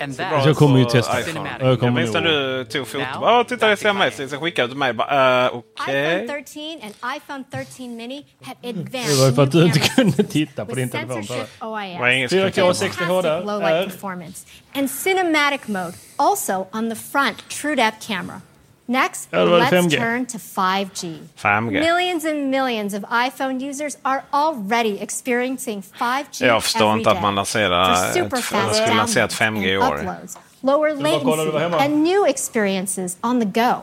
And 0.04 0.14
Så 0.14 0.22
jag 0.22 0.56
kommer 0.56 0.78
ju 0.78 0.84
testa. 0.84 1.20
iPhone. 1.20 1.50
Jag 1.60 1.82
Jag 1.82 1.92
minns 1.92 2.12
när 2.12 2.20
du 2.20 2.64
tog 2.64 2.88
foto. 2.88 3.04
Ja, 3.20 3.44
titta 3.48 3.68
det 3.68 3.82
jag 3.82 3.96
med. 3.96 4.12
Så 4.14 4.28
skickade 4.40 4.68
du 4.68 4.70
till 4.72 4.78
mig. 4.78 4.92
Bara, 4.92 5.44
eh, 5.46 5.50
Okej. 5.54 6.24
iPhone 6.24 6.42
13 6.44 6.80
and 6.82 7.16
iPhone 7.16 7.44
13 7.52 7.96
mini 7.96 8.26
have 8.44 8.56
Det 8.62 8.68
advanced 8.68 9.18
var 9.18 9.26
ju 9.26 9.32
för 9.34 9.42
att 9.42 9.52
du 9.52 9.64
inte 9.64 9.78
kunde 9.78 10.22
titta 10.24 10.64
på 10.64 10.74
with 10.74 10.78
din 10.80 10.88
telefon. 10.90 11.16
censorship 11.24 11.60
bara. 11.60 11.70
OIS. 11.70 12.14
ingen 12.16 12.28
4K 12.28 12.74
60 12.74 13.04
HD 13.04 13.28
low 13.40 13.60
light 13.60 13.84
performance 13.92 14.46
and 14.74 14.90
cinematic 14.90 15.60
mode 15.68 15.92
also 16.16 16.66
on 16.72 16.90
the 16.90 16.96
front 16.96 17.48
TrueDepth 17.48 18.06
camera. 18.08 18.40
Next, 18.86 19.28
Ja, 19.30 19.38
det 19.44 19.50
var 19.50 19.58
det 19.58 19.64
let's 19.66 19.90
turn 19.98 20.26
to 20.26 20.38
5G. 20.38 21.18
5G. 21.36 21.70
Millions 21.70 22.24
and 22.24 22.50
millions 22.50 22.94
of 22.94 23.02
iPhone 23.26 23.68
users 23.70 23.96
are 24.02 24.22
already 24.30 24.98
experiencing 25.00 25.82
5G 25.98 26.46
Jag 26.46 26.62
förstår 26.62 26.86
every 26.88 26.98
inte 26.98 27.10
att 27.10 27.16
day. 27.16 27.22
man 27.22 27.34
lanserar 27.34 27.94
For 27.94 28.04
ett- 28.04 28.14
superfast 28.14 28.52
jag 28.66 28.74
skulle 28.76 28.96
lansera 28.96 29.24
ett 29.24 29.38
downloads 29.38 29.64
5G 29.64 29.68
i 29.70 29.76
and 29.76 29.92
år. 29.92 29.96
uploads, 29.98 30.38
lower 30.60 30.96
bara 31.02 31.20
kolla, 31.20 31.44
det 31.44 31.50
var 31.50 31.60
latency, 31.60 31.84
and 31.84 32.02
new 32.02 32.26
experiences 32.26 33.16
on 33.20 33.40
the 33.40 33.60
go. 33.60 33.74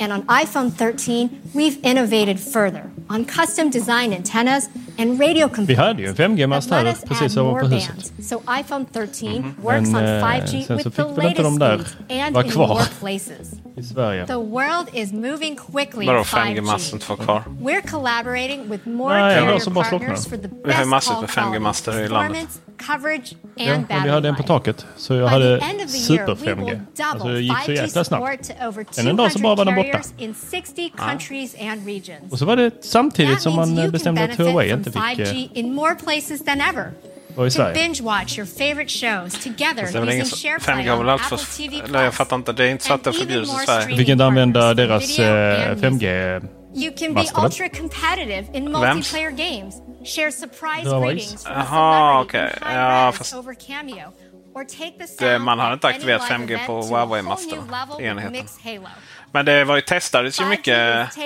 And 0.00 0.12
on 0.12 0.22
iPhone 0.22 0.70
13, 0.70 1.28
we've 1.54 1.78
innovated 1.82 2.40
further 2.40 2.82
on 3.10 3.24
custom 3.24 3.70
design 3.70 4.12
antennas 4.12 4.68
and 4.98 5.20
radio 5.20 5.48
Vi 5.66 5.74
hade 5.74 6.02
ju 6.02 6.08
en 6.08 6.14
5G-mast 6.14 6.68
that 6.68 6.84
let 6.84 6.96
här 6.98 7.06
precis 7.06 7.36
more 7.36 7.62
huset. 7.68 7.88
bands. 7.94 8.28
So 8.28 8.42
iPhone 8.60 8.84
13 8.92 9.54
works 9.62 9.88
Men, 9.88 9.96
on 9.96 10.04
eh, 10.04 10.24
5G 10.24 10.46
sen 10.46 10.64
så 10.66 10.74
with 10.74 10.84
fick 10.84 10.94
the 10.94 11.02
väl 11.02 11.10
inte 11.10 11.22
latest 11.22 11.42
de 11.44 11.58
där 11.58 11.78
speeds 11.78 11.96
and 12.24 12.34
vara 12.34 12.44
in 12.44 12.50
kvar. 12.50 12.68
more 12.68 12.84
places. 13.00 13.52
I 13.76 13.82
Sverige. 13.82 14.26
The 14.26 14.34
world 14.38 14.88
is 14.92 15.12
moving 15.12 15.56
quickly 15.56 16.06
Vadå 16.06 16.18
in 16.18 16.24
5G-masten 16.24 16.98
5G. 16.98 17.02
inte 17.02 17.08
var 17.08 17.16
kvar? 17.16 17.42
We're 17.60 17.90
collaborating 17.90 18.70
with 18.70 18.88
more 18.88 19.14
Nej, 19.20 19.40
carrier 19.40 19.74
partners 19.74 20.26
for 20.26 20.36
the 20.36 20.48
Vi 20.48 20.72
har 20.72 20.72
ju 20.72 20.78
best 20.78 20.86
massor 20.90 21.20
med 21.20 21.30
quality, 21.30 21.56
5G-master 21.56 22.00
i 22.04 22.08
landet. 22.08 22.48
Coverage 22.78 23.34
Ja, 23.56 23.72
and 23.74 23.86
vi 24.04 24.10
hade 24.10 24.28
en 24.28 24.36
på 24.36 24.42
taket. 24.42 24.86
Så 24.96 25.14
jag 25.14 25.28
By 25.28 25.32
hade 25.32 25.58
the 25.60 25.64
end 25.66 25.80
of 25.80 25.92
the 25.92 25.98
super 25.98 26.22
year, 26.22 26.34
we 26.34 26.62
5G. 26.62 26.64
will 26.70 26.80
Alltså 27.00 27.18
double 27.18 27.32
det 27.34 27.40
gick 27.40 27.52
så 27.64 27.70
5G 27.72 27.74
jäkla 27.82 28.04
snabbt. 28.04 28.46
support 28.46 28.58
to 28.60 28.66
over 28.68 28.84
Men 28.96 29.06
en 29.08 29.16
dag 29.16 29.32
så 29.32 29.38
bara 29.38 29.54
var 29.54 29.64
den 29.64 29.74
200 29.74 29.92
borta. 29.98 30.08
carriers 30.08 30.22
in 30.28 30.34
60 30.50 30.92
Ja. 30.96 31.04
countries 31.08 31.54
and 31.60 31.86
regions. 31.86 32.32
Och 32.32 32.38
så 32.38 32.44
var 32.44 32.56
det 32.56 32.70
samtidigt 32.84 33.40
som 33.42 33.56
man 33.56 33.78
eh, 33.78 33.90
bestämde 33.90 34.24
att 34.24 34.36
Huawei 34.38 34.72
inte 34.72 34.92
fick 34.92 35.02
5G 35.02 35.22
eh, 35.52 35.58
in 35.58 35.74
more 35.74 35.94
places 35.94 36.44
than 36.44 36.60
ever. 36.60 36.90
vara 37.36 37.46
i 37.46 37.50
To 37.50 37.54
Sverige. 37.54 37.74
binge 37.74 38.00
watch 38.02 38.38
your 38.38 38.46
favorite 38.58 38.88
shows 38.90 39.44
together 39.44 39.80
Fast 39.82 39.92
det 39.92 39.98
är 39.98 40.00
väl 40.00 40.08
ingen 40.14 40.26
using 40.26 40.38
som- 40.38 40.50
SharePlay 40.50 40.76
5G 40.84 40.90
har 40.90 40.96
väl 40.96 41.06
on 41.06 41.12
alltid 41.12 41.24
Apple 41.26 41.38
fått... 41.38 41.56
TV 41.56 41.76
Eller 41.84 42.04
jag 42.04 42.14
fattar 42.14 42.36
inte. 42.36 42.52
Det 42.52 42.64
är 42.64 42.68
inte 42.70 42.84
så 42.84 42.92
att 42.94 43.04
det 43.04 43.12
förbjuds 43.12 43.50
i 43.62 43.66
Sverige. 43.66 43.86
Vi 43.86 43.96
fick 43.96 44.08
inte 44.08 44.24
använda 44.24 44.74
deras 44.74 45.18
eh, 45.18 45.74
5G. 45.76 46.42
You 46.76 46.92
can 46.98 47.14
be 47.14 47.20
ultra 47.44 47.68
competitive 47.68 48.44
in 48.52 48.64
Vems? 48.72 49.12
multiplayer 49.12 49.30
games. 49.36 49.74
Share 50.04 50.30
surprise 50.32 50.84
Huawei's. 50.84 51.04
greetings 51.14 51.44
Jaha, 51.46 52.20
okej. 52.20 52.40
in 52.40 52.68
Ja, 52.72 53.12
fast- 53.12 53.20
res 53.20 53.34
over 53.34 53.54
Cameo. 53.66 54.12
Or 54.54 54.64
take 54.64 54.92
the 54.98 55.24
Det, 55.26 55.38
man 55.38 55.58
har 55.58 55.72
inte 55.72 55.86
aktiverat 55.86 56.20
live 56.30 56.38
5G 56.38 56.52
event 56.54 56.66
på 56.66 56.72
to 56.72 56.78
a 56.78 56.80
whole 56.82 56.96
Huawei-master. 56.96 57.56
new 57.56 57.64
level 57.70 57.96
with 57.98 58.06
Enheten. 58.10 58.32
Mix 58.32 58.58
Halo. 58.64 58.88
Men 59.32 59.44
det 59.44 59.64
var 59.64 59.76
ju 59.76 59.82
testades 59.82 60.40
ju 60.40 60.44
5G 60.44 60.48
mycket 60.48 61.18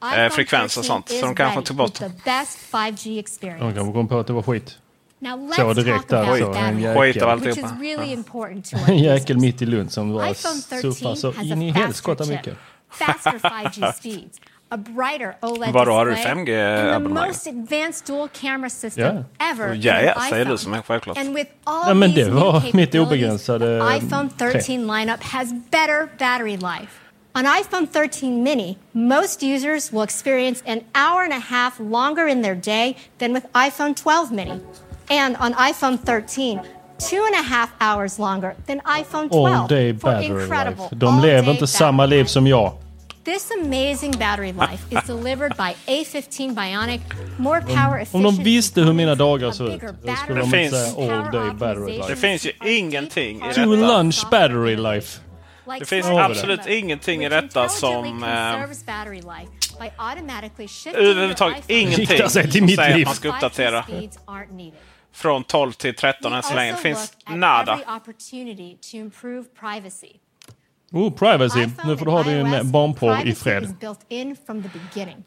eh, 0.00 0.28
frekvens 0.30 0.76
och 0.76 0.82
13 0.82 0.84
sånt. 0.84 1.08
Så 1.08 1.26
de 1.26 1.34
kanske 1.34 1.62
tog 1.62 1.76
bort 1.76 2.00
with 2.00 2.02
the 2.14 2.22
best 2.24 2.58
5G 2.72 3.18
experience. 3.18 3.64
De 3.64 3.74
kanske 3.74 3.92
kom 3.92 4.08
på 4.08 4.18
att 4.18 4.26
det 4.26 4.32
var 4.32 4.42
skit. 4.42 4.78
Now 5.18 5.52
Så 5.52 5.62
let's 5.62 5.74
direkt 5.74 5.96
talk 5.98 6.08
där 6.08 6.22
about 6.24 6.38
så. 6.38 6.44
En 6.60 6.86
alltihopa. 7.30 7.76
really 7.80 8.12
important 8.12 8.70
to 8.70 8.76
our 8.82 8.90
En 8.90 8.98
jäkel 8.98 9.38
mitt 9.38 9.62
i 9.62 9.66
Lund 9.66 9.92
som 9.92 10.12
var 10.12 10.30
iPhone 10.30 10.60
13 10.70 10.92
surfar 10.94 11.14
så 11.14 11.30
has 11.32 11.44
in 11.44 11.62
i 11.62 11.70
helskotta 11.70 12.24
chip, 12.24 12.32
mycket. 12.32 12.56
Faster 12.90 13.38
5G 13.38 13.92
speeds, 13.94 14.40
a 14.70 14.76
brighter 14.76 15.36
OLED 15.42 15.72
Vadå, 15.72 15.92
har 15.92 16.04
du 16.04 16.10
display, 16.14 16.32
5G 16.34 16.38
and 16.38 16.46
the 16.46 16.94
abonnemang? 16.96 17.26
most 17.28 17.46
advanced 17.46 18.06
dual 18.06 18.28
camera 18.28 18.70
system 18.70 19.16
Ja. 19.16 19.22
ever 19.52 19.74
Ja, 19.74 19.98
in 20.00 20.04
ja, 20.06 20.12
an 20.12 20.28
säger 20.30 20.44
du 20.44 20.50
iPhone. 20.50 20.58
som 20.58 20.74
är 20.74 20.82
självklart. 20.82 21.18
And 21.18 21.34
with 21.34 21.50
all 21.64 21.88
Ja, 21.88 21.94
men 21.94 22.10
these 22.12 22.24
det 22.24 22.30
new 22.34 22.40
var 22.40 22.52
mitt 22.52 22.72
capabilities, 22.72 23.00
obegränsade 23.00 23.80
the 23.80 24.06
iPhone 24.06 24.28
13 24.38 24.86
lineup 24.86 25.22
has 25.22 25.52
better 25.70 26.08
battery 26.18 26.56
life. 26.56 27.00
On 27.34 27.44
iPhone 27.44 27.86
13 27.86 28.42
mini, 28.42 28.78
most 28.92 29.42
users 29.42 29.92
will 29.92 30.02
experience 30.02 30.62
an 30.66 30.80
hour 30.94 31.22
and 31.22 31.32
a 31.32 31.38
half 31.38 31.78
longer 31.80 32.26
in 32.28 32.40
their 32.42 32.54
day 32.54 32.96
than 33.18 33.32
with 33.34 33.44
iPhone 33.54 33.94
12 33.94 34.32
mini. 34.32 34.60
And 35.10 35.36
on 35.36 35.52
iPhone 35.54 35.98
13, 35.98 36.60
two 36.98 37.16
and 37.16 37.34
a 37.34 37.48
half 37.54 37.70
hours 37.80 38.18
longer 38.18 38.54
than 38.66 38.80
iPhone 38.80 39.28
12 39.28 39.46
All 39.56 39.66
day 39.68 39.92
for 39.94 40.10
battery 40.10 40.42
incredible 40.42 40.84
life. 40.84 40.94
De 40.96 41.06
all-day 41.06 41.26
lever 41.30 41.50
inte 41.50 41.60
battery 41.60 41.66
samma 41.66 42.06
liv 42.06 42.24
som 42.24 42.46
jag. 42.46 42.72
This 43.24 43.50
amazing 43.64 44.12
battery 44.18 44.52
life 44.52 44.84
is 44.90 45.04
delivered 45.06 45.52
by 45.56 45.74
A15 45.92 46.54
Bionic, 46.54 47.00
more 47.38 47.60
power 47.60 48.06
Om 48.12 48.22
de 48.22 48.28
efficient 48.28 48.46
visste 48.46 48.80
hur 48.80 48.92
mina 48.92 49.14
dagar 49.14 49.50
såg 49.50 49.68
ut, 49.68 49.80
då 50.02 50.14
skulle 50.14 50.40
Det 50.40 50.50
de 50.50 50.64
inte 50.64 50.76
säga 50.76 51.16
all 51.26 51.32
day 51.32 51.50
battery 51.58 51.92
Det 51.98 52.08
life. 52.08 52.16
finns 52.16 52.46
ju 52.46 52.52
ingenting 52.78 53.36
i 53.36 53.40
To 53.40 53.46
detta. 53.46 53.64
lunch 53.96 54.26
battery 54.30 54.76
life. 54.76 55.20
Det 55.78 55.84
finns 55.86 56.06
absolut 56.06 56.66
ingenting 56.66 57.24
i 57.24 57.28
detta 57.28 57.68
som... 57.68 58.22
Eh, 58.24 58.30
överhuvudtaget 60.94 61.64
ingenting 61.70 62.28
som 62.28 62.42
mitt 62.66 62.76
säger 62.76 62.96
liv. 62.96 63.02
att 63.02 63.08
man 63.08 63.14
ska 63.14 63.28
uppdatera 63.28 63.84
5G 65.16 65.22
speeds 65.22 65.24
aren't 65.24 65.38
needed. 65.38 65.42
från 65.42 65.44
12 65.44 65.72
till 65.72 65.94
13 65.94 66.32
än 66.32 66.42
så 66.42 66.54
länge. 66.54 66.72
Det 66.72 66.78
finns 66.78 67.12
nada. 67.28 67.72
every 67.72 67.96
opportunity 67.96 68.76
to 68.90 68.96
improve 68.96 69.44
privacy. 69.60 70.12
Oh, 70.92 71.12
privacy. 71.12 71.66
Nu 71.84 71.96
får 71.96 72.06
du 72.06 72.12
ha 72.12 72.22
din 72.22 72.46
iOS, 72.46 72.62
barnporr 72.62 73.26
i 73.26 73.34
fred. 73.34 73.62
is 73.62 73.78
built 73.80 74.00
in 74.08 74.36
from 74.46 74.62
the 74.62 74.68
beginning. 74.68 75.24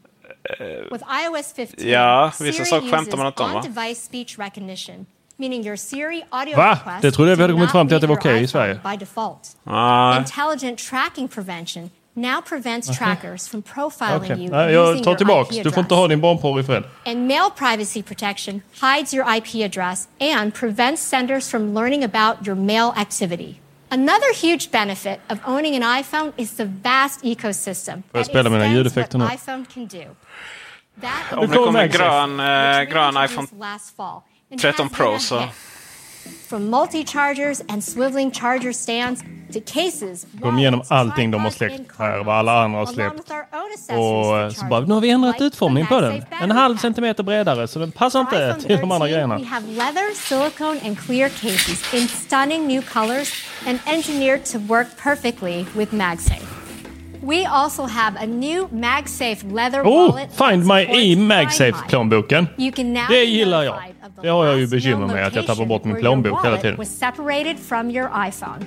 With 0.92 1.04
iOS 1.26 1.52
15, 1.52 1.88
ja, 1.90 2.32
vissa 2.40 2.64
saker 2.64 2.90
skämtar 2.90 3.16
man 3.16 3.26
inte 3.26 3.42
om, 3.42 3.52
va? 3.52 3.56
on-device 3.58 4.04
speech 4.04 4.38
recognition, 4.38 5.06
meaning 5.36 5.66
your 5.66 5.76
Siri 5.76 6.22
audio 6.30 6.56
Va? 6.56 6.78
Det 7.02 7.12
trodde 7.12 7.30
jag 7.30 7.36
vi 7.36 7.42
hade 7.42 7.54
kommit 7.54 7.70
fram 7.70 7.88
till 7.88 7.94
att 7.96 8.00
det 8.00 8.06
var 8.06 8.16
okej 8.16 8.32
i 8.32 8.34
iPhone 8.34 8.48
Sverige. 8.48 8.80
By 8.90 8.96
default. 8.96 9.56
Nej. 9.62 10.18
Intelligent 10.18 10.78
tracking 10.78 11.28
prevention 11.28 11.90
now 12.14 12.40
prevents 12.48 12.98
trackers 12.98 13.48
from 13.48 13.62
profiling 13.62 14.16
Okej, 14.24 14.38
you 14.44 14.50
Nej, 14.50 14.72
jag 14.72 14.88
using 14.90 15.04
tar 15.04 15.10
your 15.10 15.18
tillbaks. 15.18 15.56
IP 15.56 15.62
Du 15.64 15.70
får 15.70 15.80
inte 15.80 15.94
address. 15.94 15.98
ha 16.00 16.08
din 16.08 16.20
barnporr 16.20 16.60
i 16.60 16.62
fred. 16.62 16.84
And 17.06 17.26
mail 17.28 17.50
privacy 17.56 18.02
protection 18.02 18.62
hides 18.82 19.14
your 19.14 19.36
IP 19.36 19.54
address 19.64 20.08
and 20.20 20.54
prevents 20.54 21.02
senders 21.02 21.50
from 21.50 21.74
learning 21.74 22.04
about 22.04 22.46
your 22.46 22.56
mail 22.56 22.92
activity. 22.96 23.54
Another 23.92 24.32
huge 24.42 24.70
benefit 24.70 25.20
of 25.28 25.38
owning 25.46 25.82
an 25.84 26.02
iPhone 26.02 26.32
is 26.36 26.50
the 26.56 26.64
vast 26.64 27.24
ecosystem 27.24 28.02
Får 28.02 28.18
jag 28.18 28.24
that 28.24 28.26
spela 28.26 28.50
mina 28.50 28.64
extends 28.64 28.76
ljudeffekter 28.76 29.18
what 29.18 29.30
nu? 29.30 29.34
iPhone 29.36 29.64
can 29.74 29.86
do. 29.86 30.14
That 31.00 31.38
Om 31.38 31.50
det 31.50 31.56
kommer 31.56 31.66
kommer 31.66 31.86
grön, 31.88 32.40
eh, 32.40 32.84
grön 32.92 33.24
iPhone 33.24 33.46
last 33.58 33.96
fall 33.96 34.22
and 34.52 34.60
13 34.60 34.88
Pro 34.88 35.06
been 35.06 35.16
a 35.16 35.18
så... 35.20 35.42
From 36.48 36.70
multi-chargers 36.70 37.62
and 37.68 37.84
swiveling 37.84 38.30
charger 38.30 38.72
stands 38.72 39.22
to 39.52 39.60
cases, 39.74 40.26
Gå 40.32 40.58
igenom 40.58 40.82
allting 40.88 41.30
de 41.30 41.40
har 41.44 41.50
släppt 41.50 41.98
här, 41.98 42.24
vad 42.24 42.36
alla 42.36 42.62
andra 42.64 42.78
har 42.78 42.86
släppt. 42.86 43.20
Och 43.90 44.52
så 44.56 44.64
bara, 44.66 44.80
nu 44.80 44.94
har 44.94 45.00
vi 45.00 45.10
ändrat 45.10 45.40
utformning 45.40 45.86
på 45.86 46.00
den. 46.00 46.24
En 46.42 46.50
halv 46.50 46.76
centimeter 46.76 47.22
bredare, 47.22 47.68
så 47.68 47.78
den 47.78 47.92
passar 47.92 48.20
inte 48.20 48.56
till 48.60 48.76
de 48.76 48.92
andra 48.92 48.98
13, 48.98 49.08
grejerna. 49.08 49.38
We 49.38 49.44
have 49.44 49.66
leather, 49.66 50.14
silicone, 50.14 50.80
and 50.86 50.98
clear 50.98 51.28
cases 51.28 51.94
in 51.94 52.08
stunning 52.08 52.66
new 52.66 52.82
colors 52.82 53.32
and 53.66 53.78
engineered 53.86 54.44
to 54.44 54.58
work 54.58 54.86
perfectly 55.02 55.64
with 55.76 55.94
MagSafe. 55.94 56.46
We 57.22 57.46
also 57.46 57.82
have 57.86 58.16
a 58.22 58.26
new 58.26 58.68
MagSafe 58.68 59.52
leather 59.54 59.82
Oh, 59.86 60.08
wallet. 60.08 60.30
Find 60.32 60.66
My 60.66 60.80
i 60.82 60.86
Find 60.86 61.28
My. 61.28 61.34
MagSafe-plånboken. 61.34 62.46
You 62.58 62.72
can 62.72 62.92
now 62.92 63.06
Det 63.08 63.24
gillar 63.24 63.62
jag. 63.62 63.74
Det 64.22 64.28
har 64.28 64.46
jag 64.46 64.58
ju 64.58 64.66
bekymmer 64.66 65.06
med, 65.06 65.26
att 65.26 65.34
jag 65.34 65.46
tappar 65.46 65.64
bort 65.64 65.84
min 65.84 65.96
plånbok 65.96 66.44
hela 66.44 66.56
tiden. 66.56 66.76
was 66.76 66.98
separated 66.98 67.58
from 67.58 67.90
your 67.90 68.10
iPhone. 68.28 68.66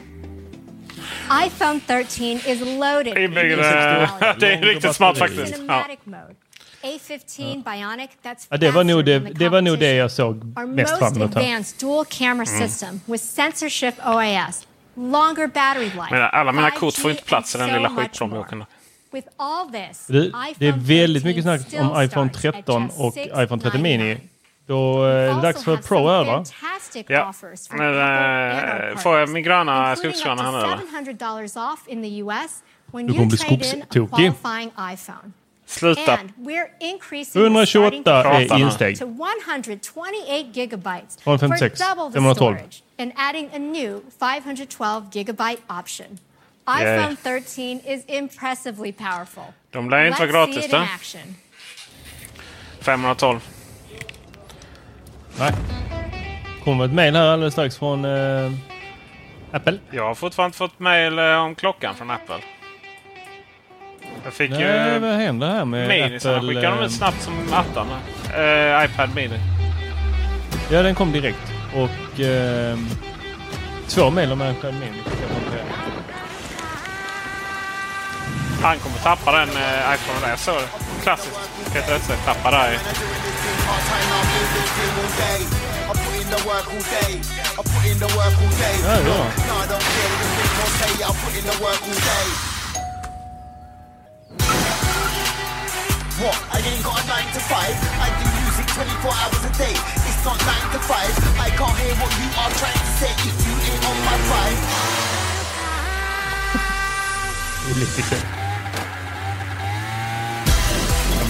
iPhone 1.45 1.79
13 1.87 2.25
is 2.25 2.59
loaded 2.79 3.13
Det 3.15 3.23
är, 3.23 4.39
det 4.39 4.53
är 4.53 4.61
riktigt 4.61 4.95
smart 4.95 5.17
faktiskt. 5.17 5.51
Ja. 5.51 5.55
Cinematic 5.57 5.99
mode. 6.03 6.35
A15 6.83 7.63
Bionic, 7.63 8.09
that's 8.23 8.47
Ja, 8.49 8.57
det 8.57 8.71
var 8.71 8.83
nog 8.83 9.05
det, 9.05 9.19
det, 9.19 9.49
var 9.49 9.61
nog 9.61 9.79
det 9.79 9.93
jag 9.93 10.11
såg 10.11 10.45
mest 10.67 10.91
most 10.91 10.99
fram 10.99 11.15
emot 11.15 11.35
här. 11.35 11.41
advanced 11.41 11.79
dual 11.79 12.05
camera 12.05 12.45
Mm. 12.49 12.69
system 12.69 13.01
with 13.05 13.23
censorship 13.23 13.95
OAS, 14.05 14.67
longer 14.95 15.47
battery 15.47 15.85
life. 15.85 16.07
Men 16.11 16.21
alla 16.21 16.51
mina 16.51 16.69
5G 16.69 16.79
kort 16.79 16.93
får 16.95 17.11
inte 17.11 17.23
plats 17.23 17.55
i 17.55 17.57
den 17.57 17.69
lilla 17.73 17.89
skitplånboken. 17.89 18.65
Det, 20.07 20.31
det 20.57 20.67
är 20.67 20.71
väldigt 20.87 21.23
13 21.23 21.27
mycket 21.29 21.43
snack 21.43 21.61
om 21.79 22.03
iPhone 22.03 22.29
starts 22.29 22.45
at 22.45 22.53
13 22.65 22.81
just 22.83 22.99
och 22.99 23.17
iPhone 23.43 23.61
13 23.61 23.81
Mini. 23.81 24.17
699. 24.67 24.67
Då 24.67 25.05
eh, 25.05 25.09
är 25.11 25.35
det 25.35 25.41
dags 25.41 25.63
för 25.63 25.77
Pro 25.77 26.09
här 26.09 26.23
va? 26.23 26.43
Ja. 27.07 27.33
Men, 27.69 27.81
and 27.81 27.95
our 27.95 28.91
eh, 28.91 28.97
får 28.97 29.17
jag 29.17 29.29
min 29.29 29.43
gröna 29.43 29.95
skogsgröna 29.95 30.43
här 30.43 30.51
nu 30.51 30.57
eller? 30.57 31.13
$700 31.13 31.73
off 31.73 31.87
in 31.87 32.01
the 32.03 32.19
US 32.19 32.63
when 32.91 33.07
Du 33.07 33.13
you 33.13 33.17
kommer 33.17 33.29
bli 33.29 33.37
skogstokig. 33.37 34.33
Sluta. 35.65 36.17
And 36.17 36.33
we're 36.37 36.67
increasing 36.79 37.33
the 37.33 37.39
128 37.39 38.01
starting 38.01 38.51
är 38.51 38.57
nu. 38.57 38.65
insteg. 38.65 38.99
to 38.99 39.05
128 39.05 40.51
gigabytes 40.53 41.17
Från 41.23 41.39
for 41.39 41.47
56, 41.47 41.79
double 41.79 42.09
the 42.11 42.19
512. 42.19 42.35
storage 42.35 42.83
and 42.99 43.11
adding 43.15 43.49
a 43.53 43.59
new 43.59 44.01
512 44.19 45.09
gigabyte 45.11 45.61
option. 45.79 46.19
Yeah. 46.67 46.81
iPhone 46.81 47.15
13 47.15 47.79
is 47.85 48.03
impressively 48.07 48.91
powerful. 48.91 49.43
De 49.71 49.89
lär 49.89 50.05
inte 50.05 50.19
vara 50.19 50.31
gratis 50.31 50.69
då. 50.71 50.77
in 50.77 50.83
action. 50.83 51.35
512. 52.81 53.39
Nej. 55.39 55.53
kommer 56.63 56.85
ett 56.85 56.93
mail 56.93 57.15
här 57.15 57.27
alldeles 57.27 57.53
strax 57.53 57.77
från 57.77 58.05
eh, 58.05 58.51
Apple. 59.51 59.77
Jag 59.91 60.03
har 60.07 60.15
fortfarande 60.15 60.47
inte 60.47 60.57
fått 60.57 60.79
mail 60.79 61.19
eh, 61.19 61.25
om 61.25 61.55
klockan 61.55 61.95
från 61.95 62.11
Apple. 62.11 62.35
Jag 64.23 64.33
fick 64.33 64.51
Nej, 64.51 64.93
ju 64.93 64.99
vad 64.99 65.11
händer 65.11 65.47
här 65.47 65.65
med 65.65 65.87
minisarna. 65.87 66.35
Apple? 66.37 66.47
Skickade 66.49 66.75
de 66.75 66.79
eh, 66.79 66.85
ut 66.85 66.91
snabbt 66.91 67.21
som 67.21 67.33
attan. 67.51 67.87
Eh, 68.35 68.85
iPad 68.85 69.15
Mini. 69.15 69.39
Ja, 70.71 70.83
den 70.83 70.95
kom 70.95 71.11
direkt. 71.11 71.53
Och 71.75 72.19
eh, 72.19 72.77
två 73.87 74.09
mail 74.09 74.31
om 74.31 74.41
iPad 74.41 74.73
Mini. 74.73 75.01
Han 78.63 78.79
kommer 78.79 78.97
tappa 78.97 79.31
den 79.31 79.49
eh, 79.49 79.93
iPhone 79.95 80.19
där. 80.21 80.29
Jag 80.29 80.39
såg 80.39 80.55
det. 80.55 80.69
Klassiskt. 81.03 81.39
Peter 81.73 81.95
Esse 81.95 82.15
tappar 82.25 82.51
där. 82.51 82.79
Ja, 88.87 88.95
ja. 89.07 89.25
What? 96.21 96.37
I 96.53 96.61
ain't 96.69 96.83
got 96.83 96.95
a 96.99 97.03
9 97.03 97.33
to 97.33 97.39
5. 97.39 97.57
I 98.05 98.09
do 98.19 98.25
music 98.39 98.65
24 98.75 99.11
hours 99.11 99.43
a 99.43 99.53
day. 99.57 99.75
It's 100.07 100.23
not 100.23 100.37
9 100.39 100.71
to 100.73 100.79
5. 100.79 100.95
I 101.45 101.49
can't 101.59 101.77
hear 101.81 101.95
what 102.01 102.11
you 102.19 102.27
are 102.41 102.53
trying 102.61 102.79
to 102.79 102.91
say 102.99 103.11
if 103.29 103.35
you 103.45 103.53
ain't 103.67 103.83
on 103.89 103.97
my 104.07 104.17
vibe. 104.29 104.59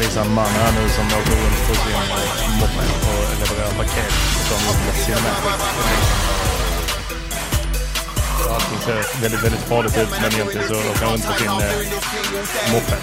Det 0.03 0.19
är 0.19 0.21
en 0.21 0.33
man 0.33 0.45
här 0.45 0.71
nu 0.71 0.89
som 0.89 1.05
åker 1.05 1.31
runt 1.31 1.67
på 1.67 1.73
sin 1.75 1.93
eh, 1.93 2.59
moppe 2.59 2.83
och 3.09 3.39
levererar 3.39 3.71
paket 3.77 4.11
som 4.47 4.59
Cinematic. 5.05 5.45
Allting 8.49 8.79
ser 8.85 9.21
väldigt, 9.21 9.43
väldigt 9.43 9.59
farligt 9.61 9.97
ut 9.97 10.09
men 10.21 10.33
egentligen 10.33 10.67
så 10.67 10.73
åker 10.73 11.05
han 11.05 11.13
runt 11.13 11.27
på 11.27 11.33
sin 11.33 11.47
eh, 11.47 11.53
moppe. 12.71 12.95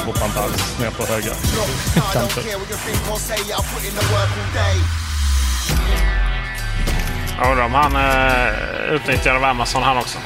Och 0.00 0.06
hoppar 0.06 0.26
inte 0.26 0.40
alls 0.40 0.78
ner 0.80 0.90
på 0.90 1.06
höga 1.06 1.32
kanter. 2.12 2.42
Jag 7.38 7.50
undrar 7.50 7.64
om 7.64 7.74
han 7.74 7.96
eh, 7.96 8.94
utnyttjade 8.94 9.38
av 9.38 9.44
Amazon 9.44 9.82
han 9.82 9.98
också. 9.98 10.18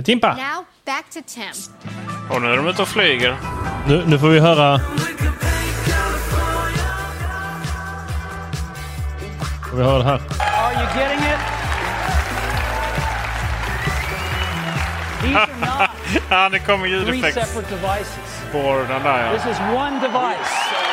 Timpa! 0.00 0.28
Now, 0.28 0.64
back 0.86 1.10
to 1.10 1.20
Tim. 1.26 1.52
Och 2.30 2.42
nu 2.42 2.52
är 2.52 2.56
de 2.56 2.66
ute 2.68 2.82
och 2.82 2.88
flyger. 2.88 3.36
Nu, 3.86 4.04
nu 4.06 4.18
får 4.18 4.28
vi 4.28 4.40
höra... 4.40 4.80
Får 9.70 9.76
vi 9.76 9.82
höra 9.82 9.98
det 9.98 10.04
här? 10.04 10.14
Are 10.14 10.72
you 10.72 11.00
getting 11.00 11.18
it? 11.18 11.38
These 15.22 15.36
are 15.36 15.80
not 15.80 15.90
ja, 16.30 16.48
det 16.48 16.58
kommer 16.58 16.86
three 16.88 16.98
ljudeffekt 16.98 17.34
separate 17.34 17.74
devices. 17.74 18.42
på 18.52 18.84
den 18.88 19.02
där 19.02 19.26
ja. 19.26 19.32
This 19.32 19.46
is 19.52 19.60
one 19.60 20.00
device. 20.00 20.91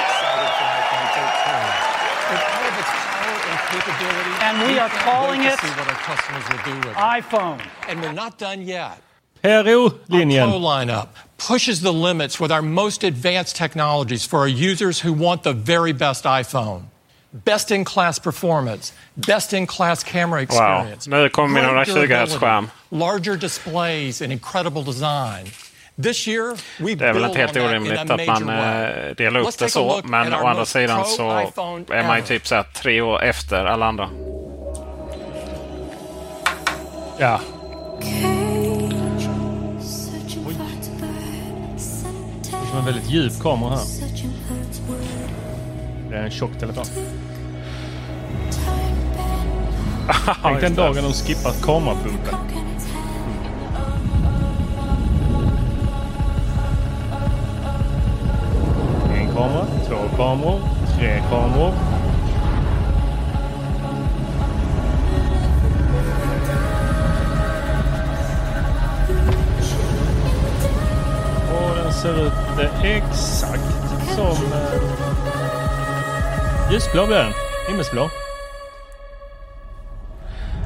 And 4.41 4.67
we 4.67 4.79
are 4.79 4.89
calling 4.89 5.43
it 5.43 5.59
iPhone. 6.95 7.61
And 7.87 8.01
we're 8.01 8.11
not 8.13 8.37
done 8.37 8.61
yet. 8.63 9.01
PRO-linjen. 9.43 10.49
Pro 10.49 10.59
lineup 10.59 11.07
pushes 11.37 11.81
the 11.81 11.93
limits 11.93 12.39
with 12.39 12.51
our 12.51 12.61
most 12.61 13.03
advanced 13.03 13.55
technologies 13.55 14.25
for 14.25 14.39
our 14.39 14.47
users 14.47 15.01
who 15.01 15.13
want 15.13 15.43
the 15.43 15.53
very 15.53 15.93
best 15.93 16.25
iPhone. 16.25 16.83
Best 17.31 17.69
in 17.71 17.83
class 17.85 18.17
performance, 18.19 18.91
best 19.15 19.53
in 19.53 19.67
class 19.67 20.03
camera 20.03 20.41
experience. 20.41 21.07
nu 21.07 21.29
kommer 21.29 21.53
min 21.53 21.63
great 21.63 21.87
120 21.87 22.07
Hz-skärm. 22.07 22.69
Larger 22.89 23.37
displays 23.37 24.21
and 24.21 24.31
incredible 24.31 24.83
design. 24.83 25.45
Det 26.01 26.09
är 27.01 27.13
väl 27.13 27.23
inte 27.23 27.39
helt 27.39 27.57
orimligt 27.57 27.99
att 28.11 28.27
man 28.27 28.49
eh, 28.49 29.15
delar 29.17 29.39
upp 29.39 29.47
Let's 29.47 29.51
det 29.51 29.57
take 29.57 29.65
a 29.65 29.69
så. 29.69 29.95
look 29.95 30.05
Men 30.05 30.33
at 30.33 30.39
å 30.39 30.43
our 30.43 30.49
andra 30.49 30.65
sidan 30.65 31.05
så 31.05 31.41
iPhone 31.41 31.85
är 31.89 32.07
man 32.07 32.17
ju 32.17 32.23
typ 32.23 32.47
så 32.47 32.55
här 32.55 32.63
tre 32.63 33.01
år 33.01 33.23
efter 33.23 33.65
alla 33.65 33.85
andra. 33.85 34.09
Ja. 37.17 37.41
Det 42.51 42.75
är 42.75 42.79
en 42.79 42.85
väldigt 42.85 43.09
djup 43.09 43.33
kamera 43.41 43.69
här. 43.69 43.85
Det 46.09 46.15
är 46.15 46.23
en 46.23 46.31
tjock 46.31 46.59
telefon. 46.59 46.85
Tänk 50.43 50.61
den 50.61 50.75
dagen 50.75 51.03
de 51.03 51.13
skippar 51.13 51.51
kamerapumpen. 51.65 52.58
En 59.39 59.45
kamera, 59.49 59.65
två 59.87 60.17
kameror, 60.17 60.59
tre 60.97 61.21
kameror. 61.29 61.73
Och 71.53 71.75
den 71.75 71.93
ser 71.93 72.25
ut 72.27 72.33
exakt 72.83 73.61
som... 74.15 74.51
Eh, 74.53 74.81
ljusblå 76.71 77.05
blir 77.07 77.17
den. 77.17 77.33
Himmelsblå. 77.67 78.09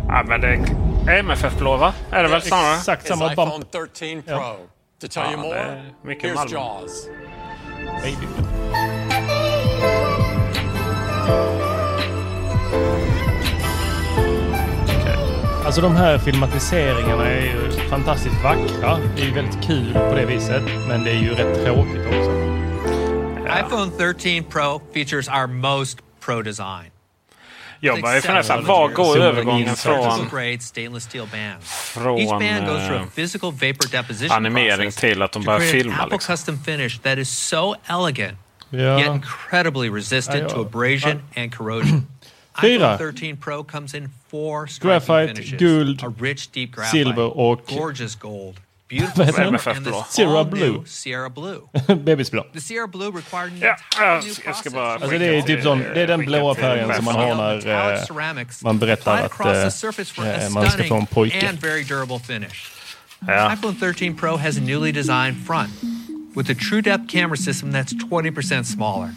Ja, 0.08 0.24
men 0.28 0.42
det 0.42 0.48
är 1.08 1.20
MFF-blå 1.20 1.78
va? 1.78 1.94
Är 2.12 2.24
det 2.24 2.30
väl 2.30 2.42
snarare? 2.42 2.76
Exakt 2.76 3.08
samma 3.08 3.34
iPhone 3.34 3.52
bump. 3.52 3.72
13 3.72 4.22
Pro. 4.22 4.34
Ja. 4.36 4.56
To 5.02 5.08
tell 5.08 5.24
Ja, 5.24 5.32
you 5.32 5.42
more, 5.42 5.84
mycket 6.04 6.36
here's. 6.36 6.52
Jaws. 6.54 7.08
Baby. 8.04 8.28
Alltså 15.66 15.82
de 15.82 15.96
här 15.96 16.18
filmatiseringarna 16.18 17.26
är 17.26 17.42
ju 17.42 17.72
fantastiskt 17.90 18.44
vackra. 18.44 19.00
Det 19.16 19.22
är 19.22 19.26
ju 19.26 19.34
väldigt 19.34 19.68
kul 19.68 19.94
på 19.94 20.16
det 20.16 20.26
viset. 20.26 20.64
Men 20.88 21.04
det 21.04 21.12
är 21.12 21.20
ju 21.20 21.30
rätt 21.30 21.66
tråkigt 21.66 22.06
också. 22.08 22.32
iPhone 23.60 23.92
13 23.98 24.44
Pro 24.52 24.82
features 24.94 25.28
our 25.28 25.48
most 25.48 25.98
pro 26.26 26.42
design. 26.42 26.90
Jag 27.80 28.02
börjar 28.02 28.16
ju 28.16 28.22
fundera 28.22 28.62
var 28.62 28.90
går 28.90 29.18
övergången 29.18 29.76
från, 29.76 30.04
från 30.04 30.20
Each 32.20 32.30
band 32.30 32.68
goes 32.68 32.88
through 32.88 33.02
a 33.02 33.04
eh, 33.04 33.10
physical 33.16 33.52
vapor 33.52 33.92
deposition 33.92 34.32
animering 34.32 34.78
process 34.78 34.96
till 34.96 35.22
att 35.22 35.32
de 35.32 35.44
to 35.44 35.46
börjar 35.46 35.60
create 35.60 35.78
an 35.78 35.84
filma? 35.84 35.96
Apple 35.96 36.16
Liksom. 36.16 36.34
custom 36.34 36.64
finish 36.64 37.00
that 37.02 37.18
is 37.18 37.30
so 37.30 37.76
elegant 37.88 38.38
Ja. 38.74 38.98
yet 38.98 39.08
incredibly 39.16 39.90
resistant 39.90 40.42
ja. 40.42 40.48
to 40.50 40.62
abrasion 40.62 41.22
and 41.36 41.52
corrosion. 41.52 42.08
Fyra. 42.62 42.96
iPhone 42.96 42.98
13 42.98 43.38
Pro 43.38 43.64
comes 43.64 43.94
in 43.96 44.10
four 44.30 44.68
striking 44.68 44.90
Graphite, 44.90 45.28
finishes. 45.36 45.60
guld, 45.60 46.04
a 46.04 46.10
rich 46.20 46.52
deep 46.52 46.72
graphite, 46.72 46.92
silver 46.92 47.38
och- 47.38 47.66
gorgeous 47.68 48.16
gold, 48.16 48.60
Vad 48.94 49.00
beautiful 49.16 49.26
heter 49.26 49.92
den? 49.92 50.04
Sierra 50.10 50.44
Blue. 50.44 50.84
Sierra 50.86 51.30
Blue. 51.30 51.62
Bebisblå. 52.04 52.46
The 52.54 52.62
Sierra 52.62 52.88
Blue 52.88 53.12
required 53.12 53.52
an 53.54 53.60
Ja, 53.60 53.76
jag 54.00 54.24
new 54.24 54.54
ska- 54.54 54.70
bara 54.70 54.94
Alltså 54.94 55.18
det 55.18 55.26
är 55.38 55.42
typ 55.42 55.64
sån, 55.64 55.80
det 55.80 56.02
är 56.02 56.08
den 56.08 56.26
blåa 56.26 56.56
färgen 56.56 56.94
som 56.96 57.06
man 57.06 57.16
har 57.16 57.36
när 57.36 57.94
eh, 57.94 58.04
man 58.64 58.80
berättar 58.80 59.18
att 59.18 59.40
eh, 59.40 60.44
eh, 60.44 60.50
man 60.50 60.70
ska 60.70 60.84
få 60.84 60.96
en 60.96 61.06
pojke. 61.06 61.50
and 61.50 61.60
very 61.60 61.84
durable 61.84 62.20
finish. 62.20 62.72
Ja. 63.28 63.54
iPhone 63.54 63.76
13 63.80 64.16
Pro 64.16 64.38
has 64.38 64.58
a 64.58 64.62
newly 64.62 64.92
designed 64.92 65.46
front 65.48 65.72
with 66.36 66.50
a 66.50 66.56
true 66.56 66.82
depth 66.82 67.08
camera 67.08 67.38
system 67.38 67.72
that's 67.72 67.94
20% 67.94 68.66
smaller. 68.66 69.14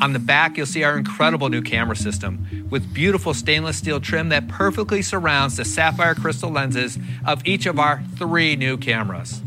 On 0.00 0.14
the 0.14 0.18
back, 0.18 0.56
you'll 0.56 0.66
see 0.66 0.82
our 0.82 0.96
incredible 0.96 1.50
new 1.50 1.60
camera 1.60 1.94
system 1.94 2.66
with 2.70 2.94
beautiful 2.94 3.34
stainless 3.34 3.76
steel 3.76 4.00
trim 4.00 4.30
that 4.30 4.48
perfectly 4.48 5.02
surrounds 5.02 5.58
the 5.58 5.64
sapphire 5.64 6.14
crystal 6.14 6.50
lenses 6.50 6.98
of 7.26 7.46
each 7.46 7.66
of 7.66 7.78
our 7.78 8.02
three 8.16 8.56
new 8.56 8.78
cameras. 8.78 9.42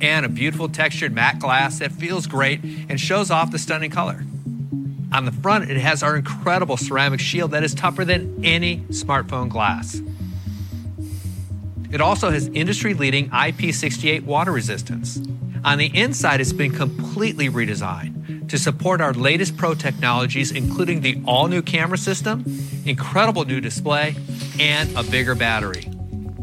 And 0.00 0.24
a 0.24 0.28
beautiful 0.28 0.68
textured 0.68 1.12
matte 1.12 1.38
glass 1.38 1.80
that 1.80 1.92
feels 1.92 2.26
great 2.26 2.62
and 2.62 2.98
shows 2.98 3.30
off 3.30 3.50
the 3.50 3.58
stunning 3.58 3.90
color. 3.90 4.24
On 5.12 5.24
the 5.24 5.32
front, 5.32 5.70
it 5.70 5.76
has 5.76 6.02
our 6.02 6.16
incredible 6.16 6.76
ceramic 6.76 7.20
shield 7.20 7.50
that 7.50 7.62
is 7.62 7.74
tougher 7.74 8.04
than 8.04 8.44
any 8.44 8.78
smartphone 8.90 9.48
glass. 9.48 10.00
It 11.90 12.00
also 12.00 12.30
has 12.30 12.48
industry 12.48 12.94
leading 12.94 13.30
IP68 13.30 14.24
water 14.24 14.52
resistance. 14.52 15.18
On 15.64 15.78
the 15.78 15.90
inside, 15.98 16.40
it's 16.40 16.52
been 16.52 16.72
completely 16.72 17.48
redesigned 17.48 18.48
to 18.48 18.58
support 18.58 19.00
our 19.00 19.12
latest 19.12 19.56
Pro 19.56 19.74
technologies, 19.74 20.52
including 20.52 21.00
the 21.00 21.20
all 21.26 21.48
new 21.48 21.62
camera 21.62 21.98
system, 21.98 22.44
incredible 22.84 23.44
new 23.44 23.60
display, 23.60 24.16
and 24.58 24.94
a 24.96 25.02
bigger 25.02 25.34
battery. 25.34 25.82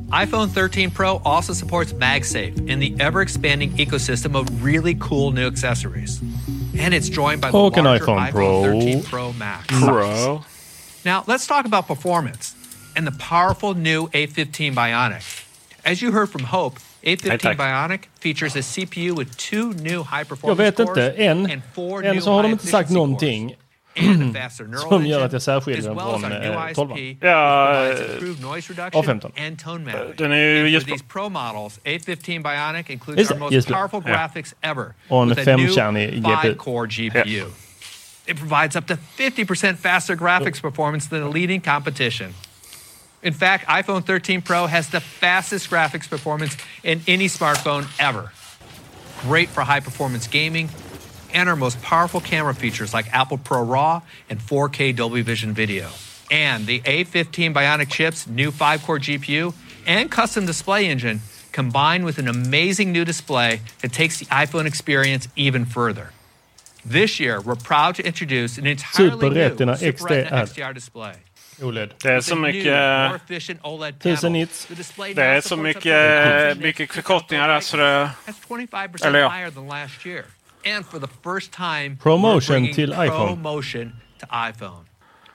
iPhone 0.10 0.50
13 0.50 0.92
Pro 0.92 1.18
also 1.26 1.54
supports 1.54 1.94
MagSafe 1.94 2.70
and 2.70 2.82
the 2.82 2.96
ever 3.00 3.22
expanding 3.22 3.72
ecosystem 3.74 4.36
of 4.36 4.64
really 4.64 4.96
cool 4.96 5.32
new 5.32 5.48
accessories. 5.48 6.22
And 6.78 6.94
it's 6.94 7.10
joined 7.10 7.42
by 7.42 7.52
the 7.52 7.58
larger 7.58 7.82
iPhone 7.82 8.30
iPhone 8.30 8.32
Pro. 8.32 8.64
13 8.64 9.04
Pro 9.04 9.34
Max. 9.34 9.68
Pro. 9.68 10.44
Now, 11.06 11.24
let's 11.28 11.48
talk 11.48 11.66
about 11.66 11.88
performance 11.88 12.56
and 12.96 13.08
the 13.08 13.12
powerful 13.12 13.74
new 13.74 14.08
A15 14.08 14.74
Bionic. 14.74 15.44
As 15.84 16.02
you 16.02 16.12
heard 16.12 16.30
from 16.30 16.44
Hope, 16.44 16.80
815 17.06 17.58
Bionic 17.58 18.02
features 18.20 18.56
a 18.56 18.62
CPU 18.62 19.14
with 19.16 19.38
two 19.38 19.74
new 19.74 20.04
high 20.04 20.24
performance 20.24 20.48
Jag 20.48 20.56
vet 20.56 20.80
inte, 20.80 21.12
än, 21.12 21.46
än 22.04 22.22
så 22.22 22.34
har 22.34 22.44
de 22.44 22.52
inte 22.52 22.68
sagt 22.68 22.90
någonting 22.90 23.56
som 24.90 25.06
gör 25.06 25.26
att 25.26 25.34
jag 25.34 25.42
särskiljer 25.42 25.82
den 25.82 26.00
från 26.00 26.32
eh, 26.32 26.74
12 26.74 26.92
Ja, 27.22 27.86
eh, 27.86 27.96
A15. 28.92 29.32
Eh, 29.36 30.16
den 30.18 30.32
är 30.32 30.36
ju 30.36 30.70
ljusblå. 30.70 30.96
Just 33.52 33.68
det, 33.68 33.90
Och 35.08 35.24
en 35.24 35.36
femkärnig 35.36 36.24
GPU. 36.88 37.46
It 38.28 38.40
provides 38.40 38.76
up 38.76 38.88
to 38.88 38.98
50% 39.18 39.76
faster 39.76 40.16
graphics 40.16 40.60
oh. 40.60 40.70
performance 40.70 41.10
than 41.10 41.22
the 41.22 41.40
leading 41.40 41.62
competition. 41.62 42.34
In 43.26 43.34
fact, 43.34 43.66
iPhone 43.66 44.06
13 44.06 44.44
Pro 44.44 44.68
has 44.68 44.90
the 44.90 45.00
fastest 45.00 45.72
graphics 45.72 46.08
performance 46.08 46.56
in 46.84 47.02
any 47.08 47.26
smartphone 47.26 47.88
ever. 48.00 48.32
Great 49.22 49.50
for 49.50 49.62
high 49.62 49.80
performance 49.80 50.28
gaming 50.28 50.70
and 51.34 51.50
our 51.50 51.56
most 51.56 51.82
powerful 51.82 52.22
camera 52.22 52.54
features 52.54 52.94
like 52.94 53.12
Apple 53.12 53.40
Pro 53.40 53.64
RAW 53.64 54.04
and 54.30 54.40
4K 54.40 54.96
Dolby 54.96 55.24
Vision 55.24 55.54
video. 55.54 55.90
And 56.30 56.68
the 56.68 56.82
A15 56.82 57.52
Bionic 57.52 57.90
chip's 57.90 58.28
new 58.28 58.52
5 58.52 58.84
core 58.84 59.00
GPU 59.00 59.56
and 59.88 60.12
custom 60.12 60.46
display 60.46 60.86
engine 60.86 61.22
combined 61.52 62.06
with 62.06 62.20
an 62.20 62.28
amazing 62.28 62.92
new 62.92 63.04
display 63.04 63.62
that 63.82 63.92
takes 63.92 64.20
the 64.20 64.26
iPhone 64.28 64.68
experience 64.68 65.28
even 65.36 65.66
further. 65.66 66.12
This 66.86 67.20
year, 67.20 67.42
we're 67.42 67.56
proud 67.56 67.96
to 67.96 68.06
introduce 68.06 68.60
an 68.60 68.68
entirely 68.68 69.10
Super 69.10 69.30
new 69.32 69.50
Super 69.50 69.50
Retina 69.50 69.74
XDR. 69.74 70.30
XDR 70.30 70.74
display. 70.76 71.16
OLED. 71.62 71.94
Det 72.04 72.10
är 72.12 72.22
så 72.22 72.36
mycket... 72.36 72.66
1000 74.00 74.34
nits. 74.34 74.68
Det 75.16 75.24
är 75.24 75.42
så 75.42 75.56
mycket, 75.58 75.86
1000 75.86 76.64
mycket 76.64 76.92
förkortningar 76.94 77.48
där 77.48 77.60
så 77.60 77.78
det... 77.78 78.10
That's 78.26 78.48
25% 78.48 79.06
Eller 79.08 79.20
ja. 79.20 79.30
Promotion 81.98 82.74
till 82.74 82.92
iPhone. 82.92 83.08
ProMotion 83.08 83.96
to 84.20 84.26
iPhone. 84.50 84.86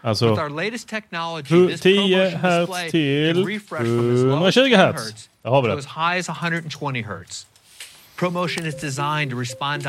Alltså, 0.03 0.31
With 0.31 0.43
our 0.43 0.49
latest 0.49 0.89
technology, 0.89 1.55
hu- 1.55 1.69
this 1.69 1.81
10 1.81 1.93
ProMotion 1.93 2.39
hertz 2.39 2.67
display 2.71 2.91
till 2.91 3.35
can 3.35 3.47
refresh 3.47 3.85
from 3.85 4.15
as 4.15 4.23
low 4.23 4.47
as 4.47 4.57
120 4.57 4.69
10 4.69 4.77
hertz. 4.77 5.29
Där 5.43 5.51
har 5.51 5.63
vi 5.63 5.69
det. 5.69 5.75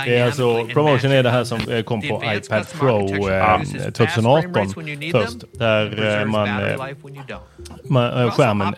Det 0.06 0.18
är 0.18 0.26
alltså, 0.26 0.66
promotion 0.74 1.12
är 1.12 1.24
det 1.24 1.30
här 1.30 1.44
som 1.44 1.60
eh, 1.70 1.84
kom 1.84 2.02
på 2.02 2.24
iPad 2.26 2.66
Pro 2.80 3.06
architecture 3.06 3.40
eh, 3.40 3.56
produces 3.56 3.84
fast 3.84 3.96
2018 3.98 4.42
frame 4.42 4.60
rates 4.60 4.78
when 4.78 4.88
you 4.88 4.98
need 4.98 5.12
först. 5.12 5.38
Där 5.52 6.20
eh, 6.20 6.26
man, 6.26 6.48
battery 6.50 6.72
eh, 6.72 6.88
life 6.88 7.00
when 7.04 7.16
you 7.16 7.24
don't. 7.28 7.40
man, 7.84 8.22
eh, 8.24 8.32
skärmen 8.32 8.74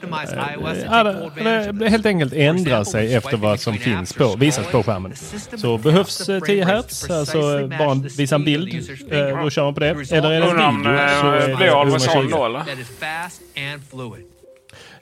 eh, 1.38 1.74
det 1.74 1.90
helt 1.90 2.06
enkelt 2.06 2.34
ändrar 2.34 2.84
sig 2.84 3.16
efter 3.16 3.38
vad 3.38 3.60
som 3.60 3.74
finns 3.74 4.14
på, 4.14 4.36
visas 4.36 4.68
på 4.68 4.84
skärmen. 4.84 5.14
Så 5.58 5.78
behövs 5.78 6.26
the 6.26 6.34
eh, 6.34 6.40
frame 6.40 6.46
10 6.46 6.66
rates 6.66 6.68
hertz, 6.76 7.08
to 7.08 7.14
alltså 7.14 7.68
bara 7.68 7.94
visa 8.18 8.36
en 8.36 8.44
bild, 8.46 8.74
eh, 9.12 9.44
då 9.44 9.50
kör 9.50 9.64
man 9.64 9.74
på 9.74 9.80
det. 9.80 9.90
Eller 9.90 10.32
är 10.32 10.42
det 10.42 10.48
en 10.64 10.78
video 10.78 10.94
eh, 10.94 11.22
så 11.22 11.28
är 11.28 11.56
det 11.60 11.70
always 11.76 12.08
on 12.08 12.12
120. 12.12 12.30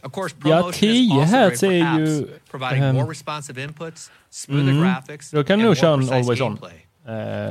Ja, 0.04 0.10
ProMotion 0.10 0.90
is 0.90 1.10
10 1.10 1.12
also 1.22 1.36
hertz 1.36 1.62
great 1.62 1.74
är 1.74 2.00
ju... 2.00 2.22
apps, 2.22 2.42
providing 2.52 2.94
more 2.94 3.10
responsive 3.12 3.64
inputs, 3.64 4.12
smoother 4.30 4.72
mm, 4.72 4.82
graphics, 4.84 5.32
Då 5.32 5.44
kan 5.44 5.60
du 5.60 5.66
and 5.66 5.70
nog 5.70 5.78
köra 5.78 5.98
more 5.98 6.16
en 6.16 6.22
always 6.24 6.42
on. 6.42 6.48
gameplay. 6.48 6.78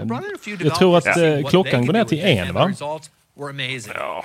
Brought 0.06 0.24
in 0.24 0.34
a 0.34 0.38
few 0.40 0.56
jag 0.64 0.74
tror 0.74 0.98
att 0.98 1.06
what 1.06 1.50
klockan 1.50 1.80
they 1.80 1.86
går 1.86 1.92
ner 1.92 2.04
till 2.04 2.20
en 2.20 2.54
va? 2.54 2.68
results 2.68 3.10
were 3.36 3.50
amazing. 3.50 3.92
Ja, 3.96 4.24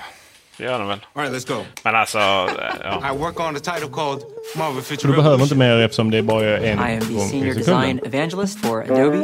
det 0.58 0.64
gör 0.64 0.78
den 0.78 0.88
väl. 0.88 0.98
All 1.14 1.22
right, 1.22 1.34
let's 1.34 1.48
go. 1.56 1.62
Men 1.82 1.94
alltså... 1.94 2.18
eh, 2.18 2.54
Ja. 2.84 3.10
I 3.14 3.16
work 3.18 3.40
on 3.40 3.56
a 3.56 3.60
title 3.60 3.88
called 3.92 4.22
Marvel 4.56 4.82
Så 4.82 4.88
Future 4.88 5.10
du 5.12 5.16
behöver 5.16 5.42
inte 5.42 5.54
Revolution. 5.54 5.58
mer 5.78 5.84
eftersom 5.84 6.10
det 6.10 6.18
är 6.18 6.22
bara 6.22 6.44
är 6.44 6.56
en 6.72 6.78
I 6.78 6.94
am 6.94 7.00
the 7.00 7.28
senior 7.28 7.54
design 7.54 8.00
evangelist 8.04 8.60
for 8.66 8.82
Adobe. 8.82 9.16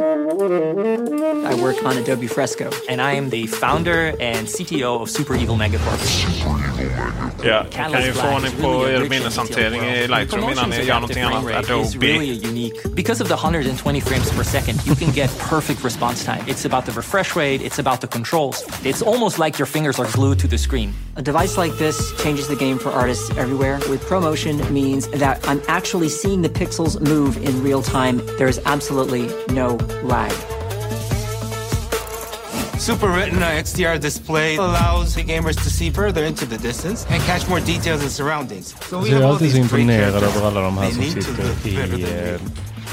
I 1.53 1.61
work 1.61 1.83
on 1.85 1.97
Adobe 1.97 2.27
Fresco. 2.27 2.63
And 2.89 3.01
I 3.01 3.17
am 3.17 3.29
the 3.29 3.47
founder 3.47 4.13
and 4.21 4.47
CTO 4.47 5.01
of 5.01 5.09
Super 5.09 5.33
Evil 5.35 5.55
Megacorp. 5.57 5.99
Ja, 7.43 7.65
jag 7.75 7.91
kan 7.91 8.05
ju 8.05 8.13
få 8.13 8.27
ordning 8.35 8.51
på 8.61 8.89
er 8.89 9.09
minneshantering 9.09 9.81
i 9.85 10.07
Lightroom 10.07 10.49
innan 10.51 10.69
ni 10.69 10.83
gör 10.83 10.93
någonting 10.93 11.23
annat. 11.23 11.43
is 11.63 11.69
Adobe. 11.69 12.07
really 12.07 12.47
unique. 12.49 12.95
Because 12.95 13.23
of 13.23 13.27
the 13.29 13.35
120 13.35 14.01
frames 14.01 14.31
per 14.31 14.43
second, 14.43 14.79
you 14.87 14.95
can 14.95 15.11
get 15.11 15.29
perfect 15.49 15.83
response 15.85 16.25
time. 16.25 16.43
It's 16.47 16.65
about 16.65 16.85
the 16.85 16.91
refresh 16.91 17.35
rate, 17.35 17.61
it's 17.65 17.79
about 17.79 18.01
the 18.01 18.07
controls. 18.07 18.65
It's 18.83 19.01
almost 19.01 19.39
like 19.39 19.59
your 19.59 19.67
fingers 19.67 19.99
are 19.99 20.07
glued 20.13 20.39
to 20.39 20.47
the 20.47 20.57
screen. 20.57 20.93
A 21.23 21.31
device 21.31 21.57
like 21.57 21.77
this 21.77 22.11
changes 22.21 22.49
the 22.49 22.55
game 22.57 22.77
for 22.77 22.89
artists 22.89 23.29
everywhere. 23.37 23.79
With 23.89 24.01
ProMotion 24.01 24.69
means 24.71 25.07
that 25.07 25.39
I'm 25.47 25.61
actually 25.69 26.09
seeing 26.09 26.41
the 26.41 26.49
pixels 26.49 26.99
move 26.99 27.37
in 27.37 27.63
real 27.63 27.81
time. 27.81 28.17
There 28.37 28.49
is 28.49 28.59
absolutely 28.65 29.31
no 29.53 29.77
lag. 30.03 30.33
Super 32.77 33.07
Retina 33.07 33.45
XDR 33.45 34.01
display 34.01 34.57
allows 34.57 35.15
the 35.15 35.23
gamers 35.23 35.55
to 35.63 35.69
see 35.69 35.89
further 35.89 36.25
into 36.25 36.45
the 36.45 36.57
distance 36.57 37.05
and 37.09 37.23
catch 37.23 37.47
more 37.47 37.61
details 37.61 38.03
in 38.03 38.09
surroundings. 38.09 38.75
So 38.89 38.97
Alltså, 38.97 39.11
jag 39.13 39.21
är 39.21 39.25
all 39.25 39.31
alltid 39.31 39.51
så 39.51 39.57
these 39.57 39.69
great 39.69 39.87
characters. 39.87 40.35
över 40.35 40.47
alla 40.47 40.61
de 40.61 40.77
här 40.77 40.91
They 40.91 40.99
need 40.99 41.21
to 41.25 41.31
look 41.31 41.65
i 41.65 41.75
better 41.75 41.97
than 41.97 42.35
eh, 42.35 42.41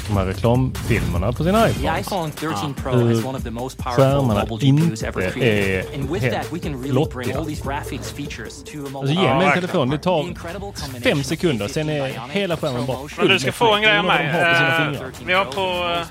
de 0.08 0.16
här 0.16 0.24
reklamfilmerna 0.26 1.32
på 1.32 1.44
iPhones. 1.44 2.00
iPhone 2.00 2.30
13 2.32 2.74
Pro 2.74 2.92
Hur 2.92 3.14
has 3.14 3.24
one 3.24 3.38
of 3.38 3.44
the 3.44 3.50
most 3.50 3.78
powerful 3.78 4.04
skärmarna 4.04 4.46
mobile 4.50 4.72
GPUs 4.72 5.02
ever 5.02 5.20
inte 5.22 5.32
created. 5.38 5.84
är 5.92 5.94
And 6.00 6.10
with 6.10 6.24
helt 6.24 6.34
that, 6.36 6.52
we 6.52 6.58
can 6.58 6.72
really 6.72 6.92
bring 6.92 7.10
flottiga. 7.12 7.38
all 7.38 7.46
these 7.46 7.62
graphics 7.64 8.12
features 8.12 8.62
to 8.64 8.70
a 8.70 8.74
mobile 8.90 8.98
Alltså 8.98 9.14
ge 9.14 9.34
mig 9.34 9.46
en 9.46 9.54
telefon, 9.54 9.90
det 9.90 9.98
tar 9.98 11.00
fem 11.02 11.22
sekunder, 11.24 11.68
sen 11.68 11.88
är 11.88 12.28
hela 12.30 12.56
skärmen 12.56 12.86
bara 12.86 13.08
full 13.08 13.24
Men 13.24 13.28
du 13.28 13.38
ska 13.38 13.52
få 13.52 13.74
en 13.74 13.82
grej 13.82 13.98
av 13.98 14.04
mig. 14.04 14.26
Eh, 14.26 14.32
fingrar. 14.32 15.10
Vi 15.26 15.32
har 15.32 15.44
på... 15.44 15.60
eh. 16.00 16.06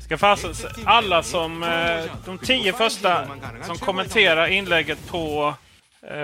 Ska 0.00 0.18
fasen, 0.18 0.54
alla 0.84 1.22
som... 1.22 1.62
eh, 1.62 1.68
De 2.24 2.38
tio 2.38 2.72
första 2.72 3.26
som 3.66 3.76
kommenterar 3.78 4.46
inlägget 4.46 4.98
på, 5.10 5.48
eh, 5.48 5.54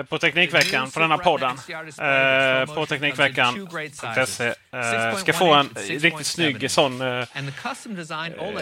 på 0.09 0.17
Teknikveckan, 0.17 0.91
på 0.91 0.99
denna 0.99 1.17
podden, 1.17 1.49
eh, 1.49 2.75
på 2.75 2.85
Teknikveckan.se, 2.85 4.47
eh, 4.47 5.17
ska 5.17 5.33
få 5.33 5.53
en 5.53 5.69
riktigt 5.87 6.27
snygg 6.27 6.71
sån 6.71 7.01
eh, 7.01 7.25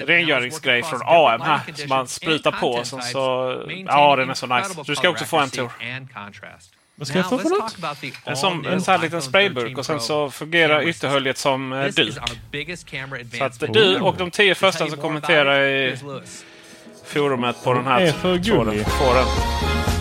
rengöringsgrej 0.05 0.84
från 0.84 1.01
AM 1.05 1.41
här 1.41 1.59
som 1.76 1.89
man 1.89 2.07
sprutar 2.07 2.51
på. 2.51 2.84
Sen 2.84 3.01
så, 3.01 3.55
ja, 3.88 4.15
den 4.15 4.30
är 4.30 4.34
så 4.34 4.47
nice. 4.47 4.84
Du 4.86 4.95
ska 4.95 5.09
också 5.09 5.26
få 5.26 5.38
en 5.38 5.49
tur. 5.49 5.70
Vad 6.95 7.07
ska 7.07 7.17
jag 7.17 7.30
få 7.30 7.38
för 7.38 7.49
något? 7.49 7.76
En, 8.26 8.38
som, 8.38 8.65
en 8.65 8.82
sån 8.82 8.91
här 8.91 9.01
liten 9.01 9.22
sprayburk 9.22 9.65
13 9.65 9.80
och 9.80 9.86
sen 9.86 9.99
så 9.99 10.32
fungerar 10.32 10.88
ytterhöljet 10.88 11.38
som 11.38 11.74
eh, 11.74 11.86
duk. 11.88 12.13
Så 13.38 13.43
att 13.43 13.59
du 13.59 13.99
och 13.99 14.15
de 14.17 14.32
tio 14.32 14.55
första 14.55 14.88
som 14.88 14.97
kommenterar 14.97 15.61
i 15.61 15.97
forumet 17.05 17.63
på 17.63 17.74
den 17.74 17.88
är 17.88 17.91
här 17.91 18.43
tråden 18.43 18.86
får 18.86 19.13
den. 19.13 19.99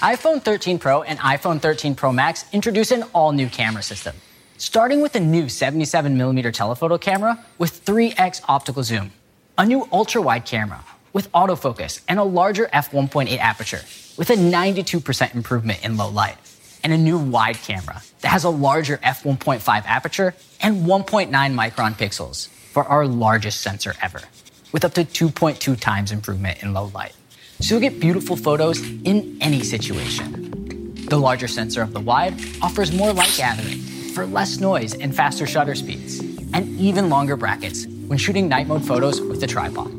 iPhone 0.00 0.40
13 0.40 0.78
Pro 0.78 1.02
and 1.02 1.18
iPhone 1.18 1.60
13 1.60 1.96
Pro 1.96 2.12
Max 2.12 2.44
introduce 2.52 2.92
an 2.92 3.02
all 3.12 3.32
new 3.32 3.48
camera 3.48 3.82
system. 3.82 4.14
Starting 4.56 5.00
with 5.00 5.16
a 5.16 5.20
new 5.20 5.46
77mm 5.46 6.52
telephoto 6.52 6.98
camera 6.98 7.44
with 7.58 7.84
3x 7.84 8.42
optical 8.48 8.84
zoom, 8.84 9.10
a 9.56 9.66
new 9.66 9.88
ultra 9.90 10.22
wide 10.22 10.44
camera 10.44 10.84
with 11.12 11.30
autofocus 11.32 12.00
and 12.06 12.20
a 12.20 12.22
larger 12.22 12.66
f1.8 12.66 13.36
aperture 13.38 13.80
with 14.16 14.30
a 14.30 14.36
92% 14.36 15.34
improvement 15.34 15.84
in 15.84 15.96
low 15.96 16.08
light, 16.08 16.36
and 16.84 16.92
a 16.92 16.98
new 16.98 17.18
wide 17.18 17.56
camera 17.56 18.00
that 18.20 18.28
has 18.28 18.44
a 18.44 18.50
larger 18.50 18.98
f1.5 18.98 19.84
aperture 19.84 20.32
and 20.60 20.86
1.9 20.86 21.28
micron 21.30 21.94
pixels 21.94 22.46
for 22.46 22.84
our 22.84 23.04
largest 23.04 23.62
sensor 23.62 23.94
ever, 24.00 24.22
with 24.70 24.84
up 24.84 24.94
to 24.94 25.04
2.2 25.04 25.78
times 25.80 26.12
improvement 26.12 26.62
in 26.62 26.72
low 26.72 26.84
light. 26.94 27.17
So 27.60 27.74
you'll 27.74 27.80
get 27.80 27.98
beautiful 27.98 28.36
photos 28.36 28.80
in 29.04 29.36
any 29.40 29.62
situation. 29.64 30.94
The 31.08 31.18
larger 31.18 31.48
sensor 31.48 31.82
of 31.82 31.92
the 31.92 32.00
wide 32.00 32.34
offers 32.62 32.92
more 32.92 33.12
light 33.12 33.34
gathering 33.36 33.78
for 34.14 34.26
less 34.26 34.60
noise 34.60 34.94
and 34.94 35.14
faster 35.14 35.46
shutter 35.46 35.74
speeds, 35.74 36.20
and 36.52 36.68
even 36.78 37.08
longer 37.08 37.36
brackets 37.36 37.86
when 38.06 38.18
shooting 38.18 38.48
night 38.48 38.68
mode 38.68 38.84
photos 38.84 39.20
with 39.20 39.40
the 39.40 39.46
tripod. 39.46 39.90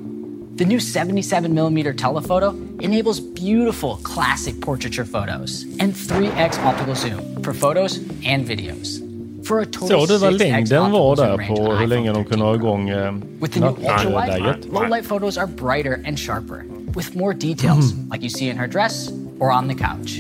The 0.58 0.66
new 0.66 0.78
77mm 0.78 1.98
telephoto 1.98 2.52
enables 2.80 3.20
beautiful 3.20 3.98
classic 4.04 4.62
portraiture 4.62 5.06
photos 5.06 5.64
and 5.80 5.94
3x 5.94 6.64
optical 6.64 6.96
zoom 6.96 7.42
for 7.44 7.54
photos 7.54 7.98
and 8.24 8.48
videos. 8.48 9.09
Såg 9.50 10.08
du 10.08 10.18
vad 10.18 10.34
6x 10.34 10.38
längden 10.38 10.92
var 10.92 11.16
där 11.16 11.38
på 11.48 11.74
hur 11.74 11.88
länge 11.88 12.14
de 12.14 12.26
kunde 12.26 12.46
ha 12.46 12.56
igång 12.56 12.90
eh, 12.90 13.14
nattläget? 13.56 14.66
low 14.66 14.90
light 14.90 15.08
photos 15.08 15.38
are 15.38 15.48
brighter 15.48 16.04
and 16.08 16.20
sharper, 16.20 16.64
with 16.96 17.18
more 17.18 17.34
details, 17.34 17.94
like 18.12 18.22
you 18.22 18.30
see 18.30 18.50
in 18.50 18.58
her 18.58 18.68
dress 18.68 19.10
or 19.40 19.52
on 19.52 19.68
the 19.68 19.76
couch. 19.76 20.20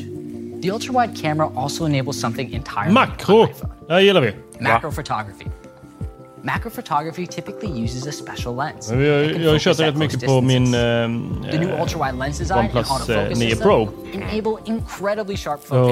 The 0.61 0.71
ultra 0.71 0.93
wide 0.93 1.21
camera 1.21 1.49
also 1.55 1.85
enables 1.85 2.19
something 2.19 2.53
entirely 2.53 2.93
Makro! 2.93 3.47
Det 3.87 4.01
gillar 4.01 4.21
vi. 4.21 4.33
macro 4.59 4.91
photography. 4.91 5.45
Macro 6.43 6.71
photography 6.71 7.27
typically 7.27 7.83
uses 7.83 8.07
a 8.07 8.11
special 8.11 8.55
lens. 8.55 8.89
Jag 8.89 8.97
ju 9.53 9.59
focus 9.59 9.59
kört 9.59 9.79
rätt 9.79 9.97
mycket 9.97 10.25
på 10.25 10.41
min 10.41 10.73
eh, 10.73 10.79
OnePlus 10.79 12.51
eh, 12.51 12.57
autofocus 12.57 13.39
9 13.39 13.49
system 13.49 13.67
Pro. 13.67 13.89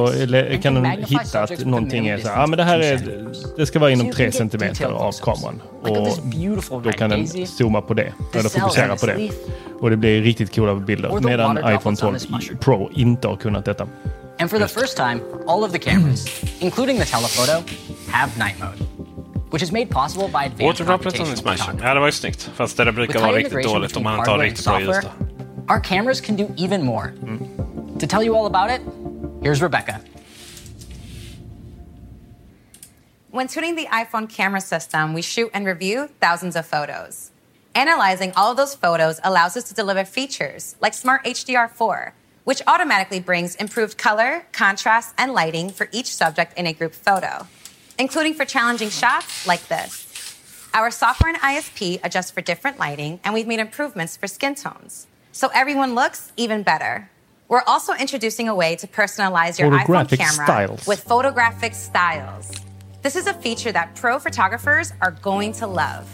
eller, 0.10 0.44
and 0.44 0.58
kan 0.58 0.74
den 0.74 0.86
hitta 0.86 1.44
att 1.44 1.66
någonting 1.66 2.08
är 2.08 2.18
så 2.18 2.28
här, 2.28 2.48
men 2.48 2.58
det 2.58 2.64
här 2.64 2.80
är, 2.80 3.28
det 3.58 3.66
ska 3.66 3.80
vara 3.80 3.92
inom 3.92 4.06
So 4.06 4.08
you 4.08 4.16
3 4.16 4.24
can 4.24 4.26
get 4.26 4.36
centimeter 4.36 4.74
detailed 4.74 4.98
av 4.98 5.12
kameran. 5.12 5.62
Och 6.70 6.82
då 6.84 6.92
kan 6.92 7.10
den 7.10 7.28
zooma 7.48 7.82
på 7.82 7.94
det, 7.94 8.14
eller 8.34 8.50
fokusera 8.50 8.96
på 8.96 9.06
det. 9.06 9.30
Och 9.80 9.90
det 9.90 9.98
blir 9.98 10.22
riktigt 10.22 10.56
coola 10.56 10.76
bilder. 10.76 11.20
Medan 11.22 11.58
iPhone 11.58 11.74
droplets 11.74 11.86
on 11.86 11.96
12 11.96 12.14
this 12.14 12.30
mushroom. 12.30 12.58
Pro 12.60 12.90
inte 12.94 13.28
har 13.28 13.36
kunnat 13.36 13.66
detta. 13.66 13.88
And 14.40 14.50
for 14.50 14.60
the 14.60 14.68
first 14.68 14.98
time, 14.98 15.20
all 15.48 15.64
of 15.64 15.72
the 15.72 15.80
cameras, 15.80 16.44
including 16.60 17.00
the 17.00 17.06
telephoto, 17.06 17.64
have 18.12 18.38
night 18.38 18.60
mode. 18.60 18.97
Which 19.52 19.64
is 19.64 19.72
made 19.72 19.90
possible 19.90 20.28
by 20.28 20.46
advanced 20.46 20.62
Återdrappet 20.62 21.16
som 21.16 21.26
computational 21.26 21.38
Smash. 21.38 21.58
photography. 21.58 21.88
Ja, 21.88 21.94
det 21.94 22.00
var 22.00 22.08
ju 22.08 22.12
snyggt. 22.12 22.50
Fast 22.56 22.78
det 22.78 22.84
där 22.84 22.92
brukar 22.92 23.14
With 23.14 23.22
vara 23.22 23.32
high 23.32 23.38
riktigt 23.38 23.54
integration 23.54 23.82
dåligt 23.82 23.98
om 23.98 24.04
man 24.04 24.20
inte 24.20 24.32
har 24.32 24.38
riktigt 24.40 24.66
bra 24.66 24.80
ljus. 24.80 24.96
software, 24.96 25.14
Our 25.70 25.80
cameras 25.80 26.22
can 26.22 26.36
do 26.36 26.48
even 26.58 26.84
more. 26.86 27.08
Mm. 27.08 27.40
To 28.00 28.08
tell 28.08 28.24
you 28.24 28.36
all 28.38 28.46
about 28.46 28.72
it, 28.72 28.82
here's 29.44 29.62
Rebecca. 29.62 30.00
When 33.32 33.48
tuning 33.48 33.76
the 33.76 33.88
iPhone 33.92 34.28
camera 34.30 34.62
system, 34.62 35.14
we 35.14 35.22
shoot 35.22 35.50
and 35.54 35.66
review 35.66 36.08
thousands 36.22 36.56
of 36.56 36.66
photos. 36.66 37.32
Analyzing 37.76 38.32
all 38.36 38.52
of 38.52 38.58
those 38.58 38.74
photos 38.76 39.20
allows 39.24 39.56
us 39.58 39.66
to 39.66 39.74
deliver 39.74 40.06
features 40.06 40.76
like 40.82 40.94
Smart 40.94 41.24
HDR4, 41.26 42.12
which 42.46 42.62
automatically 42.66 43.20
brings 43.20 43.56
improved 43.56 43.98
color, 43.98 44.46
contrast, 44.54 45.14
and 45.18 45.34
lighting 45.34 45.70
for 45.70 45.88
each 45.92 46.08
subject 46.16 46.58
in 46.58 46.66
a 46.66 46.74
group 46.74 46.94
photo, 46.96 47.46
including 48.00 48.34
for 48.34 48.46
challenging 48.46 48.90
shots 48.90 49.46
like 49.48 49.68
this. 49.68 50.06
Our 50.74 50.92
software 50.92 51.34
and 51.34 51.42
ISP 51.42 52.00
adjust 52.04 52.34
for 52.34 52.42
different 52.42 52.78
lighting, 52.80 53.20
and 53.24 53.34
we've 53.34 53.48
made 53.48 53.60
improvements 53.60 54.18
for 54.18 54.28
skin 54.28 54.56
tones. 54.56 55.08
So 55.32 55.50
everyone 55.54 55.96
looks 55.96 56.32
even 56.38 56.64
better. 56.64 57.10
We're 57.48 57.64
also 57.66 57.94
introducing 57.94 58.50
a 58.50 58.56
way 58.56 58.76
to 58.76 58.88
personalize 58.88 59.58
your 59.58 59.72
iPhone 59.72 60.10
camera 60.10 60.46
styles. 60.46 60.86
with 60.86 61.02
photographic 61.04 61.74
styles. 61.74 62.52
This 63.02 63.16
is 63.16 63.26
a 63.28 63.34
feature 63.34 63.72
that 63.72 63.96
pro 63.96 64.20
photographers 64.20 64.92
are 65.02 65.12
going 65.12 65.54
to 65.54 65.68
love. 65.68 66.06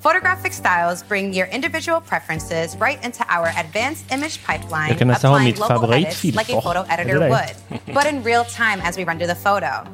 Photographic 0.00 0.52
styles 0.52 1.02
bring 1.02 1.32
your 1.32 1.46
individual 1.48 2.00
preferences 2.00 2.76
right 2.76 3.02
into 3.04 3.24
our 3.28 3.52
advanced 3.56 4.04
image 4.12 4.42
pipeline, 4.44 4.88
Jag 4.88 4.98
kan 4.98 5.08
nästan 5.08 5.30
ha 5.30 5.36
applying 5.36 5.56
local 5.58 5.92
edits 5.92 6.24
like 6.24 6.52
a 6.52 6.60
photo 6.60 6.84
editor 6.88 7.18
would, 7.28 7.94
but 7.94 8.06
in 8.06 8.22
real 8.22 8.44
time 8.44 8.80
as 8.82 8.96
we 8.96 9.04
render 9.04 9.26
the 9.26 9.34
photo. 9.34 9.84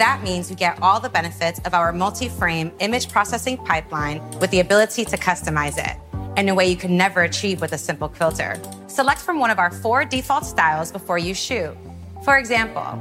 That 0.00 0.22
means 0.22 0.48
you 0.48 0.56
get 0.56 0.78
all 0.80 0.98
the 0.98 1.10
benefits 1.10 1.60
of 1.66 1.74
our 1.74 1.92
multi-frame 1.92 2.72
image 2.78 3.10
processing 3.10 3.58
pipeline 3.58 4.22
with 4.40 4.50
the 4.50 4.60
ability 4.60 5.04
to 5.04 5.18
customize 5.18 5.76
it 5.76 5.94
in 6.38 6.48
a 6.48 6.54
way 6.54 6.70
you 6.70 6.76
could 6.76 6.90
never 6.90 7.24
achieve 7.24 7.60
with 7.60 7.74
a 7.74 7.76
simple 7.76 8.08
filter. 8.08 8.58
Select 8.86 9.20
from 9.20 9.38
one 9.38 9.50
of 9.50 9.58
our 9.58 9.70
four 9.70 10.06
default 10.06 10.46
styles 10.46 10.90
before 10.90 11.18
you 11.18 11.34
shoot. 11.34 11.76
For 12.24 12.38
example, 12.38 12.98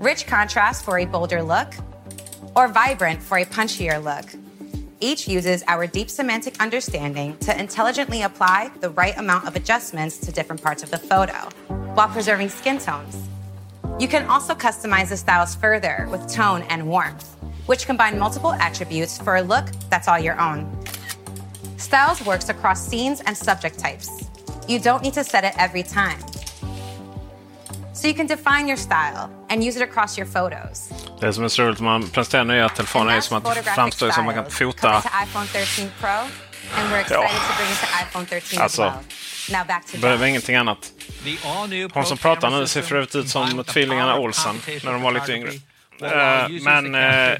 rich 0.00 0.26
contrast 0.26 0.84
for 0.84 0.98
a 0.98 1.06
bolder 1.06 1.42
look, 1.42 1.72
or 2.54 2.68
vibrant 2.68 3.22
for 3.22 3.38
a 3.38 3.46
punchier 3.46 3.98
look. 4.04 4.30
Each 5.00 5.26
uses 5.28 5.64
our 5.66 5.86
deep 5.86 6.10
semantic 6.10 6.60
understanding 6.60 7.38
to 7.38 7.58
intelligently 7.58 8.20
apply 8.20 8.70
the 8.80 8.90
right 8.90 9.16
amount 9.16 9.46
of 9.46 9.56
adjustments 9.56 10.18
to 10.18 10.30
different 10.30 10.62
parts 10.62 10.82
of 10.82 10.90
the 10.90 10.98
photo 10.98 11.48
while 11.94 12.08
preserving 12.08 12.50
skin 12.50 12.76
tones. 12.76 13.27
You 14.00 14.06
can 14.06 14.26
also 14.28 14.54
customize 14.54 15.08
the 15.08 15.16
styles 15.16 15.56
further 15.56 16.06
with 16.10 16.32
tone 16.32 16.62
and 16.70 16.86
warmth, 16.88 17.34
which 17.66 17.84
combine 17.86 18.16
multiple 18.16 18.52
attributes 18.52 19.18
for 19.18 19.36
a 19.36 19.42
look 19.42 19.64
that's 19.90 20.06
all 20.06 20.20
your 20.20 20.38
own. 20.40 20.66
Styles 21.78 22.24
works 22.24 22.48
across 22.48 22.80
scenes 22.88 23.20
and 23.26 23.36
subject 23.36 23.76
types. 23.78 24.08
You 24.68 24.78
don't 24.78 25.02
need 25.02 25.14
to 25.14 25.24
set 25.24 25.42
it 25.42 25.52
every 25.58 25.82
time. 25.82 26.18
So 27.92 28.06
you 28.06 28.14
can 28.14 28.26
define 28.28 28.68
your 28.68 28.76
style 28.76 29.30
and 29.50 29.64
use 29.64 29.76
it 29.76 29.82
across 29.82 30.16
your 30.16 30.26
photos. 30.26 30.88
Det 31.20 31.32
som 31.32 31.44
är 31.44 31.48
så 31.48 31.62
roligt 31.62 31.80
man 31.80 32.08
presenterar 32.08 32.44
nya 32.44 32.68
telefoner 32.68 33.16
är 33.16 33.20
som 33.20 33.36
att 33.36 33.54
det 33.54 33.62
framstår 33.62 34.10
som 34.10 34.28
att 34.28 34.34
man 34.36 34.44
kan 34.44 34.50
fota. 34.50 35.00
To 35.00 35.08
iPhone 35.24 35.46
13 35.46 35.90
Pro, 36.00 36.08
and 36.08 36.92
we're 36.92 37.00
excited 37.00 37.30
to 37.30 37.56
bring 37.56 37.70
it 37.72 37.80
to 37.80 37.86
iPhone 38.04 38.26
13 38.26 38.62
Alltså, 38.62 38.82
as 38.82 38.94
well. 38.94 39.02
Now 39.50 39.64
back 39.66 39.86
to 39.86 39.92
Det 39.92 39.98
behöver 39.98 40.24
John. 40.24 40.28
ingenting 40.28 40.56
annat. 40.56 40.92
Hon 41.92 42.04
som 42.06 42.18
pratar 42.18 42.50
nu 42.50 42.66
ser 42.66 42.82
för 42.82 42.94
övrigt 42.96 43.14
ut 43.16 43.28
som 43.28 43.64
tvillingarna 43.64 44.16
Olsen 44.18 44.60
när 44.84 44.92
de 44.92 45.02
var 45.02 45.12
lite 45.12 45.32
yngre. 45.32 45.50
Eh, 46.02 46.48
men 46.62 46.94
eh, 46.94 47.38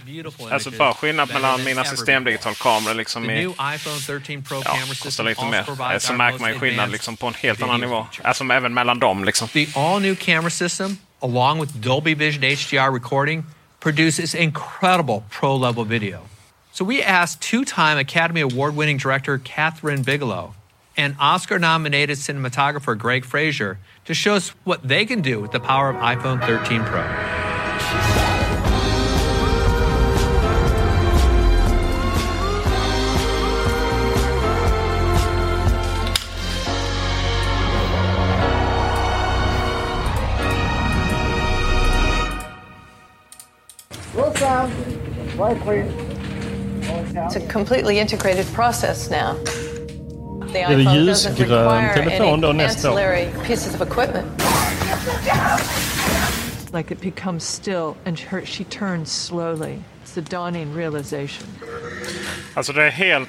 alltså 0.52 0.70
bara 0.70 0.94
skillnad 0.94 1.28
mellan 1.32 1.64
mina 1.64 1.85
systemdigitalkameror 1.85 2.94
liksom 2.94 3.24
The 3.26 3.32
i... 3.32 3.36
new 3.39 3.51
iPhone 3.51 3.98
13 4.20 4.43
Pro 4.43 4.56
Ja, 4.56 4.62
camera 4.64 4.86
kostar 4.86 5.10
system 5.10 5.26
lite 5.26 5.40
also 5.40 5.51
mer. 5.51 5.62
provides 5.62 6.05
Eh, 6.05 6.06
Så 6.06 6.12
our 6.12 6.16
märker 6.18 6.39
man 6.39 6.48
ju 6.48 6.55
most 6.55 6.60
skillnad 6.60 6.74
advanced 6.85 6.93
liksom 6.93 7.16
på 7.16 7.26
en 7.26 7.35
helt 7.35 7.62
annan 7.62 7.80
video 7.80 7.89
nivå. 7.97 8.06
Alltså 8.22 8.44
även 8.44 8.74
mellan 8.74 8.98
dem 8.98 9.24
liksom. 9.24 9.48
The 9.48 9.66
all 9.74 10.01
new 10.02 10.14
camera 10.16 10.51
system, 10.51 10.97
along 11.22 11.60
with 11.60 11.72
Dolby 11.72 12.14
Vision 12.14 12.43
HDR 12.43 12.93
recording, 12.94 13.44
produces 13.80 14.35
incredible 14.35 15.22
pro 15.40 15.56
level 15.56 15.85
video. 15.85 16.18
So 16.72 16.85
we 16.85 17.05
asked 17.05 17.40
two 17.51 17.64
time 17.64 18.01
Academy 18.01 18.40
Award 18.43 18.76
winning 18.76 18.98
director 18.98 19.40
Catherine 19.44 20.02
Bigelow 20.02 20.55
and 20.99 21.15
Oscar 21.20 21.61
nominated 21.61 22.19
cinematographer 22.19 22.99
Greg 22.99 23.25
Fraser 23.25 23.79
to 24.05 24.12
show 24.12 24.35
us 24.35 24.49
what 24.65 24.87
they 24.87 25.07
can 25.07 25.23
do 25.23 25.41
with 25.41 25.53
the 25.53 25.61
power 25.61 25.91
of 25.91 25.97
iPhone 25.97 26.45
13 26.45 26.83
Pro. 26.83 27.05
Roll 44.20 44.35
sound. 44.35 44.73
Right, 45.39 45.61
please. 45.61 46.09
It's 47.15 47.37
a 47.37 47.47
completely 47.47 48.01
integrated 48.01 48.47
process 48.47 49.11
now. 49.11 49.39
The 50.49 50.55
det 50.55 50.61
iPhone 50.61 50.85
doesn't 50.85 50.95
ljusgrön 50.95 51.85
require 51.85 51.95
telefon 51.95 52.41
då 52.41 52.49
any 52.49 52.59
nästa 52.59 52.91
år. 52.93 52.99
ancillary 52.99 53.29
pieces 53.47 53.75
of 53.75 53.81
equipment. 53.83 54.27
Like 56.73 56.95
it 56.95 57.01
becomes 57.01 57.45
still 57.45 57.95
and 58.05 58.19
her, 58.19 58.45
she 58.45 58.65
turns 58.65 59.12
slowly. 59.12 59.79
It's 60.05 60.15
the 60.15 60.20
dawning 60.20 60.77
realization. 60.77 61.49
Alltså 62.55 62.73
det 62.73 62.85
är 62.85 62.91
helt... 62.91 63.29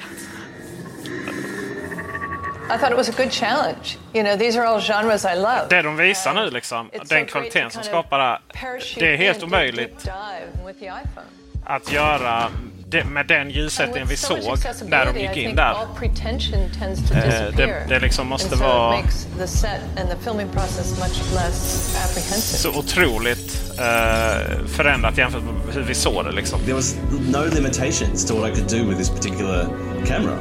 I 2.69 2.77
thought 2.77 2.91
it 2.91 2.97
was 2.97 3.09
a 3.09 3.23
good 3.23 3.31
challenge. 3.31 3.97
You 4.13 4.23
know, 4.23 4.37
these 4.37 4.59
are 4.59 4.65
all 4.65 4.81
genres 4.81 5.25
I 5.25 5.35
love. 5.35 5.67
Det 5.69 5.81
de 5.81 5.97
visar 5.97 6.33
nu 6.33 6.49
liksom, 6.49 6.89
den 7.09 7.25
kvaliteten 7.25 7.71
som 7.71 7.83
skapar 7.83 8.19
det 8.19 8.39
Det 8.99 9.13
är 9.13 9.17
helt 9.17 9.43
omöjligt 9.43 10.09
att 11.65 11.91
göra 11.91 12.51
det, 12.89 13.03
med 13.03 13.27
den 13.27 13.49
ljussättningen 13.49 14.07
vi 14.07 14.17
såg 14.17 14.39
när 14.85 15.05
de 15.13 15.19
gick 15.19 15.37
in 15.37 15.55
där. 15.55 15.63
all 15.63 15.87
pretension 15.99 16.69
tends 16.79 17.09
to 17.09 17.15
Eh, 17.15 17.55
det- 17.57 17.85
det 17.89 17.99
liksom 17.99 18.27
måste 18.27 18.55
vara-. 18.55 19.03
Så 22.33 22.69
otroligt 22.79 23.61
eh, 23.79 24.65
förändrat 24.67 25.17
jämfört 25.17 25.43
med 25.43 25.53
hur 25.73 25.81
vi 25.81 25.95
såg 25.95 26.25
det 26.25 26.31
liksom. 26.31 26.59
There 26.59 26.73
was 26.73 26.95
no 27.31 27.45
limitations 27.55 28.25
to 28.25 28.35
what 28.41 28.49
I 28.51 28.55
could 28.55 28.69
do 28.69 28.89
with 28.89 28.97
this 28.99 29.09
particular 29.09 29.67
camera. 30.07 30.37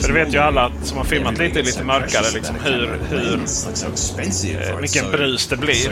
För 0.00 0.08
det 0.08 0.14
vet 0.14 0.34
ju 0.34 0.38
alla 0.38 0.72
som 0.84 0.96
har 0.96 1.04
filmat 1.04 1.38
lite, 1.38 1.62
lite 1.62 1.84
mörkare 1.84 2.30
liksom 2.34 2.56
hur, 2.64 3.00
hur 3.10 3.34
eh, 3.34 4.76
vilken 4.80 5.10
brus 5.10 5.46
det 5.46 5.56
blir. 5.56 5.90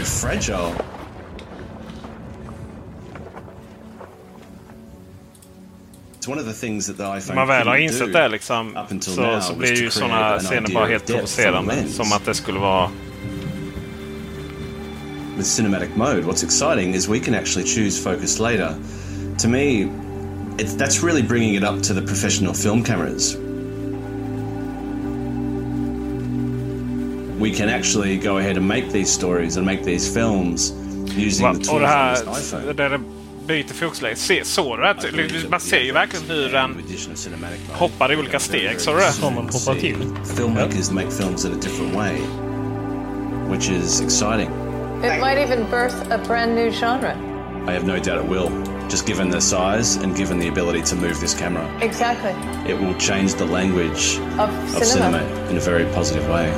It's 6.24 6.28
one 6.28 6.38
of 6.38 6.46
the 6.46 6.54
things 6.54 6.86
that 6.86 6.96
the 6.96 7.04
iPhone 7.04 7.34
man 7.34 7.48
väl 7.48 7.68
har 7.68 7.76
insett 7.76 8.12
det 8.12 8.28
liksom, 8.28 8.76
up 8.76 8.90
until 8.90 9.12
så, 9.12 9.20
now 9.20 9.40
så 9.40 9.54
blir 9.54 9.74
ju 9.74 9.90
sådana 9.90 10.38
scener 10.38 10.74
bara 10.74 10.86
helt 10.86 11.06
depth 11.06 11.20
on 11.20 11.26
the 11.26 11.42
provocerande. 11.42 11.88
Som 11.88 12.12
att 12.12 12.24
det 12.24 12.34
skulle 12.34 12.58
vara... 12.58 12.90
With 15.36 15.48
cinematic 15.48 15.88
mode, 15.96 16.22
what's 16.22 16.44
exciting 16.44 16.94
is 16.94 17.08
we 17.08 17.20
can 17.20 17.34
actually 17.34 17.66
choose 17.66 18.02
focus 18.02 18.40
later. 18.40 18.74
To 19.38 19.48
me, 19.48 19.88
it's, 20.58 20.76
that's 20.76 21.02
really 21.02 21.22
bringing 21.22 21.54
it 21.54 21.62
up 21.62 21.82
to 21.82 21.94
the 21.94 22.02
professional 22.02 22.54
film 22.54 22.84
cameras. 22.84 23.36
We 27.38 27.50
can 27.50 27.68
actually 27.68 28.16
go 28.16 28.38
ahead 28.38 28.56
and 28.56 28.66
make 28.68 28.90
these 28.92 29.12
stories 29.12 29.56
and 29.56 29.66
make 29.66 29.84
these 29.84 30.14
films 30.14 30.72
using 31.16 31.46
Va? 31.46 31.52
the 31.52 31.58
Och 31.58 31.64
tools 31.66 31.82
on 31.82 32.34
this 32.34 32.52
iPhone. 32.52 32.72
det 32.72 33.13
byter 33.46 33.74
fokusläge. 33.74 34.16
Se, 34.16 34.44
såg 34.44 34.78
du 34.78 34.82
det? 35.28 35.48
Man 35.50 35.60
ser 35.60 35.80
ju 35.80 35.92
verkligen 35.92 36.24
hur 36.30 36.48
den 36.48 36.76
hoppar 37.72 38.12
i 38.12 38.16
olika 38.16 38.38
steg. 38.38 38.80
Såg 38.80 38.94
du 38.96 39.00
det? 39.00 39.12
Som 39.12 39.34
man 39.34 39.44
hoppar 39.44 39.74
till. 39.80 39.96
Filmmakers 40.36 40.90
make 40.90 41.10
films 41.10 41.44
in 41.44 41.52
a 41.52 41.56
different 41.62 41.94
way, 41.96 42.14
which 43.50 43.70
is 43.70 44.00
exciting. 44.00 44.50
It 45.04 45.20
might 45.20 45.38
even 45.38 45.66
birth 45.70 46.12
a 46.12 46.18
brand 46.26 46.54
new 46.54 46.70
genre. 46.72 47.14
I 47.68 47.72
have 47.72 47.86
no 47.86 47.94
doubt 47.98 48.24
it 48.24 48.30
will. 48.30 48.50
Just 48.90 49.06
given 49.06 49.30
the 49.30 49.40
size 49.40 49.96
and 50.04 50.16
given 50.16 50.38
the 50.40 50.48
ability 50.48 50.82
to 50.82 50.96
move 50.96 51.14
this 51.20 51.34
camera, 51.34 51.64
Exactly. 51.80 52.32
it 52.72 52.78
will 52.80 52.94
change 52.98 53.34
the 53.34 53.44
language 53.46 54.18
Of 54.38 54.50
of 54.76 54.84
cinema. 54.84 55.18
cinema 55.18 55.50
in 55.50 55.56
a 55.56 55.60
very 55.60 55.84
positive 55.94 56.28
way. 56.28 56.52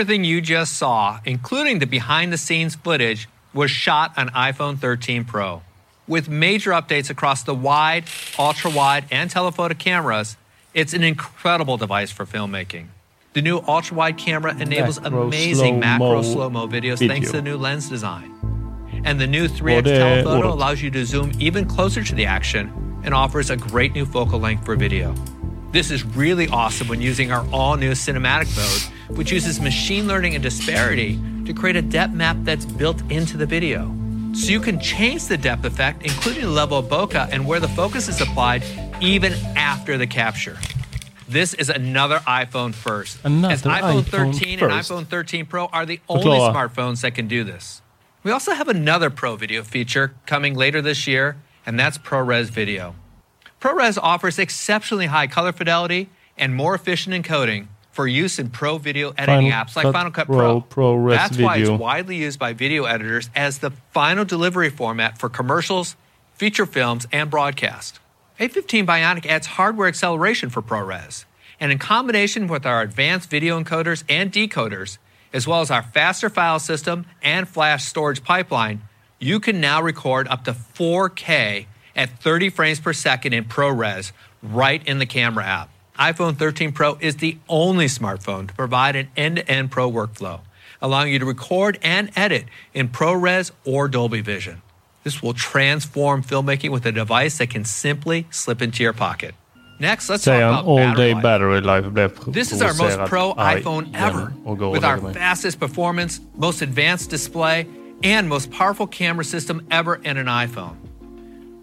Everything 0.00 0.24
you 0.24 0.40
just 0.40 0.78
saw, 0.78 1.20
including 1.26 1.78
the 1.78 1.86
behind 1.86 2.32
the 2.32 2.38
scenes 2.38 2.74
footage, 2.74 3.28
was 3.52 3.70
shot 3.70 4.16
on 4.16 4.30
iPhone 4.30 4.78
13 4.78 5.26
Pro. 5.26 5.60
With 6.08 6.26
major 6.26 6.70
updates 6.70 7.10
across 7.10 7.42
the 7.42 7.54
wide, 7.54 8.04
ultra 8.38 8.70
wide, 8.70 9.04
and 9.10 9.30
telephoto 9.30 9.74
cameras, 9.74 10.38
it's 10.72 10.94
an 10.94 11.02
incredible 11.02 11.76
device 11.76 12.10
for 12.10 12.24
filmmaking. 12.24 12.86
The 13.34 13.42
new 13.42 13.62
ultra 13.68 13.94
wide 13.94 14.16
camera 14.16 14.56
enables 14.58 14.98
Macro 14.98 15.24
amazing 15.24 15.82
slow-mo 15.82 15.98
macro 15.98 16.22
slow 16.22 16.48
mo 16.48 16.66
videos 16.66 17.00
video. 17.00 17.08
thanks 17.08 17.30
to 17.32 17.36
the 17.36 17.42
new 17.42 17.58
lens 17.58 17.90
design. 17.90 18.32
And 19.04 19.20
the 19.20 19.26
new 19.26 19.48
3x 19.48 19.82
det 19.82 19.92
är 19.92 20.22
telephoto 20.22 20.48
ordet. 20.48 20.50
allows 20.50 20.82
you 20.82 20.90
to 20.92 21.04
zoom 21.04 21.30
even 21.38 21.66
closer 21.66 22.02
to 22.02 22.14
the 22.14 22.24
action 22.24 22.72
and 23.04 23.12
offers 23.12 23.50
a 23.50 23.56
great 23.56 23.92
new 23.92 24.06
focal 24.06 24.40
length 24.40 24.64
for 24.64 24.76
video. 24.76 25.14
This 25.72 25.92
is 25.92 26.04
really 26.04 26.48
awesome 26.48 26.88
when 26.88 27.00
using 27.00 27.30
our 27.30 27.46
all 27.52 27.76
new 27.76 27.92
cinematic 27.92 28.56
mode, 28.56 29.16
which 29.16 29.30
uses 29.30 29.60
machine 29.60 30.08
learning 30.08 30.34
and 30.34 30.42
disparity 30.42 31.16
to 31.46 31.52
create 31.52 31.76
a 31.76 31.82
depth 31.82 32.12
map 32.12 32.36
that's 32.40 32.64
built 32.64 33.00
into 33.08 33.36
the 33.36 33.46
video. 33.46 33.94
So 34.32 34.50
you 34.50 34.58
can 34.58 34.80
change 34.80 35.26
the 35.26 35.36
depth 35.36 35.64
effect, 35.64 36.02
including 36.02 36.42
the 36.42 36.50
level 36.50 36.78
of 36.78 36.86
bokeh 36.86 37.28
and 37.30 37.46
where 37.46 37.60
the 37.60 37.68
focus 37.68 38.08
is 38.08 38.20
applied, 38.20 38.64
even 39.00 39.32
after 39.56 39.96
the 39.96 40.08
capture. 40.08 40.58
This 41.28 41.54
is 41.54 41.68
another 41.68 42.18
iPhone 42.18 42.74
first. 42.74 43.20
Another 43.22 43.54
as 43.54 43.62
iPhone 43.62 44.02
iPhone 44.02 44.34
13 44.34 44.58
and 44.58 44.72
iPhone 44.72 45.06
13 45.06 45.46
Pro 45.46 45.66
are 45.66 45.86
the 45.86 46.00
only 46.08 46.24
Förklara. 46.24 46.48
Uh, 46.48 46.52
smartphones 46.52 47.02
that 47.02 47.14
can 47.14 47.28
do 47.28 47.44
this. 47.44 47.80
We 48.24 48.32
also 48.32 48.54
have 48.54 48.66
another 48.66 49.08
Pro 49.08 49.36
Video 49.36 49.62
feature 49.62 50.14
coming 50.26 50.56
later 50.56 50.82
this 50.82 51.06
year, 51.06 51.36
and 51.64 51.78
that's 51.78 51.96
ProRes 51.96 52.50
Video. 52.50 52.96
ProRes 53.60 53.98
offers 54.02 54.38
exceptionally 54.38 55.06
high 55.06 55.26
color 55.26 55.52
fidelity 55.52 56.08
and 56.38 56.54
more 56.54 56.74
efficient 56.74 57.14
encoding 57.14 57.66
for 57.92 58.06
use 58.06 58.38
in 58.38 58.48
pro 58.48 58.78
video 58.78 59.10
editing 59.18 59.50
Final 59.50 59.50
apps 59.50 59.76
like 59.76 59.82
Cut 59.82 59.92
Final 59.92 60.10
Cut 60.10 60.26
Pro, 60.26 60.60
Pro. 60.62 60.96
ProRes 60.96 61.10
That's 61.10 61.38
why 61.38 61.56
it's 61.58 61.68
widely 61.68 62.16
used 62.16 62.38
by 62.38 62.54
video 62.54 62.84
editors 62.84 63.28
as 63.34 63.58
the 63.58 63.70
final 63.92 64.24
delivery 64.24 64.70
format 64.70 65.18
for 65.18 65.28
commercials, 65.28 65.96
feature 66.34 66.64
films, 66.64 67.06
and 67.12 67.28
broadcast. 67.28 68.00
A15 68.38 68.86
Bionic 68.86 69.26
adds 69.26 69.46
hardware 69.46 69.88
acceleration 69.88 70.48
for 70.48 70.62
ProRes, 70.62 71.26
and 71.58 71.70
in 71.70 71.76
combination 71.76 72.46
with 72.46 72.64
our 72.64 72.80
advanced 72.80 73.28
video 73.28 73.62
encoders 73.62 74.04
and 74.08 74.32
decoders, 74.32 74.96
as 75.34 75.46
well 75.46 75.60
as 75.60 75.70
our 75.70 75.82
faster 75.82 76.30
file 76.30 76.58
system 76.58 77.04
and 77.20 77.46
flash 77.46 77.84
storage 77.84 78.24
pipeline, 78.24 78.80
you 79.18 79.38
can 79.38 79.60
now 79.60 79.82
record 79.82 80.26
up 80.28 80.44
to 80.44 80.52
4K 80.52 81.66
at 81.96 82.18
30 82.20 82.50
frames 82.50 82.80
per 82.80 82.92
second 82.92 83.32
in 83.32 83.44
ProRes 83.44 84.12
right 84.42 84.86
in 84.86 84.98
the 84.98 85.06
camera 85.06 85.44
app. 85.44 85.70
iPhone 85.98 86.36
13 86.36 86.72
Pro 86.72 86.96
is 87.00 87.16
the 87.16 87.38
only 87.48 87.86
smartphone 87.86 88.48
to 88.48 88.54
provide 88.54 88.96
an 88.96 89.08
end 89.16 89.36
to 89.36 89.50
end 89.50 89.70
pro 89.70 89.90
workflow, 89.90 90.40
allowing 90.80 91.12
you 91.12 91.18
to 91.18 91.26
record 91.26 91.78
and 91.82 92.10
edit 92.16 92.46
in 92.72 92.88
ProRes 92.88 93.50
or 93.64 93.88
Dolby 93.88 94.20
Vision. 94.20 94.62
This 95.02 95.22
will 95.22 95.34
transform 95.34 96.22
filmmaking 96.22 96.70
with 96.70 96.84
a 96.86 96.92
device 96.92 97.38
that 97.38 97.50
can 97.50 97.64
simply 97.64 98.26
slip 98.30 98.60
into 98.60 98.82
your 98.82 98.92
pocket. 98.92 99.34
Next, 99.78 100.10
let's 100.10 100.24
talk 100.24 100.34
Säger 100.34 100.40
han 100.40 100.52
about 100.52 100.64
all 100.66 100.76
battery 100.76 100.96
day 100.96 101.14
life. 101.14 101.22
battery 101.22 101.60
life 101.62 101.90
blev 101.90 102.32
This 102.32 102.52
is 102.52 102.60
our 102.60 102.74
most 102.74 102.98
pro 103.08 103.32
iPhone 103.34 103.94
ever, 103.94 104.32
with 104.44 104.84
our 104.84 104.98
fastest 105.12 105.58
performance, 105.58 106.20
most 106.36 106.60
advanced 106.60 107.08
display, 107.08 107.66
and 108.02 108.28
most 108.28 108.50
powerful 108.50 108.86
camera 108.86 109.24
system 109.24 109.66
ever 109.70 109.94
in 109.94 110.18
an 110.18 110.26
iPhone. 110.26 110.76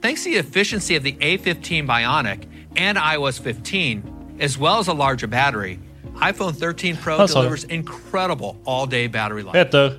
Thanks 0.01 0.23
to 0.23 0.29
the 0.29 0.37
efficiency 0.37 0.95
of 0.95 1.03
the 1.03 1.13
A15 1.13 1.85
Bionic 1.87 2.45
and 2.75 2.97
iOS 2.97 3.39
15, 3.41 4.37
as 4.39 4.57
well 4.57 4.79
as 4.79 4.87
a 4.87 4.93
larger 4.93 5.27
battery, 5.27 5.79
iPhone 6.21 6.53
13 6.53 6.97
Pro 6.97 7.17
Vad 7.17 7.29
sa 7.29 7.41
du? 7.41 7.47
delivers 7.49 7.63
incredible 7.65 8.55
all-day 8.65 9.07
battery 9.07 9.41
life. 9.43 9.53
Peter, 9.53 9.97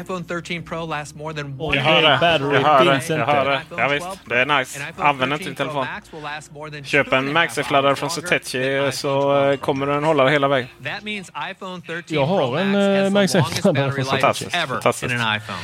iPhone 0.00 0.24
13 0.24 0.62
Pro 0.62 0.84
lasts 0.86 1.14
more 1.14 1.32
than 1.34 1.58
one 1.58 1.76
Jag 1.76 1.82
hör 1.84 2.02
det. 2.02 2.18
battery 2.20 2.54
Jag 2.54 2.62
hör 2.62 2.84
det. 2.84 2.92
finns 2.92 3.10
Jag 3.10 3.20
inte. 3.20 3.32
hör 3.32 3.44
det. 3.44 3.60
Ja, 3.78 3.88
visst. 3.88 4.06
Det 4.28 4.38
är 4.40 4.58
nice. 4.58 4.80
Använd 4.98 5.32
inte 5.32 5.44
din 5.44 5.54
telefon. 5.54 5.86
Köp 6.84 7.12
en 7.12 7.32
MagSafe-laddare 7.32 7.94
från 7.96 8.10
Satechi 8.10 8.90
så 8.92 9.44
eh, 9.50 9.56
kommer 9.56 9.86
den 9.86 10.04
hålla 10.04 10.28
hela 10.28 10.48
vägen. 10.48 10.68
That 10.84 11.02
means 11.04 11.30
iPhone 11.50 11.80
13 11.86 12.02
Jag 12.08 12.26
har 12.26 12.58
en 12.58 12.72
Max 12.72 12.74
eh, 12.74 13.02
has 13.02 13.08
the 13.08 13.10
MagSafe 13.10 13.38
longest 13.38 13.64
laddare 13.64 13.86
battery 13.86 14.04
från 14.04 14.14
life 14.16 14.20
Satechi. 14.34 14.56
ever 14.56 14.74
Fantastiskt. 14.74 15.12
in 15.14 15.20
an 15.20 15.36
iPhone. 15.36 15.58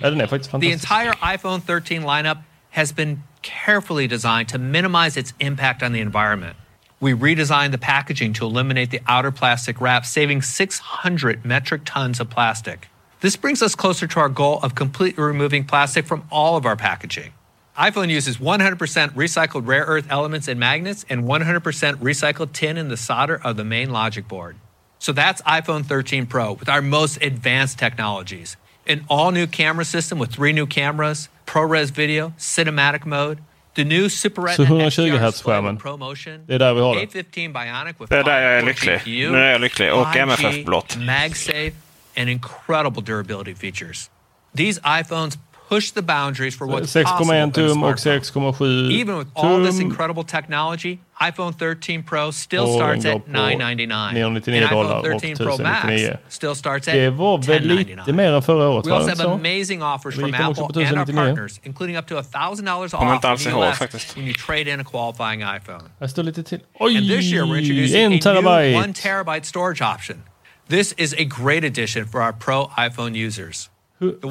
Ja, 0.00 0.10
den 0.10 0.20
är 0.20 0.26
faktiskt 0.26 0.50
The 0.60 0.72
entire 0.72 1.34
iPhone 1.34 1.60
13 1.66 2.16
lineup 2.16 2.38
has 2.76 2.92
been 2.92 3.22
carefully 3.40 4.06
designed 4.06 4.50
to 4.50 4.58
minimize 4.58 5.16
its 5.16 5.32
impact 5.40 5.82
on 5.82 5.92
the 5.92 6.00
environment. 6.00 6.54
We 7.00 7.14
redesigned 7.14 7.70
the 7.70 7.78
packaging 7.78 8.34
to 8.34 8.44
eliminate 8.44 8.90
the 8.90 9.00
outer 9.06 9.30
plastic 9.30 9.80
wrap, 9.80 10.04
saving 10.04 10.42
600 10.42 11.42
metric 11.42 11.82
tons 11.86 12.20
of 12.20 12.28
plastic. 12.28 12.88
This 13.20 13.34
brings 13.34 13.62
us 13.62 13.74
closer 13.74 14.06
to 14.06 14.20
our 14.20 14.28
goal 14.28 14.60
of 14.62 14.74
completely 14.74 15.24
removing 15.24 15.64
plastic 15.64 16.04
from 16.04 16.28
all 16.30 16.58
of 16.58 16.66
our 16.66 16.76
packaging. 16.76 17.32
iPhone 17.78 18.10
uses 18.10 18.36
100% 18.36 18.76
recycled 19.14 19.66
rare 19.66 19.84
earth 19.84 20.06
elements 20.10 20.46
and 20.46 20.60
magnets 20.60 21.06
and 21.08 21.24
100% 21.24 21.96
recycled 21.96 22.52
tin 22.52 22.76
in 22.76 22.88
the 22.88 22.96
solder 22.98 23.40
of 23.42 23.56
the 23.56 23.64
main 23.64 23.88
logic 23.88 24.28
board. 24.28 24.56
So 24.98 25.12
that's 25.12 25.40
iPhone 25.42 25.86
13 25.86 26.26
Pro 26.26 26.52
with 26.52 26.68
our 26.68 26.82
most 26.82 27.22
advanced 27.22 27.78
technologies. 27.78 28.58
An 28.86 29.06
all 29.08 29.30
new 29.30 29.46
camera 29.46 29.86
system 29.86 30.18
with 30.18 30.30
three 30.30 30.52
new 30.52 30.66
cameras, 30.66 31.30
ProRes 31.46 31.90
video, 31.90 32.32
cinematic 32.38 33.04
mode, 33.06 33.38
the 33.74 33.84
new 33.84 34.08
Super 34.08 34.42
Så 34.42 34.62
Retina 34.62 34.66
120 34.68 35.10
XDR 35.10 35.26
hz 35.30 35.42
skärmen 35.42 35.78
ProMotion, 35.78 36.46
Det 36.46 36.54
är 36.54 36.58
där 36.58 36.74
vi 36.74 36.80
har 36.80 36.94
det. 36.94 37.00
A15 37.06 37.52
Bionic 37.52 37.96
with 38.00 38.08
Det 38.10 38.16
er 38.16 38.20
är 38.20 38.24
där 38.24 38.40
jag 38.40 38.52
är 38.52 38.56
er 38.56 38.60
5 38.60 38.68
lycklig. 38.68 38.98
GPU, 39.00 39.32
Nu 39.32 39.38
er 39.38 39.42
är 39.42 39.52
jag 39.52 39.60
lycklig. 39.60 39.92
Och 39.92 40.16
MFF 40.16 40.64
blått. 40.64 40.96
MagSafe, 40.96 41.72
and 42.16 42.28
incredible 42.30 43.02
durability 43.02 43.54
features. 43.54 44.10
These 44.56 44.80
iPhones 45.00 45.38
push 45.68 45.90
the 45.90 46.02
boundaries 46.02 46.54
for 46.54 46.66
what's 46.66 46.92
possible 46.92 47.32
6,1 47.32 47.42
in 47.42 47.52
tum 47.52 47.82
och 47.82 47.96
6,7 47.96 48.92
Even 48.92 49.18
with 49.18 49.28
all 49.34 49.64
this 49.64 49.80
incredible 49.80 50.24
technology, 50.24 50.98
iPhone 51.20 51.52
13 51.52 52.02
Pro 52.02 52.30
still 52.30 52.66
starts 52.66 53.04
at 53.04 53.26
999 53.28 54.14
999 54.14 54.62
and 54.62 54.70
iPhone 54.70 55.14
och 55.14 55.20
13 55.20 55.36
Pro 55.36 55.58
Max 55.58 55.84
1099. 55.84 56.18
still 56.28 56.54
starts 56.54 56.88
at 56.88 56.94
Det 56.94 57.10
var 57.10 57.38
väl 57.38 57.56
1099 57.56 57.96
lite 57.96 58.12
mer 58.12 58.32
än 58.32 58.42
förra 58.42 58.68
året? 58.68 58.86
We 58.86 58.92
also 58.92 59.08
have 59.08 59.32
amazing 59.32 59.82
offers 59.82 60.14
from 60.14 60.34
Apple 60.34 60.86
and 60.86 60.98
our 60.98 61.06
partners, 61.06 61.60
including 61.62 61.96
up 61.96 62.06
to 62.06 62.14
$1,000 62.14 62.94
off 62.94 63.24
alls 63.24 63.46
in 63.46 63.52
the 63.52 63.58
ihåg 63.58 63.70
US 63.70 63.78
faktiskt. 63.78 64.16
when 64.16 64.26
you 64.26 64.34
trade 64.34 64.72
in 64.72 64.80
a 64.80 64.84
qualifying 64.84 65.42
iPhone. 65.42 65.82
Här 66.00 66.06
står 66.06 66.22
lite 66.22 66.42
till. 66.42 66.60
And 66.80 67.08
this 67.08 67.24
year 67.24 67.44
we're 67.44 67.58
introducing 67.58 68.04
a 68.04 68.40
new 68.40 68.76
one 68.76 68.92
terabyte 68.92 69.44
storage 69.44 69.82
option. 69.82 70.22
This 70.68 70.94
is 70.96 71.14
a 71.14 71.24
great 71.24 71.64
addition 71.64 72.06
for 72.06 72.20
our 72.20 72.32
pro 72.32 72.66
iPhone 72.76 73.14
users. 73.26 73.70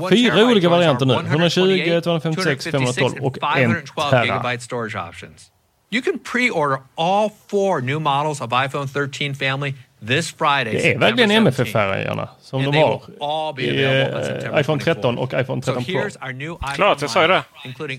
Fyra 0.10 0.46
olika 0.46 0.70
varianter 0.70 1.06
nu. 1.06 1.14
120, 1.14 1.60
128, 1.62 2.02
256, 2.02 2.64
512 2.66 3.14
och 3.26 3.34
256, 3.40 3.44
en 3.64 4.42
512 4.44 4.90
tera. 4.90 5.52
You 5.92 6.02
can 6.02 6.20
pre-order 6.20 6.78
all 6.98 7.30
four 7.48 7.82
new 7.82 8.00
models 8.02 8.42
of 8.42 8.52
iPhone 8.66 8.88
13 8.88 9.36
family 9.36 9.74
this 10.08 10.32
Friday. 10.32 10.74
Det 10.74 10.94
är 10.94 10.98
verkligen 11.00 11.32
17th. 11.32 11.38
MFF-färgerna 11.38 12.30
som 12.42 12.60
And 12.62 12.74
de 12.74 12.78
har 12.80 13.60
i 13.60 13.84
eh, 13.84 14.60
iPhone 14.60 14.82
13 14.82 15.16
24. 15.16 15.24
och 15.24 15.34
iPhone 15.42 15.62
So 15.62 15.74
13 15.74 15.84
Pro. 15.86 16.58
Klart, 16.76 17.02
jag 17.02 17.10
sa 17.10 17.22
ju 17.22 17.28
det. 17.28 17.44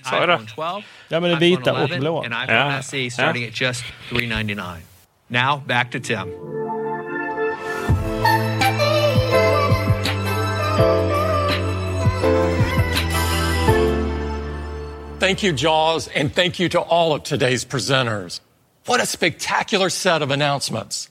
Sa 0.04 0.20
jag 0.20 0.28
det? 0.28 0.34
iPhone 0.34 0.46
12, 0.56 0.82
Ja, 1.08 1.20
men 1.20 1.30
det 1.30 1.36
vita 1.36 1.72
och 1.72 1.78
11, 1.80 1.98
blåa. 1.98 2.24
and 2.24 2.34
iPhone 2.44 2.74
Ja. 2.76 2.82
SE 2.82 3.10
starting 3.10 3.44
at 3.48 3.60
just 3.60 3.84
399 4.10 4.64
Now 5.28 5.62
back 5.66 5.90
to 5.90 5.98
Tim. 6.02 6.28
Thank 15.18 15.42
you, 15.42 15.52
Jaws, 15.52 16.08
and 16.08 16.32
thank 16.32 16.58
you 16.58 16.68
to 16.68 16.80
all 16.80 17.14
of 17.14 17.24
today's 17.24 17.64
presenters. 17.64 18.40
What 18.84 19.00
a 19.00 19.06
spectacular 19.06 19.90
set 19.90 20.22
of 20.22 20.30
announcements. 20.30 21.10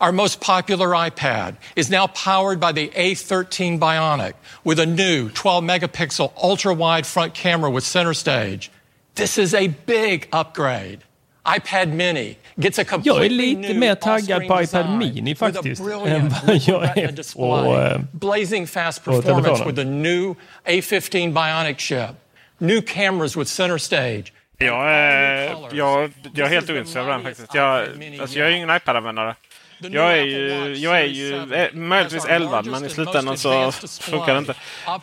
Our 0.00 0.12
most 0.12 0.40
popular 0.40 0.90
iPad 0.90 1.56
is 1.74 1.90
now 1.90 2.06
powered 2.06 2.60
by 2.60 2.72
the 2.72 2.88
A13 2.90 3.80
Bionic 3.80 4.34
with 4.62 4.78
a 4.78 4.86
new 4.86 5.30
12 5.30 5.64
megapixel 5.64 6.32
ultra 6.40 6.72
wide 6.74 7.06
front 7.06 7.34
camera 7.34 7.70
with 7.70 7.84
center 7.84 8.14
stage. 8.14 8.70
This 9.16 9.38
is 9.38 9.54
a 9.54 9.66
big 9.66 10.28
upgrade. 10.32 11.02
iPad 11.56 11.88
Mini 11.88 12.36
gets 12.56 12.78
a 12.78 12.82
Jag 12.82 12.88
är 12.88 12.90
completely 12.90 13.28
lite 13.28 13.60
new 13.60 13.78
mer 13.78 13.94
taggad 13.94 14.48
på 14.48 14.62
iPad 14.62 14.98
Mini 14.98 15.22
with 15.22 15.42
a 15.42 15.52
faktiskt 15.52 15.80
än 15.80 15.86
brilliant 15.86 16.34
vad 16.46 16.56
jag 16.56 16.82
Retina 16.82 17.02
är 17.02 17.06
på, 17.06 17.12
display, 17.12 17.92
eh, 17.92 18.00
blazing 18.12 18.66
fast 18.66 19.04
performance 19.04 19.64
with 19.64 19.76
the 19.76 19.84
new 19.84 20.34
A15 20.64 21.32
Bionic 21.32 21.78
chip, 21.78 22.10
new 22.58 22.80
cameras 22.82 23.36
with 23.36 23.50
center 23.50 23.78
stage. 23.78 24.32
Jag 24.58 24.92
är, 24.92 25.56
jag, 25.72 26.12
jag 26.34 26.46
är 26.46 26.50
helt 26.50 26.70
ointresserad 26.70 27.06
av 27.06 27.12
den 27.12 27.22
faktiskt. 27.22 27.54
Jag, 27.54 27.88
alltså, 28.20 28.38
jag 28.38 28.48
är 28.48 28.52
ingen 28.52 28.70
iPad-användare. 28.70 29.34
Jag 29.78 30.18
är 30.18 30.22
ju, 30.22 30.74
jag 30.76 31.00
är 31.00 31.04
ju 31.04 31.54
eh, 31.54 31.72
möjligtvis 31.72 32.24
11 32.24 32.62
men 32.62 32.84
i 32.84 32.88
slutändan 32.88 33.38
så 33.38 33.72
funkar 34.00 34.32
det 34.32 34.38
inte. 34.38 34.54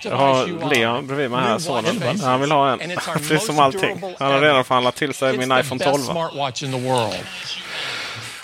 Jag 0.01 0.15
har 0.17 0.69
Leon 0.69 1.07
bredvid 1.07 1.31
mig 1.31 1.41
här, 1.41 1.59
sonen. 1.59 2.19
Han 2.19 2.41
vill 2.41 2.51
ha 2.51 2.71
en. 2.71 2.79
Precis 3.13 3.45
som 3.45 3.59
allting. 3.59 4.01
Han 4.19 4.31
har 4.31 4.41
redan 4.41 4.65
förhandlat 4.65 4.95
till 4.95 5.13
sig 5.13 5.37
min 5.37 5.51
iPhone 5.51 5.79
best 5.79 5.89
12. 5.91 6.03
smartwatch 6.03 6.63
in 6.63 6.71
the 6.71 6.89
world. 6.89 7.15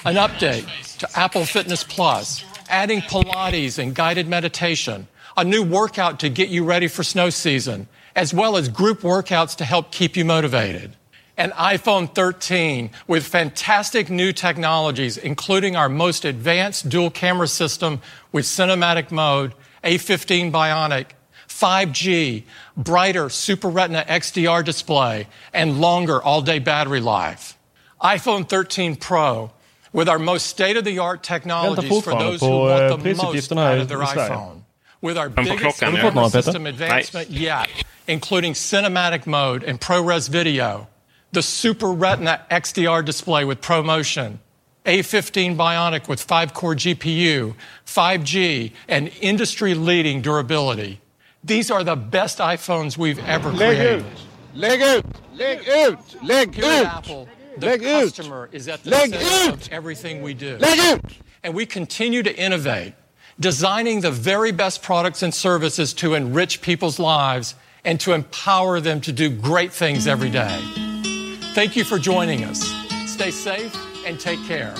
An 0.04 0.18
update 0.18 0.64
to 1.00 1.08
Apple 1.14 1.46
Fitness 1.46 1.84
Plus 1.84 2.46
adding 2.72 3.02
Pilates 3.02 3.78
and 3.78 3.94
guided 3.94 4.28
meditation, 4.28 5.08
a 5.36 5.44
new 5.44 5.62
workout 5.62 6.20
to 6.20 6.30
get 6.30 6.50
you 6.50 6.64
ready 6.64 6.88
for 6.88 7.04
snow 7.04 7.30
season, 7.30 7.88
as 8.16 8.34
well 8.34 8.58
as 8.58 8.70
group 8.70 9.02
workouts 9.02 9.56
to 9.58 9.66
help 9.66 9.92
keep 9.92 10.16
you 10.16 10.26
motivated. 10.26 10.96
An 11.38 11.52
iPhone 11.52 12.14
13 12.14 12.92
with 13.08 13.26
fantastic 13.26 14.10
new 14.10 14.32
technologies, 14.32 15.18
including 15.18 15.76
our 15.76 15.90
most 15.90 16.26
advanced 16.26 16.90
dual 16.90 17.10
camera 17.10 17.48
system 17.48 18.02
with 18.32 18.46
cinematic 18.46 19.12
mode, 19.12 19.54
A15 19.84 20.52
Bionic, 20.52 21.08
5G, 21.48 22.44
brighter 22.76 23.30
Super 23.30 23.70
Retina 23.70 24.06
XDR 24.08 24.64
display, 24.64 25.28
and 25.54 25.80
longer 25.80 26.22
all 26.22 26.42
day 26.42 26.60
battery 26.60 27.00
life. 27.00 27.58
iPhone 28.02 28.48
13 28.48 28.96
Pro 28.96 29.52
with 29.94 30.08
our 30.08 30.20
most 30.20 30.48
state 30.48 30.78
of 30.78 30.86
the 30.86 31.00
art 31.00 31.24
technologies 31.24 32.02
for 32.04 32.12
those 32.18 32.40
who 32.40 32.50
want 32.50 33.04
the 33.04 33.10
eh, 33.10 33.14
most 33.14 33.52
out 33.52 33.78
of 33.78 33.88
their 33.88 34.00
iPhone. 34.00 34.62
With 35.02 35.18
our 35.18 35.30
biggest 35.30 35.80
camera 35.80 36.30
system 36.30 36.68
advancement 36.68 37.30
yet, 37.30 37.70
including 38.08 38.54
cinematic 38.54 39.26
mode 39.26 39.64
and 39.64 39.82
ProRes 39.82 40.30
video, 40.30 40.88
the 41.32 41.42
Super 41.42 41.92
Retina 41.92 42.46
XDR 42.52 43.04
display 43.06 43.46
with 43.46 43.62
ProMotion, 43.62 44.40
A15 44.86 45.56
Bionic 45.56 46.08
with 46.08 46.22
5 46.22 46.54
core 46.54 46.76
GPU, 46.76 47.56
5G, 47.86 48.74
and 48.88 49.12
industry 49.22 49.74
leading 49.74 50.22
durability. 50.22 51.00
These 51.44 51.72
are 51.72 51.84
the 51.84 51.96
best 51.96 52.40
iPhones 52.40 52.98
we've 52.98 53.20
ever 53.20 53.52
created. 53.52 54.06
Leg 54.54 54.82
ut! 54.82 55.06
Leg 55.34 55.68
ut! 55.68 56.24
Leg 56.24 56.54
Here 56.54 56.66
at 56.66 56.86
ut! 56.86 56.88
Apple, 56.88 57.30
the 57.58 57.66
Leg 57.66 57.82
customer 57.82 58.50
is 58.52 58.68
at 58.68 58.84
the 58.84 58.90
Leg 58.90 59.12
center 59.12 59.54
ut! 59.54 59.68
of 59.68 59.74
everything 59.74 60.22
we 60.22 60.34
do. 60.34 60.58
Leg 60.58 60.80
ut! 60.80 61.14
And 61.44 61.54
we 61.54 61.66
continue 61.66 62.22
to 62.24 62.38
innovate, 62.38 62.94
designing 63.40 64.02
the 64.02 64.12
very 64.12 64.52
best 64.52 64.84
products 64.84 65.24
and 65.24 65.34
services 65.34 65.94
to 65.96 66.14
enrich 66.14 66.62
people's 66.62 67.00
lives 67.00 67.56
and 67.86 68.00
to 68.02 68.12
empower 68.12 68.80
them 68.80 69.00
to 69.02 69.12
do 69.12 69.30
great 69.30 69.72
things 69.72 70.06
every 70.06 70.30
day. 70.30 70.91
Thank 71.54 71.76
you 71.76 71.84
for 71.84 72.00
joining 72.00 72.46
us. 72.46 72.62
Stay 73.12 73.30
safe 73.30 73.76
and 74.06 74.18
take 74.18 74.42
care. 74.46 74.74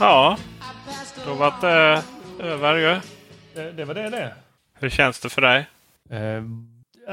Ja, 0.00 0.36
då 1.26 1.34
var 1.34 1.54
det 1.60 2.02
över 2.38 2.74
ju. 2.76 3.00
Det, 3.54 3.72
det 3.72 3.84
var 3.84 3.94
det 3.94 4.10
det. 4.10 4.34
Hur 4.78 4.90
känns 4.90 5.20
det 5.20 5.28
för 5.28 5.42
dig? 5.42 5.66
Eh, 6.10 6.42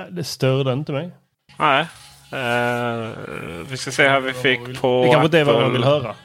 det 0.09 0.23
störde 0.23 0.73
inte 0.73 0.91
mig. 0.91 1.09
Nej. 1.57 1.85
Eh, 2.31 3.09
vi 3.69 3.77
ska 3.77 3.91
se 3.91 4.09
här 4.09 4.19
vi 4.19 4.33
fick 4.33 4.81
på 4.81 5.03
Det 5.03 5.09
kanske 5.11 5.25
inte 5.25 5.39
är 5.39 5.43
vad 5.43 5.55
Apple- 5.55 5.71
vill 5.71 5.83
höra. 5.83 6.15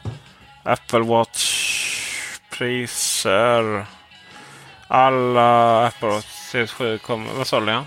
Apple 0.62 0.98
Watch 1.00 1.68
priser. 2.50 3.86
Alla 4.88 5.86
Apple 5.86 6.08
Watch 6.08 6.26
Series 6.26 6.72
7 6.72 6.98
kommer... 6.98 7.32
Vad 7.32 7.46
sa 7.46 7.60
du? 7.60 7.70
Ja? 7.70 7.84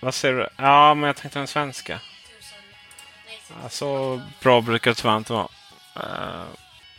Vad 0.00 0.14
ser 0.14 0.32
du? 0.32 0.48
Ja, 0.56 0.94
men 0.94 1.06
jag 1.06 1.16
tänkte 1.16 1.38
den 1.38 1.46
svenska. 1.46 2.00
Så 3.68 4.20
bra 4.42 4.60
brukar 4.60 4.90
det 4.90 4.94
tyvärr 4.94 5.16
inte 5.16 5.32
vara. 5.32 5.48
Uh, 5.96 6.42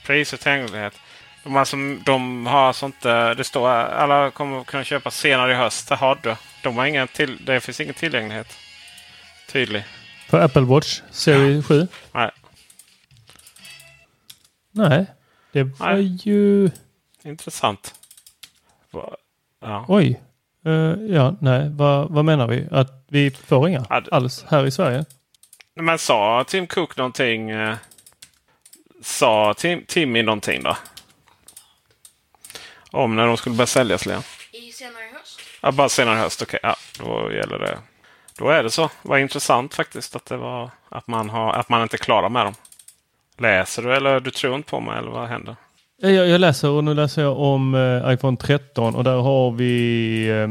pris 0.10 0.34
och 0.34 0.40
tillgänglighet. 0.40 0.94
De, 1.44 1.56
alltså, 1.57 1.77
de 2.06 2.45
har 2.45 2.60
alltså 2.68 2.86
inte... 2.86 3.34
Det 3.34 3.44
står 3.44 3.69
alla 3.69 4.31
kommer 4.31 4.64
kunna 4.64 4.84
köpa 4.84 5.11
senare 5.11 5.52
i 5.52 5.56
höst. 5.56 5.88
Jaha, 5.90 6.18
då. 6.23 6.36
De 6.64 6.77
har 6.77 6.86
ingen 6.86 7.07
till, 7.07 7.45
det 7.45 7.60
finns 7.60 7.80
ingen 7.80 7.94
tillgänglighet. 7.94 8.57
Tydlig. 9.52 9.84
På 10.30 10.38
Apple 10.38 10.61
Watch 10.61 11.02
Serie 11.11 11.64
7? 11.64 11.88
Nej. 12.11 12.31
Nej. 14.72 15.06
Det 15.52 15.64
var 15.64 15.94
Nej. 15.94 16.18
ju... 16.23 16.69
Intressant. 17.23 17.94
Ja. 19.61 19.86
Oj. 19.88 20.19
Eh, 20.65 20.72
ja, 21.15 21.36
nej. 21.41 21.69
Vad, 21.69 22.10
vad 22.11 22.26
menar 22.26 22.48
vi? 22.48 22.68
Att 22.72 23.06
vi 23.07 23.31
får 23.31 23.69
inga 23.69 23.86
Ja, 23.90 23.99
det- 24.02 24.11
alls 24.11 24.45
här 24.49 24.65
i 24.65 24.72
Sverige? 24.72 25.06
Men 25.76 25.99
sa 25.99 26.44
Tim 26.48 26.68
Cook 26.68 26.98
någonting? 26.98 27.49
Eh, 27.49 27.76
sa 29.01 29.53
Tim, 29.53 29.85
Timmy 29.88 30.23
någonting 30.23 30.63
då? 30.63 30.77
Om 32.91 33.15
när 33.15 33.27
de 33.27 33.38
skulle 33.38 33.55
börja 33.55 33.67
säljas 33.67 34.05
Leon? 34.05 34.23
I 34.51 34.71
senare 34.71 35.03
höst. 35.13 35.39
Ja, 35.61 35.71
bara 35.71 35.89
senare 35.89 36.19
höst. 36.19 36.41
Okej, 36.41 36.59
ja, 36.63 36.76
då 36.99 37.31
gäller 37.34 37.59
det. 37.59 37.77
Då 38.38 38.49
är 38.49 38.63
det 38.63 38.69
så. 38.69 38.89
Vad 39.01 39.19
intressant 39.19 39.73
faktiskt 39.73 40.15
att 40.15 40.26
det 40.26 40.38
var 40.38 40.69
att 40.89 41.07
man, 41.07 41.30
har, 41.30 41.53
att 41.53 41.69
man 41.69 41.81
inte 41.84 41.95
är 41.95 41.97
klara 41.97 42.30
med 42.30 42.45
dem. 42.45 42.53
Läser 43.38 43.84
du 43.84 43.95
eller 43.95 44.19
du 44.19 44.31
tror 44.31 44.55
inte 44.55 44.69
på 44.69 44.80
mig 44.80 44.97
eller 44.97 45.11
vad 45.11 45.27
händer? 45.27 45.55
Jag, 45.97 46.27
jag 46.27 46.41
läser 46.41 46.69
och 46.69 46.84
nu 46.84 46.93
läser 46.93 47.21
jag 47.21 47.39
om 47.39 47.76
eh, 47.76 48.13
iPhone 48.13 48.38
13 48.38 48.95
och 48.95 49.03
där 49.03 49.17
har 49.17 49.51
vi 49.51 50.27
eh, 50.27 50.47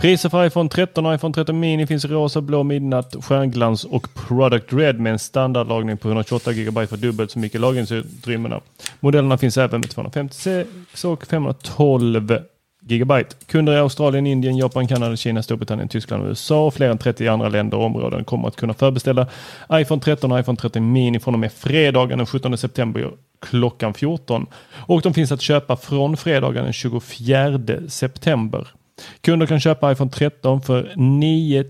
priser 0.00 0.28
för 0.28 0.46
iPhone 0.46 0.68
13 0.68 1.06
och 1.06 1.14
iPhone 1.14 1.34
13 1.34 1.60
mini 1.60 1.86
finns 1.86 2.04
i 2.04 2.08
rosa, 2.08 2.40
blå, 2.40 2.62
midnatt, 2.62 3.16
stjärnglans 3.20 3.84
och 3.84 4.14
Product 4.14 4.72
Red 4.72 5.00
med 5.00 5.12
en 5.12 5.18
standardlagring 5.18 5.96
på 5.96 6.08
128 6.08 6.52
GB 6.52 6.86
för 6.86 6.96
dubbelt 6.96 7.30
så 7.30 7.38
mycket 7.38 7.60
lagringsutrymmena. 7.60 8.60
Modellerna 9.00 9.38
finns 9.38 9.58
även 9.58 9.80
med 9.80 9.90
256 9.90 11.04
och 11.04 11.26
512 11.26 12.38
GB. 12.82 13.24
Kunder 13.46 13.72
i 13.72 13.78
Australien, 13.78 14.26
Indien, 14.26 14.56
Japan, 14.56 14.88
Kanada, 14.88 15.16
Kina, 15.16 15.42
Storbritannien, 15.42 15.88
Tyskland 15.88 16.22
och 16.22 16.28
USA 16.28 16.66
och 16.66 16.74
fler 16.74 16.90
än 16.90 16.98
30 16.98 17.28
andra 17.28 17.48
länder 17.48 17.78
och 17.78 17.84
områden 17.84 18.24
kommer 18.24 18.48
att 18.48 18.56
kunna 18.56 18.74
förbeställa 18.74 19.26
iPhone 19.72 20.00
13 20.02 20.32
och 20.32 20.40
iPhone 20.40 20.56
13 20.56 20.92
mini 20.92 21.20
från 21.20 21.34
och 21.34 21.40
med 21.40 21.52
fredagen 21.52 22.18
den 22.18 22.26
17 22.26 22.58
september 22.58 23.10
klockan 23.40 23.94
14. 23.94 24.46
Och 24.72 25.02
de 25.02 25.14
finns 25.14 25.32
att 25.32 25.40
köpa 25.40 25.76
från 25.76 26.16
fredagen 26.16 26.64
den 26.64 26.72
24 26.72 27.60
september. 27.88 28.66
Kunder 29.20 29.46
kan 29.46 29.60
köpa 29.60 29.92
iPhone 29.92 30.10
13 30.10 30.62
för 30.62 30.92
9 30.96 31.64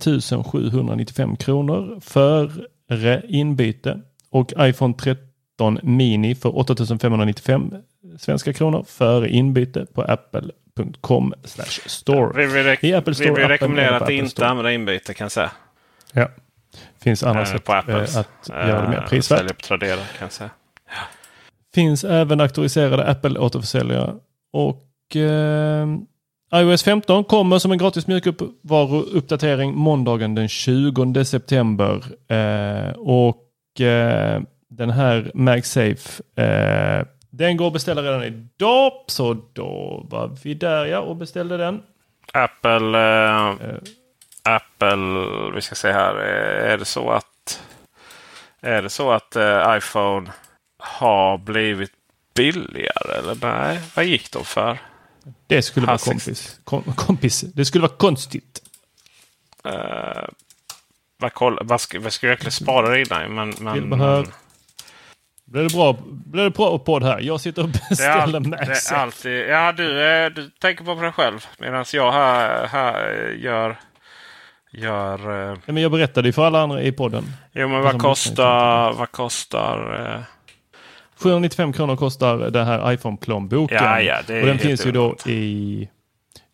795 0.45 1.37
kronor 1.37 2.01
före 2.01 3.23
inbyte 3.29 4.01
och 4.31 4.53
iPhone 4.59 4.95
13 4.95 5.79
mini 5.83 6.35
för 6.35 6.59
8 6.59 6.75
595 7.01 7.73
svenska 8.19 8.53
kronor 8.53 8.85
före 8.89 9.29
inbyte 9.31 9.87
på 9.95 10.03
apple.com 10.03 11.35
store. 11.87 12.33
Vi 12.47 12.53
vill, 12.53 12.67
rek- 12.67 12.79
I 12.85 12.95
Apple 12.95 13.15
Store, 13.15 13.29
vi 13.29 13.35
vill 13.35 13.45
appen 13.45 13.51
rekommendera 13.51 13.87
eller 13.89 13.99
på 13.99 14.05
att 14.05 14.09
Apple 14.09 14.15
inte 14.15 14.31
Store. 14.31 14.49
använda 14.49 14.73
inbyte 14.73 15.15
kan 15.15 15.25
jag 15.25 15.33
säga. 15.33 15.51
Ja. 16.13 16.29
Finns 17.03 17.23
andra 17.23 17.43
Eh, 17.43 17.53
sätt 17.53 17.65
på 17.65 17.73
Apples. 17.73 18.15
eh, 18.17 18.21
att 18.21 18.49
göra 18.69 18.83
det 18.83 18.89
mer 18.89 18.97
Eh, 18.99 19.07
prisvärt. 19.09 19.49
På 19.49 19.55
Tradera 19.67 19.97
kan 19.97 20.05
jag 20.21 20.33
säga. 20.33 20.51
Finns 21.75 22.05
även 22.05 22.41
auktoriserade 22.41 23.05
Apple-återförsäljare. 23.07 24.15
Och 24.53 25.17
eh, 25.17 25.87
iOS 26.55 26.83
15 26.83 27.25
kommer 27.25 27.59
som 27.59 27.73
en 27.73 27.79
gratis 27.79 28.07
mjukvaruuppdatering 28.07 29.75
måndagen 29.75 30.35
den 30.35 30.49
20 30.49 31.25
september. 31.25 32.05
Eh, 32.29 32.91
och 32.99 33.81
eh, 33.81 34.43
den 34.71 34.91
här 34.91 35.31
MagSafe 35.35 36.23
eh, 36.37 37.07
den 37.31 37.57
går 37.57 37.67
att 37.67 37.73
beställa 37.73 38.03
redan 38.03 38.25
idag. 38.25 38.93
Så 39.07 39.37
då 39.53 40.07
var 40.11 40.37
vi 40.43 40.55
där 40.55 40.87
ja 40.87 40.99
och 41.01 41.17
beställde 41.17 41.57
den. 41.57 41.83
Apple, 42.33 42.99
eh, 42.99 43.55
Apple, 44.43 44.97
vi 45.55 45.61
ska 45.61 45.75
se 45.75 45.93
här. 45.93 46.15
eh, 46.15 46.73
Är 46.73 46.79
det 46.79 46.85
så 46.85 47.11
att, 47.11 47.63
är 48.61 48.83
det 48.83 48.91
så 48.91 49.11
att 49.13 49.37
eh, 49.37 49.77
iPhone 49.77 50.31
har 50.79 51.39
blivit 51.39 51.93
billigare? 52.35 53.19
Eller 53.19 53.37
nej, 53.43 53.81
vad 53.97 54.05
gick 54.05 54.33
de 54.33 54.45
för? 54.45 54.79
Det 55.47 55.63
skulle 55.63 55.87
vara 55.87 55.99
kompis. 55.99 56.61
Kom, 56.65 56.83
kompis. 56.83 57.41
Det 57.41 57.65
skulle 57.65 57.83
vara 57.83 57.97
konstigt. 57.97 58.63
Eh, 59.65 60.29
vad, 61.19 61.35
koll, 61.35 61.59
vad, 61.63 61.81
ska, 61.81 62.01
vad 62.01 62.13
ska 62.13 62.27
jag 62.27 62.31
verkligen 62.31 62.53
spara 62.53 62.89
det 62.89 63.01
innan? 63.01 63.35
Men, 63.35 63.89
men, 63.89 64.01
höra? 64.01 64.27
Blir 65.45 65.63
det 65.63 65.75
bra, 65.75 65.97
blir 66.07 66.45
det 66.45 66.51
bra 66.51 66.79
podd 66.79 67.03
här? 67.03 67.21
Jag 67.21 67.41
sitter 67.41 67.63
och 67.63 67.69
Det 67.69 67.81
beställer 67.89 68.37
all, 68.37 68.51
det 68.51 68.91
är 68.91 68.95
alltid... 68.95 69.49
Ja, 69.49 69.73
du, 69.73 70.03
eh, 70.03 70.31
du 70.31 70.51
tänker 70.51 70.85
på 70.85 70.95
dig 70.95 71.13
själv. 71.13 71.47
Medan 71.59 71.85
jag 71.93 72.13
här, 72.13 72.67
här 72.67 73.29
gör, 73.41 73.77
gör... 74.73 75.51
Eh... 75.51 75.59
Ja, 75.67 75.73
men 75.73 75.83
jag 75.83 75.93
berättade 75.93 76.29
ju 76.29 76.33
för 76.33 76.47
alla 76.47 76.63
andra 76.63 76.83
i 76.83 76.93
podden. 76.93 77.25
Jo, 77.53 77.69
men 77.69 77.83
vad 77.83 78.01
kostar... 78.01 78.93
Vad 78.93 79.13
kostar... 79.13 80.07
Eh... 80.17 80.23
795 81.23 81.73
kronor 81.73 81.97
kostar 81.97 82.37
den 82.37 82.67
här 82.67 82.93
iPhone-plånboken. 82.93 83.77
Ja, 83.85 84.01
ja, 84.01 84.19
och 84.19 84.47
den 84.47 84.59
finns 84.59 84.87
ju 84.87 84.93
då 84.93 85.17
i 85.27 85.89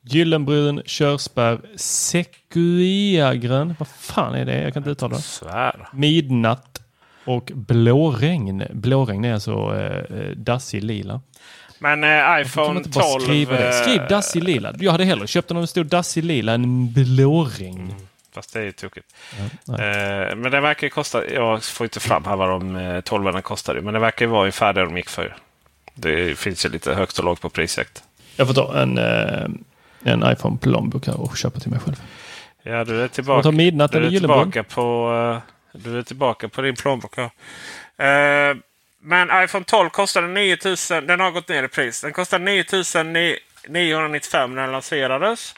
Gyllenbrun, 0.09 0.83
körsbär, 0.87 1.61
sequoiagrön. 1.77 3.75
Vad 3.79 3.89
fan 3.89 4.35
är 4.35 4.45
det? 4.45 4.63
Jag 4.63 4.73
kan 4.73 4.81
inte 4.81 4.91
uttala 4.91 5.17
det. 5.17 5.23
Midnatt 5.93 6.83
och 7.25 7.53
blåregn. 7.55 8.65
Blåregn 8.73 9.25
är 9.25 9.35
alltså 9.35 9.77
eh, 9.77 10.37
dassig 10.37 10.85
lila. 10.85 11.21
Men 11.79 12.05
eh, 12.05 12.41
iPhone 12.41 12.85
12... 12.85 13.21
Skriva 13.21 13.53
det? 13.53 13.73
Skriv 13.73 14.01
dassig 14.09 14.45
lila. 14.45 14.75
Jag 14.79 14.93
hade 14.93 15.05
hellre 15.05 15.27
köpt 15.27 15.49
den 15.49 15.57
om 15.57 15.61
det 15.61 15.67
stod 15.67 15.87
dassig 15.87 16.25
lila 16.25 16.53
än 16.53 16.93
blåregn. 16.93 17.81
Mm. 17.81 17.97
Fast 18.37 18.53
det 18.53 18.61
är 18.61 18.65
ju 18.65 18.73
tokigt. 18.73 19.15
Ja, 19.65 19.75
eh, 19.75 20.37
men 20.37 20.51
det 20.51 20.61
verkar 20.61 20.89
kosta... 20.89 21.31
Jag 21.31 21.65
får 21.65 21.85
inte 21.85 22.01
fram 22.01 22.25
här 22.25 22.37
vad 22.37 22.49
de 22.49 22.77
eh, 22.77 23.01
12 23.01 23.41
kostar. 23.41 23.81
Men 23.81 23.95
det 23.95 24.01
verkar 24.01 24.27
vara 24.27 24.41
ungefär 24.41 24.73
det 24.73 24.85
de 24.85 24.97
gick 24.97 25.09
för. 25.09 25.37
Det 25.95 26.39
finns 26.39 26.65
ju 26.65 26.69
lite 26.69 26.95
högt 26.95 27.19
och 27.19 27.25
lågt 27.25 27.41
på 27.41 27.49
prisjakt. 27.49 28.03
Jag 28.37 28.47
får 28.47 28.55
ta 28.55 28.79
en, 28.79 28.99
eh, 28.99 29.49
en 30.03 30.33
iPhone 30.33 30.59
plånbok 30.59 31.07
här 31.07 31.21
och 31.21 31.37
köpa 31.37 31.61
till 31.61 31.71
mig 31.71 31.81
själv. 31.81 32.03
Ja, 32.63 32.85
du 32.85 33.03
är 33.03 33.09
tillbaka, 33.09 33.43
ta 33.43 33.51
midnatt 33.51 33.93
du 33.93 34.07
är 34.07 34.11
tillbaka 34.11 34.63
på 34.63 35.13
eh, 35.35 35.39
Du 35.81 35.99
är 35.99 36.03
tillbaka 36.03 36.49
på 36.49 36.63
din 36.63 36.77
plånbok. 36.77 37.15
Ja. 37.17 37.31
Eh, 38.05 38.57
men 39.01 39.45
iPhone 39.45 39.65
12 39.65 39.91
kostade 39.91 40.27
9000. 40.27 41.07
Den 41.07 41.21
har 41.21 41.31
gått 41.31 41.49
ner 41.49 41.63
i 41.63 41.69
pris. 41.69 42.01
Den 42.01 42.13
kostade 42.13 42.45
9995 42.45 44.55
när 44.55 44.63
den 44.63 44.73
lanserades. 44.73 45.55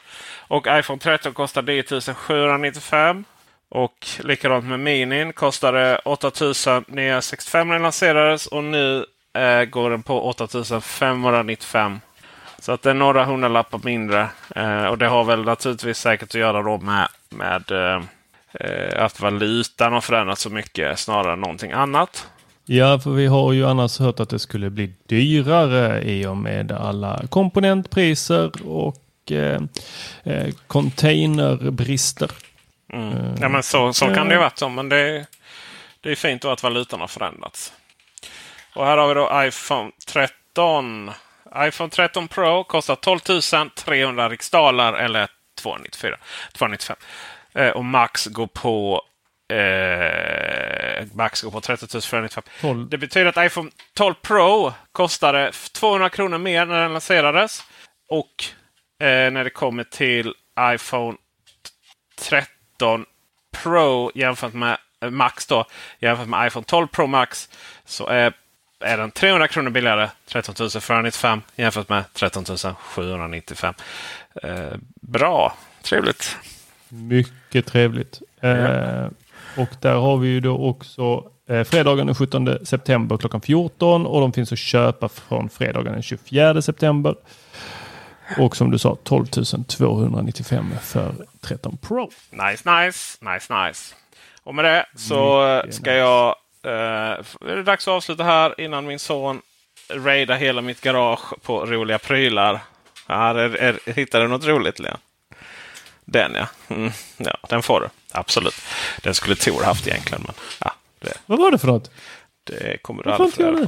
Och 0.49 0.67
iPhone 0.69 0.99
13 0.99 1.33
kostar 1.33 1.61
9795. 1.61 3.23
Och 3.69 4.07
likadant 4.19 4.65
med 4.65 4.79
Minin. 4.79 5.33
Kostade 5.33 5.97
8965 6.05 7.67
när 7.67 7.75
den 7.75 7.83
lanserades. 7.83 8.47
Och 8.47 8.63
nu 8.63 9.05
eh, 9.33 9.63
går 9.63 9.89
den 9.89 10.03
på 10.03 10.21
8595. 10.21 11.99
Så 12.59 12.71
att 12.71 12.81
det 12.81 12.89
är 12.89 12.93
några 12.93 13.25
hundralappar 13.25 13.79
mindre. 13.83 14.27
Eh, 14.55 14.85
och 14.85 14.97
det 14.97 15.07
har 15.07 15.23
väl 15.23 15.43
naturligtvis 15.43 15.97
säkert 15.97 16.29
att 16.29 16.35
göra 16.35 16.61
då 16.61 16.77
med, 16.77 17.07
med 17.29 17.71
eh, 17.71 18.03
eh, 18.53 19.05
att 19.05 19.19
valutan 19.19 19.93
har 19.93 20.01
förändrats 20.01 20.41
så 20.41 20.49
mycket 20.49 20.99
snarare 20.99 21.33
än 21.33 21.41
någonting 21.41 21.71
annat. 21.71 22.27
Ja, 22.65 22.99
för 22.99 23.11
vi 23.11 23.25
har 23.25 23.53
ju 23.53 23.65
annars 23.65 23.99
hört 23.99 24.19
att 24.19 24.29
det 24.29 24.39
skulle 24.39 24.69
bli 24.69 24.93
dyrare 25.07 26.03
i 26.03 26.25
och 26.25 26.37
med 26.37 26.71
alla 26.71 27.21
komponentpriser 27.29 28.67
och 28.67 28.95
eh, 29.31 29.61
eh 30.23 30.53
containerbrister. 30.67 32.31
Mm. 32.93 33.35
Ja, 33.41 33.49
men 33.49 33.63
så, 33.63 33.93
så 33.93 34.05
kan 34.05 34.27
det 34.27 34.33
ju 34.33 34.39
varit. 34.39 34.61
Men 34.71 34.89
det, 34.89 35.25
det 36.01 36.11
är 36.11 36.15
fint 36.15 36.41
då 36.41 36.49
att 36.49 36.63
valutan 36.63 36.99
har 36.99 37.07
förändrats. 37.07 37.73
Och 38.73 38.85
här 38.85 38.97
har 38.97 39.07
vi 39.07 39.13
då 39.13 39.45
iPhone 39.47 39.91
13. 40.07 41.11
iPhone 41.57 41.89
13 41.89 42.27
Pro 42.27 42.63
kostar 42.63 42.95
12 42.95 43.19
300 43.75 44.29
riksdaler 44.29 44.93
eller 44.93 45.27
294, 45.61 46.17
295. 46.53 46.97
Eh, 47.53 47.69
och 47.69 47.85
Max 47.85 48.25
går 48.25 48.47
på 48.47 49.01
eh, 49.53 51.05
Max 51.13 51.41
går 51.41 51.51
på 51.51 51.61
30 51.61 52.01
495. 52.01 52.43
Det 52.89 52.97
betyder 52.97 53.25
att 53.25 53.45
iPhone 53.45 53.71
12 53.93 54.13
Pro 54.13 54.73
kostade 54.91 55.51
200 55.71 56.09
kronor 56.09 56.37
mer 56.37 56.65
när 56.65 56.81
den 56.81 56.93
lanserades. 56.93 57.63
Och 58.09 58.43
eh, 58.43 58.58
när 59.05 59.43
det 59.43 59.49
kommer 59.49 59.83
till 59.83 60.33
iPhone 60.59 61.17
13 62.19 63.05
Pro 63.51 64.11
jämfört 64.15 64.53
med 64.53 64.77
eh, 65.01 65.09
Max 65.09 65.47
då, 65.47 65.65
jämfört 65.99 66.27
med 66.27 66.47
iPhone 66.47 66.65
12 66.65 66.87
Pro 66.87 67.07
Max 67.07 67.49
så 67.85 68.07
är, 68.07 68.33
är 68.79 68.97
den 68.97 69.11
300 69.11 69.47
kronor 69.47 69.69
billigare, 69.69 70.09
13 70.27 70.55
495 70.81 71.41
jämfört 71.55 71.89
med 71.89 72.03
13 72.13 72.45
795. 72.75 73.73
Eh, 74.43 74.51
bra, 75.01 75.53
trevligt. 75.81 76.37
Mycket 76.89 77.65
trevligt. 77.65 78.21
Ja. 78.39 78.47
Eh, 78.49 79.07
och 79.57 79.69
där 79.81 79.93
har 79.95 80.17
vi 80.17 80.27
ju 80.27 80.39
då 80.39 80.57
också 80.57 81.31
eh, 81.49 81.63
fredagen 81.63 82.05
den 82.05 82.15
17 82.15 82.65
september 82.65 83.17
klockan 83.17 83.41
14 83.41 84.05
och 84.05 84.21
de 84.21 84.33
finns 84.33 84.51
att 84.51 84.59
köpa 84.59 85.09
från 85.09 85.49
fredagen 85.49 85.93
den 85.93 86.01
24 86.01 86.61
september. 86.61 87.15
Och 88.37 88.57
som 88.57 88.71
du 88.71 88.79
sa 88.79 88.97
12 89.03 89.25
295 89.67 90.73
för 90.83 91.13
13 91.41 91.77
Pro. 91.77 92.11
Nice, 92.29 92.81
nice, 92.81 93.17
nice, 93.21 93.53
nice. 93.65 93.95
Och 94.43 94.55
med 94.55 94.65
det 94.65 94.85
så 94.95 95.43
Mycket 95.63 95.75
ska 95.75 95.91
nice. 95.91 95.97
jag... 95.97 96.35
Eh, 96.63 97.51
är 97.51 97.55
det 97.55 97.63
dags 97.63 97.87
att 97.87 97.91
avsluta 97.91 98.23
här 98.23 98.61
innan 98.61 98.85
min 98.85 98.99
son 98.99 99.41
raidar 99.89 100.35
hela 100.35 100.61
mitt 100.61 100.81
garage 100.81 101.33
på 101.43 101.65
roliga 101.65 101.99
prylar. 101.99 102.59
Ja, 103.07 103.29
är, 103.29 103.55
är, 103.55 103.93
hittar 103.93 104.21
du 104.21 104.27
något 104.27 104.45
roligt 104.45 104.79
Leon? 104.79 104.97
Den 106.05 106.35
ja. 106.35 106.47
Mm, 106.75 106.91
ja. 107.17 107.37
Den 107.49 107.63
får 107.63 107.81
du. 107.81 107.89
Absolut. 108.11 108.55
Den 109.01 109.15
skulle 109.15 109.35
Tor 109.35 109.63
haft 109.63 109.87
egentligen. 109.87 110.23
Men, 110.25 110.35
ja, 110.59 110.73
det, 110.99 111.13
Vad 111.25 111.39
var 111.39 111.51
det 111.51 111.57
för 111.57 111.67
något? 111.67 111.91
Det 112.43 112.77
kommer 112.81 113.03
du 113.03 113.11
aldrig 113.11 113.33
få 113.33 113.43
reda 113.43 113.67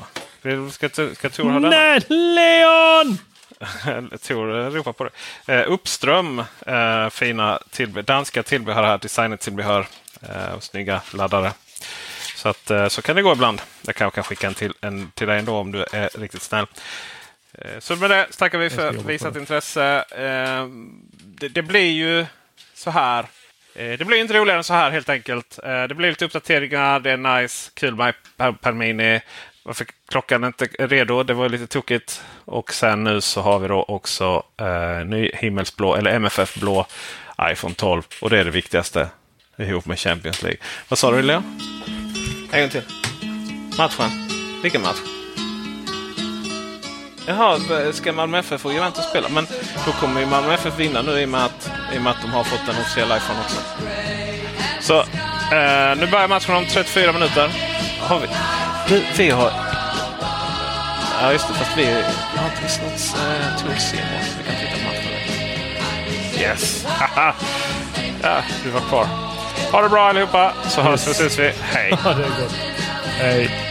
på. 0.64 0.72
Ska, 0.72 0.90
ska 0.90 1.30
Tor 1.30 1.50
ha 1.50 1.60
den? 1.60 1.70
Nej, 1.70 2.02
Leon! 2.10 3.18
Tor 4.22 4.70
ropar 4.70 4.94
på 4.94 5.04
det. 5.04 5.54
Uh, 5.54 5.72
Uppström, 5.72 6.40
uh, 6.68 7.10
fina 7.10 7.60
tillbe 7.70 8.02
danska 8.02 8.44
tillbehör 8.44 8.84
här. 8.84 8.98
Designat 8.98 9.40
tillbehör. 9.40 9.88
Uh, 10.24 10.60
snygga 10.60 11.02
laddare. 11.14 11.52
Så, 12.36 12.50
att, 12.50 12.72
uh, 12.72 12.88
så 12.88 13.02
kan 13.02 13.16
det 13.16 13.22
gå 13.22 13.32
ibland. 13.32 13.62
Jag 13.82 13.96
kanske 13.96 14.16
kan 14.16 14.24
skicka 14.24 14.48
en 14.48 14.54
till, 14.54 14.74
en 14.82 15.12
till 15.12 15.28
dig 15.28 15.40
ändå 15.40 15.56
om 15.56 15.72
du 15.72 15.86
är 15.92 16.20
riktigt 16.20 16.42
snäll. 16.42 16.68
Så 17.80 17.96
med 17.96 18.10
det 18.10 18.28
tackar 18.38 18.58
vi 18.58 18.70
för 18.70 18.92
visat 18.92 19.36
intresse. 19.36 20.06
Det, 21.12 21.48
det, 21.50 21.62
blir 21.62 21.92
ju 21.92 22.26
så 22.74 22.92
här. 22.92 23.26
Det 23.74 24.08
blir 24.08 24.18
inte 24.18 24.34
roligare 24.34 24.58
än 24.58 24.64
så 24.64 24.74
här 24.74 24.92
helt 24.92 25.10
enkelt. 25.10 25.60
Det 25.64 25.96
blir 25.96 26.10
lite 26.10 26.26
uppdateringar. 26.26 27.00
Det 27.00 27.12
är 27.12 27.42
nice. 27.42 27.72
Kul 27.74 27.96
med 27.96 28.14
iPad 28.42 28.76
Mini. 28.76 29.22
Varför 29.64 29.88
klockan 30.10 30.44
inte 30.44 30.68
är 30.80 30.88
redo. 30.88 31.24
Det 31.24 31.34
var 31.34 31.50
lite 31.50 31.68
tokigt. 31.68 32.24
Och 32.46 32.74
sen 32.74 33.04
nu 33.04 33.22
så 33.22 33.42
har 33.42 33.60
vi 33.60 33.68
då 33.68 33.84
också 33.84 34.44
eh, 34.58 35.06
ny 35.06 35.32
himmelsblå 35.34 35.96
eller 35.96 36.12
MFF-blå 36.12 36.86
iPhone 37.42 37.74
12. 37.74 38.02
Och 38.22 38.30
det 38.30 38.40
är 38.40 38.46
det 38.46 38.52
viktigaste 38.52 39.10
ihop 39.58 39.86
med 39.86 40.00
Champions 40.00 40.44
League. 40.44 40.60
Vad 40.88 41.00
sa 41.00 41.12
du 41.12 41.22
Lea? 41.22 41.44
En 42.52 42.62
gång 42.62 42.70
till. 42.70 42.84
Matchen. 43.78 44.10
Vilken 44.62 44.82
match? 44.82 44.98
Jaha, 47.28 47.60
ska 47.94 48.14
Malmö 48.14 48.40
FF 48.40 48.66
och 48.66 48.74
Juventus 48.74 49.06
spela? 49.06 49.30
Men 49.30 49.48
då 49.86 49.92
kommer 49.92 50.22
ju 50.22 50.28
Malmö 50.28 50.54
FF 50.54 50.80
vinna 50.80 51.02
nu 51.02 51.22
i 51.22 51.26
och 51.26 51.30
med 51.30 51.46
att, 51.46 51.72
i 51.94 52.00
med 52.00 52.12
att 52.12 52.22
de 52.22 52.32
har 52.32 52.44
fått 52.44 52.70
en 52.70 52.82
officiell 52.82 53.18
iPhone 53.18 53.40
också. 53.40 53.62
Så 54.82 55.00
eh, 55.56 55.98
nu 55.98 56.08
börjar 56.12 56.28
matchen 56.28 56.56
om 56.56 56.66
34 56.66 57.12
minuter. 57.12 57.50
Har 58.00 58.20
vi, 58.20 58.28
vi, 58.92 59.04
vi 59.18 59.30
har... 59.30 59.52
Ja, 61.22 61.32
just 61.32 61.48
det. 61.48 61.54
Fast 61.54 61.78
vi 61.78 61.86
har 61.86 62.46
inte 62.46 62.62
visst 62.64 62.82
något 62.82 63.22
eh, 63.22 63.64
tools 63.64 63.90
så 63.90 63.96
vi 64.38 64.44
kan 64.44 64.56
titta 64.56 64.78
på 64.78 64.88
matchen. 64.88 65.12
Yes! 66.42 66.86
ja, 68.22 68.44
du 68.64 68.70
var 68.70 68.82
kvar. 68.82 69.06
Ha 69.72 69.82
det 69.82 69.90
bra 69.90 70.10
allihopa, 70.10 70.54
så 70.70 70.82
hörs 70.82 71.08
vi 71.08 71.12
och 71.12 71.16
ses 71.16 71.40
vi. 71.40 71.52
Hej! 71.62 71.94
Ja, 72.04 72.14
det 72.14 72.24
gott. 72.24 72.56
Hej! 73.20 73.71